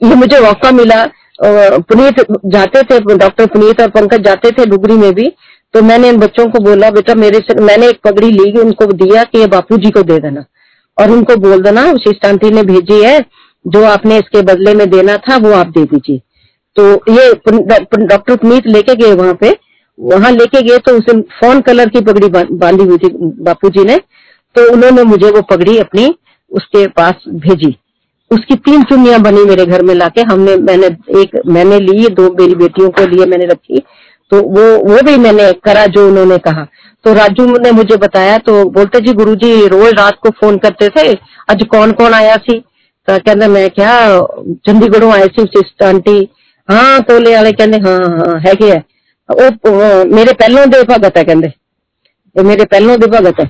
ये 0.00 0.14
मुझे 0.14 0.40
मौका 0.40 0.70
मिला। 0.72 1.04
पुनीत 1.40 2.20
जाते 2.46 2.82
थे, 2.82 2.98
डॉक्टर 3.16 3.46
पुनीत 3.46 3.80
और 3.80 3.88
पंकज 3.90 4.24
जाते 4.24 4.50
थे 4.50 4.66
डुगरी 4.66 4.96
में 4.96 5.12
भी। 5.14 5.28
तो 5.74 5.82
मैंने 5.82 6.08
इन 6.08 6.16
बच्चों 6.18 6.46
को 6.46 6.58
बोला, 6.58 6.90
बेटा, 6.90 7.14
मेरे 7.14 7.38
से, 7.38 7.54
मैंने 7.62 7.88
एक 7.88 7.98
पगड़ी 8.04 8.30
ली, 8.30 8.50
उनको 8.60 8.86
दिया 8.86 9.22
कि 9.24 9.38
ये 9.38 9.46
बापू 9.46 9.76
जी 9.76 9.90
को 9.90 10.02
दे 10.02 10.18
देना। 10.18 10.44
और 10.98 11.10
उनको 11.10 11.36
बोल 11.36 11.62
देना, 11.62 11.84
उसी 11.92 12.18
आंटी 12.26 12.50
ने 12.50 12.62
भेजी 12.62 13.02
है, 13.02 13.18
जो 13.64 13.84
आपने 13.84 14.18
इसके 14.18 14.42
बदले 14.42 14.74
में 14.74 14.88
देना 14.90 15.16
था, 15.18 15.36
वो 15.36 15.52
आप 15.52 15.66
दे 15.68 15.84
दीजिए। 15.84 16.20
तो 16.78 16.84
ये 17.12 17.32
डॉक्टर 18.06 18.36
पुनीत 18.36 18.66
लेके 18.66 18.94
गए 18.94 19.14
वहाँ 19.14 19.34
पे। 19.34 19.50
वहाँ 19.98 20.30
लेके 20.32 20.60
गए 20.62 20.78
तो 20.78 20.96
उसे 20.96 21.20
फ़ोन 21.20 21.60
कलर 21.60 21.88
की 21.88 22.00
पगड़ी 22.00 22.28
बांधी 22.28 22.84
हुई 22.84 22.98
थी 22.98 23.08
बापू 23.42 23.68
जी 23.68 23.84
ने। 23.84 23.96
तो 24.56 24.72
उन्होंने 24.72 25.02
मुझे 25.02 25.30
वो 25.30 25.42
पगड़ी 25.42 25.76
अपनी 25.78 26.06
उसके 26.50 26.86
पास 26.86 27.24
भेजी। 27.28 27.74
उसकी 28.30 28.54
तीन 28.54 28.82
चुनिया 28.82 29.18
बनी 29.18 29.44
मेरे 29.44 29.64
घर 29.66 29.82
में 29.82 29.94
लाके। 29.94 30.22
हमने, 30.22 30.56
मैंने 30.56 30.86
एक, 31.20 31.40
मैंने 31.46 31.78
ली, 31.78 32.08
दो 32.08 32.30
मेरी 32.40 32.54
बेटियों 32.54 32.90
को 32.90 33.06
लिए 33.06 33.26
मैंने 33.26 33.46
रखी। 33.46 33.82
तो 34.32 34.42
वो 34.42 34.64
वो 34.84 35.02
भी 35.02 35.16
मैंने 35.16 35.52
करा 35.64 35.84
जो 35.86 36.06
उन्होंने 36.08 36.38
कहा। 36.38 36.66
तो 37.04 37.12
राजू 37.14 37.46
ने 37.58 37.70
मुझे 37.72 37.96
बताया 37.96 38.38
तो 38.38 38.64
बोलते, 38.70 39.00
जी 39.00 39.12
गुरुजी, 39.12 39.66
रोज 39.66 39.92
रात 39.94 40.18
को 40.22 40.30
फ़ोन 40.30 40.56
करते 40.56 40.88
थे। 40.88 41.12
अज 41.48 41.64
कौन 41.70 41.92
कौन 41.92 42.12
आया 42.12 42.36
सी? 42.36 42.58
तो 43.08 43.18
कहते 43.18 43.48
मैं 43.48 43.68
क्या, 43.70 44.20
चंडीगढ़ 44.66 45.04
आए 45.04 45.26
सी, 45.38 45.62
आंटी 45.84 46.28
हाँ 46.69 46.99
तोले 47.01 47.35
वाले 47.35 47.51
कहते 47.53 47.77
हाँ 47.79 47.99
हाँ 48.11 48.39
है 48.41 48.55
है 48.63 48.81
ਉਹ 49.29 50.05
ਮੇਰੇ 50.07 50.33
ਪਹਿਲੋਂ 50.33 50.65
ਦੇ 50.67 50.81
ਭਗਤ 50.89 51.17
ਹੈ 51.17 51.23
ਕਹਿੰਦੇ 51.23 51.49
ਇਹ 52.35 52.43
ਮੇਰੇ 52.43 52.65
ਪਹਿਲੋਂ 52.65 52.97
ਦੇ 52.97 53.07
ਭਗਤ 53.07 53.39
ਹੈ 53.39 53.49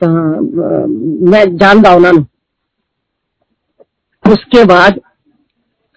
ਤਾਂ 0.00 0.08
ਮੈਂ 1.30 1.44
ਜਾਣਦਾ 1.46 1.92
ਉਹਨਾਂ 1.92 2.12
ਨੂੰ 2.12 2.26
उसके 4.24 4.60
बाद 4.64 4.98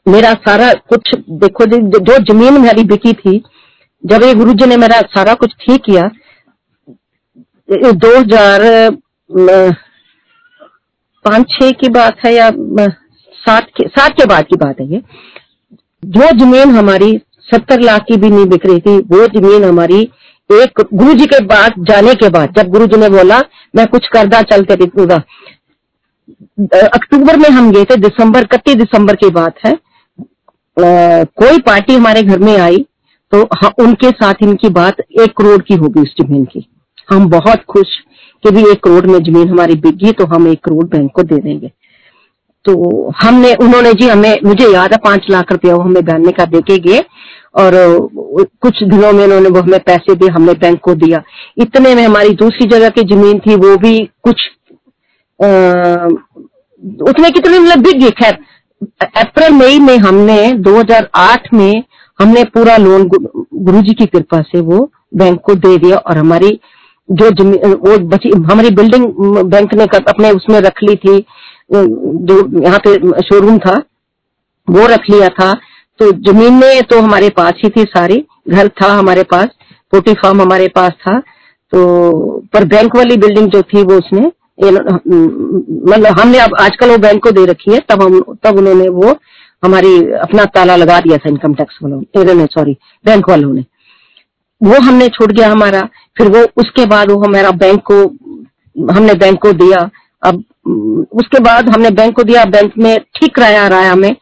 मेरा 0.05 0.29
सारा 0.45 0.67
कुछ 0.91 1.09
देखो 1.41 1.65
जी 1.65 1.77
जो 2.01 2.15
जमीन 2.23 2.57
मेरी 2.61 2.83
बिकी 2.83 3.11
थी 3.15 3.33
जब 4.03 4.23
ये 4.23 4.33
गुरु 4.33 4.53
जी 4.53 4.65
ने 4.65 4.77
मेरा 4.77 4.99
सारा 5.09 5.33
कुछ 5.41 5.53
ठीक 5.59 5.83
किया 5.85 6.07
दो 7.97 8.11
हजार 8.17 8.65
पांच 11.25 11.45
छह 11.51 11.71
की 11.81 11.89
बात 11.91 12.25
है 12.25 12.33
या 12.33 12.49
सात 13.41 13.69
के 13.77 13.87
सात 13.89 14.17
के 14.17 14.25
बाद 14.25 14.45
की 14.45 14.57
बात 14.57 14.81
है 14.81 14.87
ये 14.87 15.01
जो 16.02 16.28
ज़मीन 16.38 16.70
हमारी 16.70 17.16
सत्तर 17.50 17.80
लाख 17.80 18.02
की 18.02 18.16
भी 18.16 18.28
नहीं 18.30 18.46
बिक 18.46 18.66
रही 18.66 18.80
थी 18.80 18.98
वो 19.10 19.26
ज़मीन 19.38 19.64
हमारी 19.64 20.00
एक 20.50 20.80
गुरु 20.94 21.14
जी 21.14 21.26
के 21.26 21.38
बाद 21.44 21.74
जाने 21.88 22.14
के 22.14 22.28
बाद 22.28 22.54
जब 22.56 22.68
गुरु 22.68 22.86
जी 22.86 22.96
ने 22.96 23.08
बोला 23.08 23.38
मैं 23.76 23.86
कुछ 23.86 24.06
करदा 24.08 24.40
चल 24.42 24.62
के 24.64 24.76
बिकूँगा 24.76 25.16
अक्टूबर 26.84 27.36
में 27.36 27.48
हम 27.48 27.70
गए 27.72 27.84
थे 27.84 27.96
दिसंबर 27.96 28.42
इकतीस 28.42 28.74
दिसंबर 28.74 29.16
की 29.16 29.28
बात 29.30 29.54
है। 29.66 29.72
आ, 29.72 31.24
कोई 31.24 31.58
पार्टी 31.58 31.94
हमारे 31.94 32.22
घर 32.22 32.38
में 32.38 32.56
आई 32.56 32.84
तो 33.32 33.42
हाँ, 33.54 33.72
उनके 33.78 34.10
साथ 34.10 34.42
इनकी 34.42 34.68
बात 34.70 35.00
एक 35.00 35.36
करोड़ 35.38 35.60
की 35.62 35.74
होगी 35.74 36.00
उस 36.00 36.14
ज़मीन 36.20 36.44
की। 36.44 36.66
हम 37.08 37.28
बहुत 37.30 37.64
खुश 37.68 37.96
कि 38.44 38.50
भी 38.50 38.70
एक 38.70 38.82
करोड़ 38.84 39.06
में 39.06 39.18
ज़मीन 39.18 39.48
हमारी 39.48 39.74
बिक 39.76 40.18
तो 40.18 40.26
हम 40.26 40.48
एक 40.48 40.64
करोड़ 40.64 40.84
बैंक 40.86 41.10
को 41.12 41.22
दे 41.22 41.38
देंगे। 41.38 41.70
तो 42.64 42.74
हमने 43.20 43.54
उन्होंने 43.56 43.92
जी 43.92 44.08
हमें 44.08 44.38
मुझे 44.44 44.72
याद 44.72 44.92
है 44.92 44.98
पाँच 45.04 45.26
लाख 45.30 45.52
रुपया 45.52 45.74
वो 45.74 45.80
हमें 45.80 46.04
बनने 46.04 46.32
का 46.32 46.44
देके 46.46 46.78
गए 46.78 46.98
और 47.54 47.72
कुछ 48.62 48.82
दिनों 48.84 49.12
में 49.12 49.24
उन्होंने 49.24 49.48
वो 49.48 49.60
हमें 49.60 49.80
पैसे 49.80 50.14
दिए 50.14 50.28
हमने 50.28 50.52
बैंक 50.54 50.78
को 50.80 50.94
दिया। 50.96 51.22
इतने 51.58 51.94
में 51.94 52.04
हमारी 52.04 52.34
दूसरी 52.36 52.68
जगह 52.70 52.88
की 52.90 53.02
ज़मीन 53.14 53.38
थी 53.38 53.54
वो 53.56 53.76
भी 53.76 53.98
कुछ 54.22 54.42
उसमें 57.02 57.30
कितने 57.32 57.58
मतलब 57.58 57.82
बिक 57.82 58.00
गई? 58.00 58.10
खैर 58.12 58.38
अप्रैल 59.16 59.52
मई 59.52 59.78
में 59.78 59.96
हमने 59.98 60.52
2008 60.62 61.52
में 61.54 61.82
हमने 62.18 62.42
पूरा 62.54 62.76
लोन 62.76 63.08
गुरु 63.08 63.80
जी 63.82 63.94
की 63.94 64.06
कृपा 64.06 64.40
से 64.42 64.60
वो 64.62 64.90
बैंक 65.14 65.40
को 65.40 65.54
दे 65.56 65.76
दिया 65.78 65.96
और 65.98 66.18
हमारी 66.18 66.58
जो 67.08 67.28
ज़मीन 67.32 67.74
वो 67.74 67.98
बची 68.08 68.30
हमारी 68.30 68.70
बिल्डिंग 68.72 69.04
बैंक 69.46 69.74
ने 69.74 69.86
कर, 69.86 70.04
अपने 70.08 70.30
उसमें 70.30 70.60
रख 70.60 70.82
ली 70.82 70.94
थी। 70.96 71.18
जो 71.70 72.36
यहाँ 72.62 72.78
पे 72.86 72.94
शोरूम 73.22 73.58
था, 73.58 73.76
वो 74.68 74.86
रख 74.86 75.10
लिया 75.10 75.28
था। 75.30 75.52
तो 76.00 76.10
ज़मीन 76.24 76.54
में 76.54 76.82
तो 76.82 77.00
हमारे 77.00 77.28
पास 77.36 77.60
ही 77.64 77.68
थी 77.70 77.82
सारी, 77.86 78.24
घर 78.48 78.68
था 78.82 78.92
हमारे 78.92 79.22
पास, 79.24 79.48
पोटी 79.92 80.12
फार्म 80.14 80.40
हमारे 80.42 80.68
पास 80.76 80.92
था। 81.00 81.18
तो 81.72 81.78
पर 82.52 82.64
बैंक 82.66 82.96
वाली 82.96 83.16
बिल्डिंग 83.16 83.50
जो 83.50 83.62
थी 83.64 83.82
वो 83.82 83.98
उसने 83.98 84.30
मतलब 84.60 86.18
हमने 86.20 86.38
अब 86.40 86.54
आजकल 86.60 86.90
वो 86.90 86.96
बैंक 86.98 87.22
को 87.22 87.30
दे 87.30 87.44
रखी 87.46 87.72
है, 87.72 87.78
तब 87.80 88.02
हम, 88.02 88.20
तब 88.44 88.56
उन्होंने 88.58 88.88
वो 88.90 89.14
हमारी 89.62 89.96
अपना 90.14 90.44
ताला 90.46 90.76
लगा 90.76 90.98
दिया 91.00 91.16
था 91.16 91.28
इनकम 91.30 91.54
टैक्स 91.54 91.78
वालों 91.82 92.34
ने 92.34 92.46
सॉरी 92.46 92.76
बैंक 93.04 93.28
वालों 93.30 93.52
ने। 93.52 93.64
वो 94.60 94.80
हमने 94.80 95.08
छूट 95.08 95.32
गया 95.32 95.50
हमारा, 95.50 95.80
फिर 96.18 96.28
वो 96.28 96.42
उसके 96.56 96.86
बाद 96.86 97.10
वो 97.10 97.18
हमारा 97.24 97.50
बैंक 97.58 97.80
को, 97.90 98.02
हमने 98.92 99.14
बैंक 99.16 99.40
को 99.42 99.52
दिया। 99.54 99.88
अब 100.22 100.42
उसके 101.14 101.38
बाद 101.40 101.68
हमने 101.68 101.90
बैंक 101.92 102.14
को 102.16 102.22
दिया 102.22 102.44
बैंक 102.46 102.72
में 102.78 102.98
ठीक 103.16 103.34
कराया 103.34 103.66
रहा 103.68 103.90
हमें 103.90 104.14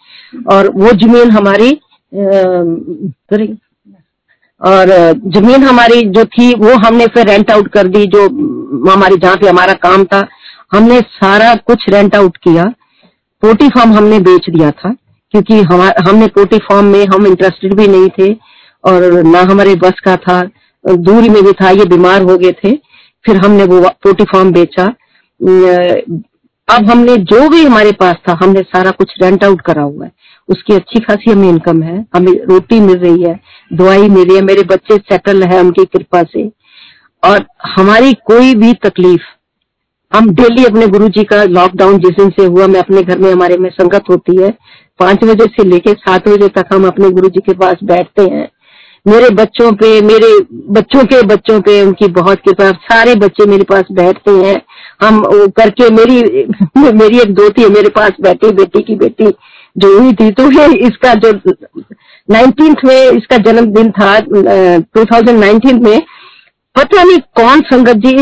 और 0.53 0.69
वो 0.77 0.91
ज़मीन 0.99 1.31
हमारी 1.31 1.71
और 4.61 4.89
ज़मीन 5.29 5.63
हमारी 5.63 6.03
जो 6.09 6.25
थी, 6.27 6.53
वो 6.55 6.75
हमने 6.77 7.07
फिर 7.07 7.27
रेंट 7.29 7.51
आउट 7.51 7.69
कर 7.69 7.89
दी, 7.89 8.05
जो 8.07 8.23
हमारी, 8.91 9.17
जहाँ 9.17 9.37
पे 9.37 9.49
हमारा 9.49 9.73
काम 9.83 10.05
था, 10.05 10.27
हमने 10.73 11.01
सारा 11.15 11.55
कुछ 11.67 11.89
रेंट 11.89 12.15
आउट 12.17 12.37
किया। 12.37 12.65
पोटी 13.43 13.69
फार्म 13.69 13.93
हमने 13.93 14.19
बेच 14.21 14.49
दिया 14.51 14.71
था, 14.71 14.91
क्योंकि 15.35 15.61
हमने 15.61 16.27
पोटी 16.29 16.59
फार्म 16.61 16.87
में 16.87 17.05
हम 17.07 17.27
इंटरेस्टेड 17.27 17.75
भी 17.75 17.87
नहीं 17.89 18.09
थे, 18.19 18.33
और 18.85 19.23
ना 19.25 19.41
हमारे 19.51 19.75
बस 19.77 20.01
का 20.05 20.17
था, 20.19 20.43
दूरी 20.85 21.29
में 21.29 21.43
भी 21.45 21.53
था, 21.53 21.71
ये 21.71 21.85
बीमार 21.87 22.23
हो 22.23 22.37
गए 22.39 22.53
थे, 22.55 22.75
फिर 23.25 23.37
हमने 23.37 23.65
वो 23.65 23.81
पोटी 24.03 24.25
फार्म 24.25 24.53
बेचा। 24.53 24.87
अब 26.69 26.91
हमने 26.91 27.17
जो 27.17 27.49
भी 27.49 27.65
हमारे 27.65 27.93
पास 27.93 28.15
था, 28.29 28.39
हमने 28.43 28.61
सारा 28.61 28.91
कुछ 28.91 29.15
रेंट 29.23 29.45
आउट 29.45 29.61
करा 29.61 29.83
हुआ 29.83 30.05
है। 30.05 30.13
उसकी 30.49 30.75
अच्छी 30.75 31.01
खासी 31.01 31.31
हमें 31.31 31.49
इनकम 31.49 31.83
है। 31.83 32.07
हमें 32.17 32.33
रोटी 32.33 32.81
मिल 32.81 32.97
रही 32.97 33.23
है, 33.23 33.41
दवाई 33.73 34.09
मिल 34.09 34.29
रही 34.29 34.37
है, 34.37 34.43
मेरे 34.43 34.63
बच्चे 34.63 34.97
सेटल 34.97 35.43
है 35.43 35.61
उनकी 35.61 35.85
कृपा 35.85 36.23
से। 36.23 36.53
और 37.25 37.47
हमारी 37.77 38.13
कोई 38.13 38.55
भी 38.55 38.73
तकलीफ़, 38.73 39.23
हम 40.15 40.31
डेली 40.31 40.65
अपने 40.65 40.87
गुरु 40.87 41.09
जी 41.09 41.25
का 41.25 41.45
लॉकडाउन 41.45 41.99
जिस 41.99 42.11
दिन 42.11 42.31
से 42.31 42.45
हुआ, 42.45 42.67
मैं 42.67 42.81
अपने 42.81 43.03
घर 43.03 43.19
में, 43.19 43.33
हमारे 43.33 43.57
में 43.57 43.71
संगत 43.71 44.03
होती 44.11 44.43
है, 44.43 44.51
पाँच 44.99 45.25
बजे 45.25 45.45
से 45.45 45.65
लेके 45.65 45.93
सात 45.93 46.29
बजे 46.29 46.49
तक 46.49 46.67
हम 46.73 46.87
अपने 46.87 47.11
गुरु 47.11 47.29
जी 47.29 47.41
के 47.41 47.53
पास 47.53 47.77
बैठते 47.85 48.23
हैं। 48.23 48.49
मेरे 49.07 49.31
बच्चों 49.31 49.73
पे, 49.73 50.01
मेरे 50.01 50.47
बच्चों 50.53 51.05
के 51.05 51.23
बच्चों 51.23 51.61
पे 51.61 51.83
उनकी 51.83 52.09
बहुत 52.09 52.39
कृपा, 52.39 52.71
सारे 52.71 53.15
बच्चे 53.15 53.47
मेरे 53.47 53.65
पास 53.65 53.85
बैठते 53.93 54.31
हैं। 54.31 54.63
हम 55.01 55.19
वो 55.23 55.47
करके 55.57 55.89
मेरी 55.91 56.21
मेरी 56.93 57.19
एक 57.21 57.35
दोती 57.35 57.63
है, 57.63 57.69
मेरे 57.71 57.89
पास 57.91 58.13
बैठी, 58.21 58.51
बेटी 58.53 58.83
की 58.83 58.95
बेटी 58.97 59.31
जो 59.77 59.99
हुई 59.99 60.13
थी 60.15 60.31
तो 60.33 60.51
ये 60.53 60.67
इसका 60.87 61.15
जो 61.17 61.33
नाइनटीन 62.29 62.77
में 62.85 63.11
इसका 63.11 63.37
जन्मदिन 63.41 63.91
था 63.93 64.19
टू 64.21 65.05
थाउज़ेंड 65.05 65.83
में। 65.83 66.01
पता 66.77 67.03
नहीं 67.03 67.19
कौन 67.37 67.61
संगत 67.67 67.97
जी, 67.99 68.13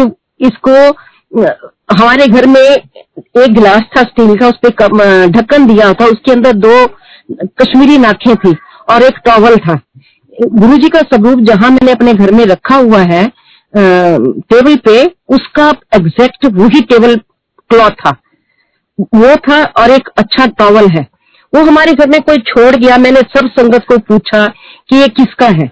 इसको 0.40 0.74
हमारे 1.92 2.26
घर 2.28 2.46
में 2.46 2.60
एक 2.60 3.52
गिलास 3.54 3.82
था 3.96 4.02
स्टील 4.02 4.36
का, 4.36 4.48
उस 4.48 4.58
पर 4.64 5.28
ढक्कन 5.30 5.66
दिया 5.66 5.92
था, 5.92 6.06
उसके 6.06 6.32
अंदर 6.32 6.52
दो 6.58 6.86
कश्मीरी 7.60 7.98
नाखें 7.98 8.34
थी 8.36 8.54
और 8.88 9.02
एक 9.02 9.18
टॉवल 9.26 9.56
था। 9.58 9.78
गुरु 10.38 10.76
जी 10.78 10.88
का 10.88 11.00
स्वरूप 11.02 11.40
जहाँ 11.46 11.70
मैंने 11.70 11.92
अपने 11.92 12.14
घर 12.14 12.30
में 12.32 12.44
रखा 12.46 12.76
हुआ 12.76 13.00
है 13.04 13.24
टेबल 13.76 14.76
पे 14.76 15.04
उसका 15.28 15.68
एग्जैक्ट 15.94 16.46
वही 16.46 16.80
टेबल 16.80 17.16
क्लॉथ 17.70 17.90
था। 17.90 18.10
वो 18.98 19.34
था 19.46 19.62
और 19.64 19.90
एक 19.90 20.08
अच्छा 20.16 20.46
टॉवल 20.58 20.88
है। 20.88 21.06
वो 21.52 21.62
हमारे 21.64 21.92
घर 21.92 22.08
में 22.08 22.20
कोई 22.20 22.36
छोड़ 22.38 22.74
गया, 22.76 22.96
मैंने 22.96 23.20
सब 23.36 23.48
संगत 23.50 23.84
को 23.88 23.98
पूछा 23.98 24.46
कि 24.90 24.96
ये 24.96 25.08
किसका 25.08 25.46
है? 25.46 25.66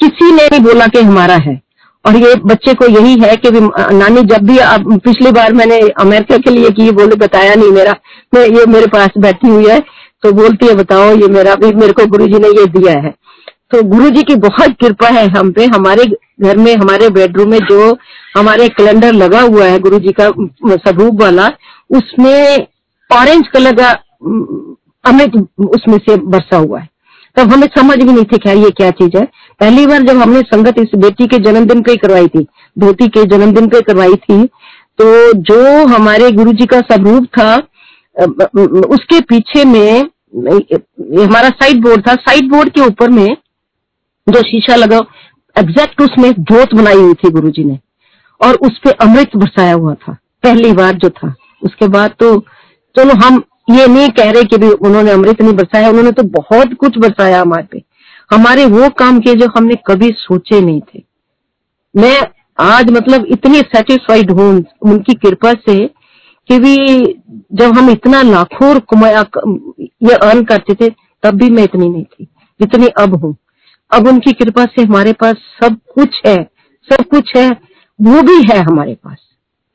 किसी 0.00 0.32
ने 0.32 0.46
नहीं 0.46 0.60
बोला 0.60 0.86
कि 0.86 1.00
हमारा 1.00 1.34
है। 1.34 1.60
और 2.04 2.16
ये 2.16 2.34
बच्चे 2.44 2.74
को 2.74 2.86
यही 2.86 3.18
है 3.20 3.34
कि 3.36 3.50
नानी 3.50 4.22
जब 4.22 4.46
भी 4.46 4.58
आप, 4.58 4.80
पिछली 5.04 5.30
बार 5.32 5.52
मैंने 5.52 5.78
अमेरिका 6.00 6.36
के 6.36 6.50
लिए 6.50 6.70
की, 6.70 6.90
बोले, 6.90 7.16
बताया 7.16 7.54
नहीं 7.54 7.70
मेरा, 7.70 7.94
मैं, 8.34 8.46
ये 8.48 8.64
मेरे 8.66 8.86
पास 8.86 9.10
बैठी 9.18 9.48
हुई 9.48 9.68
है 9.68 9.78
तो 10.22 10.32
बोलती 10.32 10.66
है, 10.66 10.74
बताओ, 10.74 11.14
ये 11.14 11.28
मेरा 11.28 11.54
भी 11.54 11.72
मेरे 11.74 11.92
को 11.92 12.06
गुरु 12.06 12.26
जी 12.26 12.38
ने 12.38 12.48
ये 12.50 12.66
दिया 12.68 12.92
है। 13.00 13.10
तो 13.70 13.82
गुरु 13.82 14.10
जी 14.10 14.22
की 14.22 14.34
बहुत 14.36 14.76
कृपा 14.80 15.08
है 15.08 15.26
हम 15.28 15.50
पे, 15.52 15.64
हमारे 15.66 16.04
घर 16.38 16.56
में, 16.56 16.74
हमारे 16.74 17.08
बेडरूम 17.10 17.50
में 17.50 17.58
जो 17.60 17.96
हमारे 18.36 18.68
कैलेंडर 18.70 19.12
लगा 19.14 19.40
हुआ 19.42 19.64
है 19.64 19.78
गुरु 19.80 19.98
जी 19.98 20.12
का 20.12 20.28
स्वरूप 20.28 21.22
वाला, 21.22 21.46
उसमें 21.90 22.66
ऑरेंज 23.10 23.46
कलर 23.48 23.76
का 23.76 23.90
अमृत 25.04 25.32
उसमें 25.68 25.98
से 25.98 26.16
बरसा 26.18 26.56
हुआ 26.56 26.80
है। 26.80 26.88
तब 27.36 27.52
हमें 27.52 27.66
समझ 27.76 27.96
भी 27.98 28.12
नहीं 28.12 28.24
थे 28.24 28.38
क्या 28.38 28.52
ये 28.54 28.70
क्या 28.72 28.90
चीज़ 28.92 29.16
है। 29.16 29.24
पहली 29.60 29.86
बार 29.86 30.02
जब 30.02 30.16
हमने 30.16 30.40
संगत 30.44 30.78
इस 30.78 30.94
बेटी 30.98 31.26
के 31.26 31.38
जन्मदिन 31.40 31.82
पे 31.82 31.96
करवाई 31.96 32.26
थी, 32.28 32.46
धोती 32.76 33.08
के 33.08 33.24
जन्मदिन 33.26 33.68
पे 33.68 33.80
करवाई 33.82 34.14
थी 34.16 34.44
तो 34.98 35.06
जो 35.44 35.86
हमारे 35.86 36.30
गुरु 36.32 36.52
जी 36.52 36.66
का 36.66 36.80
स्वरूप 36.82 37.24
था 37.38 37.54
उसके 38.88 39.20
पीछे 39.22 39.64
में 39.64 40.00
हमारा 41.24 41.48
साइड 41.50 41.82
बोर्ड 41.82 42.06
था। 42.08 42.14
साइड 42.14 42.50
बोर्ड 42.50 42.70
के 42.70 42.80
ऊपर 42.82 43.10
में 43.10 43.36
जो 44.26 44.40
शीशा 44.42 44.76
लगा 44.76 44.98
एग्जैक्ट 45.56 46.02
उसमें 46.02 46.32
जोत 46.32 46.74
बनाई 46.74 46.94
हुई 46.94 47.14
थी 47.14 47.30
गुरु 47.30 47.50
जी 47.50 47.64
ने। 47.64 47.78
और 48.40 48.54
उस 48.54 48.78
पर 48.78 48.90
अमृत 48.90 49.36
बरसाया 49.36 49.74
हुआ 49.74 49.94
था। 49.94 50.16
पहली 50.42 50.72
बार 50.72 50.94
जो 50.94 51.10
था। 51.10 51.34
उसके 51.62 51.88
बाद 51.88 52.10
तो 52.10 52.38
चलो 52.96 53.14
हम 53.26 53.42
ये 53.70 53.86
नहीं 53.86 54.08
कह 54.08 54.30
रहे 54.30 54.44
कि 54.44 54.56
भी 54.56 54.68
उन्होंने 54.68 55.10
अमृत 55.10 55.42
नहीं 55.42 55.52
बरसाया, 55.52 55.88
उन्होंने 55.88 56.12
तो 56.12 56.22
बहुत 56.22 56.74
कुछ 56.74 56.98
बरसाया 56.98 57.40
हमारे 57.40 57.66
पे। 57.72 57.82
हमारे 58.32 58.64
वो 58.64 58.88
काम 58.88 59.20
किए 59.20 59.34
जो 59.34 59.46
हमने 59.58 59.74
कभी 59.86 60.10
सोचे 60.10 60.60
नहीं 60.60 60.80
थे। 60.80 61.02
मैं 61.94 62.20
आज 62.60 62.90
मतलब 62.90 63.26
इतनी 63.26 63.60
सेटिस्फाइड 63.60 64.30
हूँ 64.30 64.64
उनकी 64.82 65.14
कृपा 65.14 65.52
से 65.52 65.86
कि 66.48 66.58
भी 66.58 66.76
जब 67.52 67.78
हम 67.78 67.90
इतना 67.90 68.22
लाखों 68.22 68.80
कमाया 68.80 69.24
ये 70.02 70.14
अर्न 70.14 70.44
करते 70.44 70.74
थे, 70.74 70.90
तब 71.22 71.30
भी 71.30 71.50
मैं 71.50 71.64
इतनी 71.64 71.88
नहीं 71.88 72.04
थी। 72.04 72.24
जितनी 72.60 72.86
अब 72.86 73.14
हूँ। 73.14 73.36
अब 73.94 74.08
उनकी 74.08 74.32
कृपा 74.32 74.64
से 74.66 74.82
हमारे 74.82 75.12
पास 75.12 75.36
सब 75.62 75.78
कुछ 75.94 76.20
है 76.26 76.36
सब 76.88 77.04
कुछ 77.04 77.36
है 77.36 77.48
वो 77.98 78.22
भी 78.22 78.40
है 78.50 78.58
हमारे 78.60 78.94
पास 78.94 79.18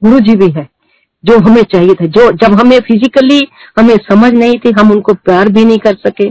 गुरु 0.02 0.20
जी 0.20 0.36
भी 0.36 0.52
है 0.52 0.68
जो 1.24 1.38
हमें 1.40 1.62
चाहिए 1.64 1.94
था 1.94 2.06
जो 2.08 2.32
जब 2.32 2.60
हमें 2.60 2.80
फिजिकली 2.80 3.40
हमें 3.80 3.96
समझ 4.12 4.32
नहीं 4.34 4.58
थी 4.60 4.72
हम 4.80 4.92
उनको 4.92 5.14
प्यार 5.14 5.50
भी 5.50 5.66
नहीं 5.66 5.78
कर 5.78 5.96
सके 6.08 6.28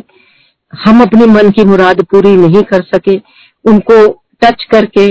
हम 0.72 1.01
अपने 1.03 1.26
मन 1.26 1.51
की 1.51 1.64
मुराद 1.64 2.03
पूरी 2.05 2.36
नहीं 2.36 2.62
कर 2.62 2.82
सके 2.95 3.16
उनको 3.64 3.97
टच 4.43 4.64
करके 4.64 5.09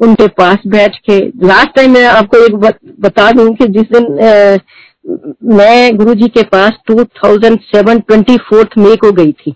उनके 0.00 0.26
पास 0.34 0.66
बैठ 0.66 0.96
के 1.10 1.18
लास्ट 1.46 1.74
टाइम 1.76 1.92
मैं 1.92 2.04
आपको 2.06 2.44
एक 2.46 2.54
बता 3.00 3.30
दूँ 3.32 3.48
कि 3.54 3.66
जिस 3.68 3.92
दिन 3.92 4.06
आ, 4.20 4.58
मैं 5.54 5.96
गुरु 5.96 6.14
जी 6.14 6.28
के 6.28 6.42
पास 6.42 6.78
2007 6.90 8.00
ट्वेंटी 8.00 8.36
फोर्थ 8.44 8.78
मे 8.78 8.94
को 8.96 9.10
गई 9.12 9.32
थी 9.32 9.54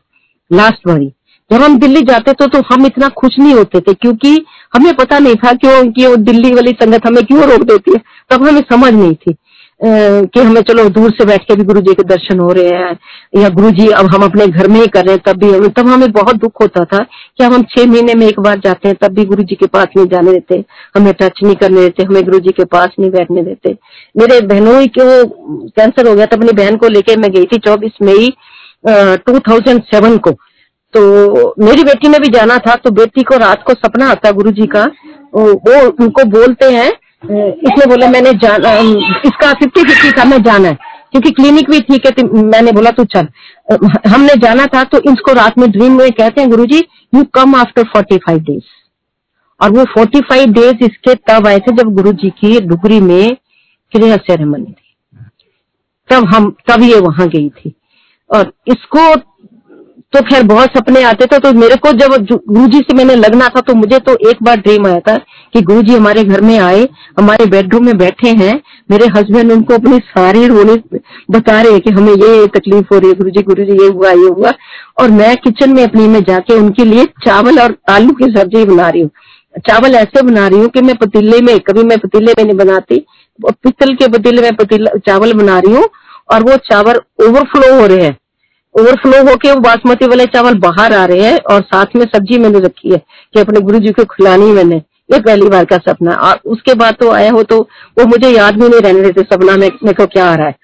लास्ट 0.51 0.87
बारी 0.87 1.13
जब 1.51 1.63
हम 1.63 1.79
दिल्ली 1.79 2.01
जाते 2.05 2.33
थे 2.35 2.47
तो 2.49 2.63
हम 2.71 2.87
इतना 2.87 3.09
खुश 3.19 3.39
नहीं 3.39 3.55
होते 3.55 3.81
थे, 3.81 3.93
क्योंकि 3.95 4.37
हमें 4.75 4.93
पता 4.95 5.19
नहीं 5.19 5.35
था 5.37 5.53
क्यों 5.55 5.91
कि 5.93 6.07
वो 6.07 6.17
दिल्ली 6.23 6.53
वाली 6.55 6.73
संगत 6.83 7.07
हमें 7.07 7.25
क्यों 7.27 7.43
रोक 7.43 7.63
देती 7.65 7.93
है। 7.93 8.01
तब 8.31 8.47
हमें 8.47 8.63
समझ 8.63 8.93
नहीं 8.95 9.15
थी 9.17 9.37
कि 9.81 10.41
हमें 10.41 10.61
चलो 10.63 10.89
दूर 10.91 11.11
से 11.11 11.25
बैठ 11.25 11.43
के 11.49 11.55
भी 11.57 11.65
गुरु 11.65 11.81
जी 11.81 11.93
के 11.95 12.03
दर्शन 12.05 12.39
हो 12.41 12.51
रहे 12.53 12.69
हैं, 12.69 12.97
या 13.37 13.49
गुरु 13.49 13.71
जी 13.73 13.87
अब 13.91 14.07
हम 14.15 14.23
अपने 14.25 14.47
घर 14.47 14.69
में 14.69 14.81
ही 14.81 14.87
कर 14.87 15.05
रहे 15.05 15.15
हैं, 15.15 15.23
तब 15.27 15.39
भी 15.39 15.69
तब 15.71 15.89
हमें 15.89 16.11
बहुत 16.13 16.37
दुख 16.37 16.63
होता 16.63 16.85
था 16.85 16.99
कि 16.99 17.45
हम 17.45 17.63
छह 17.71 17.87
महीने 17.87 18.15
में 18.15 18.27
एक 18.27 18.41
बार 18.41 18.59
जाते 18.65 18.89
हैं, 18.89 18.97
तब 19.03 19.15
भी 19.15 19.25
गुरु 19.25 19.43
जी 19.43 19.55
के 19.55 19.67
पास 19.69 19.87
नहीं 19.97 20.07
जाने 20.07 20.33
देते, 20.33 20.65
हमें 20.97 21.13
टच 21.13 21.41
नहीं 21.43 21.55
करने 21.55 21.81
देते, 21.81 22.03
हमें 22.03 22.23
गुरु 22.25 22.39
जी 22.39 22.53
के 22.53 22.65
पास 22.67 22.89
नहीं 22.99 23.11
बैठने 23.11 23.43
देते। 23.43 23.77
मेरे 24.15 24.41
बहनों 24.47 24.81
ही 24.81 24.87
को 24.99 25.25
कैंसर 25.69 26.09
हो 26.09 26.15
गया 26.15 26.27
था 26.27 26.37
अपनी 26.37 26.53
बहन 26.55 26.77
को 26.77 26.89
लेके 26.89 27.17
मैं 27.17 27.31
गई 27.33 27.45
थी 27.45 27.59
चौबीस 27.59 28.03
मई 28.03 28.29
टू 28.87 29.39
को। 30.19 30.37
तो 30.95 31.55
मेरी 31.61 31.83
बेटी 31.85 32.09
ने 32.09 32.19
भी 32.19 32.29
जाना 32.29 32.57
था 32.59 32.75
तो 32.77 32.91
बेटी 32.93 33.23
को 33.23 33.37
रात 33.39 33.63
को 33.63 33.73
सपना 33.75 34.09
आता 34.11 34.31
गुरु 34.33 34.51
जी 34.53 34.67
का। 34.67 34.85
वो 35.35 35.81
उनको 36.03 36.25
बोलते 36.31 36.67
हैं 36.73 36.91
इसने 37.21 37.87
बोला 37.87 38.09
मैंने 38.11 38.33
जाना, 38.35 38.73
इसका 39.27 39.53
फिफ्टी 39.55 39.83
फिफ्टी 39.83 40.11
था, 40.13 40.25
मैं 40.25 40.43
जाना 40.43 40.69
है। 40.69 40.77
क्योंकि 41.13 41.31
क्लिनिक 41.31 41.71
भी 41.71 41.81
ठीक 41.81 42.07
है 42.07 42.11
तो 42.13 42.43
मैंने 42.45 42.73
बोला, 42.73 42.91
तू 42.91 43.05
चल। 43.07 43.29
हमने 44.09 44.35
जाना 44.43 44.67
था 44.67 44.83
तो 44.85 44.99
इसको 45.13 45.33
रात 45.35 45.59
में 45.59 45.71
ड्रीम 45.71 45.97
में 45.99 46.11
कहते 46.11 46.41
हैं, 46.41 46.51
Guruji 46.51 46.79
you 47.13 47.25
come 47.35 47.55
after 47.57 47.83
forty 47.85 48.17
five 48.19 48.39
days 48.41 48.77
और 49.61 49.71
वो 49.71 49.85
फोर्टी 49.95 50.21
फाइव 50.29 50.53
डेज़ 50.53 50.85
इसके 50.85 51.15
तब 51.29 51.47
आए 51.47 51.59
थे, 51.59 51.73
जब 51.73 51.95
गुरु 51.95 52.13
जी 52.15 52.31
की 52.33 52.61
डुगरी 52.63 53.01
में 53.01 53.37
क्रिया 53.93 54.17
सेरेमनी 54.19 54.65
थी। 54.65 54.95
तब 56.11 56.25
हम, 56.27 56.51
तब 56.69 56.83
ये 56.83 57.01
वहाँ 57.01 57.29
गई 57.29 57.49
थी। 57.51 57.75
और 58.31 58.53
इसको 58.69 59.15
तो 60.13 60.21
खैर, 60.25 60.43
बहुत 60.43 60.77
सपने 60.77 61.03
आते 61.05 61.27
थे 61.27 61.39
तो 61.39 61.53
मेरे 61.53 61.75
को 61.77 61.91
जब 61.93 62.13
गुरु 62.25 62.67
जी 62.69 62.79
से 62.81 62.95
मैंने 62.95 63.15
लगना 63.17 63.49
था 63.49 63.61
तो 63.61 63.75
मुझे 63.75 63.99
तो 63.99 64.13
एक 64.31 64.43
बार 64.43 64.57
ड्रीम 64.59 64.87
आया 64.87 65.01
था 65.01 65.17
कि 65.55 65.61
गुरु 65.63 65.83
जी 65.83 65.95
हमारे 65.95 66.23
घर 66.25 66.41
में 66.41 66.59
आए, 66.59 66.87
हमारे 67.19 67.47
बेडरूम 67.47 67.85
में 67.87 67.97
बैठे 67.99 68.29
हैं, 68.39 68.61
मेरे 68.91 69.07
हस्बैंड 69.17 69.53
उनको 69.53 69.75
अपनी 69.75 69.99
सारी 70.07 70.47
रोने 70.47 70.77
बता 71.31 71.61
रहे 71.61 71.73
हैं 71.73 71.81
कि 71.81 71.91
हमें 71.91 72.13
ये 72.13 72.47
तकलीफ़ 72.49 72.87
हो 72.93 72.99
रही 72.99 73.09
है 73.09 73.17
गुरु 73.17 73.31
जी 73.31 73.43
गुरु 73.43 73.65
जी 73.65 73.83
ये 73.83 73.89
हुआ 73.89 74.11
ये 74.13 74.29
हुआ। 74.29 74.53
और 75.01 75.11
मैं 75.11 75.37
किचन 75.39 75.73
में 75.73 75.83
अपनी 75.85 76.07
में 76.09 76.23
जाके 76.25 76.55
उनके 76.55 76.85
लिए 76.85 77.05
चावल 77.27 77.61
और 77.61 77.77
आलू 77.91 78.13
की 78.15 78.31
सब्ज़ी 78.33 78.65
बना 78.67 78.89
रही 78.89 79.03
हूँ। 79.03 79.11
चावल 79.69 79.95
ऐसे 79.97 80.23
बना 80.23 80.47
रही 80.47 80.61
हूँ 80.61 80.69
कि 80.69 80.81
मैं 80.83 80.95
पतीले 80.97 81.41
में, 81.41 81.59
कभी 81.61 81.83
मैं 81.85 81.99
पतीले 81.99 82.33
में 82.39 82.45
नहीं 82.45 82.57
बनाती 82.57 83.05
पित्तल 83.39 83.95
के 83.95 84.09
पतीले 84.09 84.43
में 84.43 84.57
पतीला 84.57 84.99
चावल 85.07 85.33
बना 85.35 85.59
रही 85.59 85.75
हूँ 85.75 85.89
और 86.33 86.43
वो 86.43 86.57
चावल 86.65 87.01
ओवरफ्लो 87.21 87.75
हो 87.75 87.87
रहे 87.87 88.05
हैं। 88.05 88.17
ओवरफ्लो 88.79 89.23
होके 89.31 89.51
वो 89.51 89.61
बासमती 89.61 90.07
वाले 90.07 90.25
चावल 90.27 90.55
बाहर 90.61 90.93
आ 90.95 91.05
रहे 91.05 91.23
हैं 91.23 91.39
और 91.53 91.61
साथ 91.65 91.97
में 91.97 92.05
सब्ज़ी 92.07 92.39
मैंने 92.39 92.61
रखी 92.61 92.91
है 92.91 92.99
कि 93.35 93.41
अपने 93.41 93.61
गुरु 93.61 93.79
जी 93.79 93.93
को 93.93 94.05
खिलानी 94.07 94.53
मैंने। 94.53 94.77
ये 95.11 95.19
पहली 95.21 95.49
बार 95.49 95.65
का 95.65 95.77
सपना। 95.79 96.15
और 96.23 96.41
उसके 96.47 96.75
बाद 96.75 96.95
तो 97.01 97.11
आया 97.11 97.31
हो 97.33 97.43
तो 97.45 97.61
वो 97.99 98.05
मुझे 98.07 98.31
याद 98.31 98.55
भी 98.55 98.69
नहीं 98.69 98.81
रहने 98.81 99.03
देते 99.03 99.23
सपना 99.25 99.57
में 99.57 99.69
मेरे 99.69 99.93
को 99.95 100.07
क्या 100.07 100.27
आ 100.27 100.35
रहा 100.35 100.47
है। 100.47 100.55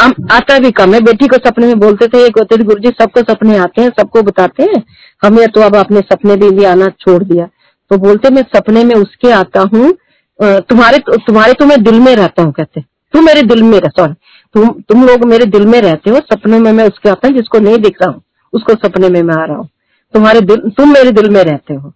आ, 0.00 0.08
आता 0.32 0.58
भी 0.58 0.70
कम 0.72 0.94
है। 0.94 1.00
बेटी 1.02 1.26
को 1.26 1.36
सपने 1.38 1.66
में 1.66 1.78
बोलते 1.80 2.06
थे 2.08 2.28
कहते 2.30 2.56
गुरु 2.62 2.80
जी 2.80 2.94
सबको 3.00 3.20
सपने 3.22 3.56
आते 3.58 3.82
हैं 3.82 3.90
सबको 3.98 4.22
बताते 4.22 4.62
हैं। 4.64 4.82
हमें 5.22 5.46
तो 5.48 5.60
अब 5.60 5.76
अपने 5.76 6.00
सपने 6.02 6.36
भी, 6.36 6.50
भी 6.50 6.64
आना 6.64 6.88
छोड़ 7.00 7.22
दिया। 7.24 7.48
तो 7.90 7.96
बोलते 7.98 8.30
मैं 8.30 8.42
सपने 8.54 8.84
में 8.84 8.94
उसके 8.94 9.30
आता 9.32 9.60
हूँ। 9.74 9.92
तुम्हारे 10.38 10.98
तुम्हारे 11.08 11.52
तो 11.52 11.66
मैं 11.66 11.82
दिल 11.82 12.00
में 12.00 12.14
रहता 12.16 12.42
हूँ 12.42 12.52
कहते। 12.52 12.80
तू 13.14 13.20
मेरे 13.20 13.42
दिल 13.44 13.62
में 13.62 13.78
रह 13.80 13.88
सॉरी 13.96 14.14
तुम 14.54 14.68
तुम 14.88 15.04
लोग 15.06 15.24
मेरे 15.24 15.44
दिल 15.44 15.66
में 15.66 15.80
रहते 15.80 16.10
हो, 16.10 16.16
सपने 16.16 16.58
में 16.58 16.72
मैं 16.72 16.84
उसके 16.84 17.08
आता 17.08 17.28
हूँ, 17.28 17.36
जिसको 17.36 17.58
नहीं 17.58 17.78
दिख 17.78 17.96
रहा 18.02 18.10
हूँ, 18.10 18.22
उसको 18.52 18.74
सपने 18.74 19.08
में 19.08 19.22
मैं 19.22 19.34
आ 19.34 19.44
रहा 19.44 19.56
हूँ। 19.56 19.68
तुम्हारे 20.14 20.40
दिल, 20.40 20.56
तुम 20.56 20.92
मेरे 20.92 21.10
दिल 21.10 21.28
में 21.30 21.42
रहते 21.42 21.74
हो। 21.74 21.92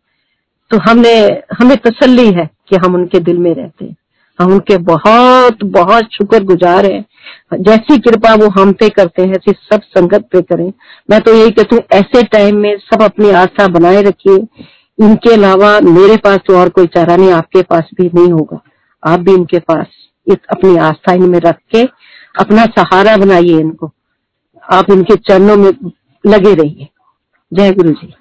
तो 0.71 0.79
हमने 0.79 1.13
हमें 1.59 1.77
तसल्ली 1.77 2.27
है 2.33 2.49
कि 2.69 2.77
हम 2.77 2.95
उनके 2.95 3.19
दिल 3.21 3.39
में 3.39 3.55
रहते 3.55 3.85
हैं। 3.85 3.97
हम 4.39 4.53
उनके 4.53 4.77
बहुत 4.79 5.63
बहुत 5.65 6.09
शुक्र 6.13 6.43
गुजार 6.45 6.87
है। 6.87 7.05
जैसी 7.61 7.99
कृपा 7.99 8.35
वो 8.35 8.49
हम 8.49 8.73
पे 8.73 8.89
करते 8.89 9.23
हैं, 9.23 9.31
ऐसी 9.31 9.53
सब 9.53 9.83
संगत 9.83 10.29
पे 10.33 10.43
करें। 10.43 10.73
मैं 11.11 11.21
तो 11.21 11.35
यही 11.35 11.51
कहती 11.51 11.77
हूँ, 11.77 11.85
ऐसे 11.93 12.23
टाइम 12.23 12.57
में 12.57 12.77
सब 12.79 13.03
अपनी 13.03 13.31
आस्था 13.31 13.67
बनाए 13.69 14.03
रखिए। 14.03 14.37
इनके 14.99 15.33
अलावा 15.33 15.79
मेरे 15.81 16.17
पास 16.17 16.39
तो 16.47 16.59
और 16.59 16.69
कोई 16.69 16.87
चारा 16.87 17.17
नहीं, 17.17 17.31
आपके 17.31 17.63
पास 17.63 17.91
भी 17.95 18.11
नहीं 18.15 18.33
होगा। 18.33 18.61
आप 19.03 19.21
भी 19.21 19.35
इनके 19.35 19.59
पास 19.59 19.87
इस 20.27 20.37
अपनी 20.51 20.77
आस्था 20.77 21.13
इनमें 21.13 21.39
रख 21.41 21.59
के 21.75 21.85
अपना 22.39 22.65
सहारा 22.79 23.17
बनाइए 23.17 23.61
इनको। 23.61 23.91
आप 24.73 24.91
इनके 24.91 25.17
चरणों 25.17 25.57
में 25.57 25.71
लगे 26.25 26.55
रहिए। 26.55 26.89
जय 27.53 27.73
गुरु 27.73 27.91
जी 27.91 28.15